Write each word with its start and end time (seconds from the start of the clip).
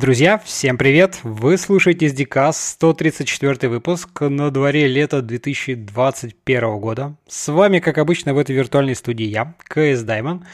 Друзья, 0.00 0.38
всем 0.42 0.78
привет! 0.78 1.18
Вы 1.24 1.58
слушаете 1.58 2.06
SDCast 2.06 2.54
134 2.54 3.68
выпуск 3.68 4.22
на 4.22 4.50
дворе 4.50 4.86
лета 4.86 5.20
2021 5.20 6.78
года. 6.78 7.16
С 7.28 7.52
вами, 7.52 7.80
как 7.80 7.98
обычно, 7.98 8.32
в 8.32 8.38
этой 8.38 8.56
виртуальной 8.56 8.94
студии 8.94 9.26
я, 9.26 9.54
КС 9.58 10.00
Даймон. 10.00 10.46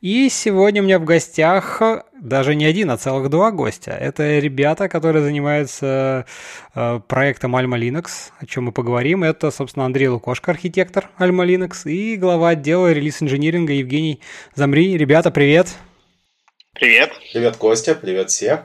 И 0.00 0.30
сегодня 0.30 0.80
у 0.80 0.86
меня 0.86 0.98
в 0.98 1.04
гостях 1.04 1.82
даже 2.18 2.54
не 2.54 2.64
один, 2.64 2.90
а 2.90 2.96
целых 2.96 3.28
два 3.28 3.50
гостя. 3.50 3.90
Это 3.90 4.38
ребята, 4.38 4.88
которые 4.88 5.22
занимаются 5.22 6.24
э, 6.74 7.00
проектом 7.06 7.56
Alma 7.56 7.78
Linux, 7.78 8.30
о 8.40 8.46
чем 8.46 8.64
мы 8.64 8.72
поговорим. 8.72 9.22
Это, 9.22 9.50
собственно, 9.50 9.84
Андрей 9.84 10.08
Лукошко, 10.08 10.50
архитектор 10.50 11.10
Alma 11.18 11.46
Linux, 11.46 11.90
и 11.90 12.16
глава 12.16 12.50
отдела 12.50 12.90
релиз-инжиниринга 12.90 13.74
Евгений 13.74 14.20
Замри. 14.54 14.96
Ребята, 14.96 15.30
привет! 15.30 15.74
Привет! 16.72 17.12
Привет, 17.34 17.58
Костя, 17.58 17.94
привет 17.94 18.30
все! 18.30 18.64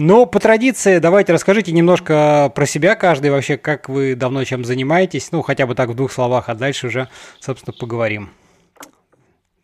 Но 0.00 0.26
по 0.26 0.38
традиции 0.38 0.98
давайте 0.98 1.32
расскажите 1.32 1.72
немножко 1.72 2.52
про 2.54 2.66
себя 2.66 2.94
каждый 2.94 3.32
вообще, 3.32 3.56
как 3.56 3.88
вы 3.88 4.14
давно 4.14 4.44
чем 4.44 4.64
занимаетесь, 4.64 5.32
ну 5.32 5.42
хотя 5.42 5.66
бы 5.66 5.74
так 5.74 5.88
в 5.88 5.94
двух 5.94 6.12
словах, 6.12 6.48
а 6.48 6.54
дальше 6.54 6.86
уже, 6.86 7.08
собственно, 7.40 7.74
поговорим. 7.76 8.30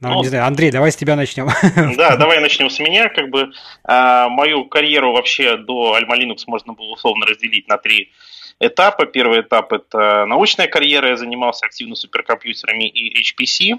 Ну, 0.00 0.08
ну, 0.08 0.22
не 0.22 0.28
знаю, 0.28 0.44
Андрей, 0.46 0.72
давай 0.72 0.90
с 0.90 0.96
тебя 0.96 1.14
начнем. 1.14 1.48
Да, 1.96 2.16
давай 2.16 2.40
начнем 2.40 2.68
с 2.68 2.80
меня. 2.80 3.08
Как 3.08 3.30
бы 3.30 3.52
а, 3.84 4.28
мою 4.28 4.64
карьеру 4.64 5.12
вообще 5.12 5.56
до 5.56 5.96
Alma 5.96 6.18
Linux 6.18 6.42
можно 6.46 6.72
было 6.72 6.92
условно 6.92 7.26
разделить 7.26 7.68
на 7.68 7.78
три 7.78 8.10
этапа. 8.58 9.06
Первый 9.06 9.42
этап 9.42 9.72
это 9.72 10.26
научная 10.26 10.66
карьера. 10.66 11.10
Я 11.10 11.16
занимался 11.16 11.64
активно 11.64 11.94
суперкомпьютерами 11.94 12.88
и 12.88 13.22
HPC. 13.22 13.78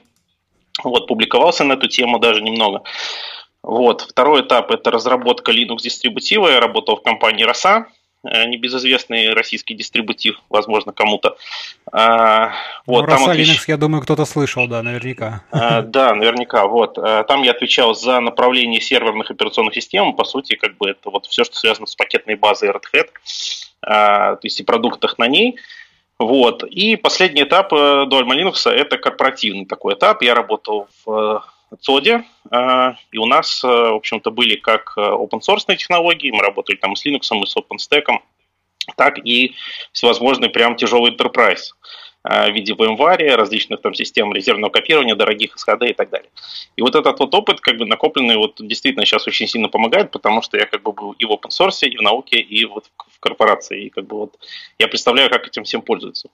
Вот, 0.83 1.07
публиковался 1.07 1.63
на 1.63 1.73
эту 1.73 1.87
тему 1.87 2.17
даже 2.19 2.41
немного. 2.41 2.83
Вот. 3.65 4.01
Второй 4.01 4.41
этап– 4.41 4.69
это 4.71 4.91
разработка 4.91 5.51
Linux-дистрибутива. 5.51 6.49
Я 6.49 6.59
работал 6.59 6.97
в 6.97 7.01
компании 7.01 7.43
«Роса», 7.43 7.87
э, 8.23 8.45
небезызвестный 8.45 9.33
российский 9.33 9.73
дистрибутив, 9.73 10.39
возможно, 10.49 10.93
кому-то. 10.93 11.35
А, 11.91 12.51
вот, 12.85 13.01
ну, 13.01 13.07
там 13.07 13.25
отвеч... 13.27 13.49
Linux, 13.49 13.63
я 13.65 13.77
думаю, 13.77 14.03
кто-то 14.03 14.25
слышал, 14.25 14.67
да, 14.67 14.83
наверняка. 14.83 15.41
А, 15.51 15.81
да, 15.81 16.13
наверняка, 16.13 16.67
вот. 16.67 16.99
Э, 16.99 17.23
там 17.27 17.41
я 17.41 17.51
отвечал 17.51 17.95
за 17.95 18.19
направление 18.19 18.79
серверных 18.79 19.31
операционных 19.31 19.73
систем, 19.73 20.13
по 20.13 20.25
сути, 20.25 20.55
как 20.55 20.77
бы 20.77 20.91
это 20.91 21.09
вот 21.09 21.25
все, 21.25 21.43
что 21.43 21.55
связано 21.55 21.87
с 21.87 21.95
пакетной 21.95 22.35
базой 22.35 22.69
Red 22.69 22.83
Hat, 22.93 23.09
а, 23.81 24.35
то 24.35 24.45
есть 24.45 24.59
и 24.59 24.63
продуктах 24.63 25.17
на 25.17 25.27
ней. 25.27 25.57
Вот. 26.19 26.63
И 26.63 26.97
последний 26.97 27.43
этап 27.43 27.73
э, 27.73 28.05
до 28.05 28.21
Alma 28.21 28.35
Linux– 28.35 28.69
это 28.71 28.99
корпоративный 28.99 29.65
такой 29.65 29.95
этап. 29.95 30.21
Я 30.21 30.35
работал 30.35 30.87
в 31.03 31.43
ЦОДе, 31.81 32.23
а, 32.51 32.95
и 33.11 33.17
у 33.17 33.25
нас, 33.25 33.63
э, 33.63 33.67
в 33.67 33.95
общем-то, 33.95 34.31
были 34.31 34.55
как 34.55 34.93
э, 34.97 35.01
open 35.01 35.39
source 35.39 35.75
технологии, 35.75 36.31
мы 36.31 36.41
работали 36.41 36.77
там 36.77 36.95
с 36.95 37.05
Linux, 37.05 37.19
и 37.19 37.45
с 37.45 37.55
OpenStack, 37.55 38.19
так 38.95 39.17
и 39.25 39.55
всевозможный 39.91 40.49
прям 40.49 40.75
тяжелый 40.75 41.11
enterprise 41.11 41.73
а, 42.23 42.49
в 42.49 42.53
виде 42.53 42.73
VMware, 42.73 43.35
различных 43.35 43.81
там 43.81 43.93
систем 43.93 44.33
резервного 44.33 44.71
копирования, 44.71 45.15
дорогих 45.15 45.55
SHD 45.55 45.89
и 45.89 45.93
так 45.93 46.09
далее. 46.09 46.29
И 46.75 46.81
вот 46.81 46.95
этот 46.95 47.19
вот 47.19 47.33
опыт, 47.33 47.59
как 47.61 47.77
бы 47.77 47.85
накопленный, 47.85 48.37
вот 48.37 48.55
действительно 48.59 49.05
сейчас 49.05 49.27
очень 49.27 49.47
сильно 49.47 49.67
помогает, 49.67 50.11
потому 50.11 50.41
что 50.41 50.57
я 50.57 50.65
как 50.65 50.83
бы 50.83 50.91
был 50.91 51.13
и 51.13 51.25
в 51.25 51.31
open 51.31 51.49
source, 51.49 51.87
и 51.87 51.97
в 51.97 52.01
науке, 52.01 52.39
и 52.39 52.65
вот 52.65 52.85
в 53.11 53.19
корпорации, 53.19 53.85
и 53.85 53.89
как 53.89 54.05
бы 54.05 54.17
вот 54.17 54.39
я 54.79 54.87
представляю, 54.87 55.29
как 55.29 55.47
этим 55.47 55.63
всем 55.63 55.81
пользуются. 55.81 56.29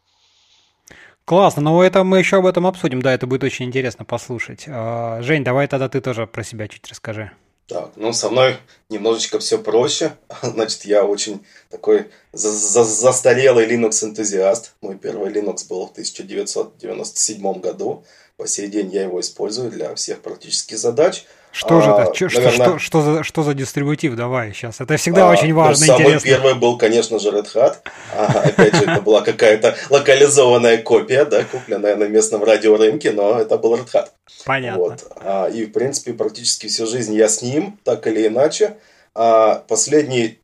Классно, 1.32 1.62
но 1.62 1.82
это 1.82 2.04
мы 2.04 2.20
еще 2.20 2.40
об 2.40 2.46
этом 2.46 2.68
обсудим, 2.68 3.02
да, 3.02 3.14
это 3.14 3.26
будет 3.26 3.46
очень 3.46 3.64
интересно 3.64 4.04
послушать. 4.04 4.66
А, 4.68 5.22
Жень, 5.22 5.46
давай 5.46 5.66
тогда 5.70 5.88
ты 5.88 6.02
тоже 6.02 6.28
про 6.28 6.44
себя 6.44 6.68
чуть 6.68 6.86
расскажи. 6.90 7.32
Так, 7.68 7.92
ну 7.96 8.12
со 8.12 8.30
мной 8.30 8.58
немножечко 8.90 9.40
все 9.40 9.58
проще. 9.58 10.12
Значит, 10.42 10.84
я 10.84 11.06
очень 11.06 11.46
такой 11.70 12.10
за 12.34 12.52
за 12.52 12.84
застарелый 12.84 13.66
Linux-энтузиаст. 13.66 14.74
Мой 14.82 14.98
первый 14.98 15.32
Linux 15.32 15.70
был 15.70 15.88
в 15.88 15.92
1997 15.92 17.62
году. 17.62 18.04
По 18.36 18.46
сей 18.46 18.68
день 18.68 18.92
я 18.92 19.04
его 19.04 19.22
использую 19.22 19.72
для 19.72 19.96
всех 19.96 20.22
практических 20.22 20.78
задач. 20.78 21.24
Что 21.52 21.80
а, 21.80 21.82
же 21.82 21.92
это? 21.92 22.30
Что, 22.30 22.42
наверное, 22.42 22.66
что, 22.66 22.80
что, 22.80 23.02
за, 23.02 23.24
что 23.24 23.44
за 23.44 23.54
дистрибутив? 23.54 24.16
Давай 24.16 24.54
сейчас. 24.54 24.80
Это 24.80 24.96
всегда 24.96 25.30
а, 25.30 25.32
очень 25.34 25.54
важно 25.54 25.84
и 25.84 25.88
интересно. 25.88 26.20
Самый 26.20 26.22
первый 26.22 26.56
был, 26.56 26.78
конечно 26.78 27.20
же, 27.20 27.30
Red 27.30 27.54
Hat. 27.54 27.76
А, 28.16 28.26
опять 28.46 28.74
же, 28.76 28.84
это 28.84 29.02
была 29.02 29.22
какая-то 29.22 29.76
локализованная 29.90 30.78
копия, 30.78 31.26
да, 31.26 31.44
купленная 31.44 31.98
на 31.98 32.06
местном 32.06 32.44
радиорынке, 32.44 33.12
но 33.12 33.38
это 33.38 33.58
был 33.58 33.76
Red 33.76 33.92
Hat. 33.92 34.08
Понятно. 34.46 34.80
Вот. 34.80 35.12
А, 35.18 35.48
и, 35.50 35.66
в 35.66 35.74
принципе, 35.74 36.14
практически 36.14 36.68
всю 36.68 36.88
жизнь 36.88 37.14
я 37.14 37.28
с 37.28 37.42
ним, 37.42 37.78
так 37.84 38.08
или 38.08 38.28
иначе. 38.28 38.78
А 39.14 39.56
последние 39.68 40.38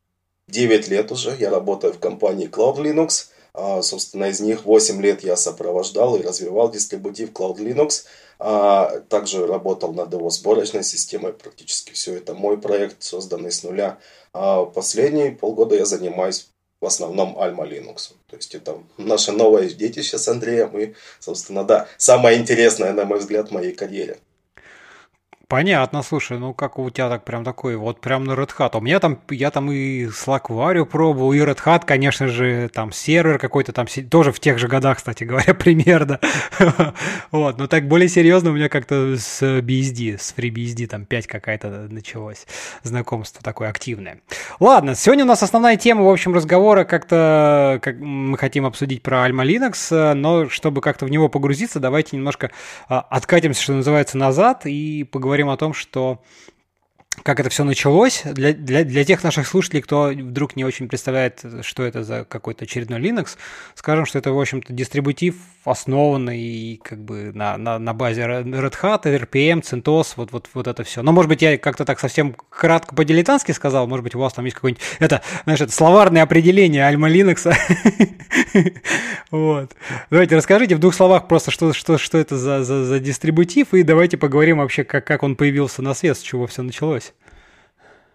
9 0.49 0.89
лет 0.89 1.11
уже 1.13 1.33
я 1.39 1.49
работаю 1.49 1.93
в 1.93 1.99
компании 1.99 2.49
Cloud 2.49 2.79
Linux. 2.79 3.27
А, 3.53 3.81
собственно, 3.81 4.25
из 4.25 4.41
них 4.41 4.65
8 4.65 5.01
лет 5.01 5.23
я 5.23 5.37
сопровождал 5.37 6.17
и 6.17 6.21
развивал 6.21 6.69
дистрибутив 6.69 7.31
Cloud 7.31 7.59
Linux– 7.59 8.03
а, 8.39 8.99
также 9.09 9.45
работал 9.47 9.93
над 9.93 10.13
его 10.13 10.29
сборочной 10.29 10.83
системой. 10.83 11.33
Практически 11.33 11.91
все 11.93 12.15
это 12.15 12.33
мой 12.33 12.59
проект, 12.59 13.01
созданный 13.03 13.51
с 13.51 13.63
нуля. 13.63 13.97
А 14.33 14.65
последние 14.65 15.31
полгода 15.31 15.75
я 15.75 15.85
занимаюсь 15.85 16.49
в 16.79 16.85
основном 16.85 17.37
Alma 17.37 17.67
Linux. 17.67 18.11
То 18.27 18.35
есть 18.35 18.53
это 18.53 18.77
наше 18.97 19.31
новое 19.31 19.69
детище 19.69 20.17
с 20.17 20.27
Андреем 20.27 20.77
и, 20.77 20.93
собственно, 21.19 21.63
да, 21.63 21.87
самое 21.97 22.37
интересное, 22.37 22.93
на 22.93 23.05
мой 23.05 23.19
взгляд, 23.19 23.49
в 23.49 23.53
моей 23.53 23.73
карьере. 23.73 24.19
Понятно, 25.49 26.03
слушай, 26.03 26.37
ну 26.37 26.53
как 26.53 26.77
у 26.77 26.89
тебя 26.89 27.07
так 27.07 27.23
прям 27.23 27.45
такой, 27.45 27.77
вот 27.77 28.01
прям 28.01 28.25
на 28.25 28.33
Red 28.33 28.49
Hat. 28.57 28.77
У 28.77 28.81
меня 28.81 28.99
там, 28.99 29.21
я 29.29 29.49
там 29.49 29.71
и 29.71 30.07
Slackvario 30.07 30.83
пробовал, 30.83 31.31
и 31.31 31.39
Red 31.39 31.59
Hat, 31.63 31.83
конечно 31.85 32.27
же, 32.27 32.69
там 32.73 32.91
сервер 32.91 33.39
какой-то 33.39 33.71
там, 33.71 33.87
тоже 34.09 34.33
в 34.33 34.41
тех 34.41 34.59
же 34.59 34.67
годах, 34.67 34.97
кстати 34.97 35.23
говоря, 35.23 35.53
примерно. 35.53 36.19
вот, 37.31 37.59
но 37.59 37.67
так 37.67 37.87
более 37.87 38.09
серьезно 38.09 38.49
у 38.49 38.55
меня 38.55 38.67
как-то 38.67 39.15
с 39.15 39.41
BSD, 39.41 40.17
с 40.17 40.33
FreeBSD 40.35 40.85
там 40.87 41.05
5 41.05 41.27
какая-то 41.27 41.87
началось 41.89 42.45
знакомство 42.83 43.41
такое 43.41 43.69
активное. 43.69 44.19
Ладно, 44.59 44.95
сегодня 44.95 45.23
у 45.23 45.27
нас 45.27 45.43
основная 45.43 45.77
тема, 45.77 46.03
в 46.03 46.09
общем, 46.09 46.33
разговора 46.33 46.83
как-то, 46.83 47.79
как 47.81 47.95
мы 47.99 48.37
хотим 48.37 48.65
обсудить 48.65 49.01
про 49.01 49.25
Alma 49.25 49.45
Linux, 49.45 50.13
но 50.13 50.49
чтобы 50.49 50.81
как-то 50.81 51.05
в 51.05 51.09
него 51.09 51.29
погрузиться, 51.29 51.79
давайте 51.79 52.17
немножко 52.17 52.51
а, 52.89 52.99
откатимся, 52.99 53.63
что 53.63 53.71
называется, 53.71 54.17
назад 54.17 54.65
и 54.65 55.05
поговорим 55.05 55.36
поговорим 55.37 55.49
о 55.53 55.57
том, 55.57 55.73
что 55.73 56.19
как 57.23 57.39
это 57.39 57.49
все 57.49 57.63
началось. 57.63 58.23
Для, 58.23 58.53
для, 58.53 58.83
для 58.83 59.03
тех 59.03 59.23
наших 59.23 59.47
слушателей, 59.47 59.81
кто 59.81 60.07
вдруг 60.07 60.55
не 60.55 60.63
очень 60.63 60.87
представляет, 60.87 61.43
что 61.61 61.83
это 61.83 62.03
за 62.03 62.25
какой-то 62.25 62.65
очередной 62.65 62.99
Linux, 62.99 63.37
скажем, 63.75 64.05
что 64.05 64.19
это, 64.19 64.31
в 64.31 64.39
общем-то, 64.39 64.73
дистрибутив, 64.73 65.35
основанный 65.65 66.79
как 66.83 67.03
бы 67.03 67.31
на, 67.33 67.57
на, 67.57 67.79
на 67.79 67.93
базе 67.93 68.21
Red 68.21 68.73
Hat, 68.81 69.03
RPM, 69.03 69.61
CentOS, 69.61 70.13
вот, 70.15 70.31
вот, 70.31 70.49
вот 70.53 70.67
это 70.67 70.83
все. 70.83 71.01
Но, 71.01 71.11
может 71.11 71.29
быть, 71.29 71.41
я 71.41 71.57
как-то 71.57 71.85
так 71.85 71.99
совсем 71.99 72.35
кратко 72.49 72.95
по-дилетантски 72.95 73.51
сказал, 73.51 73.87
может 73.87 74.03
быть, 74.03 74.15
у 74.15 74.19
вас 74.19 74.33
там 74.33 74.45
есть 74.45 74.55
какое-нибудь, 74.55 74.83
это, 74.99 75.21
знаешь, 75.43 75.61
это 75.61 75.71
словарное 75.71 76.23
определение 76.23 76.85
Альма 76.85 77.09
Linux. 77.09 77.53
вот. 79.31 79.75
Давайте 80.09 80.35
расскажите 80.35 80.75
в 80.75 80.79
двух 80.79 80.93
словах 80.93 81.27
просто, 81.27 81.51
что, 81.51 81.73
что, 81.73 81.97
что 81.97 82.17
это 82.17 82.37
за, 82.37 82.63
за, 82.63 82.85
за 82.85 82.99
дистрибутив, 82.99 83.73
и 83.73 83.83
давайте 83.83 84.17
поговорим 84.17 84.59
вообще, 84.59 84.83
как, 84.83 85.05
как 85.05 85.23
он 85.23 85.35
появился 85.35 85.81
на 85.81 85.93
свет, 85.93 86.17
с 86.17 86.21
чего 86.21 86.47
все 86.47 86.61
началось. 86.61 87.06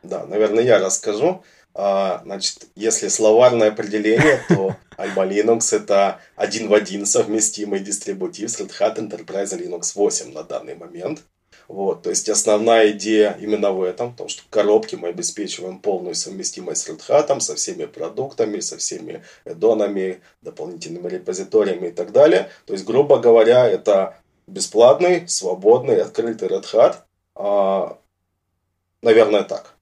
Да, 0.02 0.26
наверное, 0.26 0.64
я 0.64 0.78
расскажу. 0.78 1.42
А, 1.74 2.20
значит, 2.24 2.66
если 2.74 3.08
словарное 3.08 3.68
определение, 3.68 4.42
то 4.48 4.76
Alma 4.98 5.28
Linux 5.28 5.74
это 5.74 6.20
один 6.36 6.68
в 6.68 6.74
один 6.74 7.06
совместимый 7.06 7.80
дистрибутив 7.80 8.50
с 8.50 8.60
Red 8.60 8.72
Hat 8.78 8.96
Enterprise 8.98 9.56
Linux 9.58 9.92
8 9.94 10.32
на 10.32 10.42
данный 10.42 10.74
момент. 10.74 11.22
Вот, 11.68 12.02
то 12.02 12.10
есть 12.10 12.28
основная 12.28 12.90
идея 12.90 13.38
именно 13.40 13.72
в 13.72 13.82
этом, 13.82 14.10
в 14.10 14.16
том, 14.16 14.28
что 14.28 14.42
в 14.42 14.48
коробке 14.48 14.96
мы 14.96 15.08
обеспечиваем 15.08 15.78
полную 15.78 16.14
совместимость 16.14 16.82
с 16.82 16.88
Red 16.90 17.00
Hat, 17.08 17.40
со 17.40 17.54
всеми 17.54 17.86
продуктами, 17.86 18.60
со 18.60 18.76
всеми 18.76 19.22
эдонами, 19.44 20.20
дополнительными 20.42 21.08
репозиториями 21.08 21.88
и 21.88 21.92
так 21.92 22.12
далее. 22.12 22.50
То 22.66 22.74
есть, 22.74 22.84
грубо 22.84 23.18
говоря, 23.18 23.66
это 23.66 24.18
бесплатный, 24.46 25.26
свободный, 25.28 26.02
открытый 26.02 26.48
Red 26.48 26.64
Hat. 26.74 26.96
А, 27.36 27.96
наверное, 29.00 29.44
так 29.44 29.74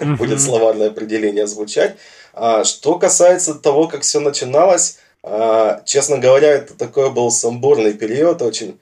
mm-hmm. 0.00 0.16
будет 0.18 0.40
словарное 0.40 0.88
определение 0.88 1.46
звучать. 1.46 1.96
А, 2.32 2.64
что 2.64 2.98
касается 2.98 3.54
того, 3.54 3.88
как 3.88 4.02
все 4.02 4.20
начиналось, 4.20 4.98
а, 5.22 5.82
честно 5.84 6.18
говоря, 6.18 6.48
это 6.48 6.74
такой 6.74 7.10
был 7.10 7.30
сумбурный 7.30 7.94
период, 7.94 8.42
очень 8.42 8.78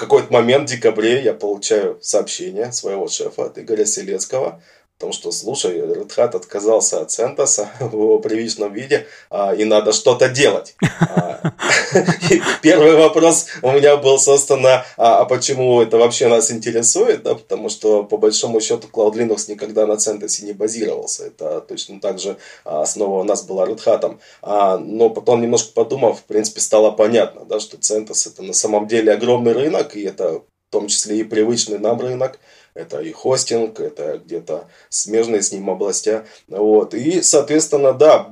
какой-то 0.00 0.32
момент 0.32 0.68
в 0.68 0.72
декабре 0.72 1.22
я 1.22 1.34
получаю 1.34 1.98
сообщение 2.00 2.72
своего 2.72 3.06
шефа 3.06 3.44
от 3.44 3.58
Игоря 3.58 3.84
Селецкого 3.84 4.62
Потому 5.00 5.14
что, 5.14 5.32
слушай, 5.32 5.78
Hat 5.78 6.36
отказался 6.36 7.00
от 7.00 7.08
CentOS 7.08 7.66
в 7.80 7.94
его 7.94 8.18
привычном 8.18 8.70
виде, 8.70 9.06
а, 9.30 9.54
и 9.54 9.64
надо 9.64 9.92
что-то 9.92 10.28
делать. 10.28 10.76
А, 11.00 11.54
первый 12.62 12.94
вопрос 12.94 13.46
у 13.62 13.72
меня 13.72 13.96
был, 13.96 14.18
собственно, 14.18 14.84
а, 14.96 15.20
а 15.20 15.24
почему 15.24 15.80
это 15.80 15.96
вообще 15.96 16.28
нас 16.28 16.52
интересует? 16.52 17.22
Да, 17.22 17.34
потому 17.34 17.70
что, 17.70 18.04
по 18.04 18.18
большому 18.18 18.60
счету, 18.60 18.88
Cloud 18.92 19.14
Linux 19.14 19.44
никогда 19.48 19.86
на 19.86 19.92
CentOS 19.92 20.44
не 20.44 20.52
базировался. 20.52 21.26
Это 21.26 21.62
точно 21.62 22.00
так 22.00 22.18
же 22.18 22.36
а, 22.64 22.82
основа 22.82 23.20
у 23.20 23.24
нас 23.24 23.42
была 23.42 23.66
Red 23.66 23.82
Hat. 23.82 24.78
Но 24.80 25.08
потом, 25.08 25.40
немножко 25.40 25.72
подумав, 25.72 26.20
в 26.20 26.24
принципе, 26.24 26.60
стало 26.60 26.90
понятно, 26.90 27.46
да, 27.46 27.58
что 27.58 27.78
CentOS 27.78 28.32
это 28.32 28.42
на 28.42 28.52
самом 28.52 28.86
деле 28.86 29.12
огромный 29.12 29.52
рынок, 29.52 29.96
и 29.96 30.02
это 30.02 30.42
в 30.70 30.72
том 30.72 30.86
числе 30.88 31.20
и 31.20 31.24
привычный 31.24 31.78
нам 31.78 31.98
рынок 32.00 32.38
это 32.74 33.00
и 33.00 33.12
хостинг, 33.12 33.80
это 33.80 34.18
где-то 34.18 34.68
смежные 34.88 35.42
с 35.42 35.52
ним 35.52 35.68
области. 35.68 36.22
Вот. 36.48 36.94
И, 36.94 37.22
соответственно, 37.22 37.92
да, 37.92 38.30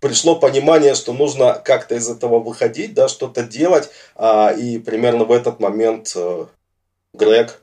пришло 0.00 0.36
понимание, 0.36 0.94
что 0.94 1.12
нужно 1.12 1.60
как-то 1.64 1.94
из 1.94 2.08
этого 2.08 2.38
выходить, 2.38 2.94
да, 2.94 3.08
что-то 3.08 3.42
делать. 3.42 3.90
А, 4.14 4.50
и 4.50 4.78
примерно 4.78 5.24
в 5.24 5.32
этот 5.32 5.60
момент 5.60 6.12
э, 6.14 6.46
Грег 7.14 7.62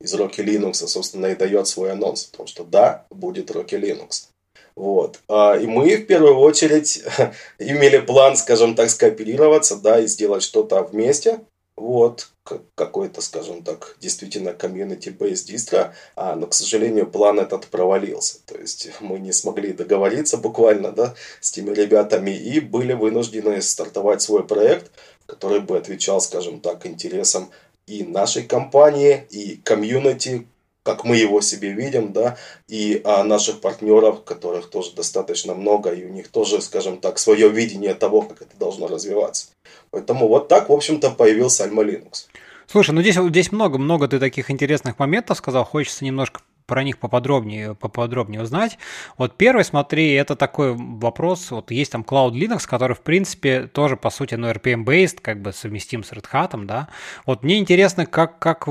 из 0.00 0.14
Rocky 0.14 0.44
Linux, 0.44 0.74
собственно, 0.86 1.26
и 1.26 1.36
дает 1.36 1.66
свой 1.66 1.92
анонс 1.92 2.28
о 2.32 2.36
том, 2.36 2.46
что 2.46 2.64
да, 2.64 3.06
будет 3.10 3.50
Rocky 3.50 3.80
Linux. 3.80 4.28
Вот. 4.74 5.20
А, 5.28 5.56
и 5.56 5.66
мы 5.66 5.96
в 5.96 6.06
первую 6.06 6.36
очередь 6.36 7.02
имели 7.58 7.98
план, 7.98 8.36
скажем 8.36 8.74
так, 8.74 8.90
скооперироваться, 8.90 9.76
да, 9.76 10.00
и 10.00 10.06
сделать 10.06 10.42
что-то 10.42 10.82
вместе. 10.82 11.40
Вот, 11.76 12.28
какой-то, 12.74 13.20
скажем 13.20 13.62
так, 13.62 13.96
действительно 14.00 14.50
community-based 14.50 15.46
дистро, 15.46 15.92
а, 16.16 16.36
но, 16.36 16.46
к 16.46 16.54
сожалению, 16.54 17.06
план 17.06 17.40
этот 17.40 17.66
провалился. 17.66 18.38
То 18.46 18.58
есть 18.58 18.90
мы 19.00 19.18
не 19.18 19.32
смогли 19.32 19.72
договориться 19.72 20.36
буквально 20.36 20.92
да, 20.92 21.14
с 21.40 21.50
теми 21.50 21.74
ребятами 21.74 22.30
и 22.30 22.60
были 22.60 22.92
вынуждены 22.92 23.60
стартовать 23.62 24.22
свой 24.22 24.46
проект, 24.46 24.90
который 25.26 25.60
бы 25.60 25.76
отвечал, 25.76 26.20
скажем 26.20 26.60
так, 26.60 26.86
интересам 26.86 27.50
и 27.86 28.04
нашей 28.04 28.44
компании, 28.44 29.26
и 29.30 29.56
комьюнити, 29.56 30.46
как 30.82 31.04
мы 31.04 31.16
его 31.16 31.40
себе 31.40 31.72
видим, 31.72 32.12
да, 32.12 32.36
и 32.68 33.00
а, 33.04 33.22
наших 33.24 33.60
партнеров, 33.60 34.24
которых 34.24 34.70
тоже 34.70 34.92
достаточно 34.92 35.54
много, 35.54 35.90
и 35.90 36.04
у 36.04 36.08
них 36.08 36.28
тоже, 36.28 36.62
скажем 36.62 37.00
так, 37.00 37.18
свое 37.18 37.48
видение 37.48 37.94
того, 37.94 38.22
как 38.22 38.42
это 38.42 38.56
должно 38.58 38.86
развиваться. 38.86 39.48
Поэтому 39.90 40.28
вот 40.28 40.48
так, 40.48 40.68
в 40.68 40.72
общем-то, 40.72 41.10
появился 41.10 41.64
Alma 41.64 41.84
Linux. 41.84 42.28
Слушай, 42.70 42.92
ну 42.92 43.00
здесь, 43.00 43.16
здесь 43.16 43.50
много-много 43.50 44.06
ты 44.06 44.20
таких 44.20 44.48
интересных 44.48 44.96
моментов 45.00 45.38
сказал, 45.38 45.64
хочется 45.64 46.04
немножко 46.04 46.40
про 46.66 46.84
них 46.84 46.98
поподробнее, 46.98 47.74
поподробнее 47.74 48.42
узнать. 48.42 48.78
Вот 49.18 49.36
первый, 49.36 49.64
смотри, 49.64 50.12
это 50.12 50.36
такой 50.36 50.76
вопрос, 50.76 51.50
вот 51.50 51.72
есть 51.72 51.90
там 51.90 52.06
Cloud 52.08 52.30
Linux, 52.30 52.68
который, 52.68 52.94
в 52.94 53.00
принципе, 53.00 53.66
тоже, 53.66 53.96
по 53.96 54.08
сути, 54.08 54.36
ну, 54.36 54.48
RPM-based, 54.48 55.18
как 55.20 55.42
бы 55.42 55.52
совместим 55.52 56.04
с 56.04 56.12
Red 56.12 56.26
Hat, 56.32 56.64
да. 56.64 56.86
Вот 57.26 57.42
мне 57.42 57.58
интересно, 57.58 58.06
как, 58.06 58.38
как 58.38 58.66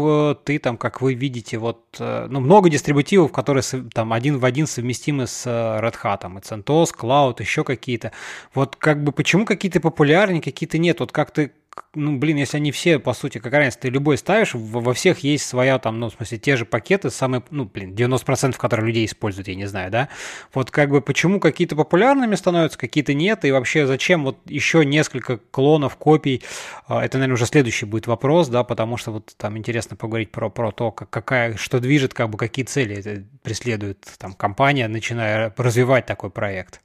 ты 0.46 0.60
там, 0.60 0.78
как 0.78 1.02
вы 1.02 1.14
видите, 1.14 1.58
вот, 1.58 1.98
э, 2.00 2.28
ну, 2.30 2.40
много 2.40 2.70
дистрибутивов, 2.70 3.34
которые 3.34 3.64
там 3.94 4.14
один 4.14 4.40
в 4.40 4.46
один 4.46 4.66
совместимы 4.66 5.28
с 5.28 5.46
э, 5.46 5.50
Red 5.50 5.96
Hat, 6.02 6.26
и 6.26 6.40
CentOS, 6.40 6.96
Cloud, 6.98 7.42
еще 7.42 7.66
какие-то. 7.66 8.14
Вот 8.54 8.78
как 8.78 9.04
бы 9.04 9.12
почему 9.12 9.44
какие-то 9.44 9.82
популярнее, 9.82 10.42
какие-то 10.42 10.78
нет? 10.78 11.02
Вот 11.02 11.12
как 11.12 11.32
ты 11.32 11.52
ну, 11.96 12.18
блин, 12.18 12.38
если 12.38 12.58
они 12.58 12.72
все, 12.72 13.00
по 13.00 13.14
сути, 13.14 13.40
как 13.40 13.54
разница, 13.54 13.80
ты 13.80 13.90
любой 13.90 14.18
ставишь, 14.18 14.52
во 14.54 14.94
всех 14.94 15.20
есть 15.20 15.46
своя 15.46 15.80
там, 15.80 16.00
ну, 16.00 16.10
в 16.10 16.14
смысле, 16.14 16.38
те 16.38 16.56
же 16.56 16.66
пакеты, 16.66 17.10
самые, 17.10 17.44
ну, 17.50 17.66
блин, 17.66 17.94
90% 17.94 18.58
которые 18.58 18.88
людей 18.88 19.06
используют, 19.06 19.48
я 19.48 19.56
не 19.56 19.66
знаю, 19.66 19.92
да? 19.92 20.10
Вот 20.54 20.72
как 20.72 20.90
бы 20.90 21.02
почему 21.02 21.40
какие-то 21.40 21.76
популярными 21.76 22.36
становятся, 22.36 22.78
какие-то 22.78 23.14
нет, 23.14 23.46
и 23.46 23.52
вообще 23.52 23.88
зачем 23.88 24.24
вот 24.24 24.38
еще 24.46 24.86
несколько 24.86 25.38
клонов, 25.38 25.96
копий, 25.96 26.44
а, 26.88 27.04
это, 27.04 27.18
наверное, 27.18 27.36
уже 27.36 27.46
следующий 27.46 27.86
будет 27.86 28.08
вопрос, 28.08 28.48
да, 28.50 28.64
потому 28.64 28.98
что 28.98 29.12
вот 29.12 29.34
там 29.38 29.58
интересно 29.58 29.96
поговорить 29.96 30.32
про, 30.32 30.50
про 30.50 30.72
то, 30.72 30.92
как, 30.92 31.10
какая, 31.10 31.56
что 31.56 31.80
движет, 31.80 32.14
как 32.14 32.30
бы, 32.30 32.38
какие 32.38 32.66
цели 32.66 33.26
преследует 33.44 34.06
там 34.18 34.34
компания, 34.34 34.88
начиная 34.88 35.54
развивать 35.58 36.06
такой 36.06 36.30
проект. 36.30 36.82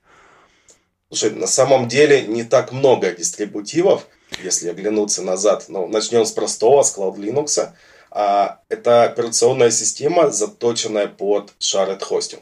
Слушай, 1.08 1.30
на 1.36 1.46
самом 1.46 1.88
деле 1.88 2.22
не 2.26 2.42
так 2.42 2.72
много 2.72 3.12
дистрибутивов, 3.12 4.08
если 4.42 4.68
оглянуться 4.68 5.22
назад. 5.22 5.66
Ну, 5.68 5.86
начнем 5.86 6.24
с 6.24 6.32
простого, 6.32 6.82
с 6.82 6.96
Cloud 6.96 7.16
Linux. 7.16 7.70
А, 8.10 8.60
это 8.68 9.04
операционная 9.04 9.70
система, 9.70 10.30
заточенная 10.30 11.08
под 11.08 11.52
shared 11.58 12.00
hosting. 12.08 12.40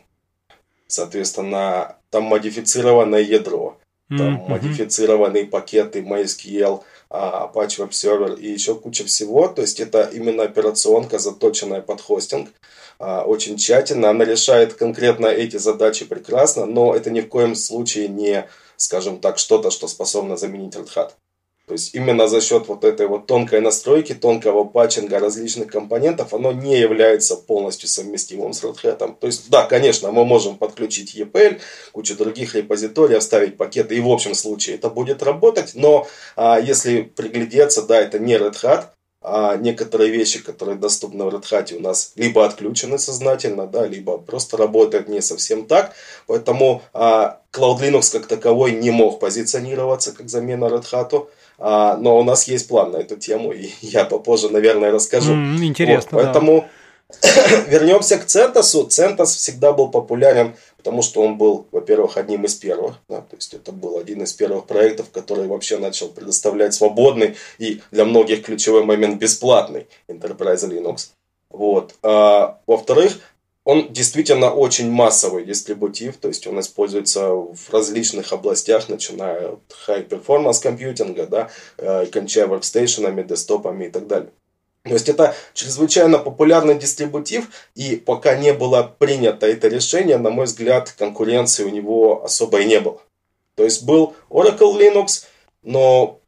Соответственно, 0.87 1.97
там 2.11 2.25
модифицированное 2.25 3.23
ядро, 3.23 3.79
там 4.11 4.37
mm-hmm. 4.37 4.51
модифицированные 4.51 5.47
пакеты 5.47 6.01
MySQL, 6.01 6.83
а, 7.09 7.51
Apache 7.51 7.79
Web 7.79 7.91
Server 7.91 8.39
и 8.39 8.51
еще 8.51 8.75
куча 8.75 9.05
всего. 9.05 9.49
То 9.49 9.63
есть 9.63 9.81
это 9.81 10.03
именно 10.03 10.43
операционка, 10.43 11.19
заточенная 11.19 11.81
под 11.81 12.03
хостинг. 12.03 12.51
А, 12.99 13.25
очень 13.25 13.57
тщательно. 13.57 14.11
Она 14.11 14.25
решает 14.25 14.75
конкретно 14.75 15.27
эти 15.27 15.57
задачи 15.57 16.05
прекрасно, 16.05 16.67
но 16.67 16.95
это 16.95 17.11
ни 17.11 17.21
в 17.21 17.29
коем 17.29 17.55
случае 17.55 18.09
не, 18.09 18.47
скажем 18.77 19.19
так, 19.19 19.39
что-то, 19.39 19.71
что 19.71 19.89
способно 19.89 20.37
заменить 20.37 20.75
Red 20.75 20.89
Hat. 20.95 21.13
То 21.67 21.75
есть 21.75 21.95
именно 21.95 22.27
за 22.27 22.41
счет 22.41 22.67
вот 22.67 22.83
этой 22.83 23.07
вот 23.07 23.27
тонкой 23.27 23.61
настройки, 23.61 24.15
тонкого 24.15 24.65
патчинга 24.65 25.21
различных 25.21 25.69
компонентов, 25.69 26.35
оно 26.35 26.51
не 26.53 26.77
является 26.77 27.37
полностью 27.37 27.89
совместимым 27.89 28.53
с 28.53 28.65
Red 28.65 28.83
Hat. 28.83 29.15
То 29.21 29.27
есть, 29.27 29.49
да, 29.49 29.65
конечно, 29.65 30.11
мы 30.11 30.25
можем 30.25 30.59
подключить 30.59 31.17
EPL, 31.17 31.61
кучу 31.93 32.17
других 32.17 32.57
репозиторий, 32.57 33.19
вставить 33.21 33.57
пакеты, 33.57 33.97
и 33.97 34.01
в 34.01 34.11
общем 34.11 34.35
случае 34.35 34.75
это 34.75 34.91
будет 34.91 35.23
работать, 35.23 35.73
но 35.75 36.09
а, 36.35 36.59
если 36.59 37.03
приглядеться, 37.03 37.83
да, 37.83 38.01
это 38.01 38.19
не 38.19 38.35
Red 38.35 38.61
Hat, 38.63 38.87
а 39.25 39.57
некоторые 39.57 40.11
вещи, 40.11 40.43
которые 40.43 40.77
доступны 40.77 41.25
в 41.25 41.29
Red 41.29 41.45
Hat, 41.45 41.73
у 41.75 41.81
нас 41.81 42.13
либо 42.17 42.45
отключены 42.45 42.99
сознательно, 42.99 43.69
да, 43.69 43.87
либо 43.87 44.19
просто 44.19 44.57
работают 44.57 45.09
не 45.09 45.23
совсем 45.23 45.67
так. 45.67 45.95
Поэтому 46.27 46.83
а, 46.93 47.41
Cloud 47.53 47.81
Linux 47.81 48.11
как 48.11 48.27
таковой 48.27 48.73
не 48.73 48.91
мог 48.91 49.21
позиционироваться 49.21 50.13
как 50.13 50.29
замена 50.29 50.65
Red 50.65 50.91
Hat. 50.91 51.29
А, 51.65 51.97
но 51.97 52.19
у 52.19 52.25
нас 52.25 52.49
есть 52.49 52.67
план 52.67 52.91
на 52.91 52.97
эту 52.97 53.17
тему, 53.17 53.53
и 53.53 53.71
я 53.81 54.05
попозже, 54.05 54.51
наверное, 54.51 54.91
расскажу. 54.91 55.33
Mm, 55.33 55.65
интересно. 55.65 56.19
Вот, 56.19 56.25
поэтому 56.25 56.69
да. 57.23 57.63
вернемся 57.69 58.19
к 58.19 58.27
Центосу. 58.27 58.85
Центос 58.89 59.37
всегда 59.37 59.73
был 59.73 59.89
популярен, 59.89 60.57
потому 60.77 61.03
что 61.03 61.23
он 61.23 61.39
был, 61.39 61.69
во-первых, 61.71 62.17
одним 62.17 62.47
из 62.47 62.57
первых. 62.57 62.97
Да, 63.09 63.21
то 63.21 63.37
есть 63.37 63.55
это 63.55 63.71
был 63.71 63.97
один 63.97 64.23
из 64.25 64.33
первых 64.33 64.67
проектов, 64.67 65.11
который 65.13 65.47
вообще 65.47 65.79
начал 65.79 66.09
предоставлять 66.09 66.75
свободный 66.75 67.37
и 67.59 67.81
для 67.93 68.05
многих 68.05 68.43
ключевой 68.43 68.85
момент 68.85 69.21
бесплатный 69.21 69.87
Enterprise 70.09 70.69
Linux. 70.69 71.11
Вот. 71.49 71.95
А, 72.03 72.59
во-вторых, 72.67 73.21
он 73.65 73.93
действительно 73.93 74.53
очень 74.53 74.91
массовый 74.91 75.45
дистрибутив, 75.45 76.17
то 76.17 76.29
есть 76.29 76.47
он 76.47 76.59
используется 76.61 77.29
в 77.29 77.71
различных 77.71 78.33
областях, 78.33 78.89
начиная 78.89 79.53
от 79.53 79.77
high 79.87 80.09
performance 80.09 80.61
компьютинга, 80.61 81.27
да, 81.27 81.51
э, 81.79 82.07
кончая 82.07 82.47
workstationами, 82.49 83.23
десктопами 83.27 83.87
и 83.87 83.91
так 83.91 84.09
далее. 84.09 84.31
То 84.83 84.95
есть 84.95 85.09
это 85.09 85.37
чрезвычайно 85.55 86.19
популярный 86.19 86.75
дистрибутив, 86.75 87.49
и 87.77 87.95
пока 87.95 88.37
не 88.37 88.53
было 88.53 88.83
принято 88.83 89.47
это 89.47 89.69
решение, 89.69 90.19
на 90.19 90.31
мой 90.31 90.47
взгляд, 90.47 90.91
конкуренции 90.99 91.63
у 91.63 91.69
него 91.69 92.25
особо 92.25 92.61
и 92.61 92.65
не 92.65 92.81
было. 92.81 93.01
То 93.55 93.63
есть 93.63 93.85
был 93.85 94.17
Oracle 94.29 94.77
Linux, 94.77 95.25
но 95.63 96.21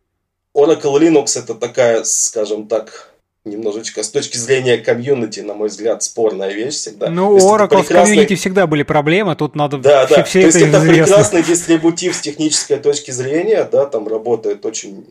Oracle 0.54 1.00
Linux 1.00 1.36
это 1.36 1.56
такая, 1.56 2.04
скажем 2.04 2.68
так, 2.68 3.13
немножечко 3.44 4.02
с 4.02 4.10
точки 4.10 4.36
зрения 4.36 4.78
комьюнити, 4.78 5.40
на 5.40 5.54
мой 5.54 5.68
взгляд, 5.68 6.02
спорная 6.02 6.52
вещь 6.52 6.74
всегда. 6.74 7.10
Ну, 7.10 7.34
у 7.34 7.38
Oracle 7.38 7.68
прекрасный... 7.68 7.84
в 7.84 7.88
комьюнити 7.88 8.34
всегда 8.34 8.66
были 8.66 8.82
проблемы, 8.82 9.36
тут 9.36 9.54
надо 9.54 9.78
да, 9.78 10.06
да. 10.06 10.24
все 10.24 10.42
То 10.42 10.48
это 10.48 10.58
есть 10.58 10.68
это 10.68 10.80
прекрасный 10.80 11.42
дистрибутив 11.42 12.14
с 12.14 12.20
технической 12.20 12.78
точки 12.78 13.10
зрения, 13.10 13.68
да, 13.70 13.86
там 13.86 14.08
работают 14.08 14.64
очень 14.64 15.06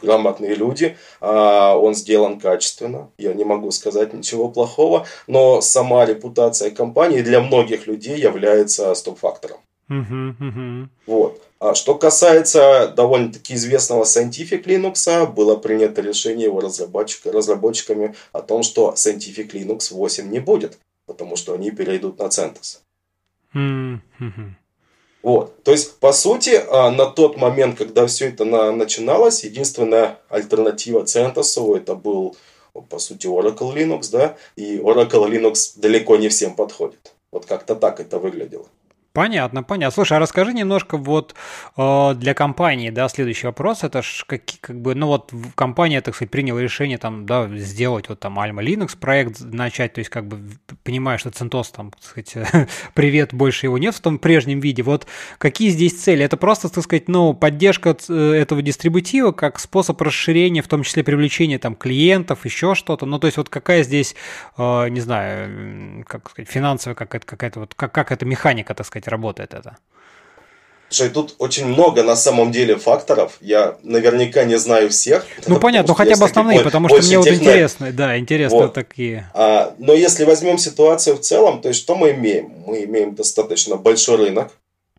грамотные 0.00 0.54
люди, 0.54 0.96
а 1.20 1.76
он 1.76 1.94
сделан 1.94 2.38
качественно, 2.38 3.10
я 3.18 3.32
не 3.34 3.44
могу 3.44 3.70
сказать 3.70 4.12
ничего 4.12 4.48
плохого, 4.48 5.06
но 5.26 5.60
сама 5.60 6.04
репутация 6.04 6.70
компании 6.70 7.20
для 7.20 7.40
многих 7.40 7.86
людей 7.86 8.18
является 8.18 8.94
стоп-фактором. 8.94 9.58
Uh-huh, 9.90 10.36
uh-huh. 10.38 10.88
Вот. 11.06 11.42
А 11.60 11.74
что 11.74 11.94
касается 11.96 12.88
довольно-таки 12.88 13.54
известного 13.54 14.04
Scientific 14.04 14.64
Linux, 14.64 15.26
было 15.32 15.56
принято 15.56 16.02
решение 16.02 16.44
его 16.44 16.60
разработчик, 16.60 17.26
разработчиками 17.26 18.14
о 18.32 18.42
том, 18.42 18.62
что 18.62 18.92
Scientific 18.96 19.50
Linux 19.50 19.92
8 19.92 20.30
не 20.30 20.40
будет, 20.40 20.78
потому 21.06 21.36
что 21.36 21.54
они 21.54 21.70
перейдут 21.70 22.18
на 22.18 22.24
CentOS. 22.24 22.80
Mm-hmm. 23.54 24.50
Вот. 25.22 25.62
То 25.64 25.72
есть, 25.72 25.98
по 25.98 26.12
сути, 26.12 26.62
а, 26.70 26.90
на 26.90 27.06
тот 27.06 27.36
момент, 27.36 27.76
когда 27.76 28.06
все 28.06 28.28
это 28.28 28.44
на, 28.44 28.70
начиналось, 28.70 29.42
единственная 29.42 30.20
альтернатива 30.28 31.02
CentOS 31.02 31.76
это 31.76 31.96
был, 31.96 32.36
по 32.88 32.98
сути, 32.98 33.26
Oracle 33.26 33.74
Linux, 33.74 34.10
да, 34.12 34.36
и 34.54 34.76
Oracle 34.76 35.28
Linux 35.28 35.72
далеко 35.76 36.16
не 36.16 36.28
всем 36.28 36.54
подходит. 36.54 37.14
Вот 37.32 37.46
как-то 37.46 37.74
так 37.74 37.98
это 38.00 38.18
выглядело. 38.18 38.66
Понятно, 39.18 39.64
понятно. 39.64 39.92
Слушай, 39.92 40.18
а 40.18 40.20
расскажи 40.20 40.52
немножко 40.52 40.96
вот 40.96 41.34
э, 41.76 42.14
для 42.14 42.34
компании, 42.34 42.90
да, 42.90 43.08
следующий 43.08 43.48
вопрос, 43.48 43.82
это 43.82 44.00
ж 44.00 44.22
как, 44.24 44.42
как 44.60 44.80
бы, 44.80 44.94
ну 44.94 45.08
вот 45.08 45.32
компания, 45.56 46.00
так 46.02 46.14
сказать, 46.14 46.30
приняла 46.30 46.60
решение 46.60 46.98
там, 46.98 47.26
да, 47.26 47.48
сделать 47.56 48.08
вот 48.08 48.20
там 48.20 48.38
Alma 48.38 48.64
Linux 48.64 48.96
проект 48.96 49.40
начать, 49.40 49.94
то 49.94 49.98
есть 49.98 50.08
как 50.08 50.28
бы 50.28 50.38
понимая, 50.84 51.18
что 51.18 51.30
CentOS 51.30 51.64
там, 51.74 51.90
так 51.90 52.04
сказать, 52.04 52.68
привет, 52.94 53.34
больше 53.34 53.66
его 53.66 53.76
нет 53.76 53.96
в 53.96 54.00
том 54.00 54.20
прежнем 54.20 54.60
виде. 54.60 54.84
Вот 54.84 55.08
какие 55.38 55.70
здесь 55.70 56.00
цели? 56.00 56.24
Это 56.24 56.36
просто, 56.36 56.68
так 56.68 56.84
сказать, 56.84 57.08
ну, 57.08 57.34
поддержка 57.34 57.96
э, 58.08 58.32
этого 58.34 58.62
дистрибутива 58.62 59.32
как 59.32 59.58
способ 59.58 60.00
расширения, 60.00 60.62
в 60.62 60.68
том 60.68 60.84
числе 60.84 61.02
привлечения 61.02 61.58
там 61.58 61.74
клиентов, 61.74 62.44
еще 62.44 62.76
что-то. 62.76 63.04
Ну, 63.04 63.18
то 63.18 63.26
есть 63.26 63.36
вот 63.36 63.48
какая 63.48 63.82
здесь, 63.82 64.14
э, 64.56 64.88
не 64.90 65.00
знаю, 65.00 66.04
как 66.06 66.30
сказать, 66.30 66.48
финансовая 66.48 66.94
какая-то, 66.94 67.26
какая-то 67.26 67.58
вот, 67.58 67.74
как, 67.74 67.90
как 67.90 68.12
эта 68.12 68.24
механика, 68.24 68.74
так 68.74 68.86
сказать, 68.86 69.07
работает 69.08 69.54
это? 69.54 69.78
Слушай, 70.90 71.10
тут 71.10 71.34
очень 71.38 71.66
много 71.66 72.02
на 72.02 72.16
самом 72.16 72.50
деле 72.50 72.76
факторов. 72.76 73.36
Я 73.40 73.76
наверняка 73.82 74.44
не 74.44 74.58
знаю 74.58 74.88
всех. 74.88 75.26
Ну 75.46 75.60
понятно, 75.60 75.88
но 75.88 75.94
хотя 75.94 76.16
бы 76.16 76.24
основные, 76.24 76.60
потому 76.60 76.88
что 76.88 77.02
мне 77.02 77.18
вот 77.18 77.28
интересно, 77.28 77.92
да, 77.92 78.18
интересно 78.18 78.58
вот. 78.58 78.74
такие. 78.74 79.30
А, 79.34 79.74
но 79.78 79.92
если 79.92 80.24
возьмем 80.24 80.56
ситуацию 80.56 81.16
в 81.16 81.20
целом, 81.20 81.60
то 81.60 81.68
есть 81.68 81.80
что 81.80 81.94
мы 81.94 82.12
имеем? 82.12 82.52
Мы 82.66 82.84
имеем 82.84 83.14
достаточно 83.14 83.76
большой 83.76 84.16
рынок, 84.16 84.52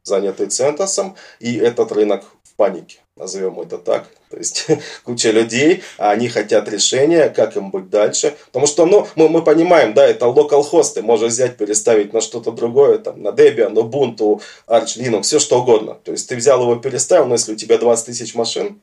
занятый 0.03 0.47
Центосом, 0.47 1.15
и 1.39 1.55
этот 1.55 1.91
рынок 1.91 2.23
в 2.43 2.55
панике 2.55 2.99
назовем 3.19 3.59
это 3.59 3.77
так. 3.77 4.07
То 4.31 4.37
есть 4.37 4.67
куча 5.03 5.31
людей, 5.31 5.83
а 5.97 6.11
они 6.11 6.29
хотят 6.29 6.69
решения, 6.69 7.29
как 7.29 7.55
им 7.57 7.69
быть 7.69 7.89
дальше. 7.89 8.35
Потому 8.47 8.65
что 8.65 8.85
ну, 8.85 9.07
мы, 9.15 9.29
мы 9.29 9.43
понимаем, 9.43 9.93
да, 9.93 10.07
это 10.07 10.25
local 10.25 10.63
хосты, 10.63 11.01
можно 11.01 11.27
взять, 11.27 11.57
переставить 11.57 12.13
на 12.13 12.21
что-то 12.21 12.51
другое, 12.51 12.97
там, 12.97 13.21
на 13.21 13.29
Debian, 13.29 13.73
Ubuntu, 13.73 14.41
Arch 14.67 14.97
Linux, 14.97 15.23
все 15.23 15.39
что 15.39 15.61
угодно. 15.61 15.95
То 16.03 16.11
есть 16.11 16.27
ты 16.29 16.35
взял 16.35 16.61
его, 16.61 16.75
переставил, 16.77 17.25
но 17.25 17.35
если 17.35 17.53
у 17.53 17.55
тебя 17.55 17.77
20 17.77 18.05
тысяч 18.05 18.33
машин, 18.33 18.81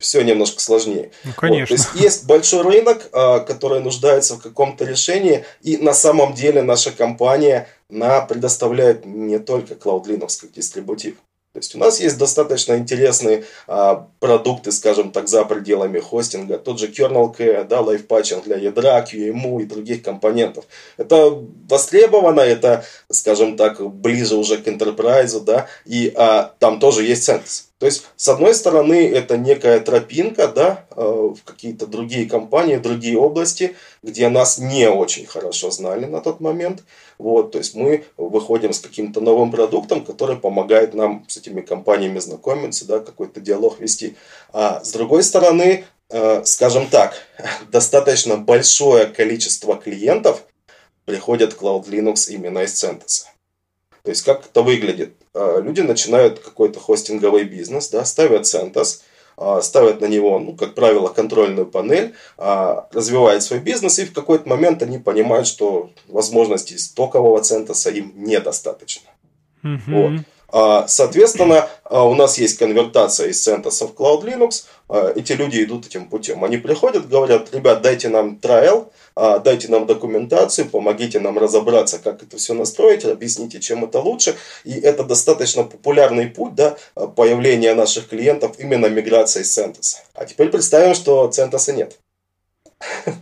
все 0.00 0.22
немножко 0.22 0.60
сложнее. 0.60 1.12
Ну, 1.24 1.32
конечно. 1.36 1.76
Вот, 1.76 1.82
то 1.82 1.90
есть 1.90 2.02
есть 2.02 2.26
большой 2.26 2.62
рынок, 2.62 3.08
а, 3.12 3.40
который 3.40 3.80
нуждается 3.80 4.36
в 4.36 4.42
каком-то 4.42 4.84
решении, 4.84 5.44
и 5.62 5.76
на 5.76 5.92
самом 5.92 6.32
деле 6.32 6.62
наша 6.62 6.90
компания 6.90 7.68
она 7.90 8.22
предоставляет 8.22 9.04
не 9.04 9.38
только 9.38 9.74
CloudLinux 9.74 10.40
как 10.40 10.52
дистрибутив. 10.52 11.16
То 11.52 11.58
есть 11.58 11.74
у 11.74 11.78
нас 11.78 11.98
есть 11.98 12.16
достаточно 12.16 12.76
интересные 12.76 13.44
а, 13.66 14.08
продукты, 14.20 14.70
скажем 14.70 15.10
так, 15.10 15.26
за 15.26 15.44
пределами 15.44 15.98
хостинга. 15.98 16.58
Тот 16.58 16.78
же 16.78 16.86
KernelCare, 16.86 17.64
да, 17.64 17.80
live 17.80 18.01
patching 18.01 18.44
для 18.44 18.56
ядра, 18.56 19.04
QEMU 19.04 19.62
и 19.62 19.64
других 19.64 20.04
компонентов. 20.04 20.66
Это 20.96 21.30
востребовано, 21.68 22.40
это, 22.40 22.84
скажем 23.10 23.56
так, 23.56 23.80
ближе 23.80 24.36
уже 24.36 24.58
к 24.58 24.68
enterprise, 24.68 25.40
да, 25.40 25.66
и 25.84 26.12
а, 26.14 26.54
там 26.60 26.78
тоже 26.78 27.02
есть 27.02 27.24
ценз. 27.24 27.69
То 27.80 27.86
есть, 27.86 28.04
с 28.14 28.28
одной 28.28 28.54
стороны, 28.54 29.10
это 29.10 29.38
некая 29.38 29.80
тропинка 29.80 30.48
да, 30.48 30.84
э, 30.90 31.00
в 31.00 31.38
какие-то 31.44 31.86
другие 31.86 32.28
компании, 32.28 32.76
другие 32.76 33.16
области, 33.16 33.74
где 34.02 34.28
нас 34.28 34.58
не 34.58 34.90
очень 34.90 35.24
хорошо 35.24 35.70
знали 35.70 36.04
на 36.04 36.20
тот 36.20 36.40
момент. 36.40 36.84
Вот, 37.16 37.52
то 37.52 37.58
есть 37.58 37.74
мы 37.74 38.04
выходим 38.18 38.74
с 38.74 38.80
каким-то 38.80 39.22
новым 39.22 39.50
продуктом, 39.50 40.04
который 40.04 40.36
помогает 40.36 40.92
нам 40.92 41.24
с 41.26 41.38
этими 41.38 41.62
компаниями 41.62 42.18
знакомиться, 42.18 42.86
да, 42.86 43.00
какой-то 43.00 43.40
диалог 43.40 43.80
вести. 43.80 44.14
А 44.52 44.84
с 44.84 44.92
другой 44.92 45.22
стороны, 45.22 45.86
э, 46.10 46.44
скажем 46.44 46.86
так, 46.86 47.14
достаточно 47.72 48.36
большое 48.36 49.06
количество 49.06 49.74
клиентов 49.76 50.44
приходят 51.06 51.54
в 51.54 51.62
Cloud 51.62 51.88
Linux 51.88 52.28
именно 52.28 52.58
из 52.58 52.74
CentOS. 52.74 53.24
То 54.02 54.10
есть 54.10 54.22
как 54.22 54.44
это 54.44 54.60
выглядит? 54.60 55.14
А, 55.34 55.60
люди 55.60 55.80
начинают 55.80 56.40
какой-то 56.40 56.80
хостинговый 56.80 57.44
бизнес, 57.44 57.88
да, 57.88 58.04
ставят 58.04 58.42
CentOS, 58.42 59.00
а, 59.36 59.62
ставят 59.62 60.00
на 60.00 60.06
него, 60.06 60.38
ну, 60.38 60.54
как 60.54 60.74
правило, 60.74 61.08
контрольную 61.08 61.66
панель, 61.66 62.14
а, 62.36 62.88
развивают 62.92 63.42
свой 63.42 63.60
бизнес, 63.60 63.98
и 63.98 64.04
в 64.04 64.12
какой-то 64.12 64.48
момент 64.48 64.82
они 64.82 64.98
понимают, 64.98 65.46
что 65.46 65.90
возможностей 66.08 66.78
стокового 66.78 67.40
CentOS 67.40 67.92
им 67.92 68.12
недостаточно. 68.16 69.08
Mm-hmm. 69.62 69.80
Вот. 69.88 70.24
Соответственно, 70.52 71.68
у 71.88 72.14
нас 72.14 72.38
есть 72.38 72.58
конвертация 72.58 73.28
из 73.28 73.46
CentOS 73.46 73.88
в 73.88 73.94
Cloud 73.94 74.24
Linux. 74.24 74.64
Эти 75.14 75.32
люди 75.32 75.62
идут 75.62 75.86
этим 75.86 76.08
путем. 76.08 76.44
Они 76.44 76.56
приходят, 76.56 77.08
говорят, 77.08 77.54
ребят, 77.54 77.82
дайте 77.82 78.08
нам 78.08 78.38
trial, 78.42 78.90
а, 79.14 79.38
дайте 79.38 79.68
нам 79.68 79.86
документацию, 79.86 80.68
помогите 80.68 81.20
нам 81.20 81.38
разобраться, 81.38 81.98
как 81.98 82.22
это 82.22 82.36
все 82.36 82.54
настроить, 82.54 83.04
объясните, 83.04 83.60
чем 83.60 83.84
это 83.84 84.00
лучше. 84.00 84.36
И 84.64 84.72
это 84.72 85.04
достаточно 85.04 85.62
популярный 85.62 86.26
путь 86.26 86.54
да, 86.54 86.76
появления 86.94 87.74
наших 87.74 88.08
клиентов 88.08 88.58
именно 88.58 88.86
миграция 88.86 89.42
из 89.42 89.56
CentOS. 89.56 89.96
А 90.14 90.24
теперь 90.24 90.48
представим, 90.48 90.94
что 90.94 91.30
CentOS 91.30 91.72
нет. 91.72 91.98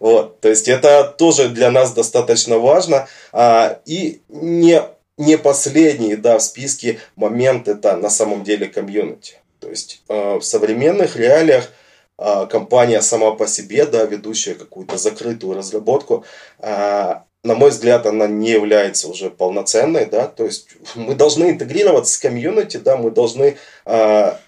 Вот, 0.00 0.40
то 0.40 0.48
есть 0.50 0.68
это 0.68 1.04
тоже 1.04 1.48
для 1.48 1.70
нас 1.70 1.94
достаточно 1.94 2.58
важно. 2.58 3.08
А, 3.32 3.80
и 3.86 4.20
не, 4.28 4.82
не 5.16 5.38
последний 5.38 6.16
да, 6.16 6.38
в 6.38 6.42
списке 6.42 6.98
момент 7.16 7.68
это 7.68 7.96
на 7.96 8.10
самом 8.10 8.44
деле 8.44 8.66
комьюнити. 8.66 9.40
То 9.60 9.70
есть 9.70 10.02
а, 10.08 10.38
в 10.38 10.44
современных 10.44 11.16
реалиях 11.16 11.70
а, 12.16 12.46
компания 12.46 13.00
сама 13.02 13.32
по 13.32 13.46
себе, 13.46 13.86
да, 13.86 14.04
ведущая 14.04 14.54
какую-то 14.54 14.96
закрытую 14.96 15.56
разработку, 15.56 16.24
а, 16.58 17.24
на 17.42 17.54
мой 17.54 17.70
взгляд, 17.70 18.06
она 18.06 18.26
не 18.26 18.50
является 18.50 19.08
уже 19.08 19.30
полноценной, 19.30 20.06
да, 20.06 20.26
то 20.26 20.44
есть 20.44 20.68
мы 20.94 21.14
должны 21.14 21.50
интегрироваться 21.50 22.14
с 22.14 22.18
комьюнити, 22.18 22.78
да, 22.78 22.96
мы 22.96 23.10
должны 23.10 23.56
а, 23.84 24.38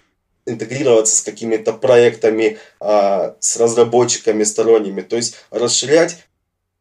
интегрироваться 0.47 1.17
с 1.17 1.23
какими-то 1.23 1.73
проектами, 1.73 2.59
с 2.79 3.57
разработчиками 3.57 4.45
сторонними, 4.45 5.01
то 5.01 5.17
есть 5.17 5.35
расширять 5.51 6.19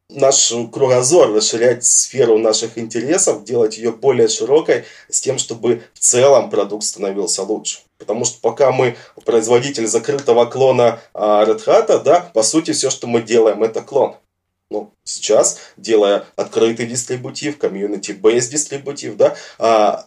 наш 0.08 0.52
кругозор, 0.72 1.32
расширять 1.32 1.84
сферу 1.84 2.38
наших 2.38 2.78
интересов, 2.78 3.44
делать 3.44 3.76
ее 3.76 3.92
более 3.92 4.28
широкой, 4.28 4.84
с 5.08 5.20
тем, 5.20 5.38
чтобы 5.38 5.82
в 5.94 5.98
целом 5.98 6.50
продукт 6.50 6.84
становился 6.84 7.42
лучше. 7.42 7.80
Потому 7.98 8.24
что 8.24 8.38
пока 8.40 8.72
мы 8.72 8.96
производитель 9.24 9.86
закрытого 9.86 10.44
клона 10.46 11.00
а, 11.14 11.44
Red 11.44 11.64
Hat, 11.64 12.02
да, 12.02 12.20
по 12.34 12.42
сути 12.42 12.72
все, 12.72 12.90
что 12.90 13.06
мы 13.06 13.22
делаем, 13.22 13.62
это 13.62 13.80
клон. 13.82 14.16
Ну, 14.70 14.92
сейчас, 15.04 15.58
делая 15.76 16.24
открытый 16.34 16.86
дистрибутив, 16.86 17.58
community-based 17.58 18.50
дистрибутив, 18.50 19.16
да, 19.16 19.36
а, 19.58 20.06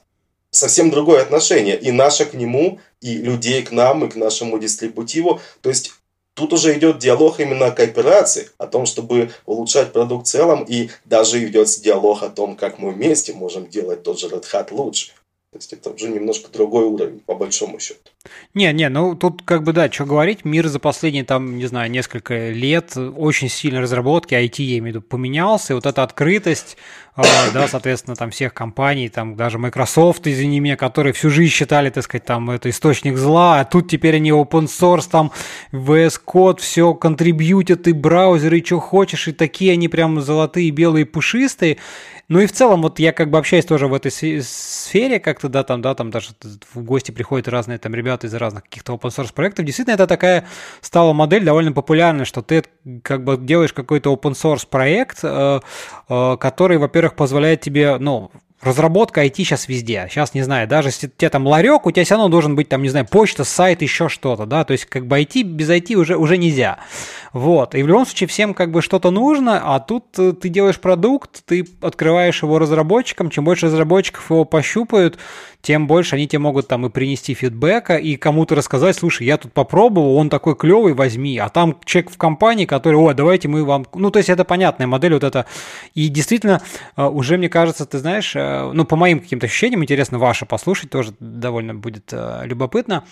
совсем 0.52 0.92
другое 0.92 1.22
отношение. 1.22 1.80
И 1.80 1.92
наше 1.92 2.26
к 2.26 2.34
нему, 2.34 2.80
и 3.02 3.16
людей 3.18 3.64
к 3.64 3.72
нам, 3.72 4.06
и 4.06 4.10
к 4.10 4.16
нашему 4.16 4.60
дистрибутиву. 4.60 5.40
То 5.62 5.70
есть 5.70 5.94
Тут 6.40 6.54
уже 6.54 6.78
идет 6.78 7.00
диалог 7.00 7.42
именно 7.42 7.66
о 7.66 7.72
кооперации, 7.72 8.50
о 8.58 8.66
том, 8.66 8.86
чтобы 8.86 9.30
улучшать 9.46 9.92
продукт 9.92 10.26
в 10.26 10.30
целом, 10.30 10.64
и 10.64 10.90
даже 11.04 11.46
идет 11.46 11.68
диалог 11.82 12.24
о 12.24 12.30
том, 12.30 12.56
как 12.56 12.80
мы 12.80 12.92
вместе 12.92 13.34
можем 13.34 13.68
делать 13.68 14.04
тот 14.04 14.18
же 14.18 14.28
Red 14.28 14.46
Hat 14.50 14.68
лучше. 14.72 15.12
То 15.52 15.58
есть 15.58 15.74
это 15.74 15.90
уже 15.90 16.10
немножко 16.10 16.52
другой 16.52 16.86
уровень, 16.86 17.22
по 17.22 17.34
большому 17.34 17.80
счету. 17.80 18.12
Не, 18.54 18.72
не, 18.72 18.88
ну 18.88 19.16
тут 19.16 19.42
как 19.42 19.64
бы 19.64 19.74
да, 19.74 19.92
что 19.92 20.06
говорить, 20.06 20.46
мир 20.46 20.68
за 20.68 20.78
последние 20.78 21.24
там, 21.24 21.58
не 21.58 21.66
знаю, 21.66 21.90
несколько 21.90 22.50
лет 22.50 22.96
очень 22.96 23.50
сильно 23.50 23.82
разработки, 23.82 24.36
IT, 24.36 24.62
я 24.62 24.78
имею 24.78 24.84
в 24.84 24.88
виду, 24.88 25.02
поменялся, 25.02 25.74
и 25.74 25.76
вот 25.76 25.88
эта 25.88 26.04
открытость, 26.04 26.78
э, 27.18 27.24
да, 27.52 27.68
соответственно, 27.68 28.16
там 28.16 28.30
всех 28.30 28.54
компаний, 28.54 29.10
там 29.10 29.36
даже 29.36 29.58
Microsoft, 29.58 30.28
извини 30.28 30.60
меня, 30.60 30.78
которые 30.78 31.14
всю 31.14 31.32
жизнь 31.32 31.52
считали, 31.52 31.90
так 31.90 32.04
сказать, 32.04 32.26
там 32.26 32.52
это 32.52 32.70
источник 32.70 33.18
зла, 33.18 33.60
а 33.60 33.66
тут 33.66 33.90
теперь 33.90 34.18
они 34.18 34.30
open 34.30 34.66
source, 34.66 35.10
там 35.10 35.32
VS 35.72 36.22
Code, 36.28 36.60
все 36.60 36.94
контрибьютят 36.94 37.88
и 37.88 37.94
браузеры, 37.94 38.60
и 38.60 38.64
что 38.64 38.80
хочешь, 38.80 39.28
и 39.28 39.32
такие 39.32 39.74
они 39.74 39.88
прям 39.88 40.22
золотые, 40.22 40.70
белые, 40.70 41.08
пушистые, 41.08 41.78
ну 42.30 42.40
и 42.40 42.46
в 42.46 42.52
целом, 42.52 42.84
вот 42.84 43.00
я 43.00 43.12
как 43.12 43.32
бы 43.32 43.40
общаюсь 43.40 43.66
тоже 43.66 43.88
в 43.88 43.94
этой 43.94 44.12
сфере 44.12 45.20
как-то, 45.20 45.50
да, 45.50 45.64
там, 45.64 45.82
да, 45.82 45.96
там 45.96 46.12
даже 46.12 46.30
в 46.74 46.84
гости 46.84 47.10
приходят 47.10 47.48
разные 47.48 47.80
там 47.80 47.96
ребята 47.96 48.28
из 48.28 48.34
разных 48.36 48.64
каких-то 48.64 48.94
open 48.94 49.10
source 49.10 49.34
проектов. 49.34 49.66
Действительно, 49.66 49.96
это 49.96 50.06
такая 50.06 50.46
стала 50.82 51.12
модель 51.14 51.44
довольно 51.44 51.72
популярная, 51.72 52.26
что 52.26 52.44
ты 52.44 52.64
как 53.02 53.24
бы 53.24 53.36
делаешь 53.36 53.74
какой-то 53.74 54.14
open 54.14 54.34
source 54.34 54.68
проект, 54.70 55.20
э, 55.24 55.60
э, 56.08 56.38
который, 56.40 56.78
во-первых, 56.78 57.16
позволяет 57.16 57.62
тебе, 57.62 57.98
ну, 57.98 58.32
разработка 58.62 59.26
IT 59.26 59.36
сейчас 59.38 59.68
везде. 59.68 60.08
Сейчас, 60.10 60.34
не 60.34 60.42
знаю, 60.42 60.68
даже 60.68 60.90
если 60.90 61.08
у 61.08 61.12
тебя 61.16 61.30
там 61.30 61.48
ларек, 61.48 61.86
у 61.86 61.92
тебя 61.92 62.04
все 62.04 62.16
равно 62.16 62.30
должен 62.30 62.56
быть 62.56 62.68
там, 62.70 62.82
не 62.82 62.90
знаю, 62.90 63.06
почта, 63.06 63.44
сайт, 63.44 63.82
еще 63.82 64.10
что-то, 64.10 64.46
да, 64.46 64.64
то 64.66 64.74
есть 64.74 64.86
как 64.86 65.08
бы 65.08 65.20
IT 65.20 65.44
без 65.44 65.70
IT 65.70 65.96
уже, 65.96 66.18
уже 66.18 66.38
нельзя. 66.38 66.80
Вот, 67.32 67.76
и 67.76 67.84
в 67.84 67.88
любом 67.88 68.06
случае 68.06 68.28
всем 68.28 68.54
как 68.54 68.72
бы 68.72 68.82
что-то 68.82 69.12
нужно, 69.12 69.62
а 69.64 69.80
тут 69.80 70.06
э, 70.18 70.34
ты 70.34 70.50
делаешь 70.50 70.80
продукт, 70.80 71.44
ты 71.46 71.68
открываешь 71.82 72.42
его 72.42 72.60
разработчикам, 72.60 73.30
чем 73.30 73.46
больше 73.46 73.68
разработчиков 73.68 74.30
его 74.30 74.46
пощупают, 74.46 75.18
тем 75.62 75.88
больше 75.88 76.16
они 76.16 76.28
тебе 76.28 76.40
могут 76.40 76.68
там 76.68 76.86
и 76.86 76.90
принести 76.90 77.34
фидбэка, 77.34 77.98
и 77.98 78.16
кому-то 78.16 78.56
рассказать, 78.56 78.96
слушай, 78.96 79.28
я 79.28 79.38
тут 79.38 79.52
попробовал, 79.52 80.16
он 80.16 80.30
такой 80.30 80.56
клевый, 80.56 80.94
возьми, 80.94 81.38
а 81.38 81.50
там 81.50 81.78
человек 81.84 82.12
в 82.12 82.18
компании, 82.18 82.66
который, 82.66 82.96
о, 82.96 83.14
давайте 83.14 83.50
мы 83.50 83.66
вам... 83.66 83.86
Ну, 83.94 84.10
то 84.10 84.18
есть 84.20 84.30
это 84.30 84.46
понятная 84.46 84.88
модель 84.88 85.14
вот 85.14 85.24
это. 85.24 85.46
И 85.96 86.08
действительно, 86.08 86.62
э, 86.96 87.06
уже, 87.06 87.38
мне 87.38 87.50
кажется, 87.50 87.86
ты 87.86 87.98
знаешь, 88.00 88.36
э, 88.36 88.72
ну, 88.74 88.86
по 88.86 88.96
моим 88.96 89.20
каким-то 89.20 89.48
ощущениям, 89.48 89.84
интересно 89.84 90.18
ваше 90.18 90.46
послушать, 90.46 90.92
тоже 90.92 91.14
довольно 91.20 91.76
будет 91.76 92.10
э, 92.14 92.42
любопытно, 92.46 93.04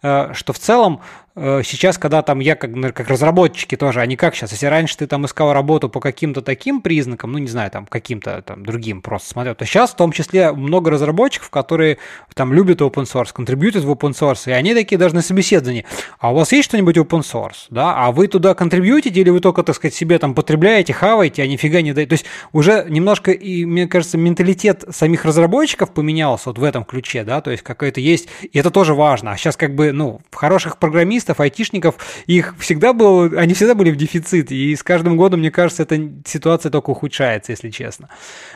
что 0.00 0.52
в 0.52 0.58
целом 0.58 1.00
сейчас, 1.36 1.98
когда 1.98 2.22
там 2.22 2.38
я 2.38 2.54
как, 2.56 2.70
как 2.94 3.08
разработчики 3.08 3.76
тоже, 3.76 4.00
они 4.00 4.16
как 4.16 4.34
сейчас, 4.34 4.52
если 4.52 4.66
раньше 4.66 4.96
ты 4.96 5.06
там 5.06 5.26
искал 5.26 5.52
работу 5.52 5.90
по 5.90 6.00
каким-то 6.00 6.40
таким 6.40 6.80
признакам, 6.80 7.32
ну, 7.32 7.38
не 7.38 7.48
знаю, 7.48 7.70
там, 7.70 7.84
каким-то 7.84 8.40
там 8.40 8.64
другим 8.64 9.02
просто 9.02 9.28
смотрел, 9.30 9.54
то 9.54 9.66
сейчас 9.66 9.90
в 9.90 9.96
том 9.96 10.12
числе 10.12 10.52
много 10.52 10.90
разработчиков, 10.90 11.50
которые 11.50 11.95
там 12.34 12.52
любят 12.52 12.80
open 12.80 13.04
source, 13.04 13.32
контрибьютят 13.32 13.84
в 13.84 13.90
open 13.90 14.12
source, 14.12 14.42
и 14.46 14.52
они 14.52 14.74
такие 14.74 14.98
даже 14.98 15.14
на 15.14 15.22
собеседовании, 15.22 15.84
а 16.18 16.32
у 16.32 16.34
вас 16.34 16.52
есть 16.52 16.68
что-нибудь 16.68 16.96
open 16.96 17.20
source, 17.20 17.66
да, 17.70 17.94
а 17.96 18.12
вы 18.12 18.28
туда 18.28 18.54
контрибьютите 18.54 19.20
или 19.20 19.30
вы 19.30 19.40
только, 19.40 19.62
так 19.62 19.74
сказать, 19.76 19.94
себе 19.94 20.18
там 20.18 20.34
потребляете, 20.34 20.92
хаваете, 20.92 21.42
а 21.42 21.46
нифига 21.46 21.80
не 21.80 21.92
даете, 21.92 22.10
то 22.10 22.14
есть 22.14 22.26
уже 22.52 22.86
немножко, 22.88 23.30
и 23.30 23.64
мне 23.64 23.86
кажется, 23.86 24.18
менталитет 24.18 24.84
самих 24.90 25.24
разработчиков 25.24 25.92
поменялся 25.92 26.50
вот 26.50 26.58
в 26.58 26.64
этом 26.64 26.84
ключе, 26.84 27.24
да, 27.24 27.40
то 27.40 27.50
есть 27.50 27.62
какой-то 27.62 28.00
есть, 28.00 28.28
и 28.42 28.58
это 28.58 28.70
тоже 28.70 28.94
важно, 28.94 29.32
а 29.32 29.36
сейчас 29.36 29.56
как 29.56 29.74
бы, 29.74 29.92
ну, 29.92 30.20
хороших 30.32 30.78
программистов, 30.78 31.40
айтишников, 31.40 31.96
их 32.26 32.54
всегда 32.58 32.92
было, 32.92 33.40
они 33.40 33.54
всегда 33.54 33.74
были 33.74 33.90
в 33.90 33.96
дефиците, 33.96 34.54
и 34.54 34.76
с 34.76 34.82
каждым 34.82 35.16
годом, 35.16 35.40
мне 35.40 35.50
кажется, 35.50 35.82
эта 35.82 35.98
ситуация 36.24 36.70
только 36.70 36.90
ухудшается, 36.90 37.52
если 37.52 37.70
честно. 37.70 38.08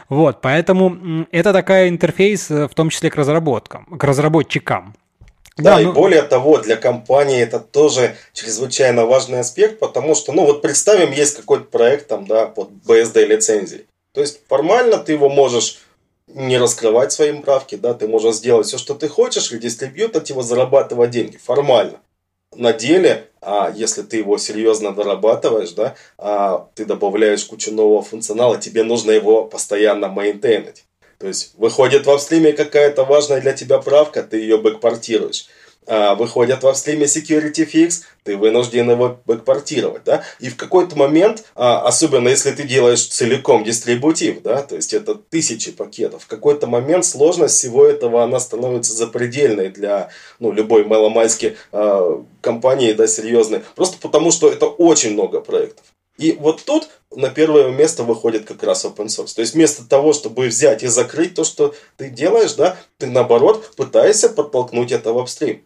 Вот, 0.09 0.41
поэтому 0.41 1.27
это 1.31 1.53
такая 1.53 1.89
интерфейс, 1.89 2.51
э, 2.51 2.69
в 2.69 2.75
том 2.75 2.91
числе 2.91 3.11
к 3.11 3.17
разработкам, 3.31 3.87
к 3.87 4.05
разработчикам. 4.05 4.95
Да, 5.57 5.77
да 5.77 5.81
и 5.83 5.85
ну... 5.85 5.93
более 5.93 6.23
того, 6.23 6.59
для 6.59 6.77
компании 6.77 7.41
это 7.41 7.61
тоже 7.61 8.17
чрезвычайно 8.33 9.07
важный 9.07 9.41
аспект, 9.41 9.79
потому 9.79 10.15
что, 10.15 10.33
ну 10.33 10.45
вот 10.45 10.63
представим, 10.63 11.13
есть 11.13 11.37
какой-то 11.37 11.65
проект 11.65 12.09
там, 12.09 12.27
да, 12.27 12.47
под 12.47 12.71
BSD 12.87 13.27
лицензией. 13.27 13.87
То 14.13 14.21
есть 14.21 14.41
формально 14.49 14.99
ты 14.99 15.13
его 15.13 15.29
можешь 15.29 15.81
не 16.27 16.59
раскрывать 16.59 17.13
свои 17.13 17.33
правки, 17.41 17.75
да, 17.75 17.95
ты 17.95 18.09
можешь 18.09 18.37
сделать 18.37 18.67
все, 18.67 18.79
что 18.79 18.95
ты 18.95 19.09
хочешь, 19.09 19.53
и 19.53 19.59
дистрибьютор 19.59 20.23
его 20.27 20.43
зарабатывать 20.43 21.11
деньги, 21.11 21.37
формально. 21.37 22.01
На 22.57 22.73
деле, 22.73 23.29
а 23.41 23.73
если 23.75 24.03
ты 24.03 24.19
его 24.19 24.37
серьезно 24.37 24.93
дорабатываешь, 24.93 25.71
да, 25.71 25.95
а 26.19 26.69
ты 26.75 26.85
добавляешь 26.85 27.45
кучу 27.45 27.73
нового 27.73 28.03
функционала, 28.03 28.59
тебе 28.59 28.83
нужно 28.83 29.13
его 29.13 29.45
постоянно 29.45 30.09
мейнтейнить. 30.09 30.85
То 31.21 31.29
есть 31.29 31.53
выходит 31.59 32.07
в 32.07 32.19
стриме 32.19 32.53
какая-то 32.55 33.05
важная 33.05 33.43
для 33.43 33.53
тебя 33.53 33.79
правка, 33.79 34.23
ты 34.23 34.39
ее 34.39 34.57
бэкпортируешь. 34.57 35.49
А, 35.87 36.15
выходят 36.15 36.63
во 36.63 36.75
стриме 36.75 37.05
security 37.05 37.69
fix, 37.71 38.03
ты 38.23 38.37
вынужден 38.37 38.91
его 38.91 39.19
бэкпортировать, 39.27 40.05
да, 40.05 40.23
и 40.39 40.49
в 40.49 40.57
какой-то 40.57 40.97
момент, 40.97 41.45
а, 41.55 41.83
особенно 41.83 42.29
если 42.29 42.53
ты 42.53 42.63
делаешь 42.63 43.07
целиком 43.07 43.65
дистрибутив, 43.65 44.43
да, 44.43 44.63
то 44.63 44.77
есть 44.77 44.95
это 44.95 45.15
тысячи 45.15 45.73
пакетов, 45.73 46.25
в 46.25 46.27
какой-то 46.27 46.67
момент 46.67 47.05
сложность 47.05 47.57
всего 47.57 47.85
этого, 47.85 48.23
она 48.23 48.39
становится 48.41 48.93
запредельной 48.93 49.71
для, 49.71 50.11
ну, 50.39 50.53
любой 50.53 50.85
маломальской 50.85 51.57
а, 51.73 52.23
компании, 52.41 52.93
да, 52.93 53.07
серьезной, 53.07 53.63
просто 53.75 53.97
потому 54.01 54.31
что 54.31 54.51
это 54.51 54.67
очень 54.67 55.15
много 55.15 55.41
проектов. 55.41 55.85
И 56.19 56.37
вот 56.39 56.63
тут 56.65 56.91
на 57.15 57.29
первое 57.29 57.71
место 57.71 58.05
выходит 58.05 58.45
как 58.45 58.63
раз 58.63 58.85
open 58.85 59.07
source. 59.07 59.35
То 59.35 59.41
есть 59.41 59.55
вместо 59.55 59.85
того, 59.89 60.13
чтобы 60.13 60.47
взять 60.47 60.83
и 60.83 60.87
закрыть 60.87 61.35
то, 61.35 61.45
что 61.45 61.75
ты 61.97 62.09
делаешь, 62.09 62.55
да, 62.55 62.77
ты 62.99 63.07
наоборот 63.07 63.73
пытаешься 63.77 64.29
подтолкнуть 64.29 64.93
это 64.93 65.13
в 65.13 65.19
апстрим. 65.19 65.65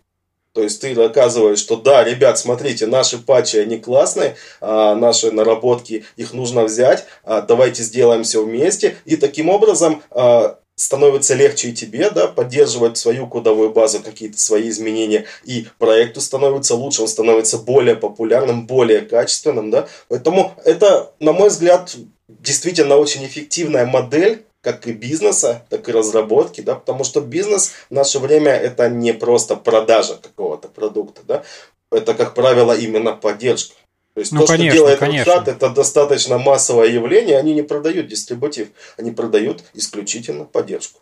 То 0.55 0.63
есть 0.63 0.81
ты 0.81 0.95
доказываешь, 0.95 1.59
что 1.59 1.75
да, 1.77 2.05
ребят, 2.05 2.39
смотрите, 2.39 2.87
наши 2.87 3.19
патчи, 3.19 3.57
они 3.57 3.79
классные, 3.79 4.37
а 4.61 4.95
наши 4.95 5.33
наработки, 5.33 6.05
их 6.17 6.33
нужно 6.33 6.65
взять, 6.65 7.07
а 7.25 7.41
давайте 7.41 7.83
сделаем 7.83 8.23
все 8.23 8.45
вместе. 8.45 8.97
И 9.05 9.17
таким 9.17 9.49
образом 9.49 10.01
а, 10.11 10.59
становится 10.77 11.35
легче 11.35 11.69
и 11.69 11.73
тебе, 11.73 12.11
да, 12.11 12.27
поддерживать 12.27 12.97
свою 12.97 13.27
кодовую 13.27 13.71
базу, 13.71 14.01
какие-то 14.01 14.39
свои 14.39 14.69
изменения, 14.69 15.27
и 15.45 15.67
проекту 15.79 16.21
становится 16.21 16.75
лучше, 16.75 17.03
он 17.03 17.09
становится 17.09 17.59
более 17.59 17.97
популярным, 17.97 18.67
более 18.67 19.01
качественным, 19.03 19.71
да. 19.71 19.89
Поэтому 20.09 20.55
это, 20.65 21.13
на 21.21 21.33
мой 21.33 21.49
взгляд, 21.49 21.95
действительно 22.29 22.97
очень 22.97 23.25
эффективная 23.25 23.87
модель, 23.87 24.45
как 24.61 24.87
и 24.87 24.93
бизнеса, 24.93 25.65
так 25.69 25.89
и 25.89 25.93
разработки, 25.93 26.63
да, 26.63 26.75
потому 26.75 27.05
что 27.05 27.21
бизнес 27.21 27.73
в 27.91 27.95
наше 27.95 28.19
время 28.19 28.53
это 28.53 28.89
не 28.89 29.13
просто 29.13 29.57
продажа 29.57 30.17
какого-то 30.17 30.69
продукта, 30.69 31.21
да, 31.27 31.45
это, 31.93 32.15
как 32.15 32.35
правило, 32.35 32.77
именно 32.77 33.13
поддержка. 33.13 33.75
То 34.15 34.21
есть 34.21 34.33
ну, 34.33 34.41
то, 34.41 34.47
конечно, 34.47 34.71
что 34.71 34.77
делает 34.77 34.99
конечно. 35.01 35.31
Red 35.31 35.51
это 35.51 35.71
достаточно 35.71 36.39
массовое 36.39 36.89
явление, 36.89 37.37
они 37.37 37.53
не 37.53 37.63
продают 37.63 38.07
дистрибутив, 38.07 38.69
они 38.97 39.11
продают 39.11 39.65
исключительно 39.75 40.45
поддержку. 40.45 41.01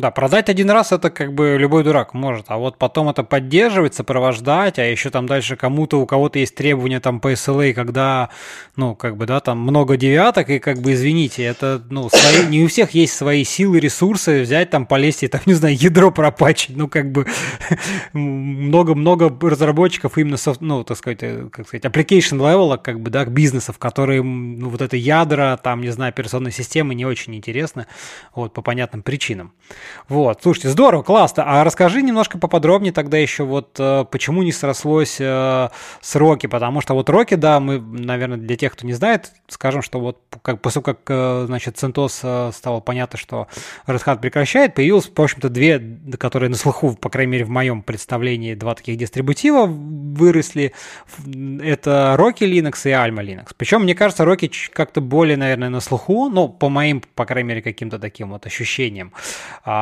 Да, 0.00 0.10
продать 0.10 0.48
один 0.48 0.70
раз 0.70 0.92
это 0.92 1.10
как 1.10 1.34
бы 1.34 1.56
любой 1.58 1.84
дурак 1.84 2.14
может, 2.14 2.46
а 2.48 2.56
вот 2.56 2.78
потом 2.78 3.10
это 3.10 3.22
поддерживать, 3.22 3.94
сопровождать, 3.94 4.78
а 4.78 4.84
еще 4.84 5.10
там 5.10 5.26
дальше 5.26 5.56
кому-то, 5.56 6.00
у 6.00 6.06
кого-то 6.06 6.38
есть 6.38 6.54
требования 6.54 7.00
там 7.00 7.20
по 7.20 7.32
SLA, 7.32 7.74
когда, 7.74 8.30
ну, 8.76 8.94
как 8.94 9.18
бы, 9.18 9.26
да, 9.26 9.40
там 9.40 9.58
много 9.58 9.98
девяток, 9.98 10.48
и 10.48 10.58
как 10.58 10.78
бы, 10.78 10.94
извините, 10.94 11.44
это, 11.44 11.82
ну, 11.90 12.08
свои, 12.08 12.46
не 12.46 12.64
у 12.64 12.68
всех 12.68 12.92
есть 12.92 13.12
свои 13.12 13.44
силы, 13.44 13.78
ресурсы 13.78 14.40
взять 14.40 14.70
там, 14.70 14.86
полезть 14.86 15.22
и 15.22 15.28
там, 15.28 15.42
не 15.46 15.52
знаю, 15.52 15.76
ядро 15.76 16.10
пропачить, 16.10 16.74
ну, 16.78 16.88
как 16.88 17.12
бы, 17.12 17.26
много-много 18.14 19.36
разработчиков 19.50 20.16
именно, 20.16 20.38
ну, 20.60 20.82
так 20.82 20.96
сказать, 20.96 21.18
э, 21.20 21.48
как 21.52 21.68
сказать, 21.68 21.84
application 21.84 22.38
level, 22.38 22.78
как 22.82 23.00
бы, 23.00 23.10
да, 23.10 23.26
бизнесов, 23.26 23.76
которые, 23.76 24.22
ну, 24.22 24.70
вот 24.70 24.80
это 24.80 24.96
ядра, 24.96 25.58
там, 25.62 25.82
не 25.82 25.90
знаю, 25.90 26.08
операционной 26.08 26.52
системы 26.52 26.94
не 26.94 27.04
очень 27.04 27.34
интересны, 27.34 27.84
вот, 28.34 28.54
по 28.54 28.62
понятным 28.62 29.02
причинам. 29.02 29.52
Вот, 30.08 30.40
слушайте, 30.42 30.68
здорово, 30.68 31.02
классно. 31.02 31.44
А 31.46 31.64
расскажи 31.64 32.02
немножко 32.02 32.38
поподробнее 32.38 32.92
тогда 32.92 33.18
еще 33.18 33.44
вот 33.44 33.76
э, 33.78 34.04
почему 34.10 34.42
не 34.42 34.52
срослось 34.52 35.16
э, 35.20 35.68
с 36.00 36.16
Роки, 36.16 36.46
потому 36.46 36.80
что 36.80 36.94
вот 36.94 37.08
Роки, 37.08 37.34
да, 37.34 37.60
мы, 37.60 37.80
наверное, 37.80 38.38
для 38.38 38.56
тех, 38.56 38.72
кто 38.72 38.86
не 38.86 38.92
знает, 38.92 39.32
скажем, 39.48 39.82
что 39.82 40.00
вот 40.00 40.18
как, 40.42 40.60
после 40.60 40.82
как, 40.82 40.98
э, 41.08 41.44
значит, 41.46 41.76
CentOS 41.76 42.52
стало 42.52 42.80
понятно, 42.80 43.18
что 43.18 43.48
Red 43.86 44.20
прекращает, 44.20 44.74
появилось, 44.74 45.10
в 45.14 45.20
общем-то, 45.20 45.48
две, 45.48 45.80
которые 46.18 46.50
на 46.50 46.56
слуху, 46.56 46.94
по 46.94 47.08
крайней 47.08 47.32
мере, 47.32 47.44
в 47.44 47.50
моем 47.50 47.82
представлении, 47.82 48.54
два 48.54 48.74
таких 48.74 48.96
дистрибутива 48.96 49.66
выросли. 49.66 50.72
Это 51.62 52.16
Rocky 52.18 52.50
Linux 52.50 52.80
и 52.84 52.90
Alma 52.90 53.24
Linux. 53.24 53.48
Причем, 53.56 53.82
мне 53.82 53.94
кажется, 53.94 54.24
Rocky 54.24 54.50
как-то 54.72 55.00
более, 55.00 55.36
наверное, 55.36 55.68
на 55.68 55.80
слуху, 55.80 56.28
ну, 56.28 56.48
по 56.48 56.68
моим, 56.68 57.02
по 57.14 57.24
крайней 57.24 57.48
мере, 57.48 57.62
каким-то 57.62 57.98
таким 57.98 58.30
вот 58.30 58.46
ощущениям. 58.46 59.12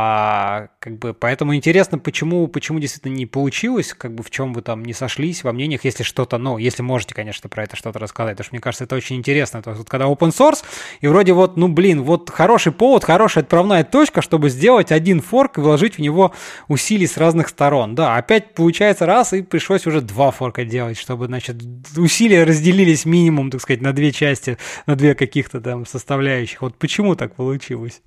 А, 0.01 0.69
как 0.79 0.97
бы, 0.99 1.13
поэтому 1.13 1.57
интересно, 1.57 1.99
почему, 1.99 2.47
почему 2.47 2.79
действительно 2.79 3.15
не 3.15 3.27
получилось, 3.27 3.93
как 3.95 4.15
бы 4.15 4.23
в 4.23 4.31
чем 4.31 4.53
вы 4.53 4.63
там 4.63 4.85
не 4.85 4.93
сошлись 4.93 5.43
во 5.43 5.53
мнениях, 5.53 5.85
если 5.85 6.05
что-то, 6.05 6.39
ну, 6.39 6.57
если 6.57 6.83
можете, 6.83 7.17
конечно, 7.17 7.49
про 7.49 7.65
это 7.65 7.75
что-то 7.75 7.99
рассказать, 7.99 8.35
потому 8.35 8.45
что 8.45 8.55
мне 8.55 8.61
кажется, 8.61 8.85
это 8.85 8.95
очень 8.95 9.17
интересно. 9.17 9.61
То 9.61 9.71
есть, 9.71 9.79
вот, 9.79 9.89
когда 9.89 10.07
open 10.07 10.31
source, 10.31 10.63
и 11.01 11.09
вроде 11.09 11.33
вот, 11.33 11.57
ну, 11.57 11.67
блин, 11.67 12.05
вот 12.05 12.31
хороший 12.31 12.71
повод, 12.71 13.03
хорошая 13.03 13.43
отправная 13.43 13.83
точка, 13.83 14.23
чтобы 14.23 14.51
сделать 14.51 14.93
один 14.93 15.21
форк 15.21 15.59
и 15.59 15.63
вложить 15.63 15.97
в 15.97 15.99
него 15.99 16.33
усилий 16.69 17.09
с 17.09 17.17
разных 17.17 17.49
сторон. 17.49 17.97
Да, 17.97 18.15
опять 18.15 18.55
получается 18.55 19.05
раз, 19.05 19.33
и 19.33 19.43
пришлось 19.43 19.85
уже 19.85 20.01
два 20.01 20.31
форка 20.31 20.65
делать, 20.65 20.97
чтобы, 20.97 21.27
значит, 21.27 21.57
усилия 21.97 22.45
разделились 22.45 23.05
минимум, 23.05 23.51
так 23.51 23.61
сказать, 23.63 23.83
на 23.83 23.93
две 23.93 24.13
части, 24.13 24.59
на 24.87 24.95
две 24.95 25.17
каких-то 25.17 25.61
там 25.61 25.87
составляющих. 25.87 26.63
Вот 26.63 26.77
почему 26.79 27.17
так 27.17 27.35
получилось? 27.35 28.01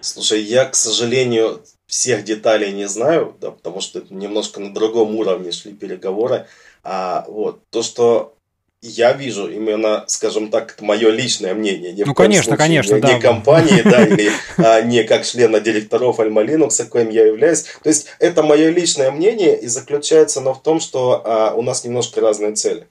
Слушай, 0.00 0.42
я, 0.42 0.64
к 0.64 0.74
сожалению, 0.74 1.62
всех 1.86 2.24
деталей 2.24 2.72
не 2.72 2.88
знаю, 2.88 3.36
да, 3.40 3.50
потому 3.50 3.80
что 3.80 4.02
немножко 4.10 4.60
на 4.60 4.72
другом 4.72 5.14
уровне 5.16 5.52
шли 5.52 5.72
переговоры. 5.72 6.46
А 6.82 7.24
вот 7.28 7.60
то, 7.70 7.82
что 7.82 8.34
я 8.82 9.12
вижу 9.12 9.50
именно, 9.50 10.04
скажем 10.06 10.50
так, 10.50 10.72
это 10.72 10.84
мое 10.84 11.10
личное 11.10 11.52
мнение. 11.52 11.92
Не 11.92 12.04
ну, 12.04 12.14
конечно, 12.14 12.56
случае, 12.56 12.58
конечно, 12.58 12.94
не, 12.94 13.00
да. 13.00 13.12
Не 13.12 13.20
компании, 13.20 13.82
да, 13.82 14.06
или 14.06 14.30
а, 14.56 14.80
не 14.80 15.04
как 15.04 15.26
члена 15.26 15.60
директоров 15.60 16.18
Альма 16.18 16.42
Linux, 16.42 16.82
коим 16.86 17.10
я 17.10 17.26
являюсь. 17.26 17.64
То 17.82 17.90
есть, 17.90 18.06
это 18.18 18.42
мое 18.42 18.70
личное 18.70 19.10
мнение, 19.10 19.60
и 19.60 19.66
заключается 19.66 20.40
оно 20.40 20.54
в 20.54 20.62
том, 20.62 20.80
что 20.80 21.22
а, 21.24 21.54
у 21.54 21.62
нас 21.62 21.84
немножко 21.84 22.22
разные 22.22 22.54
цели. 22.54 22.88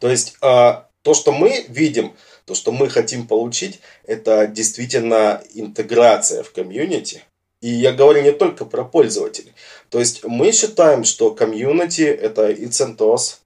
То 0.00 0.08
есть, 0.08 0.36
а, 0.40 0.88
то, 1.02 1.12
что 1.12 1.32
мы 1.32 1.66
видим, 1.68 2.14
то, 2.44 2.54
что 2.54 2.72
мы 2.72 2.88
хотим 2.88 3.26
получить, 3.26 3.80
это 4.04 4.46
действительно 4.46 5.42
интеграция 5.54 6.42
в 6.42 6.52
комьюнити. 6.52 7.22
И 7.60 7.68
я 7.68 7.92
говорю 7.92 8.22
не 8.22 8.32
только 8.32 8.66
про 8.66 8.84
пользователей. 8.84 9.54
То 9.88 9.98
есть 9.98 10.24
мы 10.24 10.52
считаем, 10.52 11.04
что 11.04 11.34
комьюнити 11.34 12.02
это 12.02 12.50
и 12.50 12.66
CentOS, 12.66 13.38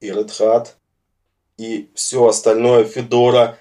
и 0.00 0.08
Red 0.08 0.30
Hat, 0.38 0.68
и 1.56 1.90
все 1.94 2.26
остальное, 2.26 2.84
Fedora, 2.84 3.56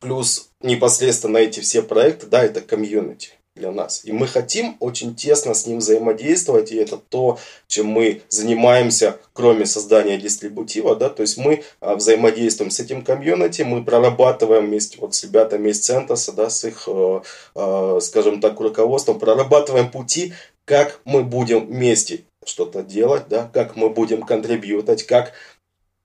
плюс 0.00 0.50
непосредственно 0.60 1.38
эти 1.38 1.60
все 1.60 1.82
проекты, 1.82 2.26
да, 2.26 2.44
это 2.44 2.60
комьюнити. 2.60 3.32
Для 3.56 3.70
нас. 3.70 4.04
И 4.04 4.10
мы 4.10 4.26
хотим 4.26 4.76
очень 4.80 5.14
тесно 5.14 5.54
с 5.54 5.66
ним 5.66 5.78
взаимодействовать, 5.78 6.72
и 6.72 6.76
это 6.76 6.96
то, 6.96 7.38
чем 7.68 7.86
мы 7.86 8.22
занимаемся, 8.28 9.20
кроме 9.32 9.64
создания 9.64 10.18
дистрибутива, 10.18 10.96
да, 10.96 11.08
то 11.08 11.22
есть 11.22 11.38
мы 11.38 11.62
а, 11.80 11.94
взаимодействуем 11.94 12.72
с 12.72 12.80
этим 12.80 13.04
комьюнити, 13.04 13.62
мы 13.62 13.84
прорабатываем 13.84 14.66
вместе 14.66 14.98
вот 15.00 15.14
с 15.14 15.22
ребятами 15.22 15.70
из 15.70 15.78
Центоса, 15.80 16.32
да, 16.32 16.50
с 16.50 16.64
их, 16.64 16.88
э, 16.88 17.20
э, 17.54 17.98
скажем 18.02 18.40
так, 18.40 18.58
руководством, 18.58 19.20
прорабатываем 19.20 19.88
пути, 19.88 20.34
как 20.64 21.00
мы 21.04 21.22
будем 21.22 21.66
вместе 21.66 22.24
что-то 22.44 22.82
делать, 22.82 23.28
да, 23.28 23.48
как 23.52 23.76
мы 23.76 23.88
будем 23.88 24.22
контрибьютать, 24.22 25.04
как 25.04 25.32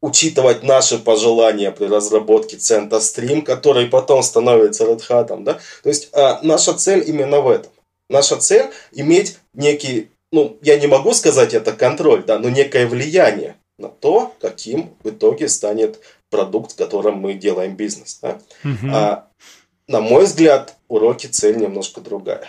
учитывать 0.02 0.64
наши 0.64 0.98
пожелания 0.98 1.72
при 1.72 1.86
разработке 1.86 2.58
центра 2.58 3.00
стрим, 3.00 3.42
который 3.42 3.88
потом 3.88 4.24
становится 4.24 4.86
Red 4.86 5.02
Hat. 5.10 5.44
Да? 5.44 5.60
То 5.84 5.90
есть 5.90 6.10
а, 6.14 6.40
наша 6.42 6.74
цель 6.74 7.04
именно 7.08 7.42
в 7.42 7.50
этом. 7.50 7.72
Наша 8.10 8.38
цель 8.38 8.68
иметь 8.92 9.38
некий, 9.54 10.10
ну, 10.32 10.58
я 10.62 10.80
не 10.80 10.88
могу 10.88 11.14
сказать 11.14 11.54
это 11.54 11.74
контроль, 11.74 12.24
да, 12.26 12.40
но 12.40 12.50
некое 12.50 12.88
влияние 12.88 13.56
на 13.78 13.90
то, 13.90 14.34
каким 14.40 14.94
в 15.04 15.10
итоге 15.10 15.48
станет 15.48 16.00
продукт, 16.30 16.74
которым 16.74 17.16
мы 17.16 17.34
делаем 17.34 17.76
бизнес. 17.76 18.20
Да? 18.22 18.40
Угу. 18.64 18.92
А, 18.94 19.28
на 19.88 20.02
мой 20.02 20.26
взгляд, 20.26 20.76
уроки 20.88 21.28
цель 21.28 21.58
немножко 21.58 22.02
другая. 22.02 22.48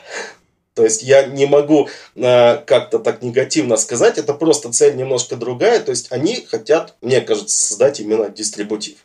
То 0.80 0.84
есть 0.84 1.02
я 1.02 1.26
не 1.26 1.44
могу 1.44 1.90
э, 2.16 2.56
как-то 2.64 3.00
так 3.00 3.20
негативно 3.20 3.76
сказать, 3.76 4.16
это 4.16 4.32
просто 4.32 4.72
цель 4.72 4.96
немножко 4.96 5.36
другая. 5.36 5.78
То 5.80 5.90
есть 5.90 6.10
они 6.10 6.36
хотят, 6.36 6.96
мне 7.02 7.20
кажется, 7.20 7.54
создать 7.54 8.00
именно 8.00 8.30
дистрибутив. 8.30 8.96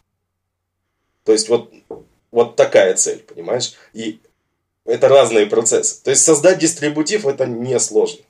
То 1.25 1.33
есть 1.33 1.49
вот, 1.49 1.73
вот 2.31 2.55
такая 2.55 2.93
цель, 2.93 3.19
понимаешь? 3.19 3.73
И 3.91 4.21
это 4.85 5.09
разные 5.09 5.47
процессы. 5.47 6.01
То 6.01 6.11
есть 6.11 6.23
создать 6.23 6.59
дистрибутив 6.59 7.25
это 7.25 7.45
не 7.45 7.77
сложно. 7.81 8.23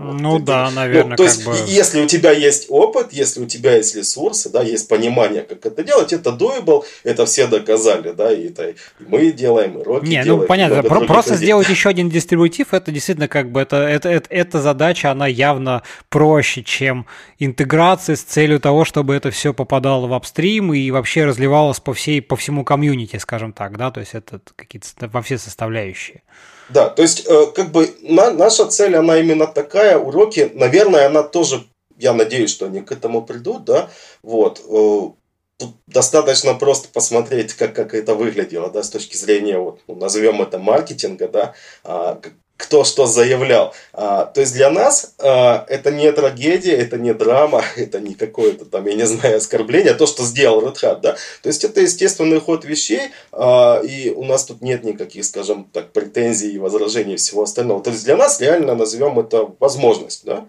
Ну 0.00 0.38
ты, 0.38 0.44
да, 0.44 0.70
наверное. 0.70 1.10
Ну, 1.10 1.16
то 1.16 1.24
есть, 1.24 1.44
бы... 1.44 1.56
если 1.66 2.00
у 2.00 2.06
тебя 2.06 2.30
есть 2.30 2.66
опыт, 2.68 3.12
если 3.12 3.40
у 3.40 3.46
тебя 3.46 3.74
есть 3.74 3.96
ресурсы, 3.96 4.48
да, 4.48 4.62
есть 4.62 4.86
понимание, 4.86 5.42
как 5.42 5.66
это 5.66 5.82
делать, 5.82 6.12
это 6.12 6.30
doable, 6.30 6.84
это 7.02 7.26
все 7.26 7.48
доказали, 7.48 8.12
да, 8.12 8.32
и 8.32 8.46
это 8.46 8.68
и 8.68 8.74
мы 9.00 9.32
делаем, 9.32 9.76
и 9.76 9.82
Роки 9.82 10.04
Не, 10.04 10.22
делает, 10.22 10.42
ну 10.42 10.46
понятно, 10.46 10.84
про- 10.84 11.00
просто 11.00 11.32
людей. 11.32 11.46
сделать 11.46 11.68
еще 11.68 11.88
один 11.88 12.10
дистрибутив, 12.10 12.74
это 12.74 12.92
действительно 12.92 13.26
как 13.26 13.50
бы, 13.50 13.60
это, 13.60 13.78
это, 13.78 14.08
это, 14.08 14.28
эта 14.30 14.62
задача, 14.62 15.10
она 15.10 15.26
явно 15.26 15.82
проще, 16.10 16.62
чем 16.62 17.06
интеграция 17.40 18.14
с 18.14 18.22
целью 18.22 18.60
того, 18.60 18.84
чтобы 18.84 19.16
это 19.16 19.32
все 19.32 19.52
попадало 19.52 20.06
в 20.06 20.12
апстрим 20.12 20.72
и 20.72 20.92
вообще 20.92 21.24
разливалось 21.24 21.80
по 21.80 21.92
всей, 21.92 22.22
по 22.22 22.36
всему 22.36 22.64
комьюнити, 22.64 23.16
скажем 23.16 23.52
так, 23.52 23.76
да, 23.76 23.90
то 23.90 23.98
есть 23.98 24.14
это 24.14 24.40
какие-то 24.54 25.08
во 25.08 25.22
все 25.22 25.38
составляющие. 25.38 26.22
Да, 26.68 26.90
то 26.90 27.02
есть, 27.02 27.26
э, 27.26 27.46
как 27.54 27.72
бы 27.72 27.94
на, 28.02 28.30
наша 28.30 28.66
цель, 28.66 28.94
она 28.96 29.18
именно 29.18 29.46
такая, 29.46 29.98
уроки, 29.98 30.50
наверное, 30.54 31.06
она 31.06 31.22
тоже, 31.22 31.64
я 31.96 32.12
надеюсь, 32.12 32.50
что 32.50 32.66
они 32.66 32.82
к 32.82 32.92
этому 32.92 33.22
придут, 33.22 33.64
да, 33.64 33.90
вот. 34.22 34.62
Э, 34.68 35.10
тут 35.58 35.74
достаточно 35.86 36.54
просто 36.54 36.88
посмотреть, 36.88 37.54
как, 37.54 37.74
как 37.74 37.94
это 37.94 38.14
выглядело, 38.14 38.70
да, 38.70 38.82
с 38.82 38.90
точки 38.90 39.16
зрения, 39.16 39.58
вот, 39.58 39.80
ну, 39.88 39.96
назовем 39.96 40.42
это 40.42 40.58
маркетинга, 40.58 41.28
да, 41.28 41.54
а, 41.84 42.20
кто 42.58 42.84
что 42.84 43.06
заявлял. 43.06 43.72
А, 43.94 44.26
то 44.26 44.40
есть 44.40 44.52
для 44.52 44.68
нас 44.68 45.14
а, 45.18 45.64
это 45.68 45.92
не 45.92 46.10
трагедия, 46.12 46.72
это 46.72 46.98
не 46.98 47.14
драма, 47.14 47.62
это 47.76 48.00
не 48.00 48.14
какое-то 48.14 48.66
там, 48.66 48.84
я 48.86 48.94
не 48.94 49.06
знаю, 49.06 49.38
оскорбление, 49.38 49.94
то, 49.94 50.06
что 50.06 50.24
сделал 50.24 50.60
Hat, 50.68 51.00
да. 51.00 51.16
То 51.42 51.48
есть 51.48 51.64
это 51.64 51.80
естественный 51.80 52.40
ход 52.40 52.64
вещей, 52.64 53.10
а, 53.32 53.80
и 53.80 54.10
у 54.10 54.24
нас 54.24 54.44
тут 54.44 54.60
нет 54.60 54.84
никаких, 54.84 55.24
скажем 55.24 55.64
так, 55.72 55.92
претензий 55.92 56.52
и 56.52 56.58
возражений 56.58 57.14
и 57.14 57.16
всего 57.16 57.44
остального. 57.44 57.82
То 57.82 57.90
есть 57.90 58.04
для 58.04 58.16
нас 58.16 58.40
реально 58.40 58.74
назовем 58.74 59.18
это 59.20 59.48
возможность, 59.60 60.24
да 60.24 60.46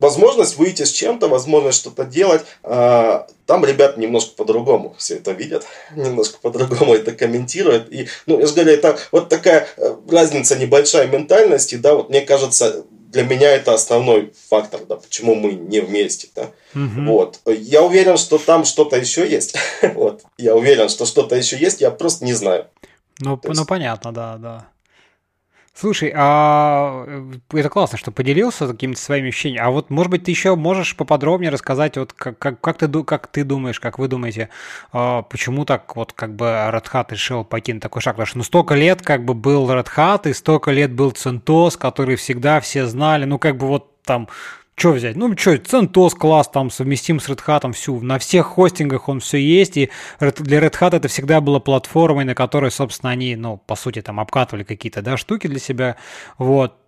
возможность 0.00 0.56
выйти 0.56 0.82
с 0.82 0.90
чем-то, 0.90 1.28
возможность 1.28 1.78
что-то 1.78 2.04
делать. 2.04 2.42
А, 2.62 3.26
там 3.46 3.64
ребята 3.64 4.00
немножко 4.00 4.34
по-другому 4.34 4.94
все 4.98 5.16
это 5.16 5.32
видят, 5.32 5.64
немножко 5.94 6.38
по-другому 6.40 6.94
это 6.94 7.12
комментируют. 7.12 7.92
И, 7.92 8.08
ну, 8.26 8.40
я 8.40 8.46
же 8.46 8.54
говорю, 8.54 8.72
это 8.72 8.98
вот 9.12 9.28
такая 9.28 9.68
э, 9.76 9.96
разница 10.10 10.56
небольшая 10.56 11.06
ментальности, 11.06 11.76
да, 11.76 11.94
вот 11.94 12.08
мне 12.08 12.22
кажется, 12.22 12.84
для 13.10 13.24
меня 13.24 13.50
это 13.50 13.74
основной 13.74 14.32
фактор, 14.48 14.80
да, 14.88 14.96
почему 14.96 15.34
мы 15.34 15.52
не 15.52 15.80
вместе, 15.80 16.28
да. 16.34 16.50
Угу. 16.74 17.02
Вот. 17.06 17.40
Я 17.44 17.82
уверен, 17.82 18.16
что 18.16 18.38
там 18.38 18.64
что-то 18.64 18.96
еще 18.96 19.28
есть. 19.28 19.56
вот. 19.94 20.22
Я 20.38 20.54
уверен, 20.54 20.88
что 20.88 21.06
что-то 21.06 21.34
еще 21.34 21.56
есть, 21.58 21.80
я 21.80 21.90
просто 21.90 22.24
не 22.24 22.34
знаю. 22.34 22.66
Ну, 23.18 23.38
есть... 23.42 23.58
ну 23.58 23.66
понятно, 23.66 24.12
да, 24.12 24.36
да. 24.38 24.68
Слушай, 25.72 26.12
а 26.14 27.04
э, 27.06 27.58
это 27.58 27.68
классно, 27.68 27.96
что 27.96 28.10
поделился 28.10 28.66
какими-то 28.66 29.00
своими 29.00 29.28
ощущениями. 29.28 29.66
А 29.66 29.70
вот, 29.70 29.88
может 29.88 30.10
быть, 30.10 30.24
ты 30.24 30.30
еще 30.32 30.56
можешь 30.56 30.96
поподробнее 30.96 31.50
рассказать, 31.50 31.96
вот 31.96 32.12
как, 32.12 32.38
как, 32.38 32.60
как, 32.60 32.76
ты, 32.78 33.04
как 33.04 33.28
ты 33.28 33.44
думаешь, 33.44 33.78
как 33.78 33.98
вы 33.98 34.08
думаете, 34.08 34.50
а, 34.92 35.22
почему 35.22 35.64
так 35.64 35.94
вот 35.96 36.12
как 36.12 36.34
бы 36.34 36.46
Hat 36.46 37.06
решил 37.10 37.44
покинуть 37.44 37.82
такой 37.82 38.02
шаг? 38.02 38.14
Потому 38.16 38.26
что 38.26 38.38
ну 38.38 38.44
столько 38.44 38.74
лет 38.74 39.02
как 39.02 39.24
бы 39.24 39.34
был 39.34 39.70
Hat, 39.70 40.28
и 40.28 40.32
столько 40.32 40.72
лет 40.72 40.92
был 40.92 41.12
CentOS, 41.12 41.78
который 41.78 42.16
всегда 42.16 42.60
все 42.60 42.86
знали, 42.86 43.24
ну 43.24 43.38
как 43.38 43.56
бы 43.56 43.68
вот 43.68 44.02
там 44.02 44.28
что 44.80 44.92
взять? 44.92 45.14
Ну, 45.14 45.36
что, 45.36 45.56
CentOS 45.56 46.16
класс 46.16 46.48
там 46.48 46.70
совместим 46.70 47.20
с 47.20 47.28
Red 47.28 47.44
Hat 47.46 47.70
всю. 47.72 48.00
На 48.00 48.18
всех 48.18 48.46
хостингах 48.46 49.10
он 49.10 49.20
все 49.20 49.36
есть, 49.36 49.76
и 49.76 49.90
для 50.18 50.58
Red 50.58 50.72
Hat 50.80 50.96
это 50.96 51.06
всегда 51.08 51.42
была 51.42 51.60
платформой, 51.60 52.24
на 52.24 52.34
которой, 52.34 52.70
собственно, 52.70 53.10
они, 53.10 53.36
ну, 53.36 53.58
по 53.58 53.76
сути, 53.76 54.00
там 54.00 54.18
обкатывали 54.18 54.64
какие-то, 54.64 55.02
да, 55.02 55.18
штуки 55.18 55.48
для 55.48 55.58
себя. 55.58 55.96
Вот. 56.38 56.79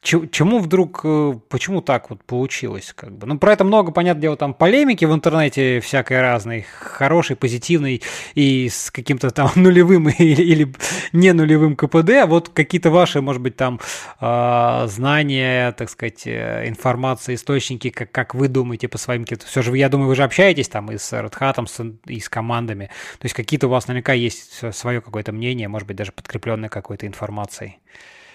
Чему 0.00 0.60
вдруг, 0.60 1.00
э, 1.02 1.34
почему 1.48 1.82
так 1.82 2.10
вот 2.10 2.22
получилось? 2.22 2.92
Как 2.94 3.10
бы? 3.10 3.26
Ну, 3.26 3.36
про 3.36 3.52
это 3.52 3.64
много, 3.64 3.90
понятное 3.90 4.22
дело, 4.22 4.36
там 4.36 4.54
полемики 4.54 5.04
в 5.04 5.12
интернете 5.12 5.80
всякой 5.80 6.20
разной, 6.20 6.62
хорошей, 6.62 7.34
позитивной 7.34 8.02
и 8.34 8.68
с 8.68 8.92
каким-то 8.92 9.30
там 9.30 9.50
нулевым 9.56 10.08
или, 10.08 10.42
или 10.42 10.72
не 11.12 11.32
нулевым 11.32 11.74
КПД. 11.74 12.10
А 12.10 12.26
вот 12.26 12.48
какие-то 12.48 12.90
ваши, 12.90 13.20
может 13.20 13.42
быть, 13.42 13.56
там 13.56 13.80
э, 14.20 14.86
знания, 14.86 15.72
так 15.72 15.90
сказать, 15.90 16.26
э, 16.26 16.68
информация, 16.68 17.34
источники, 17.34 17.90
как, 17.90 18.12
как 18.12 18.34
вы 18.36 18.46
думаете 18.46 18.86
по 18.86 18.98
своим 18.98 19.24
каким-то... 19.24 19.46
Все 19.46 19.62
же, 19.62 19.76
я 19.76 19.88
думаю, 19.88 20.08
вы 20.08 20.14
же 20.14 20.22
общаетесь 20.22 20.68
там 20.68 20.92
и 20.92 20.96
с 20.96 21.12
Red 21.12 21.36
Hat, 21.38 21.98
и 22.06 22.20
с 22.20 22.28
командами. 22.28 22.86
То 23.18 23.24
есть 23.24 23.34
какие-то 23.34 23.66
у 23.66 23.70
вас 23.70 23.88
наверняка 23.88 24.12
есть 24.12 24.62
свое 24.74 25.00
какое-то 25.00 25.32
мнение, 25.32 25.66
может 25.66 25.88
быть, 25.88 25.96
даже 25.96 26.12
подкрепленное 26.12 26.68
какой-то 26.68 27.06
информацией. 27.06 27.78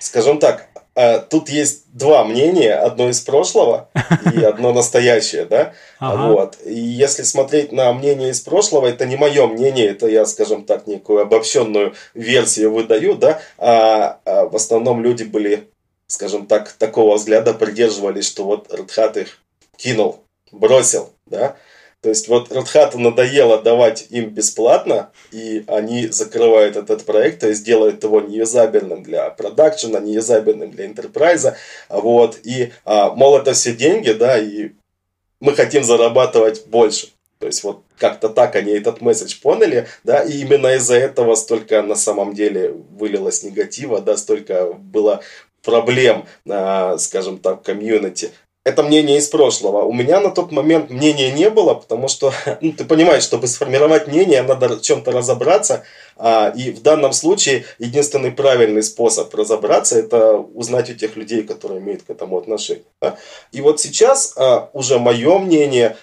Скажем 0.04 0.38
так, 0.38 0.68
а, 0.96 1.20
тут 1.20 1.48
есть 1.48 1.86
два 1.94 2.26
мнения, 2.26 2.74
одно 2.74 3.08
из 3.08 3.22
прошлого 3.22 3.90
и 4.36 4.44
одно 4.44 4.74
настоящее, 4.74 5.46
да? 5.46 5.74
Ага. 5.98 6.34
Вот. 6.34 6.58
И 6.66 6.74
если 6.74 7.24
смотреть 7.24 7.72
на 7.72 7.94
мнение 7.94 8.32
из 8.32 8.42
прошлого, 8.42 8.88
это 8.88 9.06
не 9.06 9.16
мое 9.16 9.48
мнение, 9.48 9.88
это 9.88 10.08
я, 10.08 10.26
скажем 10.26 10.66
так, 10.66 10.88
некую 10.88 11.22
обобщенную 11.22 11.96
версию 12.14 12.74
выдаю, 12.74 13.16
да? 13.16 13.40
А, 13.58 14.20
а 14.26 14.46
в 14.48 14.58
основном 14.58 15.02
люди 15.02 15.24
были, 15.24 15.70
скажем 16.08 16.48
так, 16.48 16.74
такого 16.74 17.16
взгляда 17.16 17.54
придерживались, 17.54 18.28
что 18.28 18.44
вот 18.44 18.68
Hat 18.70 19.22
их 19.22 19.40
кинул, 19.78 20.20
бросил, 20.52 21.14
да? 21.28 21.56
То 22.04 22.10
есть 22.10 22.28
вот 22.28 22.52
Hat 22.52 22.98
надоело 22.98 23.62
давать 23.62 24.08
им 24.10 24.30
бесплатно, 24.30 25.12
и 25.32 25.64
они 25.68 26.08
закрывают 26.08 26.76
этот 26.76 27.06
проект, 27.06 27.40
то 27.40 27.48
есть 27.48 27.64
делают 27.64 28.04
его 28.04 28.20
неюзабельным 28.20 29.04
для 29.04 29.30
продакшена, 29.30 30.02
неюзабельным 30.02 30.70
для 30.70 30.86
enterprise, 30.86 31.54
вот, 31.88 32.40
и, 32.44 32.74
а, 32.84 33.12
мол, 33.12 33.38
это 33.38 33.54
все 33.54 33.72
деньги, 33.72 34.12
да, 34.12 34.38
и 34.38 34.72
мы 35.40 35.56
хотим 35.56 35.86
зарабатывать 35.86 36.68
больше. 36.68 37.08
То 37.40 37.48
есть 37.48 37.64
вот 37.64 37.84
как-то 37.98 38.28
так 38.28 38.58
они 38.58 38.74
этот 38.74 39.00
месседж 39.00 39.40
поняли, 39.42 39.88
да, 40.04 40.24
и 40.24 40.40
именно 40.42 40.76
из-за 40.76 40.96
этого 40.96 41.36
столько 41.36 41.82
на 41.84 41.96
самом 41.96 42.34
деле 42.34 42.74
вылилось 42.74 43.44
негатива, 43.44 44.02
да, 44.02 44.18
столько 44.18 44.74
было 44.74 45.22
проблем, 45.64 46.26
а, 46.50 46.98
скажем 46.98 47.38
так, 47.38 47.62
в 47.62 47.64
комьюнити 47.64 48.32
это 48.66 48.82
мнение 48.82 49.18
из 49.18 49.28
прошлого. 49.28 49.84
У 49.84 49.92
меня 49.92 50.22
на 50.22 50.30
тот 50.30 50.52
момент 50.52 50.90
мнения 50.90 51.32
не 51.32 51.50
было, 51.50 51.74
потому 51.74 52.08
что, 52.08 52.32
ну, 52.62 52.72
ты 52.72 52.86
понимаешь, 52.86 53.24
чтобы 53.24 53.48
сформировать 53.48 54.08
мнение, 54.08 54.42
надо 54.42 54.78
в 54.78 54.82
чем-то 54.82 55.12
разобраться. 55.12 55.84
А, 56.16 56.50
и 56.56 56.72
в 56.72 56.82
данном 56.82 57.12
случае 57.12 57.66
единственный 57.78 58.32
правильный 58.32 58.84
способ 58.84 59.34
разобраться– 59.36 60.00
это 60.00 60.38
узнать 60.38 60.90
у 60.90 60.94
тех 60.94 61.18
людей, 61.18 61.44
которые 61.44 61.82
имеют 61.82 62.04
к 62.04 62.10
этому 62.10 62.38
отношение. 62.38 62.86
Да? 63.02 63.18
И 63.52 63.60
вот 63.60 63.82
сейчас 63.82 64.34
а, 64.38 64.70
уже 64.74 64.98
мое 64.98 65.38
мнение, 65.40 65.98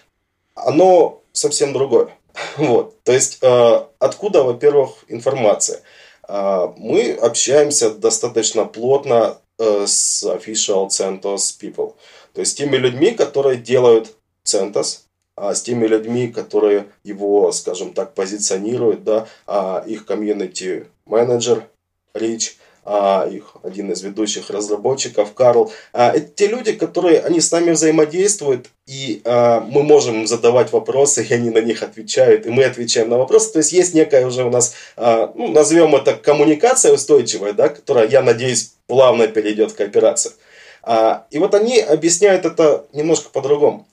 оно 0.54 1.22
совсем 1.32 1.72
другое. 1.72 2.08
Вот. 2.56 3.02
То 3.04 3.12
есть, 3.12 3.38
а, 3.42 3.88
откуда, 3.98 4.42
во-первых, 4.42 4.90
информация? 5.08 5.80
А, 6.28 6.74
мы 6.76 7.12
общаемся 7.12 7.90
достаточно 7.90 8.66
плотно 8.66 9.38
а, 9.58 9.86
с 9.86 10.22
official 10.24 10.88
CentOS 10.88 11.58
people– 11.58 11.94
то 12.40 12.42
есть 12.42 12.52
с 12.52 12.54
теми 12.54 12.78
людьми, 12.78 13.10
которые 13.10 13.58
делают 13.58 14.16
Центос, 14.44 15.04
а 15.36 15.54
с 15.54 15.60
теми 15.60 15.86
людьми, 15.86 16.28
которые 16.28 16.86
его, 17.04 17.52
скажем 17.52 17.92
так, 17.92 18.14
позиционируют, 18.14 19.04
да, 19.04 19.26
а 19.46 19.84
их 19.86 20.06
комьюнити 20.06 20.86
менеджер 21.04 21.66
Рич, 22.14 22.56
а, 22.82 23.28
их 23.30 23.56
один 23.62 23.92
из 23.92 24.00
ведущих 24.00 24.48
разработчиков, 24.48 25.34
Карл. 25.34 25.70
А, 25.92 26.12
это 26.12 26.28
те 26.28 26.46
люди, 26.46 26.72
которые, 26.72 27.20
они 27.20 27.42
с 27.42 27.52
нами 27.52 27.72
взаимодействуют, 27.72 28.70
и 28.86 29.20
а, 29.26 29.60
мы 29.60 29.82
можем 29.82 30.20
им 30.20 30.26
задавать 30.26 30.72
вопросы, 30.72 31.22
и 31.22 31.34
они 31.34 31.50
на 31.50 31.60
них 31.60 31.82
отвечают, 31.82 32.46
и 32.46 32.48
мы 32.48 32.64
отвечаем 32.64 33.10
на 33.10 33.18
вопросы. 33.18 33.52
То 33.52 33.58
есть 33.58 33.72
есть 33.72 33.92
некая 33.92 34.26
уже 34.26 34.44
у 34.44 34.50
нас, 34.50 34.72
а, 34.96 35.30
ну, 35.34 35.48
назовем 35.48 35.94
это 35.94 36.14
коммуникация 36.14 36.94
устойчивая, 36.94 37.52
да, 37.52 37.68
которая, 37.68 38.08
я 38.08 38.22
надеюсь, 38.22 38.72
плавно 38.86 39.26
перейдет 39.28 39.72
в 39.72 39.76
кооперацию. 39.76 40.32
А, 40.82 41.26
и 41.30 41.38
вот 41.38 41.54
они 41.54 41.78
объясняют 41.80 42.44
это 42.44 42.86
немножко 42.92 43.30
по-другому. 43.30 43.86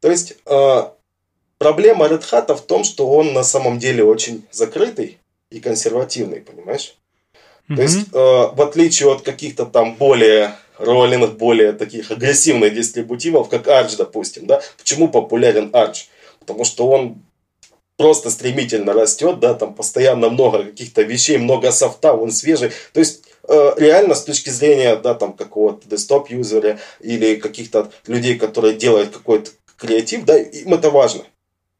То 0.00 0.10
есть 0.10 0.36
а, 0.46 0.94
проблема 1.58 2.06
Red 2.06 2.22
Hat 2.30 2.54
в 2.54 2.62
том, 2.62 2.84
что 2.84 3.08
он 3.10 3.32
на 3.32 3.42
самом 3.42 3.78
деле 3.78 4.04
очень 4.04 4.44
закрытый 4.50 5.18
и 5.50 5.60
консервативный, 5.60 6.40
понимаешь? 6.40 6.96
Mm-hmm. 7.68 7.76
То 7.76 7.82
есть, 7.82 7.98
э, 8.12 8.56
в 8.56 8.62
отличие 8.62 9.12
от 9.12 9.22
каких-то 9.22 9.66
там 9.66 9.94
более 9.96 10.54
роллинг, 10.78 11.32
более 11.32 11.72
таких 11.72 12.10
агрессивных 12.10 12.74
дистрибутивов, 12.74 13.48
как 13.48 13.66
Arch, 13.66 13.96
допустим, 13.96 14.46
да, 14.46 14.62
почему 14.78 15.08
популярен 15.08 15.70
Arch? 15.72 16.06
Потому 16.40 16.64
что 16.64 16.88
он 16.88 17.22
просто 17.96 18.30
стремительно 18.30 18.92
растет, 18.92 19.40
да, 19.40 19.54
там 19.54 19.74
постоянно 19.74 20.30
много 20.30 20.64
каких-то 20.64 21.02
вещей, 21.02 21.36
много 21.36 21.72
софта, 21.72 22.14
он 22.14 22.30
свежий. 22.30 22.70
То 22.92 23.00
есть, 23.00 23.24
реально 23.48 24.14
с 24.14 24.24
точки 24.24 24.50
зрения, 24.50 24.96
да, 24.96 25.14
там 25.14 25.32
какого-то 25.32 25.88
десктоп-юзера 25.88 26.78
или 27.00 27.36
каких-то 27.36 27.90
людей, 28.06 28.38
которые 28.38 28.74
делают 28.74 29.10
какой-то 29.10 29.50
креатив, 29.76 30.24
да, 30.24 30.38
им 30.38 30.74
это 30.74 30.90
важно. 30.90 31.24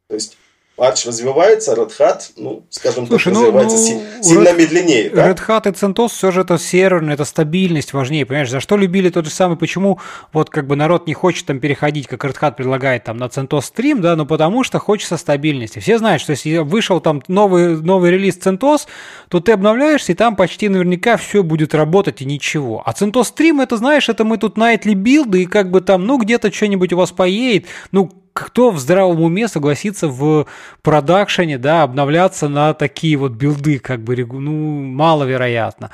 То 0.09 0.14
есть, 0.14 0.37
Arch 0.79 1.07
развивается, 1.07 1.75
Red 1.75 1.93
Hat, 1.99 2.21
ну, 2.37 2.62
скажем 2.71 3.07
Слушай, 3.07 3.33
так, 3.33 3.35
ну, 3.35 3.41
развивается 3.41 3.77
ну, 3.77 4.23
сильно 4.23 4.49
Red, 4.49 4.59
медленнее. 4.59 5.11
Да? 5.11 5.31
Red 5.31 5.41
Hat 5.47 5.69
и 5.69 5.73
CentOS 5.73 6.09
все 6.09 6.31
же 6.31 6.43
это 6.43 6.59
серверно, 6.59 7.12
это 7.12 7.25
стабильность 7.25 7.93
важнее, 7.93 8.25
понимаешь? 8.25 8.51
За 8.51 8.61
что 8.61 8.77
любили 8.77 9.11
тот 9.11 9.25
же 9.25 9.31
самый, 9.31 9.57
почему 9.57 9.99
вот 10.33 10.51
как 10.51 10.67
бы 10.67 10.77
народ 10.77 11.07
не 11.07 11.14
хочет 11.14 11.47
там 11.47 11.61
переходить, 11.61 12.07
как 12.07 12.25
Red 12.25 12.38
Hat 12.41 12.55
предлагает 12.57 13.05
там 13.05 13.17
на 13.17 13.25
CentOS 13.25 13.73
Stream, 13.75 14.01
да, 14.01 14.17
ну 14.17 14.25
потому 14.25 14.64
что 14.64 14.79
хочется 14.79 15.17
стабильности. 15.17 15.81
Все 15.81 15.99
знают, 15.99 16.23
что 16.23 16.33
если 16.33 16.59
вышел 16.59 17.01
там 17.01 17.23
новый, 17.29 17.77
новый 17.77 18.12
релиз 18.12 18.38
CentOS, 18.38 18.87
то 19.29 19.41
ты 19.41 19.53
обновляешься, 19.53 20.12
и 20.12 20.14
там 20.14 20.37
почти 20.37 20.69
наверняка 20.69 21.17
все 21.17 21.43
будет 21.43 21.75
работать 21.75 22.23
и 22.23 22.25
ничего. 22.25 22.83
А 22.87 22.93
CentOS 22.93 23.35
Stream, 23.35 23.62
это 23.62 23.77
знаешь, 23.77 24.09
это 24.09 24.25
мы 24.25 24.38
тут 24.38 24.57
nightly 24.57 24.95
билды, 24.95 25.43
и 25.43 25.47
как 25.47 25.71
бы 25.71 25.81
там, 25.81 26.07
ну, 26.07 26.19
где-то 26.19 26.53
что-нибудь 26.53 26.93
у 26.93 26.97
вас 26.97 27.11
поедет, 27.11 27.67
ну, 27.91 28.11
кто 28.44 28.70
в 28.70 28.79
здравом 28.79 29.20
уме 29.22 29.48
согласится 29.48 30.09
в 30.09 30.46
продакшене, 30.83 31.59
да, 31.59 31.83
обновляться 31.83 32.48
на 32.48 32.74
такие 32.74 33.16
вот 33.16 33.33
билды, 33.33 33.79
как 33.79 34.01
бы, 34.01 34.16
ну, 34.16 34.53
маловероятно. 34.53 35.90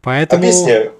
Поэтому... 0.00 0.42
Объясняю. 0.42 0.94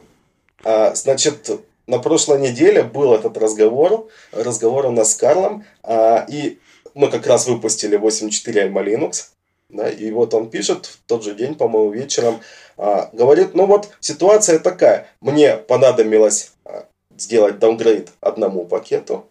А, 0.65 0.95
значит, 0.95 1.51
на 1.87 1.99
прошлой 1.99 2.41
неделе 2.41 2.83
был 2.83 3.15
этот 3.15 3.39
разговор, 3.39 4.09
разговор 4.33 4.87
у 4.87 4.91
нас 4.91 5.13
с 5.13 5.17
Карлом, 5.17 5.65
а, 5.83 6.27
и 6.29 6.59
мы 6.95 7.09
как 7.09 7.27
раз 7.27 7.47
выпустили 7.47 7.99
8.4 7.99 8.69
Alma 8.69 8.85
Linux, 8.85 9.27
да, 9.69 9.89
и 9.89 10.11
вот 10.11 10.35
он 10.35 10.51
пишет 10.51 10.87
в 10.87 10.99
тот 11.07 11.23
же 11.23 11.35
день, 11.35 11.55
по-моему, 11.55 11.93
вечером, 11.93 12.41
а, 12.77 13.09
говорит, 13.13 13.55
ну 13.55 13.67
вот 13.67 13.91
ситуация 14.01 14.59
такая, 14.59 15.07
мне 15.21 15.57
понадобилось 15.57 16.53
а, 16.65 16.87
сделать 17.17 17.59
даунгрейд 17.59 18.11
одному 18.21 18.65
пакету, 18.65 19.28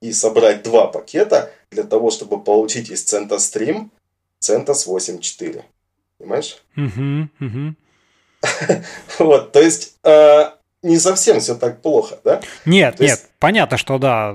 и 0.00 0.12
собрать 0.12 0.62
два 0.62 0.86
пакета 0.86 1.50
для 1.70 1.84
того, 1.84 2.10
чтобы 2.10 2.42
получить 2.42 2.90
из 2.90 3.04
CentOS 3.04 3.88
CentOS 4.42 4.86
8.4. 4.86 5.62
Понимаешь? 6.18 6.58
Угу, 6.76 7.28
угу. 7.40 7.74
Вот, 9.18 9.52
то 9.52 9.60
есть 9.60 9.96
э, 10.02 10.50
не 10.82 10.98
совсем 10.98 11.40
все 11.40 11.54
так 11.54 11.82
плохо, 11.82 12.18
да? 12.24 12.40
Нет, 12.64 12.96
то 12.96 13.02
нет, 13.02 13.12
есть, 13.12 13.26
понятно, 13.38 13.76
что 13.76 13.98
да, 13.98 14.34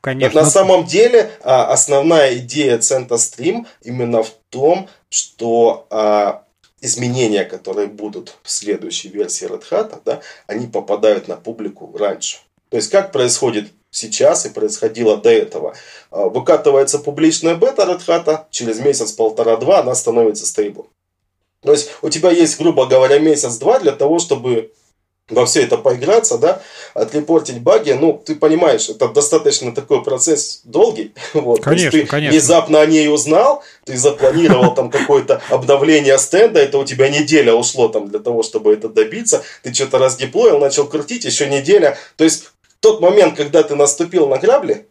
конечно. 0.00 0.42
На 0.42 0.46
самом 0.46 0.84
деле 0.84 1.30
а, 1.42 1.72
основная 1.72 2.36
идея 2.38 2.78
CentOS 2.78 3.66
именно 3.82 4.22
в 4.22 4.30
том, 4.50 4.88
что 5.08 5.86
а, 5.90 6.44
изменения, 6.80 7.44
которые 7.44 7.86
будут 7.86 8.36
в 8.42 8.50
следующей 8.50 9.08
версии 9.08 9.48
Red 9.48 9.64
Hat, 9.70 10.00
да, 10.04 10.20
они 10.46 10.66
попадают 10.66 11.26
на 11.26 11.36
публику 11.36 11.96
раньше. 11.96 12.38
То 12.68 12.76
есть 12.76 12.90
как 12.90 13.12
происходит 13.12 13.72
сейчас 13.90 14.46
и 14.46 14.50
происходило 14.50 15.16
до 15.16 15.30
этого. 15.30 15.74
А, 16.10 16.28
выкатывается 16.28 16.98
публичная 16.98 17.54
бета 17.54 17.82
Red 17.82 18.06
Hat, 18.06 18.44
через 18.50 18.80
месяц, 18.80 19.12
полтора-два 19.12 19.80
она 19.80 19.94
становится 19.94 20.46
стейбл. 20.46 20.88
То 21.62 21.72
есть 21.72 21.90
у 22.02 22.08
тебя 22.08 22.30
есть, 22.30 22.58
грубо 22.58 22.86
говоря, 22.86 23.18
месяц-два 23.18 23.80
для 23.80 23.92
того, 23.92 24.18
чтобы 24.18 24.72
во 25.28 25.44
все 25.44 25.62
это 25.62 25.76
поиграться, 25.76 26.38
да, 26.38 26.62
отрепортить 26.94 27.60
баги, 27.60 27.92
ну, 27.92 28.20
ты 28.24 28.34
понимаешь, 28.34 28.88
это 28.88 29.08
достаточно 29.08 29.74
такой 29.74 30.02
процесс 30.02 30.62
долгий. 30.64 31.12
Вот. 31.34 31.62
Конечно, 31.62 31.90
ты 31.90 32.06
конечно. 32.06 32.32
внезапно 32.32 32.80
о 32.80 32.86
ней 32.86 33.08
узнал, 33.08 33.62
ты 33.84 33.96
запланировал 33.96 34.74
там 34.74 34.90
какое-то 34.90 35.40
обновление 35.50 36.18
стенда, 36.18 36.60
это 36.60 36.78
у 36.78 36.84
тебя 36.84 37.08
неделя 37.08 37.54
ушло 37.54 37.88
там 37.88 38.08
для 38.08 38.18
того, 38.18 38.42
чтобы 38.42 38.72
это 38.72 38.88
добиться, 38.88 39.42
ты 39.62 39.72
что-то 39.72 39.98
раздеплоил, 39.98 40.58
начал 40.58 40.86
крутить, 40.86 41.24
еще 41.24 41.48
неделя. 41.48 41.96
То 42.16 42.24
есть 42.24 42.50
тот 42.80 43.00
момент, 43.00 43.36
когда 43.36 43.62
ты 43.62 43.74
наступил 43.74 44.28
на 44.28 44.38
грабли, 44.38 44.86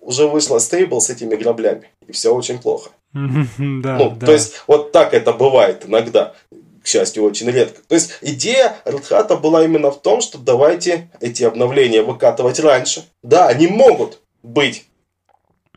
уже 0.00 0.26
вышла 0.26 0.58
стейбл 0.58 1.00
с 1.00 1.10
этими 1.10 1.34
граблями. 1.34 1.90
И 2.06 2.12
все 2.12 2.34
очень 2.34 2.58
плохо. 2.58 2.90
Да, 3.12 3.96
ну, 3.98 4.16
да. 4.16 4.26
То 4.26 4.32
есть, 4.32 4.62
вот 4.66 4.92
так 4.92 5.14
это 5.14 5.32
бывает 5.32 5.84
иногда. 5.86 6.34
К 6.82 6.86
счастью, 6.86 7.24
очень 7.24 7.50
редко. 7.50 7.80
То 7.88 7.94
есть, 7.94 8.18
идея 8.20 8.76
Hat 8.84 9.40
была 9.40 9.64
именно 9.64 9.90
в 9.90 10.02
том, 10.02 10.20
что 10.20 10.36
давайте 10.36 11.10
эти 11.20 11.42
обновления 11.42 12.02
выкатывать 12.02 12.60
раньше. 12.60 13.04
Да, 13.22 13.46
они 13.46 13.68
могут 13.68 14.20
быть 14.42 14.84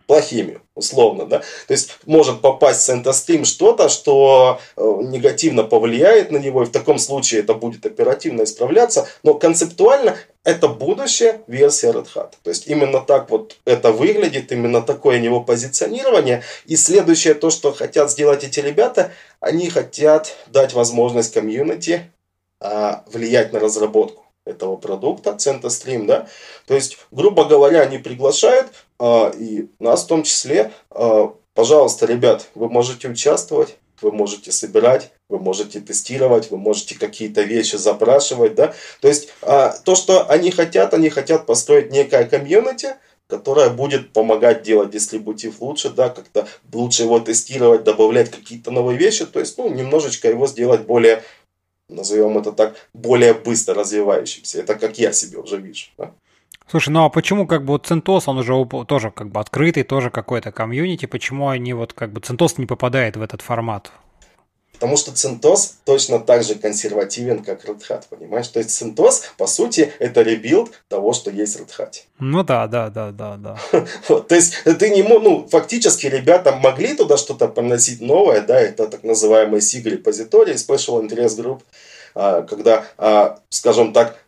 плохими, 0.07 0.61
условно, 0.73 1.25
да. 1.25 1.39
То 1.67 1.73
есть 1.73 1.99
может 2.05 2.41
попасть 2.41 2.87
в 2.87 2.89
CentOS 2.89 3.43
что-то, 3.43 3.89
что 3.89 4.59
э, 4.77 4.81
негативно 5.03 5.63
повлияет 5.63 6.31
на 6.31 6.37
него, 6.37 6.63
и 6.63 6.65
в 6.65 6.71
таком 6.71 6.97
случае 6.97 7.41
это 7.41 7.53
будет 7.53 7.85
оперативно 7.85 8.43
исправляться, 8.43 9.07
но 9.23 9.33
концептуально 9.33 10.17
это 10.45 10.69
будущая 10.69 11.41
версия 11.47 11.91
Red 11.91 12.07
Hat. 12.15 12.31
То 12.41 12.49
есть 12.49 12.67
именно 12.67 13.01
так 13.01 13.29
вот 13.29 13.57
это 13.65 13.91
выглядит, 13.91 14.51
именно 14.53 14.81
такое 14.81 15.19
него 15.19 15.41
позиционирование. 15.41 16.41
И 16.65 16.77
следующее 16.77 17.33
то, 17.33 17.49
что 17.49 17.73
хотят 17.73 18.09
сделать 18.09 18.45
эти 18.45 18.61
ребята, 18.61 19.11
они 19.41 19.69
хотят 19.69 20.37
дать 20.47 20.73
возможность 20.73 21.33
комьюнити 21.33 22.09
а, 22.61 23.03
влиять 23.11 23.51
на 23.51 23.59
разработку 23.59 24.23
этого 24.45 24.77
продукта, 24.77 25.31
CentOS 25.31 26.05
да. 26.05 26.27
То 26.65 26.75
есть, 26.75 26.97
грубо 27.11 27.43
говоря, 27.43 27.81
они 27.81 27.97
приглашают 27.97 28.67
и 29.37 29.67
нас 29.79 30.03
в 30.03 30.07
том 30.07 30.23
числе, 30.23 30.71
а, 30.91 31.33
пожалуйста, 31.53 32.05
ребят, 32.05 32.47
вы 32.55 32.69
можете 32.69 33.09
участвовать, 33.09 33.77
вы 34.01 34.11
можете 34.11 34.51
собирать, 34.51 35.11
вы 35.29 35.39
можете 35.39 35.79
тестировать, 35.79 36.51
вы 36.51 36.57
можете 36.57 36.97
какие-то 36.97 37.41
вещи 37.41 37.75
запрашивать, 37.75 38.55
да. 38.55 38.73
То 39.01 39.07
есть 39.07 39.29
а, 39.41 39.69
то, 39.83 39.95
что 39.95 40.29
они 40.29 40.51
хотят, 40.51 40.93
они 40.93 41.09
хотят 41.09 41.45
построить 41.45 41.91
некое 41.91 42.25
комьюнити, 42.25 42.95
которая 43.27 43.69
будет 43.69 44.13
помогать 44.13 44.63
делать 44.63 44.89
дистрибутив 44.89 45.61
лучше, 45.61 45.89
да, 45.89 46.09
как-то 46.09 46.47
лучше 46.71 47.03
его 47.03 47.19
тестировать, 47.19 47.83
добавлять 47.83 48.31
какие-то 48.31 48.71
новые 48.71 48.97
вещи, 48.97 49.25
то 49.25 49.39
есть, 49.39 49.57
ну, 49.57 49.69
немножечко 49.69 50.29
его 50.29 50.47
сделать 50.47 50.81
более, 50.81 51.23
назовем 51.89 52.37
это 52.37 52.53
так, 52.53 52.75
более 52.93 53.33
быстро 53.33 53.75
развивающимся. 53.75 54.59
Это 54.59 54.75
как 54.75 54.97
я 54.97 55.11
себе 55.11 55.39
уже 55.39 55.57
вижу. 55.57 55.87
Да? 55.97 56.13
Слушай, 56.69 56.89
ну 56.89 57.05
а 57.05 57.09
почему 57.09 57.47
как 57.47 57.63
бы 57.63 57.73
вот 57.73 57.89
CentOS, 57.89 58.23
он 58.27 58.39
уже 58.39 58.85
тоже 58.85 59.11
как 59.11 59.29
бы 59.29 59.39
открытый, 59.39 59.83
тоже 59.83 60.09
какой-то 60.09 60.51
комьюнити, 60.51 61.05
почему 61.05 61.47
они 61.47 61.73
вот 61.73 61.93
как 61.93 62.11
бы 62.11 62.19
CentOS 62.19 62.55
не 62.57 62.65
попадает 62.65 63.15
в 63.15 63.21
этот 63.21 63.41
формат? 63.41 63.91
Потому 64.73 64.95
что 64.97 65.11
CentOS 65.11 65.71
точно 65.85 66.19
так 66.19 66.43
же 66.43 66.53
консервативен, 66.53 67.43
как 67.43 67.65
Red 67.65 67.81
Hat, 67.89 68.03
понимаешь? 68.09 68.47
То 68.49 68.59
есть 68.59 68.79
CentOS, 68.79 69.23
по 69.37 69.47
сути, 69.47 69.91
это 69.97 70.21
rebuild 70.21 70.69
того, 70.87 71.13
что 71.13 71.31
есть 71.31 71.55
в 71.55 71.63
Red 71.63 71.71
Hat. 71.79 71.93
Ну 72.19 72.43
да, 72.43 72.67
да, 72.67 72.89
да, 72.89 73.11
да, 73.11 73.37
да. 73.37 73.57
вот, 74.07 74.27
то 74.27 74.35
есть 74.35 74.63
ты 74.63 74.89
не 74.91 75.01
мог, 75.01 75.23
ну, 75.23 75.47
фактически 75.49 76.05
ребята 76.05 76.51
могли 76.51 76.93
туда 76.95 77.17
что-то 77.17 77.47
приносить 77.47 78.01
новое, 78.01 78.41
да, 78.41 78.59
это 78.59 78.87
так 78.87 79.03
называемые 79.03 79.61
SIG 79.61 79.89
репозитории, 79.89 80.53
Special 80.53 81.01
Interest 81.01 81.41
Group, 81.41 81.61
а, 82.13 82.43
когда, 82.43 82.85
а, 82.97 83.39
скажем 83.49 83.93
так, 83.93 84.26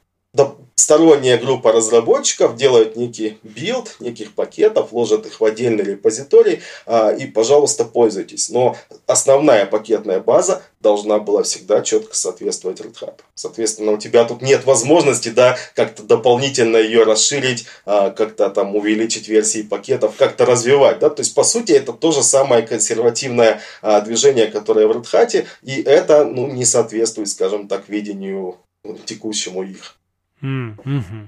сторонняя 0.80 1.38
группа 1.38 1.72
разработчиков 1.72 2.56
делают 2.56 2.96
некий 2.96 3.38
build, 3.44 3.98
неких 4.00 4.34
пакетов, 4.34 4.94
ложат 4.94 5.26
их 5.26 5.40
в 5.40 5.46
отдельный 5.46 5.84
репозиторий 5.84 6.62
а, 6.86 7.12
и, 7.12 7.26
пожалуйста, 7.26 7.86
пользуйтесь. 7.86 8.50
Но 8.50 8.76
основная 9.06 9.66
пакетная 9.66 10.20
база 10.20 10.62
должна 10.80 11.20
была 11.20 11.44
всегда 11.44 11.82
четко 11.82 12.16
соответствовать 12.16 12.80
Red 12.80 12.96
Hat. 13.02 13.20
Соответственно, 13.36 13.92
у 13.92 13.98
тебя 13.98 14.24
тут 14.24 14.42
нет 14.42 14.66
возможности, 14.66 15.30
да, 15.30 15.58
как-то 15.76 16.04
дополнительно 16.04 16.78
ее 16.78 17.04
расширить, 17.04 17.66
а, 17.86 18.12
как-то 18.12 18.50
там 18.50 18.76
увеличить 18.76 19.28
версии 19.28 19.62
пакетов, 19.62 20.16
как-то 20.18 20.46
развивать, 20.46 21.00
да, 21.00 21.10
то 21.10 21.22
есть, 21.22 21.36
по 21.36 21.44
сути, 21.44 21.74
это 21.74 21.92
то 21.94 22.12
же 22.12 22.24
самое 22.24 22.66
консервативное 22.66 23.62
а, 23.82 24.02
движение, 24.02 24.48
которое 24.48 24.88
в 24.88 24.92
Red 24.92 25.06
Hat, 25.12 25.46
и 25.64 25.82
это, 25.82 26.24
ну, 26.24 26.48
не 26.48 26.66
соответствует, 26.66 27.30
скажем 27.30 27.68
так, 27.68 27.90
видению 27.90 28.58
текущему 29.06 29.64
их. 29.64 29.99
Mm-hmm. 30.42 31.28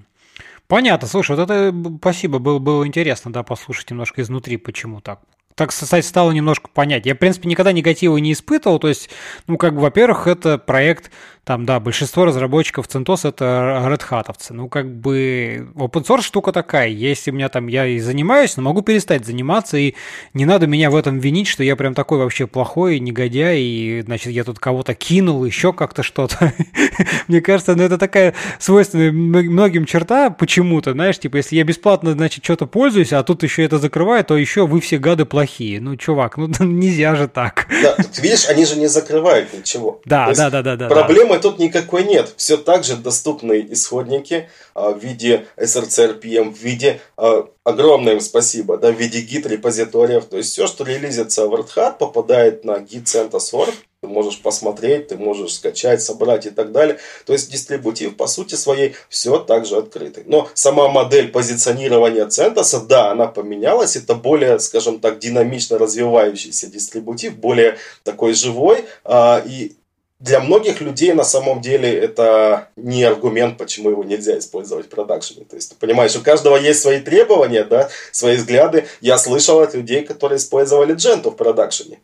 Понятно, 0.67 1.07
слушай, 1.07 1.35
вот 1.35 1.43
это 1.43 1.75
спасибо, 1.99 2.39
было, 2.39 2.59
было 2.59 2.87
интересно, 2.87 3.33
да, 3.33 3.43
послушать 3.43 3.89
немножко 3.89 4.21
изнутри, 4.21 4.57
почему 4.57 5.01
так 5.01 5.19
так, 5.55 5.69
кстати, 5.69 6.05
стало 6.05 6.31
немножко 6.31 6.69
понять. 6.73 7.05
Я, 7.05 7.13
в 7.13 7.17
принципе, 7.17 7.47
никогда 7.47 7.71
негатива 7.71 8.17
не 8.17 8.33
испытывал. 8.33 8.79
То 8.79 8.87
есть, 8.87 9.09
ну, 9.47 9.57
как 9.57 9.75
бы, 9.75 9.81
во-первых, 9.81 10.25
это 10.25 10.57
проект, 10.57 11.11
там, 11.43 11.65
да, 11.65 11.79
большинство 11.79 12.25
разработчиков 12.25 12.87
CentOS 12.87 13.27
это 13.27 13.81
Red 13.87 14.01
Hatовцы. 14.07 14.53
Ну, 14.53 14.69
как 14.69 14.93
бы, 14.93 15.67
open 15.75 16.05
source 16.05 16.21
штука 16.21 16.51
такая. 16.51 16.89
Если 16.89 17.31
у 17.31 17.33
меня 17.33 17.49
там, 17.49 17.65
я 17.65 17.87
и 17.87 17.97
занимаюсь, 17.97 18.57
но 18.57 18.63
могу 18.63 18.83
перестать 18.83 19.25
заниматься, 19.25 19.75
и 19.77 19.95
не 20.35 20.45
надо 20.45 20.67
меня 20.67 20.91
в 20.91 20.95
этом 20.95 21.17
винить, 21.17 21.47
что 21.47 21.63
я 21.63 21.75
прям 21.75 21.95
такой 21.95 22.19
вообще 22.19 22.45
плохой, 22.45 22.99
негодяй, 22.99 23.59
и, 23.59 24.01
значит, 24.05 24.33
я 24.33 24.43
тут 24.43 24.59
кого-то 24.59 24.93
кинул, 24.93 25.43
еще 25.43 25.73
как-то 25.73 26.03
что-то. 26.03 26.53
Мне 27.27 27.41
кажется, 27.41 27.75
ну, 27.75 27.81
это 27.81 27.97
такая 27.97 28.35
свойственная 28.59 29.11
многим 29.11 29.85
черта 29.85 30.29
почему-то, 30.29 30.91
знаешь, 30.91 31.17
типа, 31.17 31.37
если 31.37 31.55
я 31.55 31.63
бесплатно, 31.63 32.13
значит, 32.13 32.43
что-то 32.43 32.67
пользуюсь, 32.67 33.13
а 33.13 33.23
тут 33.23 33.41
еще 33.41 33.63
это 33.63 33.79
закрываю, 33.79 34.23
то 34.23 34.37
еще 34.37 34.67
вы 34.67 34.79
все 34.79 34.99
гады 34.99 35.25
плохие. 35.25 35.81
Ну, 35.81 35.95
чувак, 35.95 36.37
ну 36.37 36.49
нельзя 36.59 37.15
же 37.15 37.27
так. 37.27 37.65
Да, 37.81 37.95
ты 37.95 38.21
видишь, 38.21 38.47
они 38.47 38.63
же 38.63 38.75
не 38.75 38.85
закрывают 38.85 39.51
ничего. 39.53 39.99
Да, 40.05 40.31
да, 40.35 40.51
да, 40.51 40.61
да, 40.61 40.75
да. 40.75 40.87
Проблемы 41.31 41.41
тут 41.41 41.59
никакой 41.59 42.03
нет. 42.03 42.33
Все 42.35 42.57
так 42.57 42.83
же 42.83 42.97
доступны 42.97 43.65
исходники 43.69 44.49
а, 44.73 44.91
в 44.91 44.99
виде 44.99 45.45
SRC-RPM, 45.55 46.53
в 46.53 46.57
виде 46.57 46.99
а, 47.15 47.47
огромное 47.63 48.13
им 48.13 48.19
спасибо, 48.19 48.77
да, 48.77 48.91
в 48.91 48.99
виде 48.99 49.21
гид-репозиториев. 49.21 50.25
То 50.25 50.37
есть 50.37 50.51
все, 50.51 50.67
что 50.67 50.83
релизится 50.83 51.47
в 51.47 51.53
Red 51.53 51.97
попадает 51.97 52.65
на 52.65 52.79
git 52.79 53.05
CentOS.org 53.05 53.73
ты 54.01 54.07
можешь 54.07 54.41
посмотреть, 54.41 55.09
ты 55.09 55.17
можешь 55.17 55.53
скачать, 55.53 56.01
собрать 56.01 56.47
и 56.47 56.49
так 56.49 56.71
далее. 56.71 56.97
То 57.27 57.33
есть 57.33 57.51
дистрибутив 57.51 58.17
по 58.17 58.25
сути 58.25 58.55
своей 58.55 58.95
все 59.09 59.37
также 59.37 59.77
открытый. 59.77 60.23
Но 60.25 60.49
сама 60.55 60.89
модель 60.89 61.27
позиционирования 61.27 62.25
CentOS, 62.25 62.87
да, 62.87 63.11
она 63.11 63.27
поменялась. 63.27 63.95
Это 63.95 64.15
более, 64.15 64.59
скажем 64.59 64.99
так, 64.99 65.19
динамично 65.19 65.77
развивающийся 65.77 66.65
дистрибутив, 66.65 67.37
более 67.37 67.77
такой 68.03 68.33
живой. 68.33 68.85
А, 69.03 69.43
и 69.45 69.73
для 70.21 70.39
многих 70.39 70.81
людей 70.81 71.13
на 71.13 71.23
самом 71.23 71.61
деле 71.61 71.91
это 71.91 72.69
не 72.75 73.03
аргумент, 73.03 73.57
почему 73.57 73.89
его 73.89 74.03
нельзя 74.03 74.37
использовать 74.37 74.85
в 74.85 74.89
продакшене. 74.89 75.45
То 75.45 75.55
есть, 75.55 75.71
ты 75.71 75.75
понимаешь, 75.75 76.15
у 76.15 76.21
каждого 76.21 76.57
есть 76.57 76.81
свои 76.81 76.99
требования, 76.99 77.63
да, 77.63 77.89
свои 78.11 78.37
взгляды. 78.37 78.85
Я 79.01 79.17
слышал 79.17 79.59
от 79.59 79.73
людей, 79.73 80.03
которые 80.03 80.37
использовали 80.37 80.95
Gentoo 80.95 81.31
в 81.31 81.35
продакшене. 81.35 81.99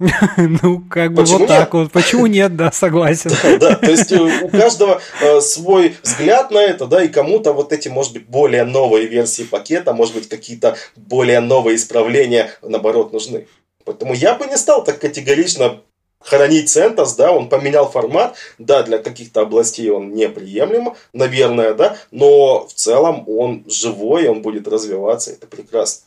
Ну, 0.36 0.82
как 0.90 1.12
бы 1.12 1.22
вот 1.24 1.46
так 1.46 1.72
вот. 1.74 1.92
Почему 1.92 2.26
нет, 2.26 2.56
да, 2.56 2.72
согласен. 2.72 3.30
Да, 3.60 3.76
то 3.76 3.90
есть 3.90 4.12
у 4.12 4.48
каждого 4.48 5.00
э, 5.20 5.40
свой 5.40 5.94
взгляд 6.02 6.50
на 6.50 6.58
это, 6.58 6.86
да, 6.86 7.04
и 7.04 7.08
кому-то 7.08 7.52
вот 7.52 7.72
эти, 7.72 7.88
может 7.88 8.14
быть, 8.14 8.26
более 8.26 8.64
новые 8.64 9.06
версии 9.06 9.44
пакета, 9.44 9.92
может 9.92 10.14
быть, 10.14 10.28
какие-то 10.28 10.76
более 10.96 11.38
новые 11.38 11.76
исправления, 11.76 12.50
наоборот, 12.62 13.12
нужны. 13.12 13.46
Поэтому 13.84 14.12
я 14.12 14.34
бы 14.34 14.46
не 14.46 14.56
стал 14.56 14.82
так 14.82 14.98
категорично 14.98 15.80
хранить 16.24 16.74
CentOS, 16.74 17.16
да, 17.16 17.32
он 17.32 17.48
поменял 17.48 17.88
формат, 17.90 18.36
да, 18.58 18.82
для 18.82 18.98
каких-то 18.98 19.42
областей 19.42 19.90
он 19.90 20.14
неприемлем, 20.14 20.94
наверное, 21.12 21.74
да, 21.74 21.96
но 22.10 22.66
в 22.66 22.72
целом 22.72 23.24
он 23.28 23.64
живой, 23.68 24.28
он 24.28 24.42
будет 24.42 24.68
развиваться, 24.68 25.32
это 25.32 25.46
прекрасно. 25.46 26.06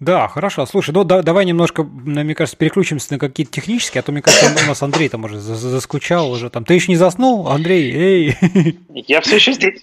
Да, 0.00 0.28
хорошо. 0.28 0.64
Слушай, 0.64 0.92
ну 0.92 1.04
да, 1.04 1.20
давай 1.20 1.44
немножко, 1.44 1.82
мне 1.82 2.34
кажется, 2.34 2.56
переключимся 2.56 3.12
на 3.12 3.18
какие-то 3.18 3.52
технические, 3.52 4.00
а 4.00 4.02
то, 4.02 4.12
мне 4.12 4.22
кажется, 4.22 4.50
у 4.64 4.66
нас 4.66 4.82
Андрей 4.82 5.10
там 5.10 5.24
уже 5.24 5.38
заскучал 5.38 6.30
уже 6.30 6.48
там. 6.48 6.64
Ты 6.64 6.72
еще 6.72 6.90
не 6.90 6.96
заснул, 6.96 7.48
Андрей? 7.48 7.92
Эй! 7.92 8.78
Я 9.06 9.20
все 9.20 9.36
еще 9.36 9.52
здесь. 9.52 9.82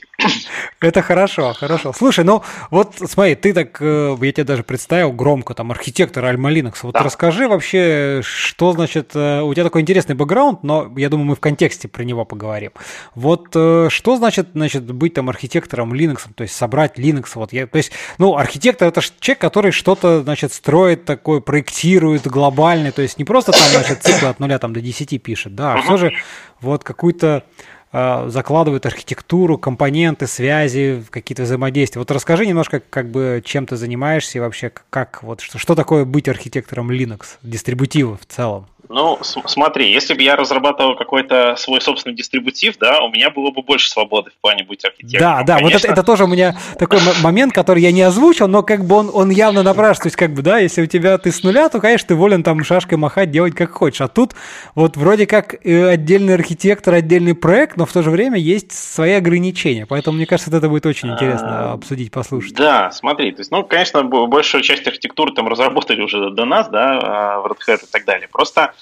Это 0.81 1.03
хорошо, 1.03 1.53
хорошо. 1.53 1.93
Слушай, 1.93 2.25
ну 2.25 2.41
вот 2.71 2.95
смотри, 2.95 3.35
ты 3.35 3.53
так, 3.53 3.77
э, 3.79 4.17
я 4.19 4.31
тебе 4.31 4.43
даже 4.43 4.63
представил 4.63 5.11
громко, 5.11 5.53
там, 5.53 5.69
архитектор 5.69 6.25
Альма 6.25 6.51
Linux. 6.51 6.77
Вот 6.81 6.93
да. 6.93 7.03
расскажи 7.03 7.47
вообще, 7.47 8.21
что 8.23 8.71
значит, 8.71 9.11
э, 9.13 9.41
у 9.41 9.53
тебя 9.53 9.65
такой 9.65 9.81
интересный 9.81 10.15
бэкграунд, 10.15 10.63
но 10.63 10.91
я 10.97 11.09
думаю, 11.09 11.27
мы 11.27 11.35
в 11.35 11.39
контексте 11.39 11.87
про 11.87 12.01
него 12.01 12.25
поговорим. 12.25 12.71
Вот 13.13 13.49
э, 13.53 13.89
что 13.91 14.17
значит, 14.17 14.49
значит, 14.53 14.91
быть 14.91 15.13
там 15.13 15.29
архитектором 15.29 15.93
Linux, 15.93 16.21
то 16.33 16.41
есть 16.41 16.55
собрать 16.55 16.97
Linux, 16.97 17.29
вот 17.35 17.53
я, 17.53 17.67
то 17.67 17.77
есть, 17.77 17.91
ну, 18.17 18.35
архитектор 18.35 18.87
это 18.87 19.01
человек, 19.19 19.39
который 19.39 19.71
что-то 19.71 20.06
что-то, 20.07 20.23
значит, 20.23 20.53
строит 20.53 21.05
такой, 21.05 21.41
проектирует 21.41 22.27
глобальный, 22.27 22.91
то 22.91 23.01
есть 23.01 23.17
не 23.17 23.25
просто 23.25 23.51
там, 23.51 23.61
значит, 23.71 24.03
циклы 24.03 24.29
от 24.29 24.39
нуля 24.39 24.59
там 24.59 24.73
до 24.73 24.81
10 24.81 25.21
пишет, 25.21 25.55
да, 25.55 25.73
а 25.73 25.81
все 25.81 25.97
же 25.97 26.13
вот 26.61 26.83
какую-то 26.83 27.43
э, 27.91 28.25
закладывает 28.29 28.85
архитектуру, 28.85 29.57
компоненты, 29.57 30.27
связи, 30.27 31.03
какие-то 31.09 31.43
взаимодействия. 31.43 31.99
Вот 31.99 32.11
расскажи 32.11 32.45
немножко, 32.45 32.79
как 32.79 33.09
бы, 33.11 33.41
чем 33.43 33.65
ты 33.65 33.75
занимаешься 33.75 34.37
и 34.37 34.41
вообще, 34.41 34.71
как, 34.89 35.23
вот, 35.23 35.41
что, 35.41 35.57
что 35.57 35.75
такое 35.75 36.05
быть 36.05 36.27
архитектором 36.29 36.91
Linux, 36.91 37.37
дистрибутива 37.43 38.17
в 38.17 38.25
целом? 38.25 38.67
Ну, 38.89 39.19
смотри, 39.21 39.91
если 39.91 40.13
бы 40.13 40.21
я 40.21 40.35
разрабатывал 40.35 40.95
какой-то 40.95 41.55
свой 41.57 41.81
собственный 41.81 42.15
дистрибутив, 42.15 42.77
да, 42.77 43.01
у 43.01 43.09
меня 43.09 43.29
было 43.29 43.51
бы 43.51 43.61
больше 43.61 43.89
свободы 43.89 44.31
в 44.31 44.41
плане 44.41 44.63
быть 44.63 44.83
архитектором. 44.85 45.37
Да, 45.37 45.43
да, 45.43 45.55
Конечно. 45.55 45.77
вот 45.77 45.83
это, 45.83 45.93
это 45.93 46.03
тоже 46.03 46.23
у 46.23 46.27
меня 46.27 46.57
такой 46.79 46.99
момент, 47.21 47.53
который 47.53 47.81
я 47.81 47.91
не 47.91 48.01
озвучил, 48.01 48.47
но 48.47 48.63
как 48.63 48.85
бы 48.85 48.95
он, 48.95 49.11
он 49.13 49.29
явно 49.29 49.63
напрашивается. 49.63 50.03
То 50.03 50.07
есть, 50.07 50.15
как 50.17 50.33
бы, 50.33 50.41
да, 50.41 50.59
если 50.59 50.81
у 50.81 50.85
тебя 50.85 51.17
ты 51.17 51.31
с 51.31 51.43
нуля, 51.43 51.69
то, 51.69 51.79
конечно, 51.79 52.09
ты 52.09 52.15
волен 52.15 52.43
там 52.43 52.63
шашкой 52.63 52.97
махать, 52.97 53.31
делать 53.31 53.55
как 53.55 53.71
хочешь. 53.71 54.01
А 54.01 54.07
тут 54.07 54.33
вот 54.75 54.95
вроде 54.97 55.25
как 55.25 55.55
э, 55.65 55.89
отдельный 55.89 56.33
архитектор, 56.35 56.93
отдельный 56.93 57.35
проект, 57.35 57.77
но 57.77 57.85
в 57.85 57.91
то 57.91 58.03
же 58.03 58.09
время 58.09 58.37
есть 58.37 58.71
свои 58.71 59.13
ограничения. 59.13 59.85
Поэтому, 59.85 60.17
мне 60.17 60.25
кажется, 60.25 60.55
это 60.55 60.69
будет 60.69 60.85
очень 60.85 61.11
интересно 61.11 61.71
а, 61.71 61.73
обсудить, 61.73 62.11
послушать. 62.11 62.53
Да, 62.53 62.91
смотри, 62.91 63.31
то 63.31 63.41
есть, 63.41 63.51
ну, 63.51 63.63
конечно, 63.63 64.03
большую 64.03 64.61
часть 64.61 64.87
архитектуры 64.87 65.33
там 65.33 65.47
разработали 65.47 66.01
уже 66.01 66.31
до 66.31 66.45
нас, 66.45 66.69
да, 66.69 66.99
а, 67.01 67.39
в 67.41 67.45
Red 67.47 67.57
Hat 67.67 67.83
и 67.83 67.91
так 67.91 68.05
далее. 68.05 68.27
Просто 68.31 68.73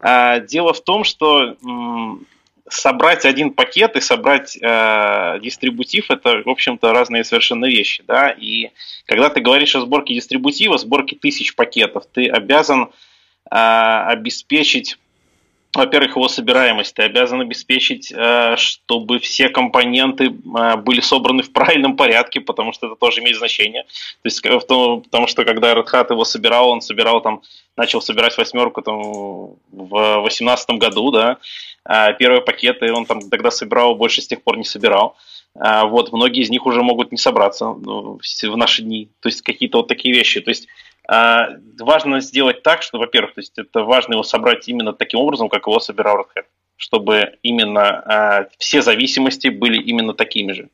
дело 0.00 0.72
в 0.72 0.80
том, 0.80 1.04
что 1.04 1.56
собрать 2.70 3.24
один 3.24 3.52
пакет 3.52 3.96
и 3.96 4.00
собрать 4.00 4.56
э, 4.60 5.38
дистрибутив 5.42 6.10
это, 6.10 6.42
в 6.44 6.48
общем-то, 6.48 6.92
разные 6.92 7.24
совершенно 7.24 7.66
вещи, 7.66 8.04
да. 8.06 8.30
И 8.30 8.70
когда 9.06 9.30
ты 9.30 9.40
говоришь 9.40 9.74
о 9.74 9.80
сборке 9.80 10.14
дистрибутива, 10.14 10.78
сборке 10.78 11.16
тысяч 11.16 11.54
пакетов, 11.54 12.04
ты 12.12 12.28
обязан 12.28 12.90
э, 13.50 13.54
обеспечить 13.54 14.98
во-первых, 15.78 16.16
его 16.16 16.28
собираемость. 16.28 16.94
Ты 16.94 17.02
обязан 17.02 17.40
обеспечить, 17.40 18.12
э, 18.14 18.56
чтобы 18.56 19.18
все 19.18 19.48
компоненты 19.48 20.26
э, 20.26 20.76
были 20.76 21.00
собраны 21.00 21.42
в 21.42 21.52
правильном 21.52 21.96
порядке, 21.96 22.40
потому 22.40 22.72
что 22.72 22.86
это 22.86 22.96
тоже 22.96 23.20
имеет 23.20 23.38
значение. 23.38 23.84
То 23.84 24.26
есть, 24.26 24.42
потому 24.42 25.26
что 25.26 25.44
когда 25.44 25.72
Red 25.72 25.86
Hat 25.92 26.12
его 26.12 26.24
собирал, 26.24 26.70
он 26.70 26.80
собирал 26.80 27.20
там, 27.20 27.42
начал 27.76 28.00
собирать 28.00 28.36
восьмерку 28.36 28.82
там 28.82 29.02
в 29.02 30.20
восемнадцатом 30.20 30.78
году, 30.78 31.10
да, 31.10 31.38
а 31.84 32.12
первые 32.12 32.42
пакеты 32.42 32.92
он 32.92 33.06
там 33.06 33.30
тогда 33.30 33.50
собирал, 33.50 33.94
больше 33.94 34.20
с 34.20 34.26
тех 34.26 34.42
пор 34.42 34.58
не 34.58 34.64
собирал. 34.64 35.16
А 35.58 35.86
вот, 35.86 36.12
многие 36.12 36.42
из 36.42 36.50
них 36.50 36.66
уже 36.66 36.82
могут 36.82 37.10
не 37.10 37.18
собраться 37.18 37.66
ну, 37.66 38.20
в 38.20 38.56
наши 38.56 38.82
дни. 38.82 39.08
То 39.20 39.28
есть, 39.28 39.42
какие-то 39.42 39.78
вот 39.78 39.88
такие 39.88 40.14
вещи. 40.14 40.40
То 40.40 40.50
есть, 40.50 40.68
важно 41.08 42.20
сделать 42.20 42.62
так, 42.62 42.82
что, 42.82 42.98
во-первых, 42.98 43.34
то 43.34 43.40
есть 43.40 43.58
это 43.58 43.82
важно 43.82 44.14
его 44.14 44.22
собрать 44.22 44.68
именно 44.68 44.92
таким 44.92 45.20
образом, 45.20 45.48
как 45.48 45.66
его 45.66 45.80
собирал 45.80 46.18
Red 46.18 46.26
Hat, 46.36 46.44
чтобы 46.76 47.38
именно 47.42 47.82
а, 47.82 48.48
все 48.58 48.82
зависимости 48.82 49.48
были 49.48 49.80
именно 49.80 50.12
такими 50.12 50.52
же. 50.52 50.68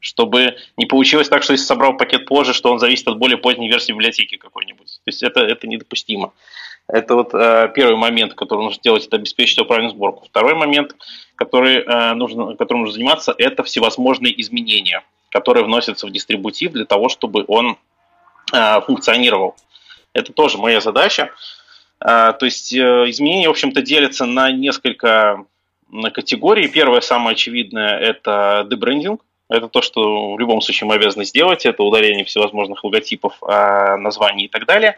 Чтобы 0.00 0.56
не 0.76 0.86
получилось 0.86 1.28
так, 1.28 1.42
что 1.42 1.52
если 1.52 1.64
собрал 1.64 1.96
пакет 1.96 2.26
позже, 2.26 2.52
что 2.52 2.70
он 2.70 2.78
зависит 2.78 3.06
от 3.08 3.18
более 3.18 3.38
поздней 3.38 3.68
версии 3.68 3.92
библиотеки 3.92 4.36
какой-нибудь. 4.36 4.86
То 4.86 5.08
есть 5.08 5.22
это, 5.22 5.40
это 5.40 5.66
недопустимо. 5.66 6.32
Это 6.88 7.14
вот 7.14 7.34
э, 7.34 7.70
первый 7.74 7.96
момент, 7.96 8.34
который 8.34 8.64
нужно 8.64 8.78
сделать, 8.78 9.06
это 9.06 9.16
обеспечить 9.16 9.56
его 9.56 9.66
правильную 9.66 9.94
сборку. 9.94 10.26
Второй 10.26 10.54
момент, 10.54 10.94
который, 11.34 11.78
э, 11.78 12.14
нужно, 12.14 12.54
которым 12.54 12.82
нужно 12.82 12.94
заниматься, 12.94 13.34
это 13.36 13.64
всевозможные 13.64 14.40
изменения, 14.40 15.02
которые 15.30 15.64
вносятся 15.64 16.06
в 16.06 16.10
дистрибутив 16.10 16.72
для 16.72 16.84
того, 16.84 17.08
чтобы 17.08 17.44
он 17.48 17.76
э, 18.52 18.80
функционировал. 18.82 19.56
Это 20.16 20.32
тоже 20.32 20.58
моя 20.58 20.80
задача. 20.80 21.30
А, 22.00 22.32
то 22.32 22.46
есть 22.46 22.72
э, 22.72 22.78
изменения, 23.10 23.48
в 23.48 23.52
общем-то, 23.52 23.82
делятся 23.82 24.26
на 24.26 24.50
несколько 24.50 25.44
категории. 26.12 26.66
Первое, 26.66 27.00
самое 27.00 27.32
очевидное, 27.32 27.98
это 27.98 28.66
дебрендинг. 28.68 29.20
Это 29.48 29.68
то, 29.68 29.80
что 29.80 30.34
в 30.34 30.40
любом 30.40 30.60
случае 30.60 30.88
мы 30.88 30.94
обязаны 30.94 31.24
сделать. 31.24 31.66
Это 31.66 31.82
удаление 31.82 32.24
всевозможных 32.24 32.82
логотипов, 32.82 33.34
а, 33.42 33.96
названий 33.96 34.46
и 34.46 34.48
так 34.48 34.66
далее. 34.66 34.96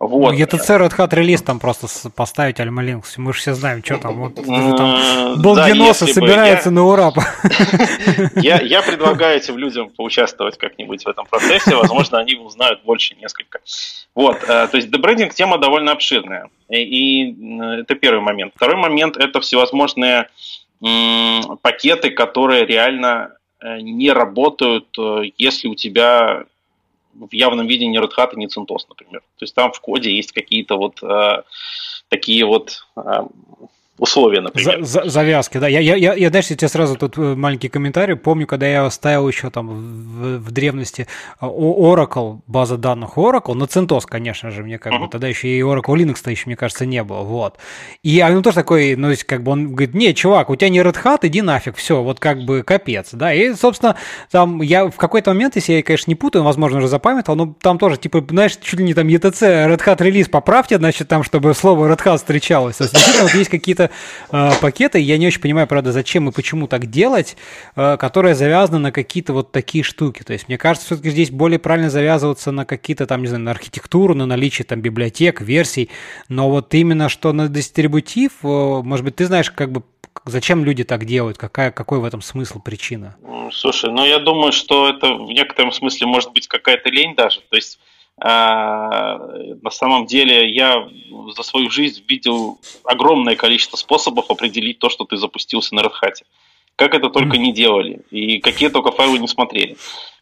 Вот. 0.00 0.32
Ну, 0.32 0.38
ETC 0.38 0.78
Red 0.80 0.96
Hat 0.96 1.14
релиз 1.14 1.42
там 1.42 1.60
просто 1.60 1.86
поставить 2.10 2.58
Alma 2.58 2.84
Linux. 2.84 3.14
Мы 3.16 3.32
же 3.32 3.38
все 3.38 3.54
знаем, 3.54 3.82
что 3.84 3.98
там. 3.98 4.14
Вот, 4.16 4.34
там 4.34 5.40
Долгиносы 5.40 6.06
да, 6.06 6.12
собираются 6.12 6.70
я... 6.70 6.74
на 6.74 6.84
ура. 6.84 7.12
Я, 8.34 8.60
я 8.60 8.82
предлагаю 8.82 9.36
этим 9.36 9.56
людям 9.56 9.90
поучаствовать 9.90 10.58
как-нибудь 10.58 11.04
в 11.04 11.08
этом 11.08 11.26
процессе. 11.26 11.76
Возможно, 11.76 12.18
они 12.18 12.34
узнают 12.34 12.82
больше 12.82 13.14
несколько. 13.14 13.60
Вот, 14.16 14.42
э, 14.42 14.66
то 14.66 14.76
есть 14.76 14.90
дебрендинг 14.90 15.32
тема 15.32 15.58
довольно 15.58 15.92
обширная. 15.92 16.48
И, 16.68 17.32
это 17.80 17.94
первый 17.94 18.20
момент. 18.20 18.52
Второй 18.56 18.76
момент– 18.76 19.16
это 19.18 19.40
всевозможные 19.40 20.28
пакеты, 21.62 22.10
которые 22.10 22.66
реально 22.66 23.36
э, 23.60 23.80
не 23.80 24.10
работают, 24.10 24.86
э, 24.98 25.30
если 25.38 25.68
у 25.68 25.74
тебя 25.74 26.44
в 27.14 27.32
явном 27.32 27.66
виде 27.66 27.86
не 27.86 27.98
Red 27.98 28.12
Hat 28.16 28.32
и 28.32 28.36
не 28.36 28.46
CentOS, 28.46 28.86
например. 28.88 29.20
То 29.38 29.44
есть 29.44 29.54
там 29.54 29.72
в 29.72 29.80
коде 29.80 30.14
есть 30.14 30.32
какие-то 30.32 30.76
вот 30.76 31.02
э, 31.02 31.42
такие 32.08 32.44
вот 32.44 32.86
э, 32.96 33.00
условия, 33.98 34.40
например. 34.40 34.84
За, 34.84 35.04
за, 35.04 35.08
завязки, 35.08 35.58
да. 35.58 35.68
Я, 35.68 35.80
я, 35.80 35.94
я, 35.94 36.14
я 36.14 36.30
дальше 36.30 36.56
тебе 36.56 36.68
сразу 36.68 36.96
тут 36.96 37.16
э, 37.16 37.34
маленький 37.36 37.68
комментарий. 37.68 38.16
Помню, 38.16 38.46
когда 38.46 38.66
я 38.66 38.90
ставил 38.90 39.28
еще 39.28 39.50
там 39.50 39.68
в, 39.68 40.38
в 40.38 40.50
древности 40.50 41.06
э, 41.40 41.46
Oracle, 41.46 42.40
база 42.48 42.76
данных 42.76 43.16
Oracle, 43.16 43.54
на 43.54 43.64
CentOS, 43.64 44.02
конечно 44.06 44.50
же, 44.50 44.64
мне 44.64 44.78
как 44.78 44.92
uh-huh. 44.92 44.98
бы, 45.04 45.08
тогда 45.08 45.28
еще 45.28 45.48
и 45.48 45.60
Oracle 45.60 45.94
Linux-то 45.94 46.30
еще, 46.30 46.44
мне 46.46 46.56
кажется, 46.56 46.86
не 46.86 47.04
было, 47.04 47.20
вот. 47.20 47.58
И 48.02 48.20
он 48.20 48.42
тоже 48.42 48.56
такой, 48.56 48.96
ну, 48.96 49.12
как 49.26 49.44
бы 49.44 49.52
он 49.52 49.68
говорит, 49.68 49.94
не, 49.94 50.12
чувак, 50.12 50.50
у 50.50 50.56
тебя 50.56 50.70
не 50.70 50.80
Red 50.80 50.96
Hat, 51.02 51.20
иди 51.22 51.40
нафиг, 51.40 51.76
все, 51.76 52.02
вот 52.02 52.18
как 52.18 52.42
бы 52.42 52.64
капец, 52.64 53.10
да. 53.12 53.32
И, 53.32 53.54
собственно, 53.54 53.94
там 54.32 54.60
я 54.60 54.86
в 54.90 54.96
какой-то 54.96 55.30
момент, 55.30 55.54
если 55.54 55.74
я, 55.74 55.82
конечно, 55.84 56.10
не 56.10 56.16
путаю, 56.16 56.42
возможно, 56.42 56.78
уже 56.78 56.88
запамятовал, 56.88 57.36
но 57.36 57.54
там 57.60 57.78
тоже, 57.78 57.96
типа, 57.96 58.24
знаешь, 58.28 58.56
чуть 58.56 58.80
ли 58.80 58.84
не 58.84 58.94
там 58.94 59.06
ETC, 59.06 59.68
Red 59.68 59.84
Hat 59.84 60.02
релиз 60.02 60.28
поправьте, 60.28 60.78
значит, 60.78 61.06
там, 61.06 61.22
чтобы 61.22 61.54
слово 61.54 61.86
Red 61.86 62.02
Hat 62.04 62.16
встречалось. 62.16 62.76
То 62.76 62.84
есть, 62.84 62.94
действительно, 62.94 63.28
вот 63.28 63.34
есть 63.34 63.50
какие-то 63.50 63.83
какие-то 63.88 63.90
э, 64.30 64.50
пакеты. 64.60 64.98
Я 64.98 65.18
не 65.18 65.26
очень 65.26 65.40
понимаю, 65.40 65.66
правда, 65.66 65.92
зачем 65.92 66.28
и 66.28 66.32
почему 66.32 66.66
так 66.66 66.86
делать, 66.86 67.36
э, 67.76 67.96
которые 67.98 68.34
завязаны 68.34 68.78
на 68.78 68.92
какие-то 68.92 69.32
вот 69.32 69.52
такие 69.52 69.84
штуки. 69.84 70.22
То 70.22 70.32
есть, 70.32 70.48
мне 70.48 70.58
кажется, 70.58 70.86
все-таки 70.86 71.10
здесь 71.10 71.30
более 71.30 71.58
правильно 71.58 71.90
завязываться 71.90 72.52
на 72.52 72.64
какие-то 72.64 73.06
там, 73.06 73.22
не 73.22 73.28
знаю, 73.28 73.44
на 73.44 73.50
архитектуру, 73.50 74.14
на 74.14 74.26
наличие 74.26 74.64
там 74.64 74.80
библиотек, 74.80 75.40
версий. 75.40 75.90
Но 76.28 76.50
вот 76.50 76.74
именно 76.74 77.08
что 77.08 77.32
на 77.32 77.48
дистрибутив, 77.48 78.32
э, 78.42 78.46
может 78.46 79.04
быть, 79.04 79.16
ты 79.16 79.26
знаешь, 79.26 79.50
как 79.50 79.72
бы 79.72 79.82
Зачем 80.26 80.64
люди 80.64 80.84
так 80.84 81.04
делают? 81.04 81.38
Какая, 81.38 81.72
какой 81.72 81.98
в 81.98 82.04
этом 82.04 82.22
смысл, 82.22 82.60
причина? 82.60 83.16
Слушай, 83.52 83.90
ну 83.90 84.06
я 84.06 84.20
думаю, 84.20 84.52
что 84.52 84.88
это 84.88 85.12
в 85.12 85.28
некотором 85.28 85.72
смысле 85.72 86.06
может 86.06 86.32
быть 86.32 86.46
какая-то 86.46 86.88
лень 86.88 87.14
даже. 87.16 87.40
То 87.40 87.56
есть 87.56 87.78
на 88.16 89.70
самом 89.70 90.06
деле 90.06 90.48
я 90.48 90.88
за 91.34 91.42
свою 91.42 91.70
жизнь 91.70 92.02
видел 92.06 92.60
огромное 92.84 93.34
количество 93.34 93.76
способов 93.76 94.30
определить 94.30 94.78
то, 94.78 94.88
что 94.88 95.04
ты 95.04 95.16
запустился 95.16 95.74
на 95.74 95.80
Red 95.80 95.92
Hat. 96.02 96.14
Как 96.76 96.94
это 96.94 97.08
только 97.10 97.38
не 97.38 97.52
делали, 97.52 98.02
и 98.10 98.38
какие 98.38 98.68
только 98.68 98.92
файлы 98.92 99.18
не 99.18 99.28
смотрели. 99.28 99.76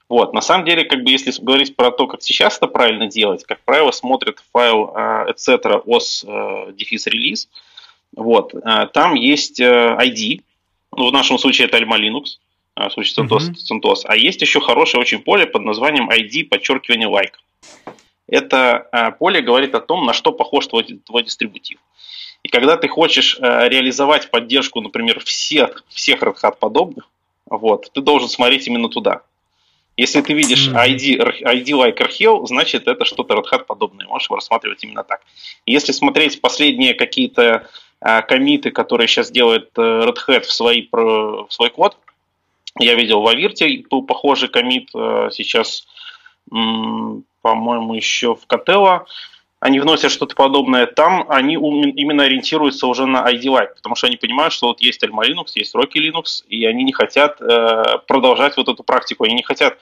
Вот, 0.09 0.35
на 0.35 0.43
самом 0.43 0.67
деле, 0.67 0.85
как 0.85 1.05
бы 1.05 1.11
если 1.11 1.33
говорить 1.41 1.75
про 1.75 1.91
то, 1.91 2.07
как 2.07 2.23
сейчас 2.23 2.59
это 2.59 2.67
правильно 2.67 3.07
делать, 3.07 3.45
как 3.45 3.61
правило, 3.61 3.91
смотрят 3.93 4.43
файл 4.53 4.95
etc. 4.95 5.83
os 5.87 6.25
дефис 6.75 7.07
релиз, 7.07 7.49
вот, 8.15 8.55
а, 8.63 8.87
там 8.87 9.15
есть 9.15 9.59
э, 9.59 9.97
ID, 9.99 10.43
ну, 10.95 11.09
в 11.09 11.13
нашем 11.13 11.39
случае 11.39 11.67
это 11.67 11.79
Alma 11.79 11.99
Linux, 11.99 12.39
в 12.77 12.91
случае 12.91 13.25
CentOS, 13.25 13.53
mm-hmm. 13.53 13.81
CentOS, 13.81 14.01
а 14.05 14.17
есть 14.17 14.43
еще 14.43 14.61
хорошее 14.61 15.01
очень 15.01 15.23
поле 15.23 15.47
под 15.47 15.63
названием 15.63 16.11
ID 16.11 16.45
подчеркивание 16.45 17.09
like. 17.09 17.33
Это 18.33 18.89
а, 18.93 19.11
поле 19.11 19.43
говорит 19.43 19.75
о 19.75 19.81
том, 19.81 20.07
на 20.07 20.15
что 20.15 20.33
похож 20.33 20.67
твой, 20.67 20.85
твой 20.85 21.23
дистрибутив. 21.23 21.79
И 22.43 22.49
когда 22.49 22.79
ты 22.79 22.89
хочешь 22.89 23.37
а, 23.39 23.69
реализовать 23.69 24.31
поддержку, 24.31 24.81
например, 24.81 25.21
всех, 25.21 25.85
всех 25.89 26.23
Red 26.23 26.37
Hat 26.43 26.57
подобных, 26.59 27.11
вот, 27.45 27.93
ты 27.93 28.01
должен 28.01 28.31
смотреть 28.31 28.67
именно 28.67 28.89
туда. 28.89 29.21
Если 29.99 30.23
ты 30.23 30.33
видишь 30.33 30.69
ID, 30.69 31.43
ID 31.43 31.67
like 31.75 31.99
Archel, 31.99 32.47
значит 32.47 32.89
это 32.89 33.05
что-то 33.05 33.35
Red 33.35 33.45
Hat 33.53 33.67
подобное. 33.67 34.07
Можешь 34.07 34.29
его 34.29 34.37
рассматривать 34.37 34.83
именно 34.83 35.05
так. 35.05 35.21
Если 35.67 35.93
смотреть 35.93 36.41
последние 36.41 36.95
какие-то 36.95 37.69
а, 38.01 38.23
комиты, 38.23 38.71
которые 38.71 39.09
сейчас 39.09 39.31
делает 39.31 39.69
э, 39.77 39.83
Red 39.83 40.17
Hat 40.27 40.45
в, 40.45 40.53
свои, 40.53 40.89
в 40.91 41.49
свой 41.51 41.69
код, 41.69 41.99
я 42.79 42.95
видел 42.95 43.21
в 43.21 43.29
Авирте 43.29 43.85
был 43.91 44.01
похожий 44.07 44.49
комит, 44.49 44.89
э, 44.95 45.29
сейчас 45.33 45.87
по-моему, 47.43 47.95
еще 47.95 48.35
в 48.35 48.47
Котелло, 48.47 49.07
они 49.61 49.79
вносят 49.79 50.11
что-то 50.11 50.35
подобное, 50.35 50.87
там 50.87 51.25
они 51.29 51.55
именно 51.55 52.25
ориентируются 52.25 52.89
уже 52.89 53.07
на 53.07 53.31
ID 53.31 53.43
Live, 53.43 53.75
потому 53.77 53.95
что 53.95 54.09
они 54.09 54.17
понимают, 54.17 54.53
что 54.53 54.67
вот 54.67 54.81
есть 54.81 55.05
Alma 55.05 55.23
Linux, 55.25 55.53
есть 55.55 55.75
Rocky 55.77 55.99
Linux, 55.99 56.45
и 56.49 56.65
они 56.67 56.83
не 56.83 56.93
хотят 56.93 57.41
э, 57.41 57.99
продолжать 58.09 58.57
вот 58.57 58.69
эту 58.69 58.83
практику, 58.83 59.23
они 59.23 59.35
не 59.35 59.45
хотят 59.45 59.79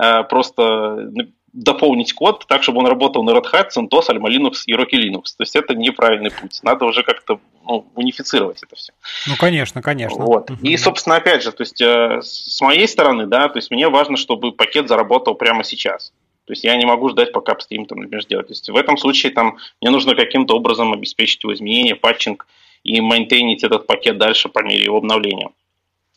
э, 0.00 0.22
просто 0.24 1.10
дополнить 1.52 2.12
код 2.12 2.44
так, 2.46 2.62
чтобы 2.62 2.78
он 2.78 2.86
работал 2.86 3.22
на 3.24 3.30
Red 3.30 3.46
Hat, 3.52 3.70
CentOS, 3.76 4.10
Alma 4.10 4.28
Linux 4.28 4.62
и 4.66 4.74
Rocky 4.74 4.94
Linux. 4.94 5.34
То 5.36 5.42
есть 5.42 5.56
это 5.56 5.74
неправильный 5.74 6.30
путь. 6.30 6.60
Надо 6.62 6.84
уже 6.84 7.02
как-то 7.02 7.40
ну, 7.64 7.86
унифицировать 7.94 8.62
это 8.62 8.76
все. 8.76 8.92
Ну, 9.26 9.34
конечно, 9.36 9.80
конечно. 9.80 10.24
Вот. 10.24 10.50
И, 10.62 10.76
собственно, 10.76 11.16
опять 11.16 11.42
же, 11.42 11.52
то 11.52 11.62
есть 11.62 11.80
э, 11.80 12.20
с 12.22 12.60
моей 12.60 12.86
стороны, 12.86 13.26
да, 13.26 13.48
то 13.48 13.58
есть 13.58 13.70
мне 13.70 13.88
важно, 13.88 14.16
чтобы 14.16 14.52
пакет 14.52 14.88
заработал 14.88 15.34
прямо 15.34 15.64
сейчас. 15.64 16.12
То 16.46 16.52
есть 16.52 16.64
я 16.64 16.76
не 16.76 16.84
могу 16.84 17.08
ждать, 17.08 17.32
пока 17.32 17.52
апстрим 17.52 17.86
там, 17.86 17.98
например, 17.98 18.22
сделать. 18.22 18.48
То 18.48 18.52
есть 18.52 18.68
в 18.68 18.76
этом 18.76 18.98
случае 18.98 19.32
там, 19.32 19.58
мне 19.80 19.90
нужно 19.90 20.14
каким-то 20.14 20.56
образом 20.56 20.92
обеспечить 20.92 21.42
его 21.42 21.54
изменения, 21.54 21.94
патчинг 21.94 22.46
и 22.82 23.00
мейнтейнить 23.00 23.64
этот 23.64 23.86
пакет 23.86 24.18
дальше 24.18 24.48
по 24.48 24.62
мере 24.62 24.84
его 24.84 24.98
обновления. 24.98 25.50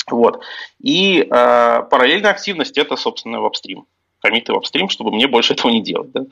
Вот. 0.09 0.41
И 0.81 1.21
э, 1.21 1.25
параллельная 1.29 2.31
активность 2.31 2.77
это, 2.77 2.95
собственно, 2.95 3.41
в 3.41 3.45
апстрим. 3.45 3.85
Комиты 4.19 4.51
в 4.51 4.57
апстрим, 4.57 4.89
чтобы 4.89 5.11
мне 5.11 5.27
больше 5.27 5.53
этого 5.53 5.71
не 5.71 5.81
делать. 5.81 6.11
Да? 6.11 6.25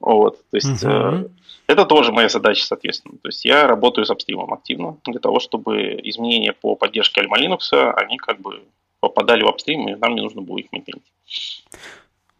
Вот. 0.00 0.38
То 0.50 0.56
есть 0.56 0.84
uh-huh. 0.84 1.24
э, 1.24 1.28
это 1.66 1.84
тоже 1.84 2.12
моя 2.12 2.28
задача, 2.28 2.64
соответственно. 2.64 3.16
То 3.22 3.28
есть 3.28 3.44
я 3.44 3.66
работаю 3.66 4.06
с 4.06 4.10
апстримом 4.10 4.52
активно 4.52 4.98
для 5.04 5.20
того, 5.20 5.40
чтобы 5.40 5.98
изменения 6.02 6.52
по 6.52 6.76
поддержке 6.76 7.22
Alma 7.22 7.38
Linux, 7.38 7.92
они 7.96 8.16
как 8.16 8.40
бы 8.40 8.62
попадали 9.00 9.42
в 9.42 9.48
апстрим, 9.48 9.88
и 9.88 9.94
нам 9.96 10.14
не 10.14 10.22
нужно 10.22 10.40
было 10.40 10.58
их 10.58 10.72
мейнтейнить. 10.72 11.02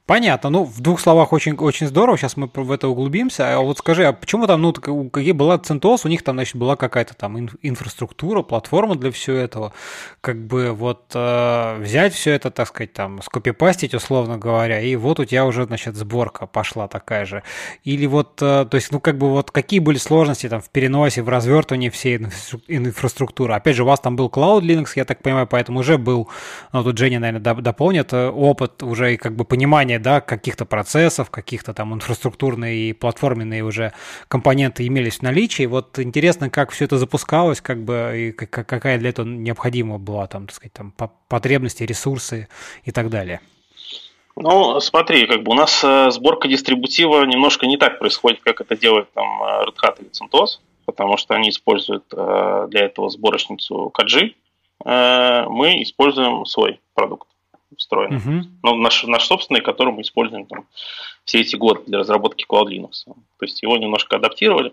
Понятно. 0.06 0.50
Ну, 0.50 0.64
в 0.64 0.82
двух 0.82 1.00
словах 1.00 1.32
очень, 1.32 1.54
очень 1.54 1.86
здорово. 1.86 2.18
Сейчас 2.18 2.36
мы 2.36 2.50
в 2.52 2.70
это 2.70 2.88
углубимся. 2.88 3.54
А 3.54 3.60
вот 3.60 3.78
скажи, 3.78 4.04
а 4.04 4.12
почему 4.12 4.46
там, 4.46 4.60
ну, 4.60 4.74
какие 4.74 5.32
была 5.32 5.56
CentOS, 5.56 6.00
у 6.04 6.08
них 6.08 6.22
там, 6.22 6.36
значит, 6.36 6.56
была 6.56 6.76
какая-то 6.76 7.14
там 7.14 7.48
инфраструктура, 7.62 8.42
платформа 8.42 8.96
для 8.96 9.10
всего 9.10 9.38
этого. 9.38 9.72
Как 10.20 10.44
бы 10.44 10.72
вот 10.72 11.04
э, 11.14 11.78
взять 11.80 12.12
все 12.12 12.32
это, 12.32 12.50
так 12.50 12.68
сказать, 12.68 12.92
там, 12.92 13.22
скопипастить, 13.22 13.94
условно 13.94 14.36
говоря, 14.36 14.78
и 14.78 14.94
вот 14.94 15.20
у 15.20 15.24
тебя 15.24 15.46
уже, 15.46 15.64
значит, 15.64 15.96
сборка 15.96 16.44
пошла 16.44 16.86
такая 16.86 17.24
же. 17.24 17.42
Или 17.84 18.04
вот, 18.04 18.42
э, 18.42 18.66
то 18.70 18.74
есть, 18.74 18.92
ну, 18.92 19.00
как 19.00 19.16
бы 19.16 19.30
вот 19.30 19.52
какие 19.52 19.80
были 19.80 19.96
сложности 19.96 20.50
там 20.50 20.60
в 20.60 20.68
переносе, 20.68 21.22
в 21.22 21.30
развертывании 21.30 21.88
всей 21.88 22.18
инфраструктуры. 22.68 23.54
Опять 23.54 23.76
же, 23.76 23.84
у 23.84 23.86
вас 23.86 24.00
там 24.00 24.16
был 24.16 24.28
Cloud 24.28 24.60
Linux, 24.60 24.88
я 24.96 25.06
так 25.06 25.22
понимаю, 25.22 25.46
поэтому 25.46 25.80
уже 25.80 25.96
был, 25.96 26.28
ну, 26.74 26.84
тут 26.84 26.98
Женя, 26.98 27.20
наверное, 27.20 27.54
дополнит, 27.62 28.12
э, 28.12 28.28
опыт 28.28 28.82
уже 28.82 29.14
и 29.14 29.16
как 29.16 29.34
бы 29.34 29.46
понимание 29.46 29.93
понимание 29.94 29.98
да, 29.98 30.20
каких-то 30.20 30.64
процессов, 30.64 31.30
каких-то 31.30 31.72
там 31.72 31.94
инфраструктурные 31.94 32.90
и 32.90 32.92
платформенные 32.92 33.62
уже 33.62 33.92
компоненты 34.28 34.86
имелись 34.86 35.18
в 35.18 35.22
наличии. 35.22 35.66
Вот 35.66 35.98
интересно, 35.98 36.50
как 36.50 36.70
все 36.70 36.84
это 36.84 36.98
запускалось, 36.98 37.60
как 37.60 37.78
бы, 37.84 38.12
и 38.14 38.32
какая 38.32 38.98
для 38.98 39.10
этого 39.10 39.26
необходима 39.26 39.98
была 39.98 40.26
там, 40.26 40.46
так 40.46 40.54
сказать, 40.54 40.72
там, 40.72 40.92
потребности, 41.28 41.84
ресурсы 41.84 42.48
и 42.86 42.92
так 42.92 43.08
далее. 43.08 43.40
Ну, 44.36 44.80
смотри, 44.80 45.26
как 45.26 45.42
бы 45.42 45.52
у 45.52 45.54
нас 45.54 45.84
э, 45.84 46.10
сборка 46.10 46.48
дистрибутива 46.48 47.24
немножко 47.24 47.66
не 47.66 47.76
так 47.76 47.98
происходит, 47.98 48.40
как 48.42 48.60
это 48.60 48.76
делает 48.76 49.06
там 49.14 49.42
э, 49.42 49.64
Red 49.66 49.76
Hat 49.82 50.00
или 50.00 50.10
CentOS, 50.10 50.58
потому 50.86 51.16
что 51.18 51.34
они 51.34 51.48
используют 51.50 52.04
э, 52.12 52.66
для 52.68 52.80
этого 52.80 53.10
сборочницу 53.10 53.92
Kajи. 53.94 54.34
Мы 54.84 55.82
используем 55.82 56.44
свой 56.44 56.78
продукт 56.94 57.28
встроенный. 57.76 58.18
Uh-huh. 58.18 58.42
Но 58.62 58.74
наш, 58.76 59.04
наш 59.04 59.24
собственный, 59.24 59.60
который 59.60 59.92
мы 59.92 60.02
используем 60.02 60.46
там, 60.46 60.66
все 61.24 61.40
эти 61.40 61.56
годы 61.56 61.82
для 61.86 61.98
разработки 61.98 62.44
Cloud 62.48 62.66
Linux. 62.66 63.04
То 63.04 63.14
есть 63.42 63.62
его 63.62 63.76
немножко 63.76 64.16
адаптировали. 64.16 64.72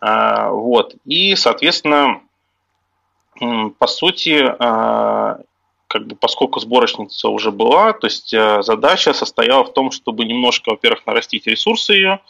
А, 0.00 0.50
вот. 0.50 0.94
И, 1.04 1.34
соответственно, 1.36 2.20
по 3.78 3.86
сути, 3.86 4.44
а, 4.58 5.40
как 5.88 6.06
бы 6.06 6.16
поскольку 6.16 6.60
сборочница 6.60 7.28
уже 7.28 7.50
была, 7.50 7.92
то 7.92 8.06
есть 8.06 8.32
а, 8.32 8.62
задача 8.62 9.12
состояла 9.12 9.64
в 9.64 9.72
том, 9.72 9.90
чтобы 9.90 10.24
немножко, 10.24 10.70
во-первых, 10.70 11.06
нарастить 11.06 11.46
ресурсы 11.46 11.92
ее 11.92 12.20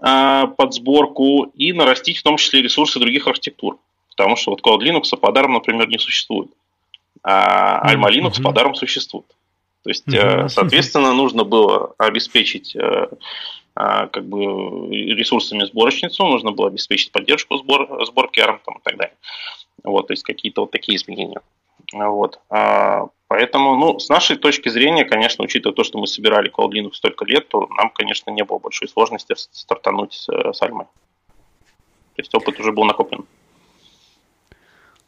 а, 0.00 0.46
под 0.46 0.74
сборку 0.74 1.44
и 1.54 1.72
нарастить 1.72 2.18
в 2.18 2.22
том 2.22 2.36
числе 2.36 2.62
ресурсы 2.62 2.98
других 2.98 3.26
архитектур. 3.26 3.78
Потому 4.10 4.36
что 4.36 4.52
вот 4.52 4.60
Cloud 4.60 4.80
Linux 4.80 5.16
по 5.16 5.32
дарам, 5.32 5.54
например, 5.54 5.88
не 5.88 5.98
существует. 5.98 6.50
А 7.22 7.94
Linux 7.94 8.32
mm-hmm. 8.32 8.42
по 8.42 8.52
дарам 8.52 8.74
существует. 8.74 9.26
То 9.82 9.90
есть, 9.90 10.06
mm-hmm. 10.08 10.48
соответственно, 10.48 11.12
нужно 11.12 11.44
было 11.44 11.94
обеспечить 11.98 12.76
э, 12.76 13.08
а, 13.74 14.08
как 14.08 14.26
бы 14.26 14.88
ресурсами 14.90 15.64
сборочницу, 15.64 16.26
нужно 16.26 16.52
было 16.52 16.68
обеспечить 16.68 17.12
поддержку 17.12 17.56
сбор, 17.56 18.04
сборки 18.04 18.40
ARM 18.40 18.58
там, 18.64 18.76
и 18.76 18.80
так 18.82 18.96
далее. 18.96 19.16
Вот, 19.82 20.08
то 20.08 20.12
есть 20.12 20.22
какие-то 20.22 20.62
вот 20.62 20.70
такие 20.70 20.96
изменения. 20.96 21.40
Вот. 21.92 22.40
А, 22.50 23.06
поэтому, 23.28 23.76
ну, 23.76 23.98
с 23.98 24.08
нашей 24.08 24.36
точки 24.36 24.68
зрения, 24.68 25.04
конечно, 25.04 25.44
учитывая 25.44 25.74
то, 25.74 25.84
что 25.84 25.98
мы 25.98 26.06
собирали 26.06 26.52
Cloud 26.52 26.72
Linux 26.72 26.94
столько 26.94 27.24
лет, 27.24 27.48
то 27.48 27.66
нам, 27.78 27.90
конечно, 27.90 28.30
не 28.30 28.44
было 28.44 28.58
большой 28.58 28.88
сложности 28.88 29.34
стартануть 29.36 30.12
с, 30.12 30.28
с 30.28 30.62
Альмой. 30.62 30.86
То 32.16 32.22
есть 32.22 32.34
опыт 32.34 32.60
уже 32.60 32.72
был 32.72 32.84
накоплен. 32.84 33.24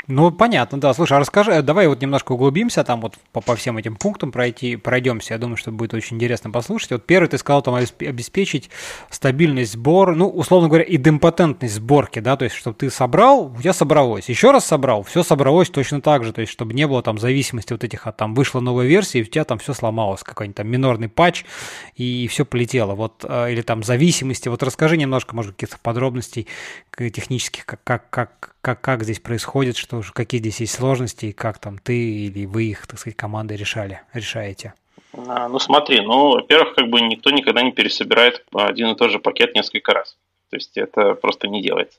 Ну, 0.09 0.31
понятно, 0.31 0.81
да. 0.81 0.93
Слушай, 0.95 1.15
а 1.15 1.21
расскажи, 1.21 1.53
э, 1.53 1.63
давай 1.63 1.87
вот 1.87 2.03
немножко 2.03 2.33
углубимся, 2.33 2.83
там 2.85 3.01
вот 3.01 3.15
по, 3.33 3.41
по 3.41 3.55
всем 3.57 3.79
этим 3.79 3.97
пунктам 3.97 4.33
пройти, 4.33 4.77
пройдемся. 4.77 5.35
Я 5.35 5.39
думаю, 5.39 5.57
что 5.57 5.71
будет 5.71 5.95
очень 5.95 6.17
интересно 6.17 6.51
послушать. 6.51 6.91
Вот 6.91 7.07
первый 7.07 7.29
ты 7.29 7.39
сказал 7.39 7.63
там 7.63 7.75
обеспечить 7.75 8.71
стабильность 9.11 9.73
сбора, 9.73 10.15
ну, 10.15 10.29
условно 10.29 10.69
говоря, 10.69 10.85
идемпотентность 10.89 11.75
сборки, 11.75 12.19
да, 12.19 12.37
то 12.37 12.45
есть, 12.45 12.57
чтобы 12.57 12.77
ты 12.77 12.91
собрал, 12.91 13.55
тебя 13.61 13.73
собралось, 13.73 14.29
еще 14.29 14.51
раз 14.51 14.65
собрал, 14.67 15.03
все 15.03 15.23
собралось 15.23 15.71
точно 15.71 16.01
так 16.01 16.25
же, 16.25 16.33
то 16.33 16.41
есть, 16.41 16.53
чтобы 16.53 16.75
не 16.75 16.87
было 16.87 17.03
там 17.03 17.19
зависимости 17.19 17.73
вот 17.73 17.85
этих, 17.85 18.07
от 18.07 18.17
там 18.17 18.35
вышла 18.35 18.61
новая 18.61 18.87
версия, 18.87 19.21
и 19.21 19.23
у 19.23 19.25
тебя 19.25 19.45
там 19.45 19.59
все 19.59 19.73
сломалось, 19.73 20.23
какой-нибудь 20.23 20.57
там 20.57 20.69
минорный 20.69 21.09
патч, 21.09 21.45
и 21.95 22.27
все 22.29 22.45
полетело, 22.45 22.95
вот, 22.95 23.25
э, 23.27 23.53
или 23.53 23.63
там 23.63 23.83
зависимости, 23.83 24.49
вот 24.49 24.63
расскажи 24.63 24.97
немножко, 24.97 25.35
может, 25.35 25.53
каких-то 25.53 25.79
подробностей 25.83 26.47
технических, 26.97 27.65
как, 27.65 27.81
как, 27.85 28.11
как, 28.11 28.57
как, 28.61 28.81
как 28.81 29.05
здесь 29.05 29.19
происходит, 29.19 29.77
что 29.77 30.02
что 30.03 30.13
какие 30.13 30.41
здесь 30.41 30.61
есть 30.61 30.75
сложности, 30.75 31.27
и 31.27 31.33
как 31.33 31.59
там 31.59 31.79
ты 31.79 31.97
или 31.97 32.47
вы 32.47 32.65
их, 32.65 32.87
так 32.87 32.99
сказать, 32.99 33.17
командой 33.17 33.57
решали, 33.57 34.01
решаете? 34.13 34.75
А, 35.15 35.49
ну 35.49 35.59
смотри, 35.59 36.01
ну, 36.01 36.33
во-первых, 36.33 36.75
как 36.75 36.89
бы 36.89 37.01
никто 37.01 37.31
никогда 37.31 37.63
не 37.63 37.73
пересобирает 37.73 38.45
один 38.53 38.89
и 38.89 38.97
тот 38.97 39.11
же 39.11 39.19
пакет 39.19 39.55
несколько 39.55 39.93
раз. 39.93 40.17
То 40.53 40.57
есть 40.57 40.77
это 40.77 41.15
просто 41.15 41.49
не 41.49 41.63
делается. 41.63 41.99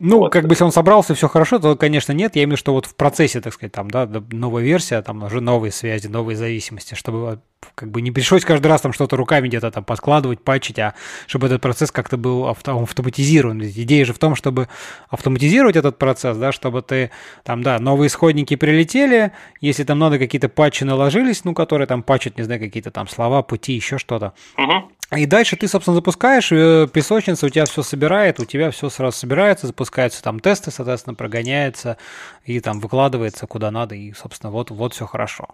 Ну, 0.00 0.18
вот. 0.18 0.32
как 0.32 0.46
бы 0.48 0.54
если 0.54 0.64
он 0.64 0.72
собрался, 0.72 1.14
все 1.14 1.28
хорошо, 1.28 1.60
то, 1.60 1.76
конечно, 1.76 2.10
нет. 2.10 2.34
Я 2.34 2.42
имею 2.42 2.48
в 2.48 2.50
виду, 2.54 2.56
что 2.58 2.72
вот 2.72 2.86
в 2.86 2.96
процессе, 2.96 3.40
так 3.40 3.52
сказать, 3.52 3.70
там, 3.70 3.88
да, 3.88 4.10
новая 4.32 4.64
версия, 4.64 5.00
там 5.00 5.22
уже 5.22 5.40
новые 5.40 5.70
связи, 5.70 6.08
новые 6.08 6.36
зависимости, 6.36 6.96
чтобы 6.96 7.38
как 7.76 7.92
бы 7.92 8.02
не 8.02 8.10
пришлось 8.10 8.44
каждый 8.44 8.66
раз 8.66 8.80
там 8.80 8.92
что-то 8.92 9.16
руками 9.16 9.46
где-то 9.46 9.70
там 9.70 9.84
подкладывать, 9.84 10.42
патчить, 10.42 10.80
а 10.80 10.94
чтобы 11.28 11.46
этот 11.46 11.62
процесс 11.62 11.92
как-то 11.92 12.16
был 12.16 12.46
автоматизирован. 12.48 13.60
Ведь 13.60 13.78
идея 13.78 14.04
же 14.04 14.12
в 14.12 14.18
том, 14.18 14.34
чтобы 14.34 14.68
автоматизировать 15.08 15.76
этот 15.76 15.96
процесс, 15.96 16.36
да, 16.36 16.50
чтобы 16.50 16.82
ты 16.82 17.12
там, 17.44 17.62
да, 17.62 17.78
новые 17.78 18.08
исходники 18.08 18.56
прилетели, 18.56 19.30
если 19.60 19.84
там 19.84 20.00
надо 20.00 20.18
какие-то 20.18 20.48
патчи 20.48 20.82
наложились, 20.82 21.44
ну, 21.44 21.54
которые 21.54 21.86
там 21.86 22.02
патчат, 22.02 22.36
не 22.38 22.42
знаю, 22.42 22.60
какие-то 22.60 22.90
там 22.90 23.06
слова, 23.06 23.42
пути, 23.42 23.72
еще 23.74 23.98
что-то. 23.98 24.34
Угу. 24.58 24.90
И 25.16 25.26
дальше 25.26 25.56
ты, 25.56 25.68
собственно, 25.68 25.94
запускаешь, 25.94 26.50
э, 26.52 26.88
песочница 26.92 27.46
у 27.46 27.48
тебя 27.48 27.64
все 27.66 27.82
собирает, 27.82 28.40
у 28.40 28.44
тебя 28.44 28.70
все 28.70 28.88
сразу 28.88 29.16
собирается, 29.16 29.66
запускаются 29.66 30.22
там 30.22 30.40
тесты, 30.40 30.70
соответственно, 30.70 31.14
прогоняется 31.14 31.96
и 32.44 32.60
там 32.60 32.80
выкладывается 32.80 33.46
куда 33.46 33.70
надо, 33.70 33.94
и, 33.94 34.12
собственно, 34.12 34.50
вот, 34.50 34.70
вот 34.70 34.94
все 34.94 35.06
хорошо. 35.06 35.48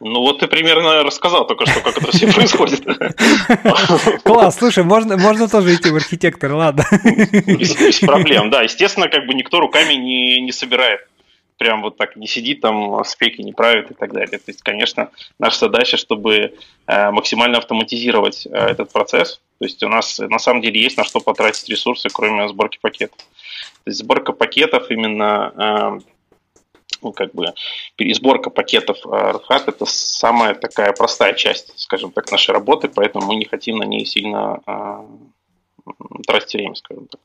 Ну 0.00 0.20
вот 0.20 0.38
ты 0.38 0.46
примерно 0.46 1.02
рассказал 1.02 1.46
только 1.46 1.66
что, 1.66 1.80
как 1.80 1.98
это 1.98 2.12
все 2.12 2.32
происходит. 2.32 2.84
Класс, 4.22 4.56
слушай, 4.56 4.84
можно, 4.84 5.16
можно 5.16 5.48
тоже 5.48 5.74
идти 5.74 5.90
в 5.90 5.96
архитектор, 5.96 6.52
ладно. 6.52 6.84
Без, 7.46 7.74
без 7.74 7.98
проблем, 8.00 8.50
да. 8.50 8.62
Естественно, 8.62 9.08
как 9.08 9.26
бы 9.26 9.34
никто 9.34 9.58
руками 9.58 9.94
не, 9.94 10.40
не 10.40 10.52
собирает 10.52 11.00
прям 11.58 11.82
вот 11.82 11.96
так 11.96 12.16
не 12.16 12.26
сидит 12.26 12.60
там, 12.60 13.04
спеки 13.04 13.42
не 13.42 13.52
правит 13.52 13.90
и 13.90 13.94
так 13.94 14.12
далее. 14.12 14.38
То 14.38 14.44
есть, 14.46 14.62
конечно, 14.62 15.10
наша 15.38 15.58
задача, 15.58 15.96
чтобы 15.96 16.54
э, 16.86 17.10
максимально 17.10 17.58
автоматизировать 17.58 18.46
э, 18.46 18.50
этот 18.50 18.92
процесс. 18.92 19.40
То 19.58 19.64
есть 19.64 19.82
у 19.82 19.88
нас 19.88 20.18
на 20.18 20.38
самом 20.38 20.62
деле 20.62 20.80
есть 20.80 20.96
на 20.96 21.04
что 21.04 21.20
потратить 21.20 21.68
ресурсы, 21.68 22.08
кроме 22.12 22.48
сборки 22.48 22.78
пакетов. 22.80 23.18
То 23.18 23.90
есть 23.90 23.98
сборка 23.98 24.32
пакетов 24.32 24.90
именно 24.90 26.00
э, 26.00 26.14
ну, 27.02 27.12
как 27.12 27.34
бы 27.34 27.52
пересборка 27.96 28.50
пакетов 28.50 29.04
Red 29.04 29.42
Hat 29.50 29.64
это 29.66 29.84
самая 29.86 30.54
такая 30.54 30.92
простая 30.92 31.34
часть, 31.34 31.78
скажем 31.78 32.12
так, 32.12 32.30
нашей 32.30 32.52
работы, 32.52 32.88
поэтому 32.88 33.26
мы 33.26 33.36
не 33.36 33.44
хотим 33.44 33.78
на 33.78 33.84
ней 33.84 34.04
сильно 34.04 34.60
э, 34.66 35.92
тратить 36.26 36.54
время, 36.54 36.74
скажем 36.74 37.06
так. 37.06 37.20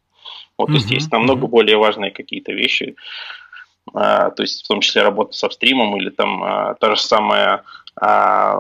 Вот, 0.58 0.70
mm-hmm. 0.70 0.72
то 0.72 0.78
есть 0.78 0.92
есть 0.92 1.12
намного 1.12 1.46
mm-hmm. 1.46 1.50
более 1.50 1.78
важные 1.78 2.12
какие-то 2.12 2.52
вещи, 2.52 2.96
а, 2.96 3.43
то 3.92 4.36
есть 4.40 4.64
в 4.64 4.68
том 4.68 4.82
числе 4.82 5.02
работа 5.02 5.34
с 5.34 5.44
апстримом 5.44 5.98
или 5.98 6.10
там 6.10 6.44
а, 6.44 6.74
та 6.76 6.96
же 6.96 7.02
самая 7.02 7.64
а, 7.96 8.56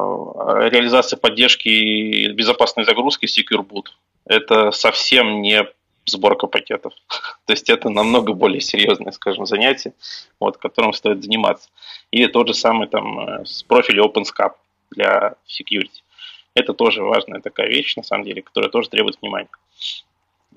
реализация 0.69 1.17
поддержки 1.17 2.27
безопасной 2.31 2.83
загрузки 2.83 3.25
Secure 3.25 3.65
Boot. 3.65 3.85
Это 4.25 4.71
совсем 4.71 5.41
не 5.41 5.65
сборка 6.05 6.47
пакетов. 6.47 6.93
То 7.45 7.53
есть 7.53 7.69
это 7.69 7.89
намного 7.89 8.33
более 8.33 8.61
серьезное, 8.61 9.11
скажем, 9.11 9.45
занятие, 9.45 9.93
вот, 10.39 10.57
которым 10.57 10.93
стоит 10.93 11.23
заниматься. 11.23 11.69
Или 12.11 12.27
тот 12.27 12.47
же 12.47 12.53
самый 12.53 12.87
там 12.87 13.19
э, 13.19 13.45
с 13.45 13.63
профиля 13.63 14.03
OpenSCAP 14.03 14.51
для 14.91 15.35
security. 15.47 16.03
Это 16.55 16.73
тоже 16.73 17.01
важная 17.03 17.41
такая 17.41 17.67
вещь, 17.67 17.95
на 17.95 18.03
самом 18.03 18.25
деле, 18.25 18.41
которая 18.41 18.69
тоже 18.69 18.89
требует 18.89 19.17
внимания. 19.21 19.49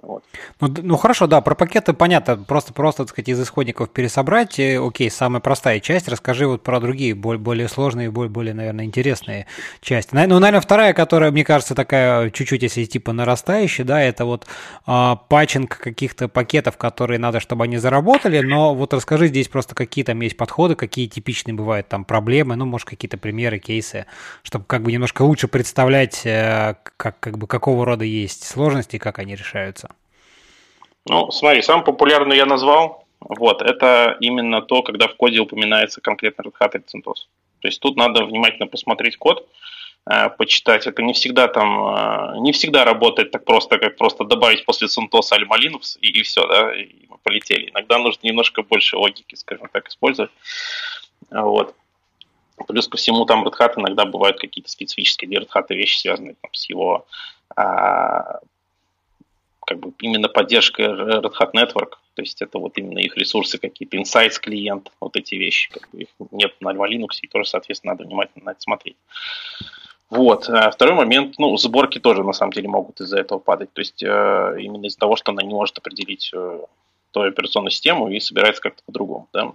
Вот. 0.02 0.24
Ну, 0.60 0.74
ну 0.82 0.96
хорошо, 0.96 1.26
да, 1.26 1.40
про 1.40 1.54
пакеты 1.54 1.92
понятно, 1.92 2.36
просто 2.36 2.72
просто, 2.72 3.04
так 3.04 3.10
сказать, 3.10 3.28
из 3.28 3.40
исходников 3.40 3.90
пересобрать, 3.90 4.58
э, 4.58 4.78
окей, 4.78 5.10
самая 5.10 5.40
простая 5.40 5.80
часть, 5.80 6.08
расскажи 6.08 6.46
вот 6.46 6.62
про 6.62 6.80
другие, 6.80 7.14
более, 7.14 7.40
более 7.40 7.68
сложные, 7.68 8.10
более, 8.10 8.30
более, 8.30 8.54
наверное, 8.54 8.84
интересные 8.84 9.46
части. 9.80 10.14
Ну, 10.14 10.38
наверное, 10.38 10.60
вторая, 10.60 10.92
которая, 10.92 11.30
мне 11.30 11.44
кажется, 11.44 11.74
такая 11.74 12.30
чуть-чуть, 12.30 12.62
если 12.62 12.84
типа 12.84 13.12
нарастающая, 13.12 13.84
да, 13.84 14.00
это 14.00 14.24
вот 14.24 14.46
а, 14.86 15.16
патчинг 15.16 15.76
каких-то 15.78 16.28
пакетов, 16.28 16.76
которые 16.76 17.18
надо, 17.18 17.40
чтобы 17.40 17.64
они 17.64 17.78
заработали, 17.78 18.40
но 18.40 18.74
вот 18.74 18.92
расскажи 18.94 19.28
здесь 19.28 19.48
просто, 19.48 19.74
какие 19.74 20.04
там 20.04 20.20
есть 20.20 20.36
подходы, 20.36 20.74
какие 20.74 21.06
типичные 21.06 21.54
бывают 21.54 21.88
там 21.88 22.04
проблемы, 22.04 22.56
ну, 22.56 22.66
может, 22.66 22.88
какие-то 22.88 23.18
примеры, 23.18 23.58
кейсы, 23.58 24.06
чтобы 24.42 24.64
как 24.66 24.82
бы 24.82 24.92
немножко 24.92 25.22
лучше 25.22 25.48
представлять, 25.48 26.22
э, 26.24 26.74
как, 26.96 27.18
как 27.20 27.38
бы 27.38 27.46
какого 27.46 27.84
рода 27.84 28.04
есть 28.04 28.44
сложности, 28.44 28.98
как 28.98 29.18
они 29.18 29.34
решаются. 29.34 29.85
Ну, 31.08 31.30
смотри, 31.30 31.62
самый 31.62 31.84
популярный 31.84 32.36
я 32.36 32.46
назвал. 32.46 33.04
Вот, 33.20 33.62
это 33.62 34.16
именно 34.20 34.62
то, 34.62 34.82
когда 34.82 35.08
в 35.08 35.16
коде 35.16 35.40
упоминается 35.40 36.00
конкретно 36.00 36.42
Red 36.42 36.54
Hat 36.60 36.70
или 36.74 36.84
CentOS. 36.84 37.26
То 37.60 37.68
есть 37.68 37.80
тут 37.80 37.96
надо 37.96 38.24
внимательно 38.24 38.66
посмотреть 38.66 39.16
код, 39.16 39.48
э, 40.08 40.30
почитать. 40.30 40.86
Это 40.86 41.02
не 41.02 41.12
всегда 41.12 41.48
там, 41.48 42.36
э, 42.36 42.38
не 42.40 42.52
всегда 42.52 42.84
работает 42.84 43.30
так 43.30 43.44
просто, 43.44 43.78
как 43.78 43.96
просто 43.96 44.24
добавить 44.24 44.64
после 44.64 44.88
CentOS 44.88 45.32
Alma 45.32 45.58
Linux 45.58 45.96
и, 46.00 46.08
и 46.08 46.22
все, 46.22 46.46
да, 46.46 46.74
и 46.74 47.06
мы 47.08 47.18
полетели. 47.22 47.70
Иногда 47.70 47.98
нужно 47.98 48.26
немножко 48.26 48.62
больше 48.62 48.96
логики, 48.96 49.34
скажем 49.34 49.68
так, 49.72 49.88
использовать. 49.88 50.30
Вот. 51.30 51.74
Плюс 52.68 52.88
ко 52.88 52.96
всему 52.96 53.24
там 53.24 53.46
Red 53.46 53.58
Hat 53.58 53.72
иногда 53.76 54.04
бывают 54.04 54.38
какие-то 54.38 54.70
специфические 54.70 55.28
для 55.28 55.40
Red 55.40 55.48
Hat 55.54 55.66
вещи, 55.70 55.98
связанные 55.98 56.36
там, 56.40 56.52
с 56.52 56.68
его 56.68 57.06
а, 57.54 58.40
как 59.66 59.80
бы 59.80 59.92
именно 60.00 60.28
поддержкой 60.28 60.86
Red 60.86 61.30
Hat 61.38 61.52
Network, 61.54 61.96
то 62.14 62.22
есть 62.22 62.40
это 62.40 62.58
вот 62.58 62.78
именно 62.78 62.98
их 62.98 63.16
ресурсы 63.16 63.58
какие-то, 63.58 63.98
Insights 63.98 64.40
клиент, 64.40 64.90
вот 65.00 65.16
эти 65.16 65.34
вещи, 65.34 65.70
как 65.70 65.90
бы 65.90 66.02
их 66.02 66.08
нет 66.30 66.54
на 66.60 66.70
Alma 66.72 66.88
Linux, 66.88 67.18
и 67.20 67.26
тоже, 67.26 67.48
соответственно, 67.48 67.92
надо 67.92 68.04
внимательно 68.04 68.46
на 68.46 68.50
это 68.52 68.60
смотреть. 68.60 68.96
Вот. 70.08 70.48
А 70.48 70.70
второй 70.70 70.94
момент, 70.94 71.34
ну, 71.38 71.56
сборки 71.56 71.98
тоже 71.98 72.22
на 72.22 72.32
самом 72.32 72.52
деле 72.52 72.68
могут 72.68 73.00
из-за 73.00 73.18
этого 73.18 73.38
падать. 73.38 73.72
То 73.72 73.80
есть 73.80 74.02
э, 74.02 74.56
именно 74.60 74.86
из-за 74.86 74.98
того, 74.98 75.16
что 75.16 75.32
она 75.32 75.42
не 75.42 75.52
может 75.52 75.76
определить 75.78 76.30
э, 76.32 76.60
ту 77.10 77.20
операционную 77.20 77.72
систему 77.72 78.08
и 78.08 78.20
собирается 78.20 78.62
как-то 78.62 78.82
по-другому. 78.86 79.28
Да? 79.32 79.52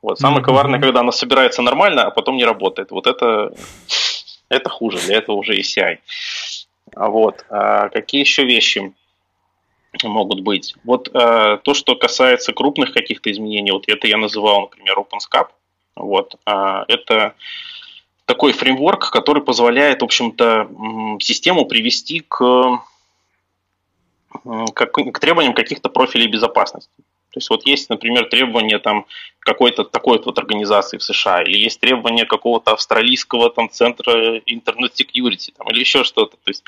Вот. 0.00 0.18
Самое 0.18 0.40
mm-hmm. 0.40 0.44
коварное, 0.44 0.80
когда 0.80 1.00
она 1.00 1.12
собирается 1.12 1.60
нормально, 1.60 2.04
а 2.04 2.10
потом 2.10 2.36
не 2.36 2.44
работает. 2.44 2.90
Вот 2.90 3.06
это, 3.06 3.52
это 4.48 4.70
хуже, 4.70 4.98
для 5.06 5.18
этого 5.18 5.36
уже 5.36 5.56
и 5.56 5.60
CI. 5.60 5.98
Вот. 6.96 7.44
А 7.50 7.90
какие 7.90 8.22
еще 8.22 8.44
вещи? 8.44 8.94
Могут 10.04 10.40
быть. 10.40 10.74
Вот 10.84 11.08
э, 11.08 11.58
то, 11.62 11.74
что 11.74 11.96
касается 11.96 12.52
крупных 12.52 12.92
каких-то 12.92 13.30
изменений, 13.30 13.72
вот 13.72 13.88
это 13.88 14.06
я 14.06 14.16
называл, 14.16 14.62
например, 14.62 14.98
OpenSCAP. 14.98 15.48
Вот, 15.96 16.36
э, 16.46 16.84
это 16.88 17.34
такой 18.24 18.52
фреймворк, 18.52 19.10
который 19.10 19.42
позволяет, 19.42 20.02
в 20.02 20.04
общем-то, 20.04 20.68
систему 21.20 21.66
привести 21.66 22.20
к, 22.20 22.80
к, 24.74 24.86
к 24.86 25.18
требованиям 25.18 25.54
каких-то 25.54 25.88
профилей 25.88 26.28
безопасности. 26.28 26.92
То 27.30 27.38
есть 27.38 27.50
вот 27.50 27.64
есть, 27.66 27.88
например, 27.90 28.28
требования 28.28 28.78
там 28.78 29.06
какой-то 29.38 29.84
такой 29.84 30.20
вот 30.24 30.38
организации 30.38 30.98
в 30.98 31.02
США, 31.02 31.42
или 31.42 31.58
есть 31.58 31.80
требования 31.80 32.24
какого-то 32.24 32.72
австралийского 32.72 33.50
там 33.50 33.70
центра 33.70 34.38
интернет-секьюрити, 34.46 35.52
там, 35.56 35.70
или 35.70 35.80
еще 35.80 36.02
что-то. 36.02 36.36
То 36.36 36.50
есть 36.50 36.64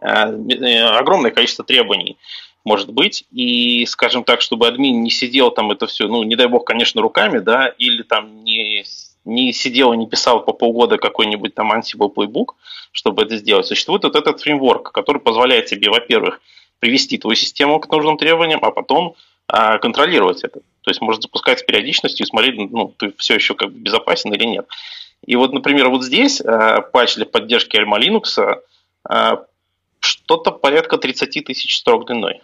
э, 0.00 0.06
э 0.06 0.82
огромное 0.98 1.30
количество 1.30 1.64
требований. 1.64 2.18
Может 2.64 2.92
быть, 2.92 3.24
и, 3.30 3.84
скажем 3.86 4.24
так, 4.24 4.40
чтобы 4.40 4.66
админ 4.66 5.02
не 5.02 5.10
сидел 5.10 5.50
там 5.50 5.70
это 5.70 5.86
все, 5.86 6.08
ну, 6.08 6.22
не 6.22 6.34
дай 6.34 6.46
бог, 6.46 6.64
конечно, 6.64 7.02
руками, 7.02 7.38
да, 7.38 7.68
или 7.78 8.02
там 8.02 8.42
не, 8.42 8.84
не 9.24 9.52
сидел 9.52 9.92
и 9.92 9.96
не 9.96 10.06
писал 10.06 10.42
по 10.44 10.52
полгода 10.52 10.96
какой-нибудь 10.96 11.54
там 11.54 11.72
Ansible 11.72 12.12
Playbook, 12.12 12.54
чтобы 12.92 13.22
это 13.22 13.36
сделать. 13.36 13.66
Существует 13.66 14.04
вот 14.04 14.16
этот 14.16 14.40
фреймворк, 14.40 14.92
который 14.92 15.20
позволяет 15.20 15.66
тебе, 15.66 15.90
во-первых, 15.90 16.40
привести 16.78 17.18
твою 17.18 17.36
систему 17.36 17.78
к 17.80 17.90
нужным 17.90 18.16
требованиям, 18.16 18.64
а 18.64 18.70
потом 18.70 19.14
а, 19.46 19.78
контролировать 19.78 20.42
это. 20.42 20.60
То 20.82 20.90
есть 20.90 21.00
может 21.00 21.22
запускать 21.22 21.60
с 21.60 21.62
периодичностью 21.62 22.24
и 22.24 22.28
смотреть, 22.28 22.56
ну, 22.70 22.94
ты 22.96 23.12
все 23.18 23.34
еще 23.34 23.54
как 23.54 23.72
бы 23.72 23.78
безопасен 23.78 24.32
или 24.32 24.44
нет. 24.44 24.66
И 25.26 25.36
вот, 25.36 25.52
например, 25.52 25.88
вот 25.88 26.02
здесь 26.02 26.40
а, 26.40 26.80
патч 26.80 27.16
для 27.16 27.26
поддержки 27.26 27.76
Alma 27.76 27.98
Linux 27.98 28.62
а, 29.08 29.44
что-то 30.00 30.50
порядка 30.50 30.98
30 30.98 31.44
тысяч 31.44 31.76
строк 31.76 32.06
длиной. 32.06 32.42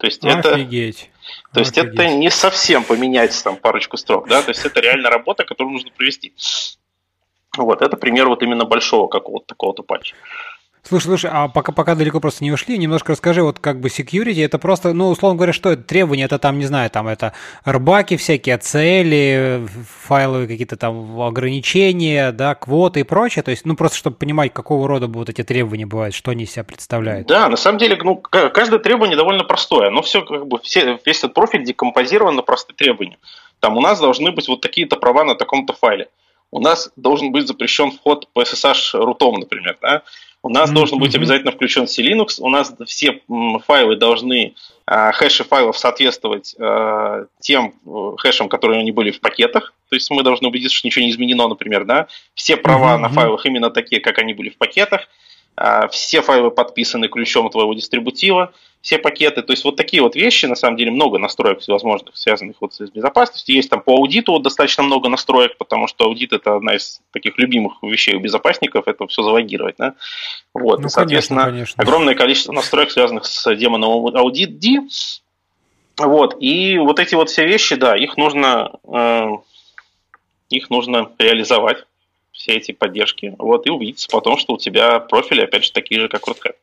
То 0.00 0.06
есть 0.06 0.24
Офигеть. 0.24 1.10
это, 1.28 1.52
то 1.52 1.60
есть 1.60 1.76
это 1.76 2.08
не 2.08 2.30
совсем 2.30 2.84
поменять 2.84 3.38
там 3.44 3.56
парочку 3.56 3.98
строк, 3.98 4.28
да, 4.28 4.40
то 4.40 4.48
есть 4.48 4.64
это 4.64 4.80
реально 4.80 5.10
работа, 5.10 5.44
которую 5.44 5.74
нужно 5.74 5.90
провести. 5.90 6.32
Вот, 7.58 7.82
это 7.82 7.98
пример 7.98 8.28
вот 8.28 8.42
именно 8.42 8.64
большого 8.64 9.08
какого-то 9.08 9.46
такого-то 9.46 9.82
патча. 9.82 10.16
Слушай, 10.82 11.04
слушай, 11.04 11.30
а 11.32 11.48
пока, 11.48 11.72
пока 11.72 11.94
далеко 11.94 12.20
просто 12.20 12.42
не 12.42 12.50
ушли, 12.50 12.78
немножко 12.78 13.12
расскажи, 13.12 13.42
вот 13.42 13.58
как 13.58 13.80
бы 13.80 13.88
security, 13.88 14.44
это 14.44 14.58
просто, 14.58 14.92
ну, 14.94 15.08
условно 15.08 15.36
говоря, 15.36 15.52
что 15.52 15.70
это 15.70 15.82
требования, 15.82 16.24
это 16.24 16.38
там, 16.38 16.58
не 16.58 16.64
знаю, 16.64 16.90
там 16.90 17.06
это 17.06 17.34
рбаки 17.64 18.16
всякие, 18.16 18.56
цели, 18.58 19.66
файловые 20.06 20.48
какие-то 20.48 20.76
там 20.76 21.20
ограничения, 21.20 22.32
да, 22.32 22.54
квоты 22.54 23.00
и 23.00 23.04
прочее, 23.04 23.42
то 23.42 23.50
есть, 23.50 23.66
ну, 23.66 23.76
просто 23.76 23.98
чтобы 23.98 24.16
понимать, 24.16 24.52
какого 24.54 24.88
рода 24.88 25.06
будут 25.06 25.28
эти 25.28 25.44
требования 25.44 25.86
бывают, 25.86 26.14
что 26.14 26.30
они 26.30 26.44
из 26.44 26.52
себя 26.52 26.64
представляют. 26.64 27.26
Да, 27.26 27.48
на 27.48 27.56
самом 27.56 27.78
деле, 27.78 27.98
ну, 28.02 28.16
каждое 28.16 28.78
требование 28.78 29.16
довольно 29.16 29.44
простое, 29.44 29.90
но 29.90 30.00
все, 30.02 30.22
как 30.22 30.46
бы, 30.46 30.58
все, 30.60 30.98
весь 31.04 31.18
этот 31.18 31.34
профиль 31.34 31.64
декомпозирован 31.64 32.34
на 32.34 32.42
простые 32.42 32.74
требования. 32.74 33.18
Там 33.60 33.76
у 33.76 33.80
нас 33.80 34.00
должны 34.00 34.32
быть 34.32 34.48
вот 34.48 34.62
такие-то 34.62 34.96
права 34.96 35.24
на 35.24 35.34
таком-то 35.34 35.74
файле. 35.74 36.08
У 36.50 36.60
нас 36.60 36.90
должен 36.96 37.30
быть 37.30 37.46
запрещен 37.46 37.92
вход 37.92 38.26
по 38.32 38.42
SSH 38.42 38.98
рутом, 38.98 39.34
например, 39.34 39.76
да, 39.80 40.02
у 40.42 40.48
нас 40.48 40.70
mm-hmm. 40.70 40.74
должен 40.74 40.98
быть 40.98 41.14
обязательно 41.14 41.52
включен 41.52 41.86
C-Linux, 41.86 42.36
у 42.38 42.48
нас 42.48 42.72
все 42.86 43.20
файлы 43.66 43.96
должны, 43.96 44.54
а, 44.86 45.12
хэши 45.12 45.44
файлов 45.44 45.76
соответствовать 45.76 46.54
а, 46.58 47.26
тем 47.40 47.74
э, 47.86 48.12
хэшам, 48.16 48.48
которые 48.48 48.80
они 48.80 48.90
были 48.90 49.10
в 49.10 49.20
пакетах, 49.20 49.74
то 49.88 49.96
есть 49.96 50.10
мы 50.10 50.22
должны 50.22 50.48
убедиться, 50.48 50.76
что 50.76 50.88
ничего 50.88 51.04
не 51.04 51.10
изменено, 51.10 51.48
например, 51.48 51.84
да, 51.84 52.06
все 52.34 52.56
права 52.56 52.94
mm-hmm. 52.94 53.00
на 53.00 53.08
файлах 53.10 53.46
именно 53.46 53.70
такие, 53.70 54.00
как 54.00 54.18
они 54.18 54.32
были 54.32 54.48
в 54.48 54.56
пакетах, 54.56 55.08
все 55.90 56.22
файлы 56.22 56.50
подписаны 56.50 57.08
ключом 57.08 57.50
твоего 57.50 57.74
дистрибутива, 57.74 58.52
все 58.80 58.98
пакеты. 58.98 59.42
То 59.42 59.52
есть 59.52 59.64
вот 59.64 59.76
такие 59.76 60.02
вот 60.02 60.14
вещи, 60.14 60.46
на 60.46 60.54
самом 60.54 60.76
деле, 60.76 60.90
много 60.90 61.18
настроек 61.18 61.60
всевозможных, 61.60 62.16
связанных 62.16 62.56
вот 62.60 62.72
с 62.74 62.90
безопасностью. 62.90 63.54
Есть 63.54 63.68
там 63.68 63.82
по 63.82 63.92
аудиту 63.92 64.38
достаточно 64.38 64.82
много 64.82 65.08
настроек, 65.08 65.58
потому 65.58 65.86
что 65.86 66.04
аудит 66.04 66.32
это 66.32 66.56
одна 66.56 66.76
из 66.76 67.00
таких 67.12 67.36
любимых 67.38 67.74
вещей 67.82 68.14
у 68.14 68.20
безопасников, 68.20 68.88
это 68.88 69.06
все 69.06 69.22
залогировать. 69.22 69.76
Да? 69.78 69.94
Вот. 70.54 70.80
Ну, 70.80 70.86
и, 70.86 70.88
соответственно, 70.88 71.44
конечно, 71.44 71.76
конечно. 71.76 71.82
огромное 71.82 72.14
количество 72.14 72.52
настроек, 72.52 72.90
связанных 72.90 73.26
с 73.26 73.54
демоном 73.54 74.16
аудит 74.16 74.58
D. 74.58 74.80
Вот. 75.98 76.36
И 76.40 76.78
вот 76.78 76.98
эти 76.98 77.14
вот 77.14 77.28
все 77.28 77.46
вещи, 77.46 77.74
да, 77.76 77.94
их 77.94 78.16
нужно, 78.16 78.72
э, 78.84 79.28
их 80.48 80.70
нужно 80.70 81.10
реализовать, 81.18 81.84
все 82.40 82.52
эти 82.54 82.72
поддержки, 82.72 83.34
вот, 83.38 83.66
и 83.66 83.70
убедиться 83.70 84.08
потом, 84.10 84.38
что 84.38 84.54
у 84.54 84.58
тебя 84.58 84.98
профили, 84.98 85.42
опять 85.42 85.64
же, 85.64 85.72
такие 85.72 86.00
же, 86.00 86.08
как 86.08 86.26
WordCat. 86.26 86.54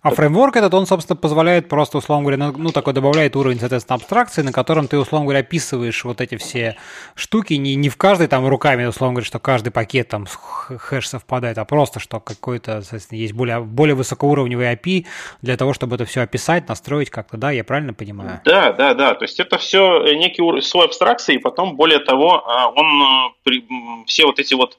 А 0.00 0.10
фреймворк 0.10 0.56
этот, 0.56 0.74
он, 0.74 0.86
собственно, 0.86 1.16
позволяет 1.16 1.68
просто, 1.68 1.98
условно 1.98 2.24
говоря, 2.24 2.36
ну, 2.36 2.54
ну, 2.56 2.72
такой 2.72 2.92
добавляет 2.92 3.36
уровень, 3.36 3.60
соответственно, 3.60 3.96
абстракции, 3.96 4.42
на 4.42 4.52
котором 4.52 4.88
ты, 4.88 4.98
условно 4.98 5.26
говоря, 5.26 5.40
описываешь 5.40 6.04
вот 6.04 6.20
эти 6.20 6.36
все 6.36 6.76
штуки, 7.14 7.54
не, 7.54 7.76
не 7.76 7.88
в 7.88 7.96
каждой 7.96 8.26
там 8.26 8.46
руками, 8.48 8.84
условно 8.84 9.14
говоря, 9.14 9.26
что 9.26 9.38
каждый 9.38 9.70
пакет 9.70 10.08
там 10.08 10.26
хэш 10.26 11.08
совпадает, 11.08 11.58
а 11.58 11.64
просто, 11.64 12.00
что 12.00 12.18
какой-то, 12.18 12.82
соответственно, 12.82 13.18
есть 13.18 13.32
более, 13.32 13.60
более 13.60 13.94
высокоуровневый 13.94 14.72
API 14.72 15.06
для 15.40 15.56
того, 15.56 15.72
чтобы 15.72 15.94
это 15.94 16.04
все 16.04 16.22
описать, 16.22 16.68
настроить 16.68 17.10
как-то, 17.10 17.36
да, 17.36 17.52
я 17.52 17.62
правильно 17.62 17.94
понимаю? 17.94 18.40
Да, 18.44 18.72
да, 18.72 18.94
да, 18.94 19.14
то 19.14 19.24
есть 19.24 19.38
это 19.38 19.58
все 19.58 20.02
некий 20.14 20.42
слой 20.62 20.86
абстракции, 20.86 21.36
и 21.36 21.38
потом, 21.38 21.76
более 21.76 22.00
того, 22.00 22.42
а, 22.44 22.70
он, 22.70 23.32
э, 23.46 23.60
все 24.06 24.26
вот 24.26 24.40
эти 24.40 24.54
вот 24.54 24.78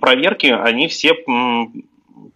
проверки, 0.00 0.46
они 0.46 0.88
все 0.88 1.14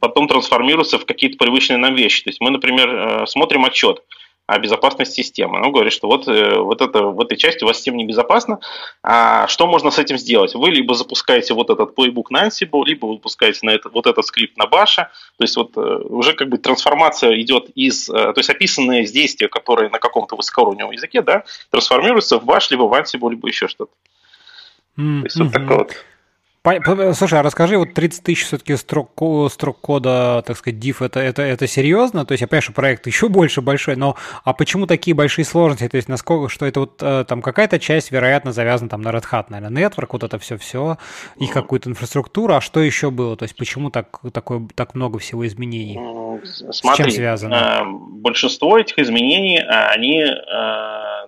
потом 0.02 0.28
трансформируются 0.28 0.98
в 0.98 1.06
какие-то 1.06 1.38
привычные 1.38 1.78
нам 1.78 1.94
вещи. 1.94 2.24
То 2.24 2.30
есть 2.30 2.40
мы, 2.40 2.50
например, 2.50 2.88
э, 2.88 3.26
смотрим 3.26 3.64
отчет 3.64 4.02
о 4.46 4.58
безопасности 4.58 5.22
системы. 5.22 5.64
Он 5.64 5.70
говорит, 5.70 5.92
что 5.92 6.08
вот, 6.08 6.26
э, 6.26 6.58
вот 6.58 6.80
это, 6.80 7.02
в 7.04 7.20
этой 7.20 7.38
части 7.38 7.62
у 7.62 7.68
вас 7.68 7.76
система 7.76 7.98
небезопасна, 7.98 8.58
а 9.04 9.46
что 9.46 9.68
можно 9.68 9.92
с 9.92 9.98
этим 9.98 10.18
сделать? 10.18 10.54
Вы 10.54 10.70
либо 10.70 10.94
запускаете 10.94 11.54
вот 11.54 11.70
этот 11.70 11.96
playbook 11.96 12.26
на 12.30 12.48
Ansible, 12.48 12.84
либо 12.84 13.06
вы 13.06 13.14
запускаете 13.14 13.60
на 13.62 13.70
это, 13.70 13.88
вот 13.90 14.08
этот 14.08 14.26
скрипт 14.26 14.56
на 14.56 14.64
Bash. 14.64 14.96
То 14.96 15.06
есть 15.38 15.56
вот 15.56 15.76
э, 15.76 15.80
уже 15.80 16.32
как 16.32 16.48
бы 16.48 16.58
трансформация 16.58 17.40
идет 17.40 17.70
из, 17.76 18.06
то 18.06 18.34
есть 18.36 18.50
описанные 18.50 19.06
действия, 19.06 19.46
которые 19.46 19.88
на 19.88 20.00
каком-то 20.00 20.34
высокоуровневом 20.34 20.90
языке, 20.90 21.22
да, 21.22 21.44
трансформируются 21.70 22.40
в 22.40 22.44
Bash, 22.44 22.66
либо 22.70 22.82
в 22.82 22.92
Ansible, 22.92 23.30
либо 23.30 23.46
еще 23.46 23.68
что-то. 23.68 23.92
Mm-hmm. 24.98 25.20
То 25.20 25.26
есть 25.26 25.36
вот 25.36 25.52
такое 25.52 25.78
вот 25.78 25.96
Слушай, 26.64 27.40
а 27.40 27.42
расскажи, 27.42 27.76
вот 27.76 27.92
30 27.92 28.22
тысяч 28.22 28.44
все-таки 28.44 28.76
строк, 28.76 29.10
строк 29.50 29.80
кода, 29.80 30.44
так 30.46 30.56
сказать, 30.56 30.78
div, 30.78 31.04
это, 31.04 31.18
это, 31.18 31.42
это 31.42 31.66
серьезно? 31.66 32.24
То 32.24 32.32
есть 32.32 32.42
я 32.42 32.46
понимаю, 32.46 32.62
что 32.62 32.72
проект 32.72 33.08
еще 33.08 33.28
больше 33.28 33.60
большой, 33.62 33.96
но 33.96 34.14
а 34.44 34.52
почему 34.52 34.86
такие 34.86 35.12
большие 35.12 35.44
сложности? 35.44 35.88
То 35.88 35.96
есть 35.96 36.08
насколько, 36.08 36.48
что 36.48 36.64
это 36.64 36.78
вот 36.78 37.02
э, 37.02 37.24
там 37.26 37.42
какая-то 37.42 37.80
часть, 37.80 38.12
вероятно, 38.12 38.52
завязана 38.52 38.88
там 38.90 39.02
на 39.02 39.08
Red 39.08 39.24
Hat, 39.32 39.46
наверное, 39.48 39.88
Network, 39.88 40.10
вот 40.12 40.22
это 40.22 40.38
все-все, 40.38 40.98
их 41.36 41.50
какую-то 41.52 41.90
инфраструктуру, 41.90 42.54
а 42.54 42.60
что 42.60 42.78
еще 42.78 43.10
было? 43.10 43.36
То 43.36 43.42
есть 43.42 43.56
почему 43.56 43.90
так, 43.90 44.20
такое, 44.32 44.68
так 44.76 44.94
много 44.94 45.18
всего 45.18 45.44
изменений? 45.44 45.98
Смотри, 46.70 46.70
С 46.72 46.96
чем 46.96 47.10
связано? 47.10 47.54
Э, 47.54 47.82
большинство 47.84 48.78
этих 48.78 49.00
изменений, 49.00 49.58
э, 49.58 49.66
они 49.66 50.24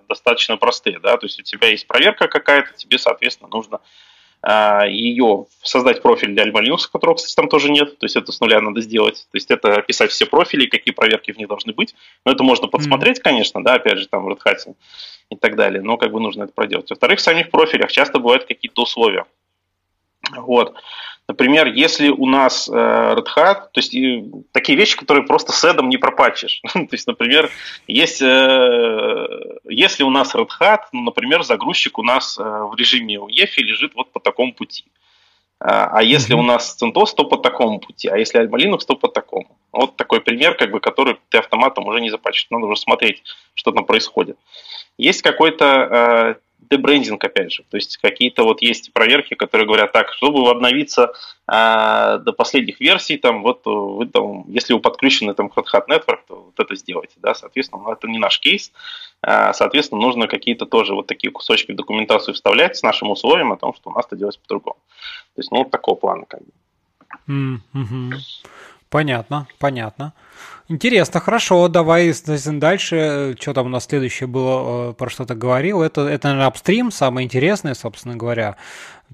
достаточно 0.07 0.55
простые, 0.55 0.99
да, 0.99 1.17
то 1.17 1.25
есть 1.25 1.39
у 1.39 1.43
тебя 1.43 1.67
есть 1.67 1.87
проверка 1.87 2.29
какая-то, 2.29 2.69
тебе, 2.77 2.97
соответственно, 2.97 3.49
нужно 3.51 3.79
ее 4.87 5.47
создать 5.63 6.01
профиль 6.01 6.33
для 6.33 6.45
Alma 6.45 6.63
Linux, 6.63 6.89
которого, 6.91 7.15
кстати, 7.15 7.35
там 7.35 7.49
тоже 7.49 7.71
нет, 7.71 7.97
то 7.97 8.05
есть 8.05 8.15
это 8.15 8.31
с 8.31 8.39
нуля 8.39 8.61
надо 8.61 8.81
сделать, 8.81 9.27
то 9.31 9.35
есть 9.35 9.49
это 9.49 9.75
описать 9.75 10.11
все 10.11 10.25
профили, 10.25 10.67
какие 10.67 10.93
проверки 10.93 11.31
в 11.31 11.37
них 11.37 11.47
должны 11.47 11.73
быть, 11.73 11.95
но 12.25 12.31
это 12.31 12.43
можно 12.43 12.67
подсмотреть, 12.67 13.19
mm-hmm. 13.19 13.23
конечно, 13.23 13.63
да, 13.63 13.75
опять 13.75 13.97
же, 13.97 14.07
там 14.07 14.25
в 14.25 14.29
Red 14.29 14.39
Hat 14.45 14.75
и 15.31 15.35
так 15.35 15.55
далее, 15.55 15.81
но 15.81 15.97
как 15.97 16.11
бы 16.11 16.19
нужно 16.19 16.43
это 16.43 16.53
проделать. 16.53 16.89
Во-вторых, 16.89 17.19
в 17.19 17.23
самих 17.23 17.49
профилях 17.49 17.91
часто 17.91 18.19
бывают 18.19 18.45
какие-то 18.45 18.83
условия. 18.83 19.25
Вот. 20.31 20.75
Например, 21.27 21.67
если 21.67 22.09
у 22.09 22.27
нас 22.27 22.69
э, 22.69 22.71
Red 22.71 23.25
Hat, 23.35 23.55
то 23.71 23.79
есть 23.79 23.95
и, 23.95 24.25
такие 24.51 24.77
вещи, 24.77 24.95
которые 24.95 25.25
просто 25.25 25.51
с 25.51 25.63
эдом 25.63 25.89
не 25.89 25.97
пропатчишь. 25.97 26.61
то 26.73 26.87
есть, 26.91 27.07
например, 27.07 27.49
есть, 27.87 28.21
э, 28.21 29.27
если 29.63 30.03
у 30.03 30.11
нас 30.11 30.35
Red 30.35 30.49
Hat, 30.59 30.81
ну, 30.91 31.01
например, 31.01 31.43
загрузчик 31.43 31.97
у 31.97 32.03
нас 32.03 32.37
э, 32.37 32.43
в 32.43 32.75
режиме 32.75 33.15
UEFI 33.15 33.61
лежит 33.61 33.95
вот 33.95 34.11
по 34.11 34.19
такому 34.19 34.53
пути. 34.53 34.85
А, 35.59 35.97
а 35.97 36.03
если 36.03 36.35
mm-hmm. 36.35 36.39
у 36.39 36.43
нас 36.43 36.77
CentOS, 36.79 37.15
то 37.15 37.23
по 37.23 37.37
такому 37.37 37.79
пути, 37.79 38.07
а 38.07 38.17
если 38.17 38.41
Alma 38.41 38.59
Linux, 38.59 38.79
то 38.85 38.95
по 38.95 39.07
такому. 39.07 39.57
Вот 39.71 39.95
такой 39.95 40.21
пример, 40.21 40.55
как 40.55 40.69
бы, 40.69 40.79
который 40.79 41.17
ты 41.29 41.39
автоматом 41.39 41.87
уже 41.87 42.01
не 42.01 42.11
запачешь. 42.11 42.47
Надо 42.51 42.67
уже 42.67 42.79
смотреть, 42.79 43.23
что 43.55 43.71
там 43.71 43.85
происходит. 43.85 44.37
Есть 44.97 45.21
какой-то 45.23 46.37
дебрендинг, 46.69 47.23
опять 47.23 47.51
же. 47.51 47.63
То 47.69 47.77
есть 47.77 47.97
какие-то 47.97 48.43
вот 48.43 48.61
есть 48.61 48.93
проверки, 48.93 49.33
которые 49.33 49.67
говорят 49.67 49.91
так, 49.91 50.11
чтобы 50.13 50.49
обновиться 50.49 51.13
а, 51.47 52.17
до 52.17 52.33
последних 52.33 52.79
версий, 52.79 53.17
там, 53.17 53.43
вот 53.43 53.61
вы 53.65 54.05
там, 54.07 54.45
если 54.47 54.73
вы 54.73 54.79
подключены 54.79 55.33
там, 55.33 55.49
к 55.49 55.57
Red 55.57 55.65
Hat 55.73 55.87
Network, 55.87 56.19
то 56.27 56.35
вот 56.45 56.59
это 56.59 56.75
сделайте. 56.75 57.15
Да? 57.17 57.33
Соответственно, 57.33 57.83
ну, 57.83 57.91
это 57.91 58.07
не 58.07 58.19
наш 58.19 58.39
кейс. 58.39 58.71
А, 59.21 59.53
соответственно, 59.53 60.01
нужно 60.01 60.27
какие-то 60.27 60.65
тоже 60.65 60.93
вот 60.93 61.07
такие 61.07 61.31
кусочки 61.31 61.71
в 61.71 61.75
документацию 61.75 62.33
вставлять 62.33 62.77
с 62.77 62.83
нашим 62.83 63.11
условием 63.11 63.51
о 63.51 63.57
том, 63.57 63.73
что 63.73 63.89
у 63.89 63.93
нас 63.93 64.05
это 64.05 64.15
делать 64.15 64.39
по-другому. 64.39 64.77
То 65.35 65.39
есть, 65.39 65.51
ну, 65.51 65.59
вот 65.59 65.71
такого 65.71 65.95
плана. 65.95 66.25
Как 66.25 66.41
бы. 66.41 66.51
Mm-hmm. 67.27 68.13
Понятно, 68.89 69.47
понятно. 69.59 70.13
Интересно, 70.67 71.19
хорошо, 71.19 71.67
давай 71.67 72.11
дальше. 72.25 73.35
Что 73.39 73.53
там 73.53 73.67
у 73.67 73.69
нас 73.69 73.85
следующее 73.85 74.25
было, 74.25 74.91
э, 74.91 74.93
про 74.93 75.09
что 75.09 75.25
то 75.25 75.35
говорил? 75.35 75.83
Это, 75.83 76.01
это 76.07 76.27
наверное, 76.29 76.47
апстрим, 76.47 76.91
самое 76.91 77.25
интересное, 77.25 77.75
собственно 77.75 78.15
говоря. 78.15 78.55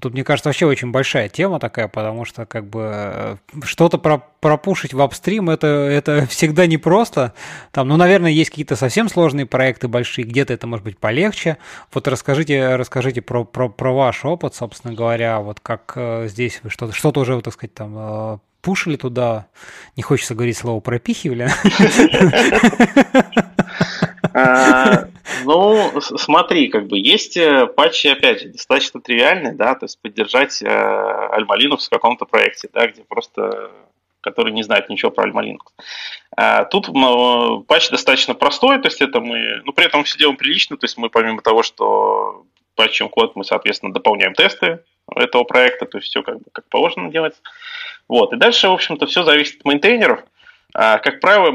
Тут, 0.00 0.14
мне 0.14 0.24
кажется, 0.24 0.48
вообще 0.48 0.64
очень 0.66 0.90
большая 0.90 1.28
тема 1.28 1.60
такая, 1.60 1.88
потому 1.88 2.24
что 2.24 2.46
как 2.46 2.66
бы 2.66 2.90
э, 2.92 3.36
что-то 3.64 3.98
про, 3.98 4.22
пропушить 4.40 4.94
в 4.94 5.00
апстрим 5.02 5.50
это, 5.50 5.66
это 5.66 6.26
всегда 6.30 6.66
непросто. 6.66 7.34
Там, 7.70 7.88
ну, 7.88 7.96
наверное, 7.96 8.30
есть 8.30 8.50
какие-то 8.50 8.74
совсем 8.74 9.08
сложные 9.10 9.44
проекты 9.44 9.88
большие, 9.88 10.24
где-то 10.24 10.54
это 10.54 10.66
может 10.66 10.84
быть 10.84 10.98
полегче. 10.98 11.58
Вот 11.92 12.08
расскажите, 12.08 12.76
расскажите 12.76 13.20
про, 13.20 13.44
про, 13.44 13.68
про 13.68 13.92
ваш 13.92 14.24
опыт, 14.24 14.54
собственно 14.54 14.94
говоря, 14.94 15.40
вот 15.40 15.60
как 15.60 15.92
э, 15.96 16.28
здесь 16.28 16.60
вы 16.62 16.70
что-то, 16.70 16.92
что-то 16.94 17.20
уже, 17.20 17.40
так 17.42 17.52
сказать, 17.52 17.74
там 17.74 18.40
пушили 18.62 18.96
туда, 18.96 19.48
не 19.96 20.02
хочется 20.02 20.34
говорить 20.34 20.56
слово 20.56 20.80
пропихивали. 20.80 21.48
А, 24.34 25.08
ну, 25.44 26.00
смотри, 26.00 26.68
как 26.68 26.86
бы 26.86 26.98
есть 26.98 27.36
э, 27.36 27.66
патчи, 27.66 28.06
опять 28.06 28.40
же, 28.40 28.48
достаточно 28.48 28.98
тривиальные, 28.98 29.52
да, 29.52 29.74
то 29.74 29.84
есть 29.84 30.00
поддержать 30.00 30.62
Alma 30.62 31.58
Linux 31.58 31.80
в 31.80 31.90
каком-то 31.90 32.24
проекте, 32.24 32.70
да, 32.72 32.86
где 32.86 33.04
просто 33.04 33.70
который 34.22 34.52
не 34.52 34.62
знает 34.62 34.88
ничего 34.88 35.10
про 35.10 35.28
Linux. 35.28 35.58
А 36.34 36.64
тут 36.64 36.86
патч 37.66 37.90
достаточно 37.90 38.34
простой, 38.34 38.80
то 38.80 38.86
есть 38.86 39.02
это 39.02 39.20
мы, 39.20 39.60
ну, 39.64 39.72
при 39.72 39.84
этом 39.84 40.04
все 40.04 40.16
делаем 40.16 40.36
прилично, 40.36 40.76
то 40.76 40.84
есть 40.84 40.96
мы 40.96 41.10
помимо 41.10 41.42
того, 41.42 41.62
что 41.62 42.46
патчем 42.74 43.08
код, 43.08 43.36
мы, 43.36 43.44
соответственно, 43.44 43.92
дополняем 43.92 44.32
тесты 44.32 44.80
этого 45.14 45.44
проекта, 45.44 45.84
то 45.84 45.98
есть 45.98 46.08
все 46.08 46.22
как 46.22 46.38
бы 46.38 46.44
как 46.52 46.66
положено 46.68 47.10
делается. 47.10 47.42
Вот. 48.12 48.34
И 48.34 48.36
дальше, 48.36 48.68
в 48.68 48.72
общем-то, 48.72 49.06
все 49.06 49.24
зависит 49.24 49.60
от 49.60 49.64
мейнтейнеров. 49.64 50.22
А, 50.74 50.98
как 50.98 51.20
правило, 51.20 51.50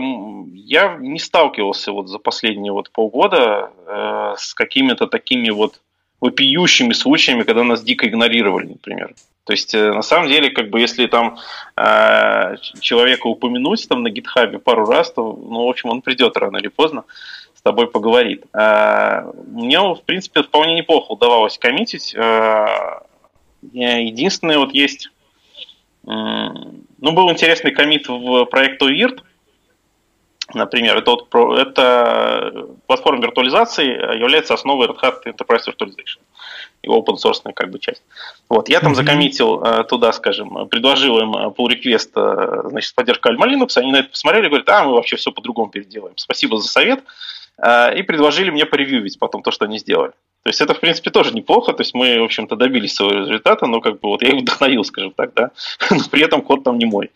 я 0.56 0.98
не 1.00 1.20
сталкивался 1.20 1.92
вот 1.92 2.08
за 2.08 2.18
последние 2.18 2.74
вот 2.74 2.90
полгода 2.90 3.70
э, 3.86 4.34
с 4.40 4.56
какими-то 4.56 5.06
такими 5.06 5.52
вот 5.52 5.80
вопиющими 6.20 6.94
случаями, 6.94 7.44
когда 7.44 7.64
нас 7.64 7.84
дико 7.84 8.08
игнорировали, 8.08 8.70
например. 8.70 9.14
То 9.44 9.54
есть, 9.54 9.76
э, 9.76 9.94
на 9.94 10.02
самом 10.02 10.30
деле, 10.30 10.50
как 10.50 10.72
бы, 10.72 10.80
если 10.80 11.06
там 11.06 11.38
э, 11.76 12.56
человека 12.82 13.28
упомянуть 13.28 13.88
там 13.88 14.02
на 14.02 14.10
гитхабе 14.10 14.58
пару 14.58 14.88
раз, 14.88 15.12
то, 15.12 15.22
ну, 15.22 15.68
в 15.68 15.70
общем, 15.70 15.92
он 15.92 16.02
придет 16.02 16.38
рано 16.38 16.58
или 16.58 16.70
поздно 16.70 17.04
с 17.54 17.62
тобой 17.62 17.86
поговорит. 17.86 18.46
Э, 18.56 19.32
мне, 19.46 19.80
в 19.80 20.02
принципе, 20.08 20.42
вполне 20.42 20.74
неплохо 20.74 21.12
удавалось 21.12 21.60
коммитить. 21.60 22.16
Э, 22.16 23.02
единственное, 23.62 24.58
вот 24.58 24.74
есть 24.74 25.12
ну, 26.08 27.12
был 27.12 27.30
интересный 27.32 27.72
комит 27.72 28.08
в 28.08 28.46
проект 28.46 28.82
OVIRT, 28.82 29.22
например, 30.54 30.98
это, 30.98 31.12
вот, 31.12 31.60
это 31.60 32.68
платформа 32.88 33.22
виртуализации 33.22 33.88
является 34.18 34.54
основой 34.54 34.88
Red 34.88 35.00
Hat 35.02 35.24
Enterprise 35.26 35.68
Virtualization, 35.68 36.20
его 36.82 37.00
open 37.02 37.16
source 37.16 37.42
как 37.54 37.70
бы 37.70 37.80
часть. 37.80 38.02
Вот, 38.48 38.70
я 38.70 38.80
там 38.80 38.94
mm-hmm. 38.94 38.96
закоммитил 38.96 39.62
э, 39.62 39.84
туда, 39.84 40.14
скажем, 40.14 40.70
предложил 40.70 41.20
им 41.20 41.36
pull 41.36 41.68
request, 41.68 42.70
значит, 42.70 42.90
с 42.90 42.94
поддержкой 42.94 43.36
Alma 43.36 43.46
Linux, 43.46 43.78
они 43.78 43.92
на 43.92 43.98
это 43.98 44.10
посмотрели 44.10 44.48
говорят, 44.48 44.70
а, 44.70 44.86
мы 44.86 44.94
вообще 44.94 45.18
все 45.18 45.34
по-другому 45.34 45.70
переделаем. 45.70 46.16
Спасибо 46.18 46.58
за 46.58 46.70
совет. 46.70 47.04
И 47.60 48.04
предложили 48.04 48.52
мне 48.52 48.68
поревьювить 48.68 49.18
потом 49.18 49.42
то, 49.42 49.50
что 49.50 49.66
они 49.66 49.80
сделали. 49.80 50.14
То 50.48 50.50
есть 50.50 50.62
это, 50.62 50.74
в 50.74 50.80
принципе, 50.80 51.10
тоже 51.10 51.34
неплохо. 51.34 51.74
То 51.74 51.82
есть 51.82 51.94
мы, 51.94 52.22
в 52.22 52.24
общем-то, 52.24 52.56
добились 52.56 52.96
своего 52.96 53.20
результата, 53.20 53.68
но 53.68 53.82
как 53.82 54.00
бы 54.00 54.08
вот 54.08 54.22
я 54.22 54.30
их 54.30 54.44
вдохновил, 54.44 54.86
скажем 54.86 55.12
так, 55.12 55.34
да. 55.34 55.52
Но 55.92 55.98
при 56.10 56.24
этом 56.24 56.42
код 56.42 56.64
там 56.64 56.78
не 56.78 56.86
мой. 56.86 57.12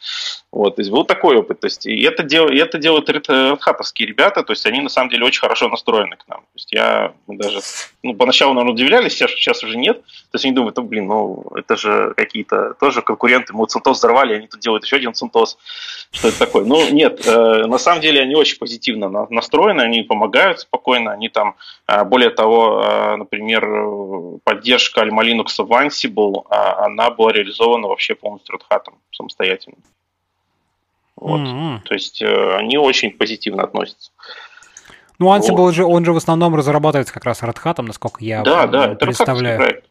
Вот, 0.52 0.76
то 0.76 0.82
есть 0.82 0.92
был 0.92 1.06
такой 1.06 1.38
опыт. 1.38 1.62
То 1.62 1.68
есть 1.68 1.86
и 1.86 2.02
это, 2.04 2.24
дел, 2.24 2.50
и 2.50 2.58
это 2.58 2.78
делают 2.78 3.10
редхатовские 3.10 4.10
ребята, 4.10 4.44
то 4.44 4.52
есть 4.52 4.66
они 4.66 4.82
на 4.82 4.90
самом 4.90 5.10
деле 5.10 5.24
очень 5.26 5.40
хорошо 5.40 5.70
настроены 5.70 6.18
к 6.18 6.28
нам. 6.28 6.40
То 6.40 6.56
есть 6.56 6.74
я 6.74 7.14
даже, 7.28 7.62
ну, 8.04 8.16
поначалу, 8.16 8.54
наверное, 8.54 8.74
удивлялись, 8.74 9.14
сейчас, 9.14 9.32
сейчас 9.32 9.64
уже 9.64 9.78
нет. 9.78 10.02
То 10.02 10.36
есть 10.36 10.44
они 10.44 10.54
думают, 10.54 10.76
ну, 10.76 10.84
блин, 10.84 11.08
ну, 11.08 11.46
это 11.56 11.78
же 11.78 12.14
какие-то 12.18 12.74
тоже 12.82 13.02
конкуренты. 13.02 13.54
Мы 13.54 13.60
вот 13.60 13.72
Центос 13.72 14.00
взорвали, 14.00 14.34
они 14.34 14.48
тут 14.48 14.60
делают 14.60 14.84
еще 14.84 14.98
один 14.98 15.14
Центос. 15.14 15.58
Что 16.12 16.28
это 16.28 16.40
такое? 16.40 16.66
Ну, 16.66 16.92
нет, 16.92 17.26
э, 17.26 17.66
на 17.66 17.78
самом 17.78 18.02
деле 18.02 18.22
они 18.22 18.36
очень 18.36 18.58
позитивно 18.58 19.28
настроены, 19.30 19.80
они 19.80 20.04
помогают 20.04 20.60
спокойно, 20.60 21.14
они 21.14 21.30
там, 21.30 21.56
э, 21.88 22.04
более 22.04 22.30
того, 22.30 22.84
э, 22.84 23.21
например, 23.22 23.62
поддержка 24.44 25.02
Alma 25.02 25.24
Linux 25.24 25.64
в 25.64 25.72
Ansible, 25.72 26.46
а 26.50 26.86
она 26.86 27.10
была 27.10 27.32
реализована 27.32 27.88
вообще 27.88 28.16
полностью 28.16 28.56
Red 28.56 28.64
Hat 28.70 28.94
самостоятельно. 29.12 29.78
Вот. 31.16 31.42
Mm-hmm. 31.42 31.82
То 31.84 31.94
есть 31.94 32.22
э, 32.22 32.56
они 32.56 32.78
очень 32.78 33.12
позитивно 33.12 33.64
относятся. 33.64 34.12
Ну, 35.20 35.28
Ansible 35.28 35.58
вот. 35.58 35.76
же, 35.76 35.86
он 35.86 36.04
же 36.04 36.14
в 36.14 36.18
основном 36.18 36.56
разрабатывается 36.56 37.14
как 37.14 37.26
раз 37.26 37.44
Red 37.44 37.58
Hat, 37.64 37.82
насколько 37.82 38.24
я 38.24 38.42
да, 38.42 38.66
да, 38.66 38.88
это 38.88 39.06
представляю. 39.06 39.58
проект. 39.58 39.86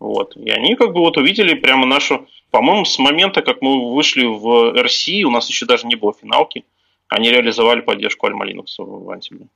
Вот. 0.00 0.36
И 0.36 0.50
они 0.50 0.74
как 0.74 0.92
бы 0.92 1.00
вот 1.00 1.16
увидели 1.16 1.54
прямо 1.54 1.86
нашу... 1.86 2.26
По-моему, 2.50 2.84
с 2.84 2.98
момента, 2.98 3.42
как 3.42 3.62
мы 3.62 3.94
вышли 3.94 4.24
в 4.24 4.76
RC, 4.76 5.22
у 5.22 5.30
нас 5.30 5.48
еще 5.48 5.66
даже 5.66 5.86
не 5.86 5.94
было 5.94 6.12
финалки, 6.12 6.64
они 7.08 7.30
реализовали 7.30 7.80
поддержку 7.80 8.26
Alma 8.26 8.44
Linux 8.44 8.66
в 8.78 9.10
Ansible. 9.10 9.46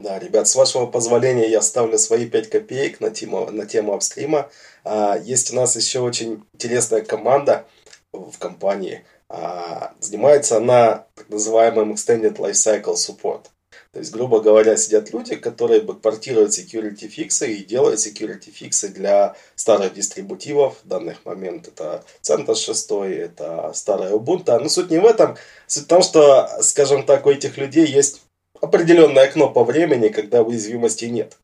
Да, 0.00 0.18
ребят, 0.18 0.48
с 0.48 0.54
вашего 0.54 0.86
позволения 0.86 1.50
я 1.50 1.60
ставлю 1.60 1.98
свои 1.98 2.26
5 2.26 2.48
копеек 2.48 3.00
на 3.00 3.10
тему, 3.10 3.50
на 3.50 3.66
тему 3.66 3.92
апстрима. 3.92 4.50
А, 4.82 5.18
есть 5.18 5.52
у 5.52 5.56
нас 5.56 5.76
еще 5.76 6.00
очень 6.00 6.42
интересная 6.54 7.02
команда 7.02 7.66
в 8.10 8.38
компании. 8.38 9.04
А, 9.28 9.92
занимается 10.00 10.56
она 10.56 11.04
так 11.14 11.28
называемым 11.28 11.92
Extended 11.92 12.34
Lifecycle 12.34 12.94
Support. 12.94 13.48
То 13.92 13.98
есть, 13.98 14.10
грубо 14.10 14.40
говоря, 14.40 14.74
сидят 14.78 15.12
люди, 15.12 15.36
которые 15.36 15.82
бэкпортируют 15.82 16.52
security 16.52 17.06
фиксы 17.06 17.52
и 17.52 17.64
делают 17.64 18.00
security 18.00 18.50
фиксы 18.50 18.88
для 18.88 19.36
старых 19.54 19.92
дистрибутивов. 19.92 20.78
В 20.82 20.88
данный 20.88 21.18
момент 21.26 21.68
это 21.68 22.04
CentOS 22.22 22.54
6, 22.54 22.90
это 23.18 23.72
старая 23.74 24.12
Ubuntu. 24.12 24.58
Но 24.58 24.68
суть 24.70 24.90
не 24.90 24.98
в 24.98 25.04
этом. 25.04 25.36
Суть 25.66 25.84
в 25.84 25.88
том, 25.88 26.02
что, 26.02 26.48
скажем 26.62 27.04
так, 27.04 27.26
у 27.26 27.30
этих 27.30 27.58
людей 27.58 27.84
есть 27.84 28.22
определенное 28.60 29.24
окно 29.24 29.48
по 29.48 29.64
времени, 29.64 30.08
когда 30.08 30.42
уязвимости 30.42 31.06
нет. 31.06 31.36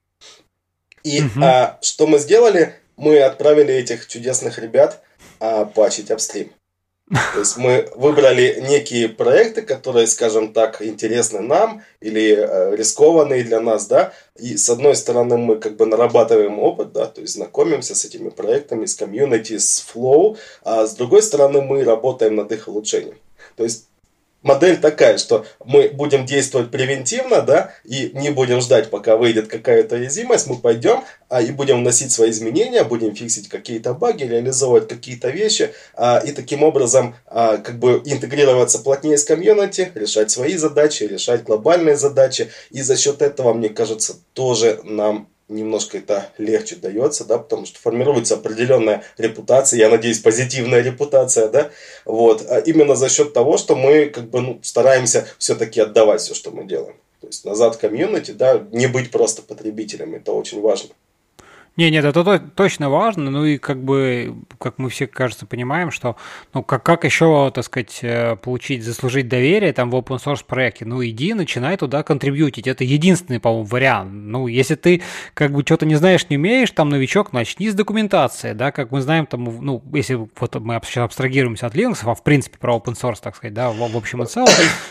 И 1.03 1.21
угу. 1.21 1.41
а, 1.43 1.79
что 1.83 2.07
мы 2.07 2.19
сделали? 2.19 2.75
Мы 2.97 3.21
отправили 3.21 3.75
этих 3.75 4.09
чудесных 4.09 4.59
ребят 4.59 5.03
а, 5.39 5.65
пачить 5.65 6.11
апстрим. 6.11 6.51
То 7.09 7.39
есть 7.39 7.57
мы 7.57 7.89
выбрали 7.95 8.61
некие 8.69 9.09
проекты, 9.09 9.63
которые, 9.63 10.09
скажем 10.09 10.53
так, 10.53 10.83
интересны 10.83 11.39
нам 11.39 11.85
или 12.01 12.37
э, 12.37 12.75
рискованные 12.75 13.45
для 13.45 13.61
нас, 13.61 13.87
да. 13.87 14.13
И 14.37 14.57
с 14.57 14.69
одной 14.69 14.97
стороны 14.97 15.37
мы 15.37 15.57
как 15.57 15.77
бы 15.77 15.87
нарабатываем 15.87 16.59
опыт, 16.59 16.93
да, 16.93 17.07
то 17.07 17.21
есть 17.21 17.35
знакомимся 17.35 17.95
с 17.95 18.05
этими 18.05 18.31
проектами, 18.31 18.87
с 18.87 18.97
комьюнити, 18.97 19.57
с 19.57 19.87
flow, 19.95 20.37
а 20.65 20.85
с 20.85 20.97
другой 20.97 21.23
стороны 21.23 21.63
мы 21.63 21.85
работаем 21.85 22.35
над 22.35 22.51
их 22.51 22.67
улучшением. 22.67 23.19
То 23.55 23.63
есть 23.63 23.87
модель 24.43 24.79
такая, 24.79 25.19
что 25.19 25.45
мы 25.65 25.89
будем 25.89 26.25
действовать 26.25 26.71
превентивно, 26.71 27.43
да, 27.43 27.73
и 27.85 28.11
не 28.15 28.31
будем 28.31 28.61
ждать, 28.61 28.91
пока 28.91 29.17
выйдет 29.17 29.49
какая-то 29.49 29.97
уязвимость, 29.97 30.47
мы 30.47 30.57
пойдем 30.57 31.05
а, 31.29 31.43
и 31.43 31.51
будем 31.51 31.81
вносить 31.81 32.13
свои 32.13 32.31
изменения, 32.31 32.85
будем 32.85 33.15
фиксить 33.15 33.49
какие-то 33.49 33.95
баги, 33.95 34.25
реализовывать 34.25 34.89
какие-то 34.89 35.31
вещи, 35.31 35.73
а, 35.95 36.19
и 36.19 36.33
таким 36.33 36.63
образом 36.63 37.17
а, 37.27 37.59
как 37.59 37.79
бы 37.79 38.03
интегрироваться 38.05 38.79
плотнее 38.79 39.19
с 39.19 39.25
комьюнити, 39.25 39.91
решать 39.95 40.31
свои 40.31 40.57
задачи, 40.57 41.05
решать 41.05 41.43
глобальные 41.43 41.97
задачи, 41.97 42.51
и 42.71 42.83
за 42.83 42.97
счет 42.97 43.23
этого, 43.23 43.53
мне 43.53 43.69
кажется, 43.69 44.17
тоже 44.33 44.81
нам 44.85 45.29
немножко 45.49 45.99
это 45.99 46.31
легче 46.39 46.77
дается, 46.77 47.25
да, 47.25 47.39
потому 47.39 47.67
что 47.67 47.79
формируется 47.79 48.35
определенная 48.35 49.05
репутация, 49.17 49.79
я 49.79 49.89
надеюсь, 49.89 50.19
позитивная 50.19 50.83
репутация, 50.83 51.49
да, 51.49 51.71
вот, 52.05 52.45
а 52.49 52.59
именно 52.59 52.97
за 52.97 53.09
счет 53.09 53.33
того, 53.33 53.57
что 53.57 53.77
мы 53.77 54.07
как 54.07 54.29
бы 54.31 54.41
ну, 54.41 54.59
стараемся 54.63 55.27
все-таки 55.39 55.81
отдавать 55.81 56.21
все, 56.21 56.35
что 56.35 56.51
мы 56.51 56.65
делаем. 56.65 56.97
То 57.21 57.29
есть 57.29 57.45
назад 57.45 57.77
комьюнити, 57.77 58.33
да, 58.33 58.67
не 58.73 58.87
быть 58.87 59.11
просто 59.11 59.43
потребителем, 59.43 60.15
это 60.15 60.33
очень 60.33 60.61
важно. 60.61 60.91
Не, 61.77 61.91
нет, 61.91 62.07
это 62.07 62.39
точно 62.39 62.89
важно, 62.89 63.31
ну 63.31 63.45
и 63.45 63.59
как 63.59 63.85
бы, 63.85 64.35
как 64.59 64.79
мы 64.79 64.89
все, 64.89 65.07
кажется, 65.07 65.45
понимаем, 65.45 65.91
что, 65.91 66.17
ну, 66.55 66.63
как, 66.63 66.83
как 66.83 67.05
еще, 67.05 67.51
так 67.55 67.65
сказать, 67.65 67.99
э, 68.01 68.37
получить, 68.37 68.83
заслужить 68.83 69.29
доверие 69.29 69.75
там 69.75 69.91
в 69.91 69.95
open 69.95 70.17
source 70.17 70.43
проекте? 70.47 70.87
Ну, 70.87 71.05
иди, 71.05 71.35
начинай 71.35 71.77
туда 71.77 72.03
контрибьютить, 72.03 72.67
это 72.67 72.83
единственный, 72.83 73.41
по-моему, 73.41 73.67
вариант. 73.67 74.11
Ну, 74.11 74.47
если 74.47 74.75
ты, 74.75 75.03
как 75.35 75.53
бы, 75.53 75.61
что-то 75.61 75.85
не 75.85 75.97
знаешь, 75.97 76.27
не 76.31 76.39
умеешь, 76.39 76.71
там, 76.71 76.89
новичок, 76.89 77.35
начни 77.35 77.69
с 77.69 77.75
документации, 77.75 78.55
да, 78.55 78.73
как 78.73 78.91
мы 78.91 79.03
знаем, 79.03 79.27
там, 79.27 79.45
ну, 79.45 79.83
если 79.93 80.15
вот 80.15 80.55
мы 80.55 80.81
сейчас 80.83 81.05
абстрагируемся 81.05 81.67
от 81.67 81.75
Linux, 81.75 81.99
а 82.05 82.15
в 82.15 82.25
принципе 82.25 82.57
про 82.57 82.77
open 82.77 82.95
source, 82.95 83.19
так 83.21 83.37
сказать, 83.37 83.53
да, 83.53 83.71
в, 83.71 83.77
в 83.77 83.97
общем 83.99 84.23
и 84.23 84.27
целом, 84.27 84.49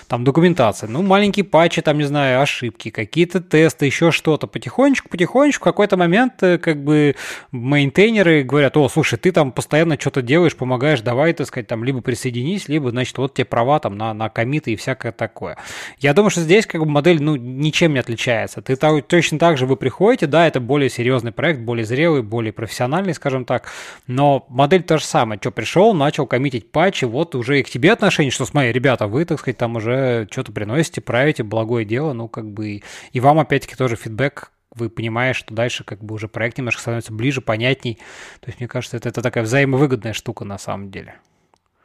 там 0.08 0.24
документация, 0.24 0.88
ну, 0.88 1.02
маленькие 1.02 1.46
патчи, 1.46 1.82
там, 1.82 1.98
не 1.98 2.04
знаю, 2.04 2.42
ошибки, 2.42 2.92
какие-то 2.92 3.42
тесты, 3.42 3.88
еще 3.88 4.12
что-то, 4.12 4.46
потихонечку, 4.46 5.10
потихонечку, 5.10 5.64
в 5.64 5.64
какой-то 5.64 5.98
момент, 5.98 6.44
э, 6.44 6.60
как 6.76 6.84
бы 6.84 7.16
мейнтейнеры 7.52 8.44
говорят, 8.44 8.76
о, 8.76 8.90
слушай, 8.90 9.18
ты 9.18 9.32
там 9.32 9.52
постоянно 9.52 9.98
что-то 10.00 10.22
делаешь, 10.22 10.56
помогаешь, 10.56 11.02
давай, 11.02 11.34
так 11.34 11.48
сказать, 11.48 11.68
там, 11.68 11.84
либо 11.84 12.02
присоединись, 12.02 12.68
либо, 12.68 12.92
значит, 12.92 13.18
вот 13.18 13.34
тебе 13.34 13.46
права 13.46 13.80
там 13.80 13.98
на, 13.98 14.14
на 14.14 14.30
комиты 14.30 14.74
и 14.74 14.76
всякое 14.76 15.12
такое. 15.14 15.58
Я 16.00 16.14
думаю, 16.14 16.30
что 16.30 16.42
здесь 16.42 16.66
как 16.66 16.82
бы 16.82 16.90
модель, 16.90 17.22
ну, 17.22 17.38
ничем 17.38 17.94
не 17.94 18.00
отличается. 18.00 18.62
Ты 18.62 18.76
точно 18.76 19.40
так 19.40 19.58
же 19.58 19.66
вы 19.66 19.78
приходите, 19.78 20.28
да, 20.28 20.48
это 20.48 20.60
более 20.60 20.90
серьезный 20.90 21.32
проект, 21.32 21.62
более 21.62 21.86
зрелый, 21.86 22.22
более 22.22 22.52
профессиональный, 22.52 23.14
скажем 23.14 23.46
так, 23.46 23.72
но 24.08 24.46
модель 24.50 24.84
та 24.84 24.98
же 24.98 25.06
самая. 25.06 25.40
Что, 25.40 25.52
пришел, 25.52 25.94
начал 25.94 26.28
коммитить 26.28 26.72
патчи, 26.72 27.06
вот 27.06 27.36
уже 27.36 27.62
и 27.62 27.64
к 27.64 27.70
тебе 27.70 27.94
отношение, 27.94 28.32
что, 28.32 28.46
смотри, 28.46 28.74
ребята, 28.74 29.08
вы, 29.08 29.24
так 29.24 29.40
сказать, 29.40 29.58
там 29.58 29.78
уже 29.78 30.28
что-то 30.30 30.52
приносите, 30.52 31.00
правите, 31.00 31.44
благое 31.44 31.86
дело, 31.86 32.12
ну, 32.12 32.28
как 32.28 32.52
бы, 32.52 32.82
и 33.14 33.20
вам, 33.20 33.40
опять-таки, 33.40 33.76
тоже 33.76 33.96
фидбэк 33.96 34.52
вы 34.76 34.90
понимаешь, 34.90 35.38
что 35.38 35.54
дальше 35.54 35.84
как 35.84 36.04
бы 36.04 36.16
уже 36.16 36.28
проект 36.28 36.58
немножко 36.58 36.82
становится 36.82 37.14
ближе, 37.14 37.42
понятней. 37.42 37.96
То 38.42 38.48
есть, 38.48 38.60
мне 38.60 38.68
кажется, 38.68 38.98
это, 38.98 39.10
это 39.10 39.22
такая 39.22 39.44
взаимовыгодная 39.44 40.14
штука 40.14 40.46
на 40.46 40.58
самом 40.58 40.92
деле. 40.92 41.16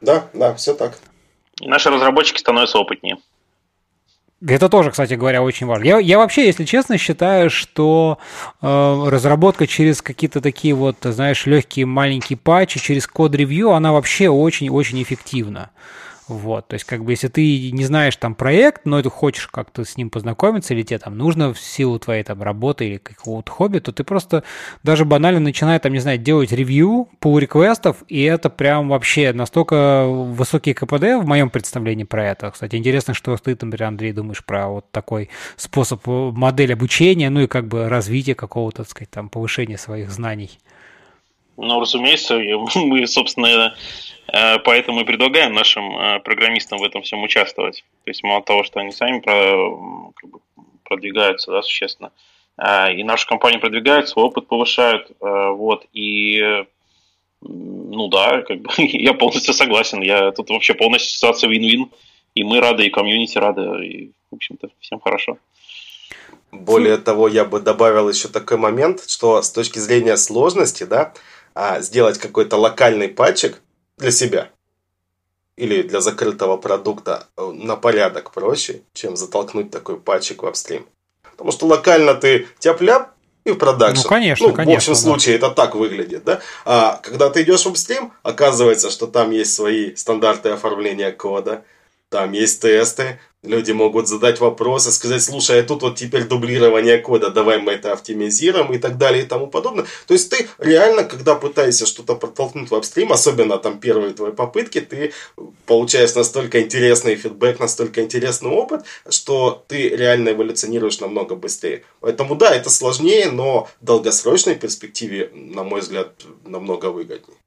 Да, 0.01 0.29
да, 0.33 0.53
все 0.53 0.73
так. 0.73 0.99
И 1.59 1.67
наши 1.67 1.89
разработчики 1.89 2.39
становятся 2.39 2.79
опытнее. 2.79 3.17
Это 4.45 4.69
тоже, 4.69 4.89
кстати 4.89 5.13
говоря, 5.13 5.43
очень 5.43 5.67
важно. 5.67 5.85
Я, 5.85 5.99
я 5.99 6.17
вообще, 6.17 6.47
если 6.47 6.65
честно, 6.65 6.97
считаю, 6.97 7.51
что 7.51 8.17
э, 8.61 9.03
разработка 9.07 9.67
через 9.67 10.01
какие-то 10.01 10.41
такие 10.41 10.73
вот, 10.73 10.97
знаешь, 11.01 11.45
легкие 11.45 11.85
маленькие 11.85 12.37
патчи, 12.37 12.79
через 12.79 13.05
код-ревью, 13.05 13.71
она 13.71 13.91
вообще 13.91 14.29
очень-очень 14.29 15.01
эффективна. 15.03 15.69
Вот, 16.31 16.69
то 16.69 16.75
есть, 16.75 16.85
как 16.85 17.03
бы, 17.03 17.11
если 17.11 17.27
ты 17.27 17.71
не 17.71 17.83
знаешь 17.83 18.15
там 18.15 18.35
проект, 18.35 18.85
но 18.85 19.01
ты 19.01 19.09
хочешь 19.09 19.47
как-то 19.47 19.83
с 19.83 19.97
ним 19.97 20.09
познакомиться, 20.09 20.73
или 20.73 20.81
тебе 20.81 20.97
там 20.97 21.17
нужно 21.17 21.53
в 21.53 21.59
силу 21.59 21.99
твоей 21.99 22.23
там 22.23 22.41
работы 22.41 22.87
или 22.87 22.97
какого-то 22.97 23.51
хобби, 23.51 23.79
то 23.79 23.91
ты 23.91 24.05
просто 24.05 24.43
даже 24.81 25.03
банально 25.03 25.41
начинаешь 25.41 25.81
там, 25.81 25.91
не 25.91 25.99
знаю, 25.99 26.19
делать 26.19 26.53
ревью, 26.53 27.09
пул 27.19 27.37
реквестов, 27.37 27.97
и 28.07 28.23
это 28.23 28.49
прям 28.49 28.87
вообще 28.87 29.33
настолько 29.33 30.05
высокий 30.05 30.73
КПД 30.73 31.19
в 31.21 31.25
моем 31.25 31.49
представлении 31.49 32.05
про 32.05 32.29
это. 32.29 32.49
Кстати, 32.51 32.77
интересно, 32.77 33.13
что 33.13 33.35
ты, 33.35 33.51
например, 33.51 33.83
Андрей, 33.83 34.13
думаешь 34.13 34.45
про 34.45 34.69
вот 34.69 34.89
такой 34.91 35.29
способ, 35.57 36.07
э, 36.07 36.31
модель 36.31 36.71
обучения, 36.71 37.29
ну 37.29 37.41
и 37.41 37.47
как 37.47 37.67
бы 37.67 37.89
развития 37.89 38.35
какого-то, 38.35 38.83
так 38.83 38.89
сказать, 38.89 39.11
там, 39.11 39.27
повышения 39.27 39.77
своих 39.77 40.09
знаний. 40.11 40.59
Ну, 41.61 41.79
разумеется, 41.79 42.37
мы, 42.75 43.07
собственно, 43.07 43.75
Э, 44.31 44.59
поэтому 44.59 45.01
и 45.01 45.05
предлагаем 45.05 45.53
нашим 45.53 45.97
э, 45.97 46.19
программистам 46.19 46.79
в 46.79 46.83
этом 46.83 47.01
всем 47.01 47.23
участвовать. 47.23 47.83
То 48.05 48.11
есть 48.11 48.23
мало 48.23 48.41
того, 48.41 48.63
что 48.63 48.79
они 48.79 48.91
сами 48.91 49.21
продвигаются 50.83 51.51
да, 51.51 51.61
существенно, 51.61 52.11
э, 52.57 52.93
и 52.93 53.03
наша 53.03 53.27
компания 53.27 53.59
продвигает, 53.59 54.07
свой 54.07 54.25
опыт 54.25 54.47
повышают, 54.47 55.11
вот, 55.19 55.85
и 55.93 56.65
ну 57.41 58.07
да, 58.07 58.41
как 58.43 58.61
бы, 58.61 58.69
я 58.77 59.13
полностью 59.13 59.53
согласен, 59.53 60.01
я 60.01 60.31
тут 60.31 60.49
вообще 60.49 60.73
полностью 60.75 61.11
ситуация 61.11 61.49
вин-вин, 61.49 61.89
и 62.35 62.43
мы 62.43 62.61
рады, 62.61 62.85
и 62.85 62.89
комьюнити 62.89 63.37
рады, 63.37 63.61
и, 63.85 64.11
в 64.29 64.35
общем-то, 64.35 64.69
всем 64.79 64.99
хорошо. 64.99 65.37
Более 66.51 66.97
того, 66.97 67.27
я 67.27 67.45
бы 67.45 67.59
добавил 67.59 68.09
еще 68.09 68.27
такой 68.27 68.57
момент, 68.57 69.09
что 69.09 69.41
с 69.41 69.51
точки 69.51 69.79
зрения 69.79 70.17
сложности, 70.17 70.83
да, 70.83 71.13
а, 71.53 71.81
сделать 71.81 72.17
какой-то 72.17 72.57
локальный 72.57 73.09
патчик, 73.09 73.61
для 74.01 74.11
себя 74.11 74.49
или 75.55 75.83
для 75.83 76.01
закрытого 76.01 76.57
продукта 76.57 77.27
э, 77.37 77.51
на 77.53 77.75
порядок 77.75 78.31
проще, 78.31 78.81
чем 78.93 79.15
затолкнуть 79.15 79.69
такой 79.69 79.99
патчик 79.99 80.41
в 80.43 80.47
апстрим. 80.47 80.87
Потому 81.31 81.51
что 81.51 81.67
локально 81.67 82.15
ты 82.15 82.47
тяп-ляп 82.59 83.11
и 83.45 83.51
в 83.51 83.57
продакшн. 83.57 84.01
Ну, 84.03 84.09
конечно, 84.09 84.47
ну, 84.47 84.53
конечно. 84.53 84.73
В 84.73 84.77
общем 84.77 84.93
да. 84.93 84.99
случае 84.99 85.35
это 85.35 85.51
так 85.51 85.75
выглядит, 85.75 86.23
да? 86.23 86.41
А 86.65 86.99
когда 87.03 87.29
ты 87.29 87.43
идешь 87.43 87.63
в 87.63 87.69
апстрим, 87.69 88.11
оказывается, 88.23 88.89
что 88.89 89.05
там 89.05 89.31
есть 89.31 89.53
свои 89.53 89.95
стандарты 89.95 90.49
оформления 90.49 91.11
кода, 91.11 91.63
там 92.11 92.33
есть 92.33 92.61
тесты, 92.61 93.19
Люди 93.43 93.71
могут 93.71 94.07
задать 94.07 94.39
вопросы, 94.39 94.91
сказать, 94.91 95.23
слушай, 95.23 95.59
а 95.59 95.63
тут 95.63 95.81
вот 95.81 95.95
теперь 95.95 96.25
дублирование 96.25 96.99
кода, 96.99 97.31
давай 97.31 97.57
мы 97.57 97.71
это 97.71 97.91
оптимизируем 97.91 98.71
и 98.71 98.77
так 98.77 98.99
далее 98.99 99.23
и 99.23 99.25
тому 99.25 99.47
подобное. 99.47 99.87
То 100.05 100.13
есть 100.13 100.29
ты 100.29 100.47
реально, 100.59 101.03
когда 101.03 101.33
пытаешься 101.33 101.87
что-то 101.87 102.13
протолкнуть 102.13 102.69
в 102.69 102.75
апстрим, 102.75 103.11
особенно 103.11 103.57
там 103.57 103.79
первые 103.79 104.13
твои 104.13 104.31
попытки, 104.31 104.79
ты 104.79 105.11
получаешь 105.65 106.13
настолько 106.13 106.61
интересный 106.61 107.15
фидбэк, 107.15 107.59
настолько 107.59 108.03
интересный 108.03 108.51
опыт, 108.51 108.85
что 109.09 109.65
ты 109.67 109.89
реально 109.89 110.29
эволюционируешь 110.29 110.99
намного 110.99 111.33
быстрее. 111.33 111.83
Поэтому 111.99 112.35
да, 112.35 112.53
это 112.53 112.69
сложнее, 112.69 113.31
но 113.31 113.67
в 113.81 113.85
долгосрочной 113.85 114.53
перспективе, 114.53 115.31
на 115.33 115.63
мой 115.63 115.81
взгляд, 115.81 116.11
намного 116.45 116.91
выгоднее. 116.91 117.37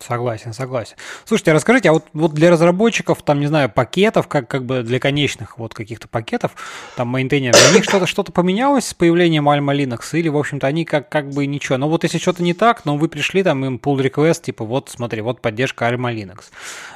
Согласен, 0.00 0.54
согласен. 0.54 0.96
Слушайте, 1.26 1.50
а 1.50 1.54
расскажите, 1.54 1.90
а 1.90 1.92
вот, 1.92 2.06
вот 2.14 2.32
для 2.32 2.50
разработчиков, 2.50 3.22
там, 3.22 3.38
не 3.38 3.46
знаю, 3.46 3.68
пакетов, 3.68 4.28
как, 4.28 4.48
как 4.48 4.64
бы 4.64 4.82
для 4.82 4.98
конечных 4.98 5.58
вот 5.58 5.74
каких-то 5.74 6.08
пакетов, 6.08 6.52
там, 6.96 7.08
мейнтейнеров, 7.08 7.70
у 7.70 7.74
них 7.74 7.84
что-то 7.84 8.06
что 8.06 8.24
поменялось 8.24 8.86
с 8.86 8.94
появлением 8.94 9.46
Alma 9.46 9.76
Linux? 9.76 10.18
Или, 10.18 10.28
в 10.28 10.38
общем-то, 10.38 10.66
они 10.66 10.86
как, 10.86 11.10
как 11.10 11.28
бы 11.28 11.44
ничего? 11.44 11.76
Но 11.76 11.90
вот 11.90 12.04
если 12.04 12.16
что-то 12.16 12.42
не 12.42 12.54
так, 12.54 12.86
но 12.86 12.96
вы 12.96 13.08
пришли, 13.08 13.42
там, 13.42 13.62
им 13.62 13.76
pull 13.76 14.00
request, 14.02 14.44
типа, 14.44 14.64
вот, 14.64 14.88
смотри, 14.88 15.20
вот 15.20 15.42
поддержка 15.42 15.86
Alma 15.86 16.14
Linux. 16.14 16.44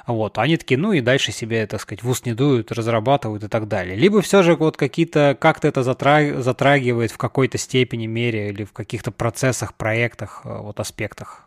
Вот, 0.07 0.39
они 0.39 0.57
такие, 0.57 0.79
ну 0.79 0.93
и 0.93 1.03
дальше 1.03 1.31
себе, 1.31 1.67
так 1.67 1.83
сказать, 1.83 2.03
в 2.03 2.09
ус 2.09 2.25
не 2.25 2.33
дуют, 2.33 2.73
разрабатывают 2.73 3.45
и 3.45 3.49
так 3.49 3.69
далее. 3.69 3.97
Либо 3.97 4.23
все 4.23 4.43
же 4.43 4.57
вот 4.57 4.79
какие-то, 4.79 5.37
как-то 5.39 5.69
это 5.69 5.83
затрагивает 5.83 7.11
в 7.11 7.19
какой-то 7.19 7.59
степени, 7.59 8.07
мере 8.07 8.49
или 8.49 8.65
в 8.65 8.73
каких-то 8.73 9.11
процессах, 9.11 9.75
проектах, 9.75 10.41
э, 10.45 10.59
вот 10.59 10.81
аспектах. 10.81 11.45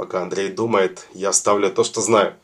Пока 0.00 0.22
Андрей 0.22 0.48
думает, 0.48 1.06
я 1.12 1.30
ставлю 1.30 1.70
то, 1.70 1.84
что 1.84 2.00
знаю. 2.00 2.34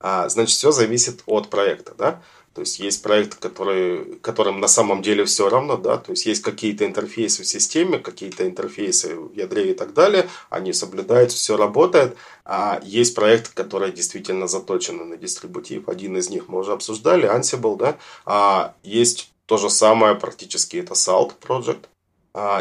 А, 0.00 0.28
значит, 0.28 0.54
все 0.54 0.70
зависит 0.70 1.22
от 1.24 1.48
проекта, 1.48 1.94
да? 1.96 2.22
То 2.52 2.60
есть 2.60 2.78
есть 2.78 3.02
проекты, 3.02 3.38
которые, 3.38 4.18
которым 4.20 4.60
на 4.60 4.68
самом 4.68 5.00
деле 5.00 5.24
все 5.24 5.48
равно, 5.48 5.78
да, 5.78 5.96
то 5.96 6.10
есть 6.10 6.26
есть 6.26 6.42
какие-то 6.42 6.84
интерфейсы 6.84 7.42
в 7.42 7.46
системе, 7.46 7.98
какие-то 7.98 8.46
интерфейсы 8.46 9.16
в 9.16 9.32
ядре 9.34 9.70
и 9.70 9.74
так 9.74 9.94
далее, 9.94 10.28
они 10.50 10.74
соблюдаются, 10.74 11.38
все 11.38 11.56
работает, 11.56 12.18
а 12.44 12.80
есть 12.82 13.14
проекты, 13.14 13.50
которые 13.54 13.92
действительно 13.92 14.46
заточены 14.46 15.04
на 15.04 15.16
дистрибутив, 15.16 15.88
один 15.88 16.18
из 16.18 16.28
них 16.28 16.48
мы 16.48 16.58
уже 16.58 16.72
обсуждали, 16.72 17.26
Ansible, 17.26 17.78
да, 17.78 17.96
а 18.26 18.74
есть 18.82 19.32
то 19.46 19.56
же 19.56 19.70
самое 19.70 20.16
практически, 20.16 20.76
это 20.76 20.92
Salt 20.92 21.32
Project, 21.40 21.84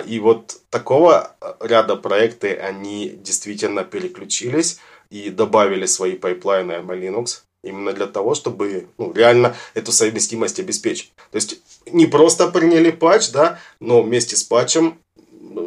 и 0.08 0.20
вот 0.20 0.58
такого 0.70 1.36
ряда 1.60 1.96
проекты, 1.96 2.54
они 2.54 3.10
действительно 3.10 3.84
переключились 3.84 4.80
и 5.10 5.30
добавили 5.30 5.86
свои 5.86 6.14
пайплайны 6.14 6.82
на 6.82 6.92
Linux 6.94 7.42
именно 7.64 7.94
для 7.94 8.08
того, 8.08 8.36
чтобы 8.36 8.88
ну, 8.98 9.12
реально 9.12 9.56
эту 9.74 9.92
совместимость 9.92 10.60
обеспечить. 10.60 11.12
То 11.32 11.36
есть 11.36 11.60
не 11.92 12.06
просто 12.06 12.48
приняли 12.48 12.92
патч, 12.92 13.32
да, 13.32 13.60
но 13.80 14.02
вместе 14.02 14.36
с 14.36 14.44
патчем 14.44 15.00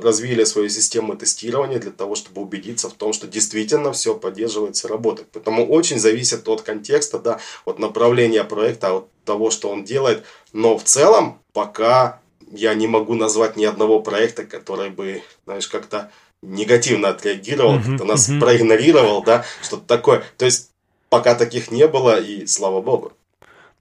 развили 0.02 0.44
свою 0.44 0.68
систему 0.68 1.16
тестирования 1.16 1.78
для 1.78 1.90
того, 1.90 2.14
чтобы 2.14 2.42
убедиться 2.42 2.88
в 2.88 2.94
том, 2.94 3.12
что 3.12 3.26
действительно 3.26 3.92
все 3.92 4.14
поддерживается, 4.14 4.88
работает. 4.88 5.28
Поэтому 5.32 5.66
очень 5.66 5.98
зависит 5.98 6.48
от 6.48 6.62
контекста, 6.62 7.18
да, 7.18 7.40
от 7.64 7.78
направления 7.78 8.44
проекта, 8.44 8.94
от 8.94 9.08
того, 9.24 9.50
что 9.50 9.70
он 9.70 9.84
делает. 9.84 10.24
Но 10.52 10.78
в 10.78 10.84
целом 10.84 11.40
пока 11.52 12.20
я 12.52 12.74
не 12.74 12.86
могу 12.86 13.14
назвать 13.14 13.56
ни 13.56 13.64
одного 13.64 14.00
проекта, 14.00 14.44
который 14.44 14.90
бы, 14.90 15.22
знаешь, 15.44 15.68
как-то 15.68 16.10
негативно 16.42 17.08
отреагировал, 17.08 17.76
uh-huh, 17.76 17.84
как-то 17.84 18.04
нас 18.04 18.28
uh-huh. 18.28 18.40
проигнорировал, 18.40 19.22
да, 19.22 19.44
что-то 19.62 19.86
такое. 19.86 20.22
То 20.36 20.44
есть 20.44 20.70
пока 21.08 21.34
таких 21.34 21.70
не 21.70 21.86
было, 21.88 22.20
и 22.20 22.46
слава 22.46 22.80
богу. 22.80 23.12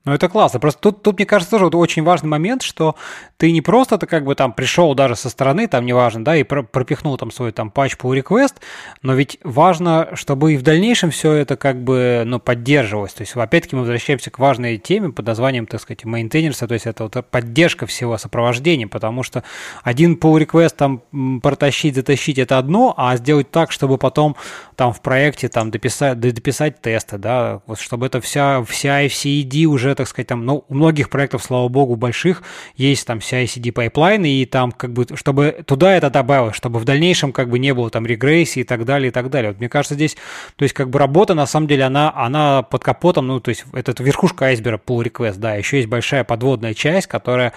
Ну, 0.07 0.13
это 0.13 0.29
классно. 0.29 0.61
Просто 0.61 0.79
тут, 0.79 1.03
тут, 1.03 1.17
мне 1.17 1.25
кажется, 1.25 1.51
тоже 1.51 1.65
вот 1.65 1.75
очень 1.75 2.01
важный 2.01 2.29
момент, 2.29 2.61
что 2.61 2.95
ты 3.35 3.51
не 3.51 3.61
просто 3.61 3.97
ты 3.97 4.07
как 4.07 4.23
бы 4.23 4.35
там 4.35 4.53
пришел 4.53 4.95
даже 4.95 5.17
со 5.17 5.29
стороны, 5.29 5.67
там 5.67 5.85
неважно, 5.85 6.23
да, 6.23 6.37
и 6.37 6.43
пропихнул 6.43 7.17
там 7.17 7.29
свой 7.29 7.51
там 7.51 7.69
патч 7.69 7.97
по 7.97 8.15
request, 8.15 8.55
но 9.01 9.15
ведь 9.15 9.37
важно, 9.43 10.07
чтобы 10.13 10.53
и 10.53 10.57
в 10.57 10.61
дальнейшем 10.61 11.11
все 11.11 11.33
это 11.33 11.57
как 11.57 11.83
бы, 11.83 12.23
ну, 12.25 12.39
поддерживалось. 12.39 13.11
То 13.15 13.23
есть, 13.23 13.35
опять-таки, 13.35 13.75
мы 13.75 13.81
возвращаемся 13.81 14.31
к 14.31 14.39
важной 14.39 14.77
теме 14.77 15.09
под 15.09 15.25
названием, 15.25 15.67
так 15.67 15.81
сказать, 15.81 16.05
maintainers, 16.05 16.65
то 16.65 16.73
есть 16.73 16.85
это 16.85 17.03
вот 17.03 17.25
поддержка 17.29 17.85
всего 17.85 18.17
сопровождения, 18.17 18.87
потому 18.87 19.23
что 19.23 19.43
один 19.83 20.13
pull 20.15 20.41
request 20.41 20.75
там 20.77 21.01
протащить, 21.41 21.95
затащить 21.95 22.39
это 22.39 22.57
одно, 22.57 22.93
а 22.95 23.17
сделать 23.17 23.51
так, 23.51 23.73
чтобы 23.73 23.97
потом 23.97 24.37
там 24.77 24.93
в 24.93 25.01
проекте 25.01 25.49
там 25.49 25.69
дописать, 25.69 26.17
дописать 26.17 26.81
тесты, 26.81 27.17
да, 27.17 27.59
вот 27.67 27.77
чтобы 27.77 28.05
это 28.05 28.21
вся, 28.21 28.63
вся 28.63 29.05
FCED 29.05 29.65
уже 29.65 29.96
так 29.97 30.07
сказать, 30.07 30.27
там, 30.27 30.45
ну, 30.45 30.63
у 30.67 30.73
многих 30.73 31.09
проектов, 31.09 31.43
слава 31.43 31.67
богу, 31.67 31.95
больших, 31.95 32.43
есть 32.75 33.05
там 33.05 33.17
CI/CD 33.19 33.71
pipeline, 33.71 34.23
и 34.25 34.45
там, 34.45 34.71
как 34.71 34.93
бы, 34.93 35.05
чтобы 35.15 35.63
туда 35.65 35.93
это 35.93 36.09
добавилось, 36.09 36.55
чтобы 36.55 36.79
в 36.79 36.85
дальнейшем, 36.85 37.33
как 37.33 37.49
бы, 37.49 37.59
не 37.59 37.73
было 37.73 37.89
там 37.89 38.05
регрессии 38.05 38.61
и 38.61 38.63
так 38.63 38.85
далее, 38.85 39.09
и 39.09 39.11
так 39.11 39.29
далее. 39.29 39.51
Вот 39.51 39.59
мне 39.59 39.69
кажется, 39.69 39.95
здесь, 39.95 40.15
то 40.55 40.63
есть, 40.63 40.73
как 40.73 40.89
бы, 40.89 40.99
работа, 40.99 41.33
на 41.33 41.45
самом 41.45 41.67
деле, 41.67 41.83
она, 41.83 42.13
она 42.15 42.63
под 42.63 42.83
капотом, 42.83 43.27
ну, 43.27 43.39
то 43.39 43.49
есть, 43.49 43.65
это 43.73 44.01
верхушка 44.01 44.45
айсберга 44.45 44.81
pull 44.85 45.03
request, 45.03 45.37
да, 45.37 45.55
еще 45.55 45.77
есть 45.77 45.89
большая 45.89 46.23
подводная 46.23 46.73
часть, 46.73 47.07
которая 47.07 47.53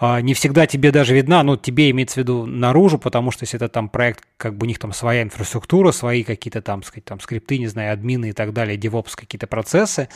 э, 0.00 0.20
не 0.20 0.34
всегда 0.34 0.66
тебе 0.66 0.90
даже 0.90 1.14
видна, 1.14 1.42
ну, 1.42 1.56
тебе 1.56 1.90
имеется 1.90 2.16
в 2.16 2.18
виду 2.18 2.46
наружу, 2.46 2.98
потому 2.98 3.30
что 3.30 3.44
если 3.44 3.56
это 3.56 3.68
там 3.68 3.88
проект, 3.88 4.24
как 4.36 4.56
бы, 4.56 4.64
у 4.64 4.68
них 4.68 4.78
там 4.78 4.92
своя 4.92 5.22
инфраструктура, 5.22 5.92
свои 5.92 6.24
какие-то 6.24 6.60
там, 6.60 6.82
сказать, 6.82 7.04
там, 7.04 7.20
скрипты, 7.20 7.58
не 7.58 7.68
знаю, 7.68 7.92
админы 7.92 8.30
и 8.30 8.32
так 8.32 8.52
далее, 8.52 8.76
DevOps 8.76 9.12
какие-то 9.14 9.46
процессы. 9.46 10.08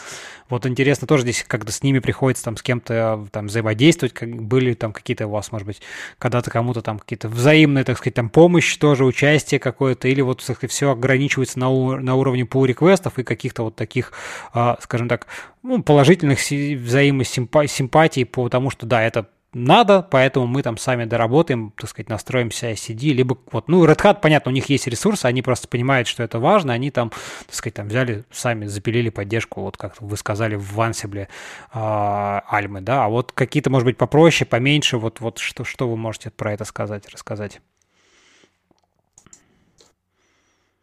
Вот 0.49 0.67
интересно 0.67 1.07
тоже 1.07 1.23
здесь, 1.23 1.45
как 1.47 1.65
как-то 1.69 1.73
с 1.73 1.83
ними 1.83 1.99
приходится 1.99 2.45
там 2.45 2.57
с 2.57 2.63
кем-то 2.63 3.27
там 3.31 3.47
взаимодействовать, 3.47 4.15
как 4.15 4.43
были 4.43 4.75
там 4.75 4.93
какие-то 4.93 5.27
у 5.27 5.31
вас, 5.31 5.53
может 5.53 5.67
быть, 5.67 5.81
когда-то 6.19 6.51
кому-то 6.51 6.81
там 6.81 6.99
какие-то 6.99 7.29
взаимные, 7.29 7.85
так 7.85 7.99
сказать, 7.99 8.15
там 8.15 8.31
помощь 8.31 8.77
тоже, 8.77 9.05
участие 9.05 9.61
какое-то, 9.61 10.09
или 10.09 10.23
вот, 10.23 10.45
так 10.45 10.57
сказать, 10.57 10.71
все 10.71 10.91
ограничивается 10.91 11.59
на, 11.59 11.69
на 11.69 12.15
уровне 12.15 12.43
pull 12.43 12.67
реквестов 12.67 13.19
и 13.19 13.23
каких-то 13.23 13.65
вот 13.65 13.77
таких, 13.77 14.13
а, 14.53 14.79
скажем 14.81 15.09
так, 15.09 15.27
ну, 15.63 15.83
положительных 15.83 16.39
взаимосимпатий 16.39 18.25
по 18.25 18.49
тому, 18.49 18.71
что 18.71 18.87
да, 18.87 19.03
это 19.03 19.27
надо, 19.55 20.03
поэтому 20.03 20.47
мы 20.47 20.63
там 20.63 20.77
сами 20.77 21.05
доработаем, 21.05 21.73
так 21.77 21.89
сказать, 21.89 22.09
настроим 22.09 22.49
CI-CD, 22.49 23.13
либо 23.13 23.39
вот, 23.51 23.69
ну, 23.69 23.85
Red 23.85 23.99
Hat, 23.99 24.21
понятно, 24.21 24.51
у 24.51 24.55
них 24.55 24.69
есть 24.69 24.87
ресурсы, 24.87 25.25
они 25.25 25.41
просто 25.41 25.69
понимают, 25.69 26.07
что 26.07 26.23
это 26.23 26.39
важно, 26.39 26.73
они 26.75 26.91
там, 26.91 27.11
так 27.47 27.55
сказать, 27.55 27.75
там 27.75 27.89
взяли, 27.89 28.25
сами 28.31 28.67
запилили 28.67 29.09
поддержку, 29.09 29.63
вот 29.63 29.77
как 29.77 30.01
вы 30.01 30.17
сказали, 30.17 30.55
в 30.57 30.79
Ansible 30.79 31.29
э, 31.73 32.41
Альмы, 32.47 32.83
да, 32.83 33.07
а 33.07 33.09
вот 33.09 33.33
какие-то, 33.33 33.71
может 33.71 33.87
быть, 33.87 33.97
попроще, 33.97 34.47
поменьше, 34.47 34.99
вот, 34.99 35.21
вот 35.21 35.39
что, 35.39 35.65
что 35.65 35.89
вы 35.89 35.97
можете 35.97 36.31
про 36.31 36.53
это 36.53 36.65
сказать, 36.65 37.09
рассказать? 37.09 37.61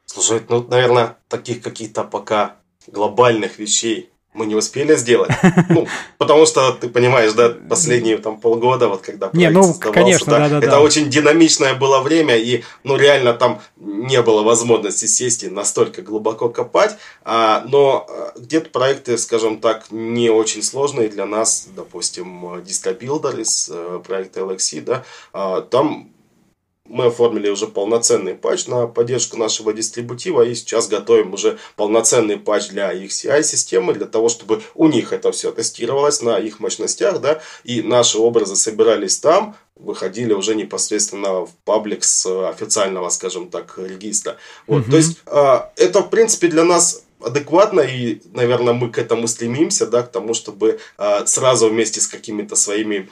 Слушай, 0.05 0.41
ну, 0.49 0.65
наверное, 0.67 1.17
таких 1.27 1.61
каких-то 1.61 2.03
пока 2.03 2.55
глобальных 2.87 3.59
вещей 3.59 4.09
мы 4.35 4.45
не 4.45 4.55
успели 4.55 4.95
сделать. 4.95 5.31
Ну, 5.69 5.87
потому 6.17 6.45
что, 6.45 6.71
ты 6.73 6.89
понимаешь, 6.89 7.33
да, 7.33 7.49
последние 7.49 8.17
там 8.17 8.39
полгода, 8.39 8.87
вот 8.87 9.01
когда 9.01 9.29
проект 9.29 9.35
не, 9.35 9.49
ну, 9.49 9.73
конечно, 9.73 10.31
да, 10.31 10.49
да, 10.49 10.57
это 10.59 10.67
да. 10.67 10.81
очень 10.81 11.09
динамичное 11.09 11.73
было 11.73 12.01
время, 12.01 12.37
и, 12.37 12.63
ну, 12.83 12.95
реально 12.97 13.33
там 13.33 13.61
не 13.77 14.21
было 14.21 14.43
возможности 14.43 15.05
сесть 15.05 15.43
и 15.43 15.49
настолько 15.49 16.01
глубоко 16.01 16.49
копать, 16.49 16.97
а, 17.23 17.65
но 17.67 18.05
а, 18.07 18.33
где-то 18.37 18.69
проекты, 18.69 19.17
скажем 19.17 19.59
так, 19.59 19.91
не 19.91 20.29
очень 20.29 20.61
сложные 20.61 21.09
для 21.09 21.25
нас, 21.25 21.67
допустим, 21.75 22.45
DistroBuilder 22.57 23.41
из 23.41 23.69
э, 23.73 24.01
проекта 24.05 24.41
LXC, 24.41 24.81
да, 24.81 25.03
а, 25.33 25.61
там 25.61 26.14
мы 26.85 27.05
оформили 27.05 27.49
уже 27.49 27.67
полноценный 27.67 28.35
патч 28.35 28.67
на 28.67 28.87
поддержку 28.87 29.37
нашего 29.37 29.73
дистрибутива 29.73 30.43
и 30.43 30.55
сейчас 30.55 30.87
готовим 30.87 31.33
уже 31.33 31.57
полноценный 31.75 32.37
патч 32.37 32.67
для 32.69 32.91
их 32.91 33.11
CI-системы, 33.11 33.93
для 33.93 34.05
того, 34.05 34.29
чтобы 34.29 34.61
у 34.75 34.87
них 34.87 35.11
это 35.11 35.31
все 35.31 35.51
тестировалось 35.51 36.21
на 36.21 36.37
их 36.37 36.59
мощностях, 36.59 37.19
да, 37.21 37.41
и 37.63 37.81
наши 37.81 38.17
образы 38.17 38.55
собирались 38.55 39.17
там, 39.17 39.55
выходили 39.75 40.33
уже 40.33 40.55
непосредственно 40.55 41.45
в 41.45 41.51
паблик 41.65 42.03
с 42.03 42.25
официального, 42.49 43.09
скажем 43.09 43.49
так, 43.49 43.77
регистра. 43.77 44.37
Вот, 44.67 44.83
mm-hmm. 44.83 44.91
То 44.91 44.97
есть 44.97 45.17
э, 45.25 45.59
это, 45.75 46.01
в 46.01 46.09
принципе, 46.09 46.47
для 46.47 46.63
нас 46.63 47.03
адекватно, 47.19 47.81
и, 47.81 48.21
наверное, 48.33 48.73
мы 48.73 48.89
к 48.89 48.97
этому 48.97 49.27
стремимся, 49.27 49.87
да, 49.87 50.03
к 50.03 50.11
тому, 50.11 50.33
чтобы 50.33 50.79
э, 50.97 51.25
сразу 51.25 51.69
вместе 51.69 51.99
с 51.99 52.07
какими-то 52.07 52.55
своими 52.55 53.09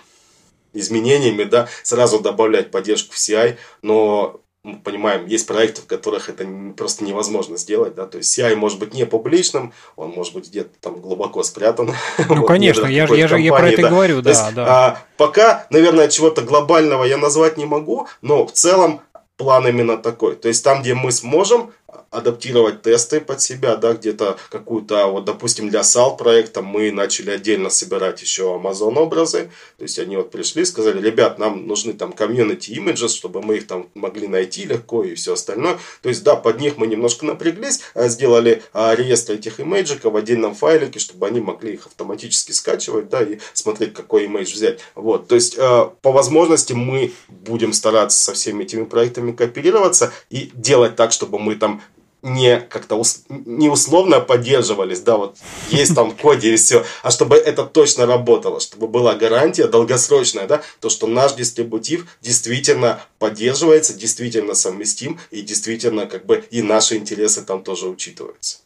изменениями, 0.74 1.44
да, 1.44 1.68
сразу 1.84 2.20
добавлять 2.20 2.72
поддержку 2.72 3.14
в 3.14 3.18
CI, 3.18 3.58
но 3.82 4.40
мы 4.64 4.80
понимаем, 4.80 5.26
есть 5.28 5.46
проекты, 5.46 5.82
в 5.82 5.88
которых 5.88 6.30
это 6.30 6.48
просто 6.78 7.04
невозможно 7.04 7.58
сделать, 7.58 7.96
да, 7.96 8.06
то 8.06 8.18
есть 8.18 8.38
CI 8.38 8.56
может 8.56 8.80
быть 8.80 8.94
не 8.94 9.06
публичным, 9.06 9.74
он 9.98 10.12
может 10.12 10.34
быть 10.34 10.48
где-то 10.48 10.70
там 10.80 11.02
глубоко 11.02 11.44
спрятан. 11.44 11.94
Ну, 12.30 12.42
вот, 12.42 12.48
конечно, 12.48 12.86
я 12.86 13.06
же, 13.06 13.18
я 13.18 13.28
же 13.28 13.40
я 13.40 13.54
про 13.54 13.70
это 13.70 13.82
да. 13.82 13.90
говорю, 13.90 14.18
то 14.18 14.24
да, 14.24 14.30
есть, 14.30 14.56
да. 14.56 14.66
А, 14.68 15.04
пока, 15.18 15.68
наверное, 15.70 16.08
чего-то 16.08 16.42
глобального 16.42 17.04
я 17.04 17.18
назвать 17.18 17.58
не 17.58 17.66
могу, 17.66 18.08
но 18.22 18.46
в 18.48 18.54
целом 18.54 19.02
план 19.36 19.68
именно 19.68 19.98
такой. 19.98 20.36
То 20.36 20.48
есть 20.48 20.64
там, 20.64 20.82
где 20.82 20.94
мы 20.94 21.12
сможем 21.12 21.74
адаптировать 22.14 22.82
тесты 22.82 23.20
под 23.20 23.42
себя, 23.42 23.76
да, 23.76 23.94
где-то 23.94 24.38
какую-то, 24.50 25.08
вот, 25.08 25.26
допустим, 25.26 25.70
для 25.70 25.82
SAL 25.82 26.18
проекта 26.18 26.62
мы 26.62 26.92
начали 26.92 27.32
отдельно 27.32 27.70
собирать 27.70 28.22
еще 28.22 28.44
Amazon 28.44 28.98
образы, 28.98 29.50
то 29.78 29.84
есть 29.84 30.00
они 30.00 30.16
вот 30.18 30.32
пришли, 30.32 30.66
сказали, 30.66 31.02
ребят, 31.02 31.40
нам 31.40 31.68
нужны 31.68 31.94
там 31.94 32.14
images, 32.14 33.10
чтобы 33.10 33.42
мы 33.42 33.58
их 33.58 33.68
там 33.68 33.90
могли 33.96 34.28
найти 34.28 34.66
легко 34.66 35.04
и 35.04 35.16
все 35.16 35.34
остальное, 35.34 35.80
то 36.02 36.10
есть, 36.10 36.24
да, 36.24 36.36
под 36.36 36.60
них 36.60 36.78
мы 36.78 36.88
немножко 36.88 37.26
напряглись, 37.26 37.82
а, 37.94 38.08
сделали 38.08 38.62
а, 38.74 38.96
реестр 38.96 39.34
этих 39.34 39.60
имейджиков 39.60 40.14
в 40.14 40.16
отдельном 40.16 40.56
файлике, 40.56 41.00
чтобы 41.00 41.28
они 41.28 41.40
могли 41.40 41.74
их 41.74 41.88
автоматически 41.88 42.52
скачивать, 42.52 43.10
да, 43.10 43.24
и 43.24 43.40
смотреть, 43.54 43.94
какой 43.94 44.26
имейдж 44.26 44.54
взять, 44.54 44.80
вот, 44.96 45.28
то 45.28 45.36
есть, 45.36 45.56
а, 45.58 45.94
по 46.02 46.12
возможности 46.12 46.74
мы 46.74 47.14
будем 47.28 47.74
стараться 47.74 48.24
со 48.24 48.34
всеми 48.34 48.64
этими 48.64 48.86
проектами 48.86 49.32
кооперироваться 49.32 50.14
и 50.30 50.52
делать 50.54 50.96
так, 50.96 51.12
чтобы 51.12 51.40
мы 51.40 51.56
там 51.56 51.82
не 52.24 52.60
как-то 52.60 52.96
ус, 52.96 53.24
не 53.30 53.70
условно 53.70 54.22
поддерживались, 54.22 55.02
да, 55.02 55.18
вот 55.18 55.38
есть 55.70 55.94
там 55.94 56.12
в 56.12 56.16
коде 56.16 56.54
и 56.54 56.56
все, 56.56 56.86
а 57.04 57.12
чтобы 57.12 57.36
это 57.36 57.66
точно 57.66 58.06
работало, 58.06 58.60
чтобы 58.60 58.88
была 58.88 59.14
гарантия 59.14 59.68
долгосрочная, 59.68 60.48
да, 60.48 60.62
то, 60.80 60.90
что 60.90 61.06
наш 61.06 61.34
дистрибутив 61.34 62.08
действительно 62.22 63.02
поддерживается, 63.20 63.94
действительно 63.94 64.54
совместим 64.54 65.20
и 65.32 65.42
действительно 65.42 66.06
как 66.08 66.26
бы 66.26 66.44
и 66.50 66.62
наши 66.62 66.96
интересы 66.96 67.44
там 67.44 67.64
тоже 67.64 67.88
учитываются. 67.88 68.60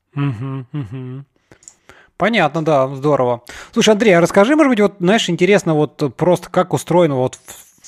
Понятно, 2.17 2.65
да, 2.65 2.87
здорово. 2.95 3.43
Слушай, 3.73 3.91
Андрей, 3.91 4.13
а 4.13 4.21
расскажи, 4.21 4.55
может 4.55 4.69
быть, 4.69 4.79
вот, 4.79 4.93
знаешь, 4.99 5.29
интересно, 5.29 5.75
вот 5.75 6.15
просто 6.15 6.49
как 6.49 6.73
устроено 6.73 7.15
вот 7.15 7.37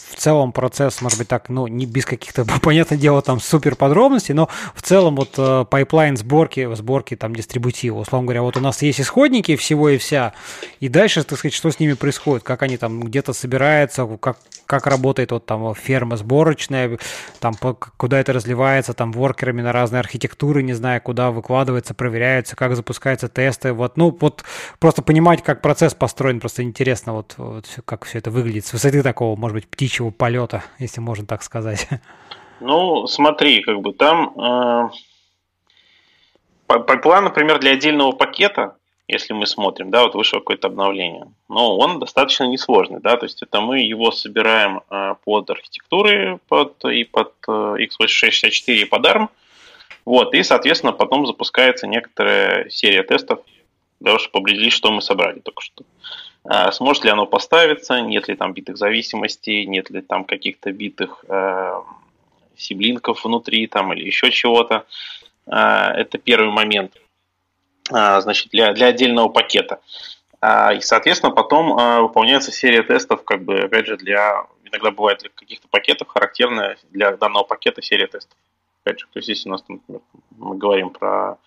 в 0.09 0.15
целом 0.15 0.51
процесс, 0.51 1.01
может 1.01 1.17
быть, 1.17 1.27
так, 1.27 1.49
ну, 1.49 1.67
не 1.67 1.85
без 1.85 2.05
каких-то, 2.05 2.45
понятное 2.61 2.97
дело, 2.97 3.21
там 3.21 3.39
супер 3.39 3.75
подробностей, 3.75 4.33
но 4.33 4.49
в 4.73 4.81
целом 4.81 5.15
вот 5.15 5.35
э, 5.37 5.65
pipeline 5.69 6.17
сборки, 6.17 6.67
сборки 6.75 7.15
там 7.15 7.35
дистрибутива, 7.35 7.99
условно 7.99 8.25
говоря, 8.25 8.41
вот 8.41 8.57
у 8.57 8.59
нас 8.59 8.81
есть 8.81 8.99
исходники 8.99 9.55
всего 9.55 9.89
и 9.89 9.97
вся, 9.97 10.33
и 10.79 10.89
дальше, 10.89 11.23
так 11.23 11.37
сказать, 11.37 11.53
что 11.53 11.71
с 11.71 11.79
ними 11.79 11.93
происходит, 11.93 12.43
как 12.43 12.63
они 12.63 12.77
там 12.77 13.01
где-то 13.01 13.33
собираются, 13.33 14.07
как, 14.19 14.37
как 14.65 14.87
работает 14.87 15.31
вот 15.31 15.45
там 15.45 15.73
ферма 15.75 16.17
сборочная, 16.17 16.97
там 17.39 17.53
куда 17.97 18.19
это 18.19 18.33
разливается, 18.33 18.93
там 18.93 19.11
воркерами 19.11 19.61
на 19.61 19.71
разные 19.71 19.99
архитектуры, 19.99 20.63
не 20.63 20.73
знаю, 20.73 21.01
куда 21.01 21.31
выкладывается, 21.31 21.93
проверяются, 21.93 22.55
как 22.55 22.75
запускаются 22.75 23.27
тесты, 23.29 23.73
вот, 23.73 23.97
ну, 23.97 24.15
вот 24.19 24.43
просто 24.79 25.01
понимать, 25.01 25.43
как 25.43 25.61
процесс 25.61 25.93
построен, 25.93 26.39
просто 26.39 26.63
интересно 26.63 27.13
вот, 27.13 27.35
вот 27.37 27.65
как 27.85 28.05
все 28.05 28.17
это 28.17 28.31
выглядит 28.31 28.65
с 28.65 28.73
высоты 28.73 29.03
такого, 29.03 29.35
может 29.35 29.55
быть, 29.55 29.67
птичьего 29.67 29.98
птичьего 29.99 30.11
полета, 30.11 30.63
если 30.79 31.01
можно 31.01 31.25
так 31.25 31.43
сказать? 31.43 31.87
Ну, 32.61 33.07
смотри, 33.07 33.61
как 33.61 33.79
бы 33.79 33.93
там 33.93 34.33
э, 36.67 36.79
план, 37.01 37.23
например, 37.23 37.57
для 37.57 37.71
отдельного 37.71 38.11
пакета, 38.11 38.75
если 39.07 39.31
мы 39.31 39.47
смотрим, 39.47 39.91
да, 39.91 40.03
вот 40.03 40.13
вышло 40.13 40.39
какое-то 40.39 40.67
обновление, 40.67 41.31
но 41.47 41.77
он 41.77 41.99
достаточно 41.99 42.43
несложный, 42.43 42.99
да, 42.99 43.15
то 43.15 43.27
есть 43.27 43.41
это 43.41 43.61
мы 43.61 43.79
его 43.79 44.11
собираем 44.11 44.81
э, 44.89 45.15
под 45.23 45.49
архитектуры 45.49 46.41
под, 46.49 46.83
и 46.83 47.05
под 47.05 47.31
э, 47.47 47.51
x8664 47.51 48.73
и 48.75 48.83
под 48.83 49.05
ARM, 49.05 49.29
вот, 50.03 50.33
и, 50.33 50.43
соответственно, 50.43 50.91
потом 50.91 51.27
запускается 51.27 51.87
некоторая 51.87 52.69
серия 52.69 53.03
тестов 53.03 53.39
для 54.01 54.07
того, 54.07 54.19
чтобы 54.19 54.43
определить, 54.43 54.73
что 54.73 54.91
мы 54.91 55.01
собрали 55.01 55.39
только 55.39 55.61
что. 55.61 55.85
А, 55.85 56.28
сможет 56.71 57.03
ли 57.03 57.11
оно 57.11 57.25
поставиться, 57.27 58.01
нет 58.01 58.27
ли 58.27 58.35
там 58.35 58.53
битых 58.53 58.77
зависимостей, 58.77 59.65
нет 59.65 59.89
ли 59.89 60.01
там 60.01 60.23
каких-то 60.23 60.71
битых 60.71 61.23
э, 61.27 61.81
сиблинков 62.55 63.23
внутри 63.23 63.67
там 63.67 63.93
или 63.93 64.05
еще 64.05 64.31
чего-то. 64.31 64.85
Э, 65.45 65.91
это 65.95 66.17
первый 66.17 66.51
момент 66.51 66.95
э, 67.91 68.21
значит, 68.21 68.49
для, 68.49 68.73
для 68.73 68.87
отдельного 68.87 69.29
пакета. 69.29 69.79
Э, 70.41 70.75
и, 70.75 70.81
соответственно, 70.81 71.31
потом 71.31 71.77
э, 71.77 72.01
выполняется 72.01 72.51
серия 72.51 72.81
тестов, 72.81 73.23
как 73.23 73.43
бы, 73.43 73.59
опять 73.59 73.85
же, 73.85 73.97
для, 73.97 74.45
иногда 74.63 74.91
бывает 74.91 75.19
для 75.19 75.29
каких-то 75.29 75.67
пакетов 75.67 76.07
характерная 76.07 76.77
для 76.89 77.15
данного 77.15 77.43
пакета 77.43 77.81
серия 77.81 78.07
тестов. 78.07 78.37
Опять 78.83 79.01
же, 79.01 79.05
то 79.05 79.19
есть, 79.19 79.29
если 79.29 79.49
у 79.49 79.51
нас, 79.51 79.63
например, 79.67 80.01
мы 80.37 80.57
говорим 80.57 80.89
про 80.89 81.37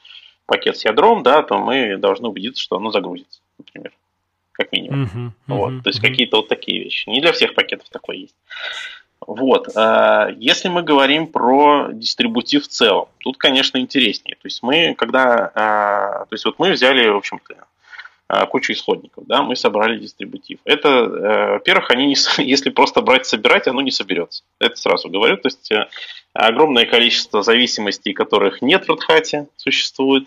пакет 0.46 0.76
с 0.76 0.84
ядром, 0.84 1.22
да, 1.22 1.42
то 1.42 1.59
мы 1.59 1.96
должны 1.96 2.28
убедиться, 2.28 2.62
что 2.62 2.76
оно 2.76 2.90
загрузится, 2.90 3.40
например 3.59 3.92
как 4.62 4.72
минимум. 4.72 5.04
Uh-huh, 5.04 5.26
uh-huh, 5.26 5.30
вот, 5.46 5.82
то 5.82 5.88
есть 5.90 6.00
uh-huh. 6.00 6.08
какие-то 6.08 6.36
вот 6.38 6.48
такие 6.48 6.82
вещи. 6.82 7.08
Не 7.08 7.20
для 7.20 7.32
всех 7.32 7.54
пакетов 7.54 7.88
такое 7.90 8.16
есть. 8.16 8.34
Вот. 9.26 9.68
Э, 9.76 10.34
если 10.38 10.68
мы 10.68 10.82
говорим 10.82 11.26
про 11.26 11.88
дистрибутив 11.92 12.64
в 12.64 12.68
целом, 12.68 13.08
тут, 13.18 13.36
конечно, 13.36 13.78
интереснее. 13.78 14.36
То 14.36 14.46
есть 14.46 14.62
мы, 14.62 14.94
когда, 14.94 15.50
э, 15.54 16.26
то 16.28 16.32
есть 16.32 16.44
вот 16.44 16.58
мы 16.58 16.72
взяли, 16.72 17.08
в 17.08 17.16
общем-то, 17.16 17.54
э, 18.28 18.46
кучу 18.46 18.72
исходников, 18.72 19.24
да, 19.26 19.42
мы 19.42 19.56
собрали 19.56 19.98
дистрибутив. 19.98 20.58
Это, 20.64 21.52
во-первых, 21.52 21.90
они 21.90 22.06
не, 22.06 22.16
если 22.42 22.70
просто 22.70 23.00
брать 23.00 23.26
собирать, 23.26 23.68
оно 23.68 23.80
не 23.80 23.90
соберется. 23.90 24.42
Это 24.58 24.76
сразу 24.76 25.08
говорю. 25.08 25.36
То 25.36 25.48
есть 25.48 25.70
огромное 26.32 26.86
количество 26.86 27.42
зависимостей, 27.42 28.12
которых 28.12 28.62
нет 28.62 28.88
в 28.88 28.90
Red 28.90 29.00
Hat, 29.08 29.46
существует, 29.56 30.26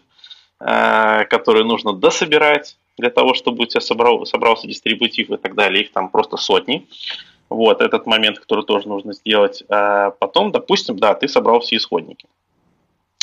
которые 0.57 1.65
нужно 1.65 1.91
дособирать, 1.91 2.77
для 2.97 3.09
того, 3.09 3.33
чтобы 3.33 3.63
у 3.63 3.65
тебя 3.65 3.81
собрал, 3.81 4.25
собрался 4.25 4.67
дистрибутив 4.67 5.29
и 5.29 5.37
так 5.37 5.55
далее, 5.55 5.83
их 5.83 5.91
там 5.91 6.09
просто 6.09 6.37
сотни. 6.37 6.87
Вот, 7.49 7.81
этот 7.81 8.07
момент, 8.07 8.39
который 8.39 8.65
тоже 8.65 8.87
нужно 8.87 9.13
сделать. 9.13 9.63
А 9.69 10.11
потом, 10.11 10.51
допустим, 10.51 10.97
да, 10.97 11.13
ты 11.13 11.27
собрал 11.27 11.59
все 11.59 11.75
исходники. 11.75 12.27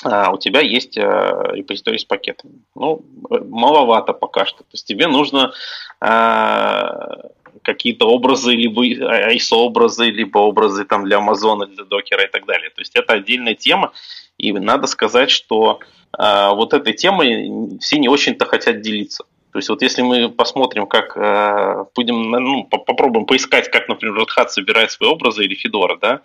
А 0.05 0.31
у 0.33 0.39
тебя 0.39 0.61
есть 0.61 0.99
а, 0.99 1.53
репозиторий 1.53 1.99
с 1.99 2.05
пакетами. 2.05 2.55
Ну, 2.75 3.03
маловато 3.29 4.13
пока 4.13 4.47
что. 4.47 4.59
То 4.59 4.71
есть 4.73 4.87
тебе 4.87 5.07
нужно 5.07 5.53
а, 6.01 7.31
какие-то 7.63 8.07
образы, 8.09 8.53
либо 8.53 8.85
ISO-образы, 8.85 10.07
либо 10.07 10.39
образы 10.39 10.85
там 10.85 11.05
для 11.05 11.19
Амазона, 11.19 11.67
для 11.67 11.85
докера 11.85 12.25
и 12.25 12.31
так 12.31 12.47
далее. 12.47 12.71
То 12.71 12.81
есть 12.81 12.97
это 12.97 13.15
отдельная 13.15 13.55
тема. 13.55 13.93
И 14.39 14.53
надо 14.53 14.87
сказать, 14.87 15.31
что 15.31 15.81
а, 16.13 16.53
вот 16.55 16.75
этой 16.75 16.93
темой 16.93 17.79
все 17.81 17.99
не 17.99 18.09
очень-то 18.09 18.45
хотят 18.45 18.81
делиться. 18.81 19.25
То 19.53 19.59
есть 19.59 19.69
вот 19.69 19.83
если 19.83 20.01
мы 20.01 20.31
посмотрим, 20.31 20.87
как 20.87 21.15
э, 21.15 21.85
будем, 21.95 22.31
ну, 22.31 22.65
попробуем 22.65 23.27
поискать, 23.27 23.71
как, 23.71 23.87
например, 23.87 24.17
Red 24.17 24.49
собирает 24.49 24.91
свои 24.91 25.11
образы 25.11 25.45
или 25.45 25.55
Fedora, 25.57 25.99
да, 26.01 26.23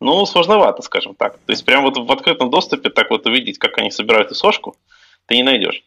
ну, 0.00 0.24
сложновато, 0.24 0.80
скажем 0.80 1.14
так. 1.14 1.34
То 1.34 1.52
есть 1.52 1.64
прямо 1.64 1.90
вот 1.90 1.98
в 1.98 2.10
открытом 2.10 2.50
доступе 2.50 2.88
так 2.88 3.10
вот 3.10 3.26
увидеть, 3.26 3.58
как 3.58 3.76
они 3.76 3.90
собирают 3.90 4.32
исошку, 4.32 4.76
ты 5.26 5.36
не 5.36 5.42
найдешь. 5.42 5.84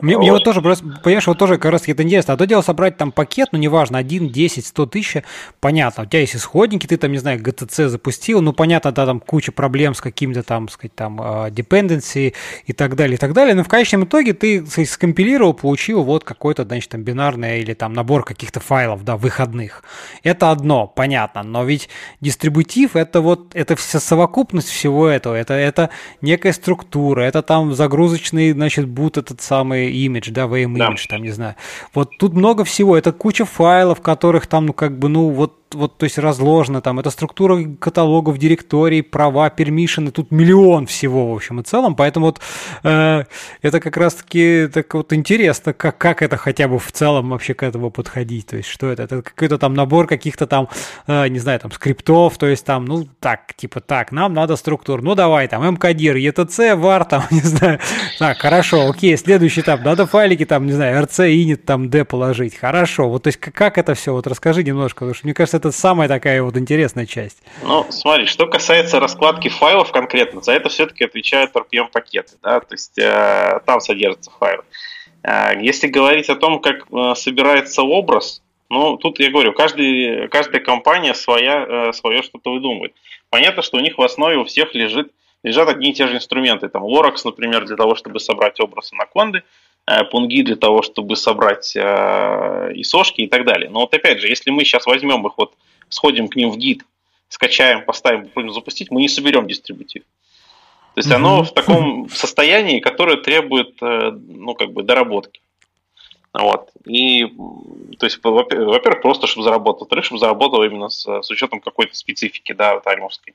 Мне, 0.00 0.16
вот. 0.16 0.22
мне 0.22 0.32
вот 0.32 0.44
тоже, 0.44 0.60
понимаешь, 0.60 1.26
вот 1.26 1.38
тоже 1.38 1.58
как 1.58 1.72
раз 1.72 1.86
это 1.86 2.02
интересно. 2.02 2.34
А 2.34 2.36
то 2.36 2.46
дело 2.46 2.62
собрать 2.62 2.96
там 2.96 3.12
пакет, 3.12 3.48
ну, 3.52 3.58
неважно, 3.58 3.98
1, 3.98 4.30
10, 4.30 4.66
100 4.66 4.86
тысяч, 4.86 5.22
понятно. 5.60 6.04
У 6.04 6.06
тебя 6.06 6.20
есть 6.20 6.36
исходники, 6.36 6.86
ты 6.86 6.96
там, 6.96 7.12
не 7.12 7.18
знаю, 7.18 7.40
GTC 7.40 7.88
запустил, 7.88 8.40
ну, 8.40 8.52
понятно, 8.52 8.92
да, 8.92 9.06
там 9.06 9.20
куча 9.20 9.52
проблем 9.52 9.94
с 9.94 10.00
какими-то 10.00 10.42
там, 10.42 10.68
сказать, 10.68 10.94
там, 10.94 11.20
а, 11.20 11.50
dependency 11.50 12.34
и 12.66 12.72
так 12.72 12.96
далее, 12.96 13.14
и 13.14 13.18
так 13.18 13.32
далее. 13.32 13.54
Но 13.54 13.64
в 13.64 13.68
конечном 13.68 14.04
итоге 14.04 14.32
ты 14.32 14.64
скомпилировал, 14.86 15.54
получил 15.54 16.02
вот 16.02 16.24
какой-то, 16.24 16.64
значит, 16.64 16.90
там, 16.90 17.02
бинарный 17.02 17.60
или 17.60 17.74
там 17.74 17.92
набор 17.92 18.24
каких-то 18.24 18.60
файлов, 18.60 19.04
да, 19.04 19.16
выходных. 19.16 19.82
Это 20.22 20.50
одно, 20.50 20.86
понятно. 20.86 21.42
Но 21.42 21.64
ведь 21.64 21.88
дистрибутив 22.20 22.96
это 22.96 23.20
вот, 23.20 23.54
это 23.54 23.76
вся 23.76 24.00
совокупность 24.00 24.68
всего 24.68 25.08
этого. 25.08 25.34
Это, 25.34 25.54
это 25.54 25.90
некая 26.20 26.52
структура, 26.52 27.22
это 27.22 27.42
там 27.42 27.74
загрузочный, 27.74 28.52
значит, 28.52 28.88
бут 28.88 29.18
этот 29.18 29.40
самый 29.40 29.81
image, 29.90 30.30
да, 30.30 30.46
VM 30.46 30.74
image, 30.74 31.06
да. 31.08 31.16
там, 31.16 31.22
не 31.22 31.30
знаю. 31.30 31.56
Вот 31.94 32.16
тут 32.18 32.34
много 32.34 32.64
всего, 32.64 32.96
это 32.96 33.12
куча 33.12 33.44
файлов, 33.44 34.00
которых 34.00 34.46
там, 34.46 34.66
ну, 34.66 34.72
как 34.72 34.98
бы, 34.98 35.08
ну, 35.08 35.30
вот 35.30 35.61
вот, 35.74 35.98
то 35.98 36.04
есть 36.04 36.18
разложено 36.18 36.80
там, 36.80 36.98
это 37.00 37.10
структура 37.10 37.62
каталогов, 37.78 38.38
директорий, 38.38 39.02
права, 39.02 39.50
пермишины, 39.50 40.10
тут 40.10 40.30
миллион 40.30 40.86
всего, 40.86 41.32
в 41.32 41.34
общем 41.34 41.60
и 41.60 41.62
целом, 41.62 41.94
поэтому 41.94 42.26
вот 42.26 42.40
э, 42.82 43.24
это 43.62 43.80
как 43.80 43.96
раз-таки 43.96 44.68
так 44.72 44.92
вот 44.94 45.12
интересно, 45.12 45.72
как, 45.72 45.98
как 45.98 46.22
это 46.22 46.36
хотя 46.36 46.68
бы 46.68 46.78
в 46.78 46.92
целом 46.92 47.30
вообще 47.30 47.54
к 47.54 47.62
этому 47.62 47.90
подходить, 47.90 48.46
то 48.46 48.56
есть 48.56 48.68
что 48.68 48.90
это, 48.90 49.04
это 49.04 49.22
какой-то 49.22 49.58
там 49.58 49.74
набор 49.74 50.06
каких-то 50.06 50.46
там, 50.46 50.68
э, 51.06 51.28
не 51.28 51.38
знаю, 51.38 51.60
там 51.60 51.72
скриптов, 51.72 52.38
то 52.38 52.46
есть 52.46 52.64
там, 52.64 52.84
ну, 52.84 53.06
так, 53.20 53.54
типа 53.54 53.80
так, 53.80 54.12
нам 54.12 54.34
надо 54.34 54.56
структур, 54.56 55.02
ну, 55.02 55.14
давай, 55.14 55.48
там, 55.48 55.66
мкдир, 55.74 56.16
etc, 56.16 56.76
var, 56.76 57.08
там, 57.08 57.24
не 57.30 57.40
знаю, 57.40 57.78
так, 58.18 58.38
хорошо, 58.38 58.90
окей, 58.90 59.16
следующий 59.16 59.60
этап, 59.60 59.84
надо 59.84 60.06
файлики 60.06 60.44
там, 60.44 60.66
не 60.66 60.72
знаю, 60.72 61.02
rc, 61.04 61.32
init, 61.32 61.56
там, 61.56 61.90
d 61.90 62.04
положить, 62.04 62.56
хорошо, 62.56 63.08
вот, 63.08 63.24
то 63.24 63.28
есть 63.28 63.38
как 63.38 63.78
это 63.78 63.94
все, 63.94 64.12
вот 64.12 64.26
расскажи 64.26 64.64
немножко, 64.64 65.00
потому 65.00 65.14
что 65.14 65.26
мне 65.26 65.34
кажется, 65.34 65.56
это 65.62 65.70
самая 65.70 66.08
такая 66.08 66.42
вот 66.42 66.56
интересная 66.56 67.06
часть. 67.06 67.38
Ну, 67.62 67.86
смотри, 67.90 68.26
что 68.26 68.46
касается 68.46 68.98
раскладки 68.98 69.48
файлов 69.48 69.92
конкретно, 69.92 70.42
за 70.42 70.52
это 70.52 70.68
все-таки 70.68 71.04
отвечают 71.04 71.52
RPM-пакеты, 71.54 72.32
да, 72.42 72.58
то 72.60 72.74
есть 72.74 72.98
э, 72.98 73.60
там 73.64 73.80
содержатся 73.80 74.32
файлы. 74.40 74.64
Э, 75.22 75.52
если 75.60 75.86
говорить 75.86 76.28
о 76.30 76.34
том, 76.34 76.60
как 76.60 76.86
э, 76.90 77.14
собирается 77.14 77.82
образ, 77.82 78.42
ну, 78.70 78.96
тут 78.96 79.20
я 79.20 79.30
говорю, 79.30 79.52
каждый, 79.52 80.28
каждая 80.28 80.60
компания 80.60 81.14
своя, 81.14 81.64
э, 81.68 81.92
свое 81.92 82.22
что-то 82.22 82.52
выдумывает. 82.52 82.94
Понятно, 83.30 83.62
что 83.62 83.76
у 83.76 83.80
них 83.80 83.98
в 83.98 84.02
основе 84.02 84.38
у 84.38 84.44
всех 84.44 84.74
лежит, 84.74 85.12
лежат 85.44 85.68
одни 85.68 85.90
и 85.90 85.94
те 85.94 86.08
же 86.08 86.16
инструменты. 86.16 86.68
Там 86.68 86.82
Lorax, 86.82 87.18
например, 87.24 87.66
для 87.66 87.76
того, 87.76 87.94
чтобы 87.94 88.18
собрать 88.18 88.58
образ 88.58 88.92
анаконды, 88.92 89.44
пунги 90.10 90.42
для 90.42 90.56
того, 90.56 90.82
чтобы 90.82 91.16
собрать 91.16 91.74
э, 91.74 91.80
исошки 92.74 93.22
и 93.22 93.26
так 93.26 93.44
далее. 93.44 93.68
Но 93.68 93.80
вот 93.80 93.94
опять 93.94 94.20
же, 94.20 94.28
если 94.28 94.50
мы 94.50 94.64
сейчас 94.64 94.86
возьмем 94.86 95.26
их, 95.26 95.32
вот 95.36 95.54
сходим 95.88 96.28
к 96.28 96.36
ним 96.36 96.50
в 96.50 96.56
гид, 96.56 96.82
скачаем, 97.28 97.84
поставим, 97.84 98.26
попробуем 98.26 98.54
запустить, 98.54 98.90
мы 98.90 99.00
не 99.00 99.08
соберем 99.08 99.48
дистрибутив. 99.48 100.02
То 100.94 100.98
есть 100.98 101.10
оно 101.10 101.42
в 101.42 101.52
таком 101.52 102.08
состоянии, 102.10 102.80
которое 102.80 103.16
требует, 103.16 103.74
э, 103.80 104.12
ну, 104.12 104.54
как 104.54 104.72
бы, 104.72 104.82
доработки. 104.82 105.40
Вот. 106.34 106.70
И, 106.86 107.26
то 107.98 108.06
есть, 108.06 108.18
во-первых, 108.22 109.02
просто 109.02 109.26
чтобы 109.26 109.44
заработал, 109.44 109.80
во-вторых, 109.80 110.04
чтобы 110.04 110.18
заработал 110.18 110.62
именно 110.62 110.88
с, 110.88 111.04
с 111.04 111.30
учетом 111.30 111.60
какой-то 111.60 111.94
специфики, 111.94 112.52
да, 112.52 112.80
таймовской 112.80 113.34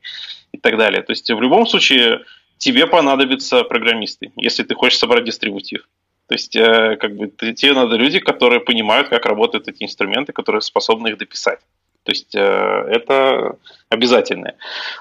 и 0.51 0.57
так 0.57 0.77
далее. 0.77 1.01
То 1.03 1.11
есть, 1.11 1.29
в 1.29 1.41
любом 1.41 1.67
случае, 1.67 2.25
тебе 2.57 2.87
понадобятся 2.87 3.63
программисты, 3.63 4.31
если 4.35 4.63
ты 4.63 4.73
хочешь 4.73 4.97
собрать 4.97 5.25
дистрибутив. 5.25 5.87
То 6.28 6.36
есть, 6.36 6.55
э, 6.55 6.97
как 6.97 7.15
бы, 7.15 7.28
тебе 7.28 7.73
надо 7.73 7.95
люди, 7.95 8.19
которые 8.19 8.59
понимают, 8.59 9.07
как 9.07 9.25
работают 9.25 9.67
эти 9.69 9.84
инструменты, 9.84 10.34
которые 10.34 10.61
способны 10.61 11.09
их 11.09 11.17
дописать. 11.17 11.59
То 12.03 12.11
есть, 12.11 12.36
э, 12.36 12.39
это 12.39 13.55
обязательное 13.89 14.55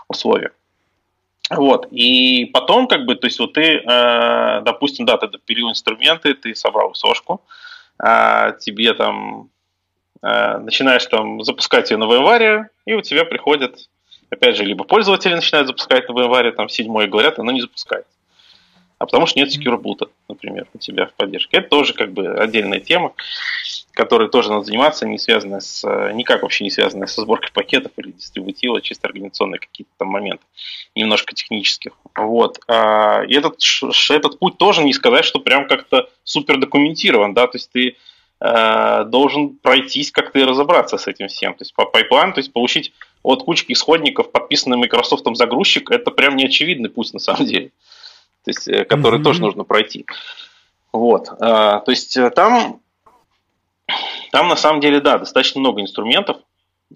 условие. 0.09 0.51
Вот, 1.51 1.89
и 1.91 2.47
потом, 2.53 2.87
как 2.87 3.07
бы, 3.07 3.17
то 3.17 3.27
есть, 3.27 3.39
вот 3.41 3.55
ты, 3.55 3.79
э, 3.79 4.61
допустим, 4.63 5.05
да, 5.05 5.17
ты 5.17 5.27
допилил 5.27 5.69
инструменты, 5.69 6.35
ты 6.35 6.55
собрал 6.55 6.95
сошку, 6.95 7.43
а 7.99 8.53
тебе 8.53 8.95
там 8.95 9.51
начинаешь 10.23 11.07
там 11.07 11.45
запускать 11.45 11.91
ее 11.91 11.99
на 11.99 12.05
VMware, 12.05 12.65
и 12.87 12.95
у 12.95 13.03
тебя 13.03 13.25
приходят, 13.25 13.89
опять 14.31 14.57
же, 14.57 14.65
либо 14.65 14.83
пользователи 14.83 15.35
начинают 15.35 15.69
запускать 15.69 16.09
на 16.09 16.15
VMware, 16.15 16.53
там, 16.53 16.69
седьмой, 16.69 17.07
говорят, 17.07 17.39
оно 17.39 17.53
не 17.53 17.61
запускается 17.61 18.11
а 18.99 19.05
потому 19.05 19.27
что 19.27 19.39
нет 19.39 19.55
boot, 19.55 20.09
например, 20.29 20.67
у 20.73 20.79
тебя 20.79 21.07
в 21.07 21.13
поддержке. 21.15 21.59
Это 21.59 21.69
тоже 21.69 21.93
как 21.93 22.13
бы 22.13 22.35
отдельная 22.35 22.81
тема, 22.81 23.13
которой 23.93 24.29
тоже 24.29 24.51
надо 24.51 24.65
заниматься, 24.65 25.07
не 25.07 25.19
связанная 25.19 25.61
с, 25.61 25.87
никак 26.15 26.43
вообще 26.43 26.65
не 26.65 26.71
связанная 26.71 27.07
со 27.07 27.21
сборкой 27.21 27.51
пакетов 27.53 27.93
или 27.97 28.13
дистрибутива, 28.13 28.81
чисто 28.81 29.09
организационные 29.09 29.59
какие-то 29.59 29.91
там 29.99 30.09
моменты, 30.09 30.45
немножко 30.95 31.35
технических. 31.35 31.93
Вот. 32.15 32.59
А, 32.69 33.23
и 33.29 33.35
этот, 33.35 33.59
этот 34.11 34.39
путь 34.39 34.57
тоже 34.57 34.83
не 34.83 34.95
сказать, 34.95 35.27
что 35.27 35.41
прям 35.41 35.69
как-то 35.69 36.09
супер 36.25 36.59
документирован, 36.59 37.35
да, 37.35 37.47
то 37.47 37.57
есть 37.57 37.71
ты 37.73 37.97
э, 38.41 39.05
должен 39.05 39.57
пройтись 39.57 40.11
как-то 40.11 40.39
и 40.39 40.45
разобраться 40.45 40.97
с 40.97 41.07
этим 41.07 41.29
всем. 41.29 41.53
То 41.53 41.63
есть 41.63 41.75
по 41.75 41.85
pipeline, 41.85 42.33
то 42.33 42.41
есть 42.41 42.51
получить 42.51 42.95
от 43.23 43.43
кучки 43.43 43.73
исходников 43.73 44.33
подписанный 44.33 44.79
Microsoft 44.79 45.25
загрузчик, 45.35 45.91
это 45.91 46.11
прям 46.11 46.37
не 46.37 46.47
очевидный 46.47 46.89
путь 46.89 47.13
на 47.13 47.21
самом 47.21 47.45
деле 47.45 47.73
то 48.47 48.51
есть, 48.51 48.69
э, 48.69 48.85
который 48.85 49.19
mm-hmm. 49.19 49.25
тоже 49.25 49.41
нужно 49.41 49.65
пройти. 49.65 50.07
Вот, 50.93 51.29
а, 51.41 51.81
то 51.81 51.91
есть 51.91 52.17
э, 52.17 52.31
там, 52.31 52.81
там 54.31 54.47
на 54.49 54.55
самом 54.55 54.81
деле, 54.81 55.01
да, 55.01 55.19
достаточно 55.19 55.61
много 55.61 55.81
инструментов, 55.81 56.37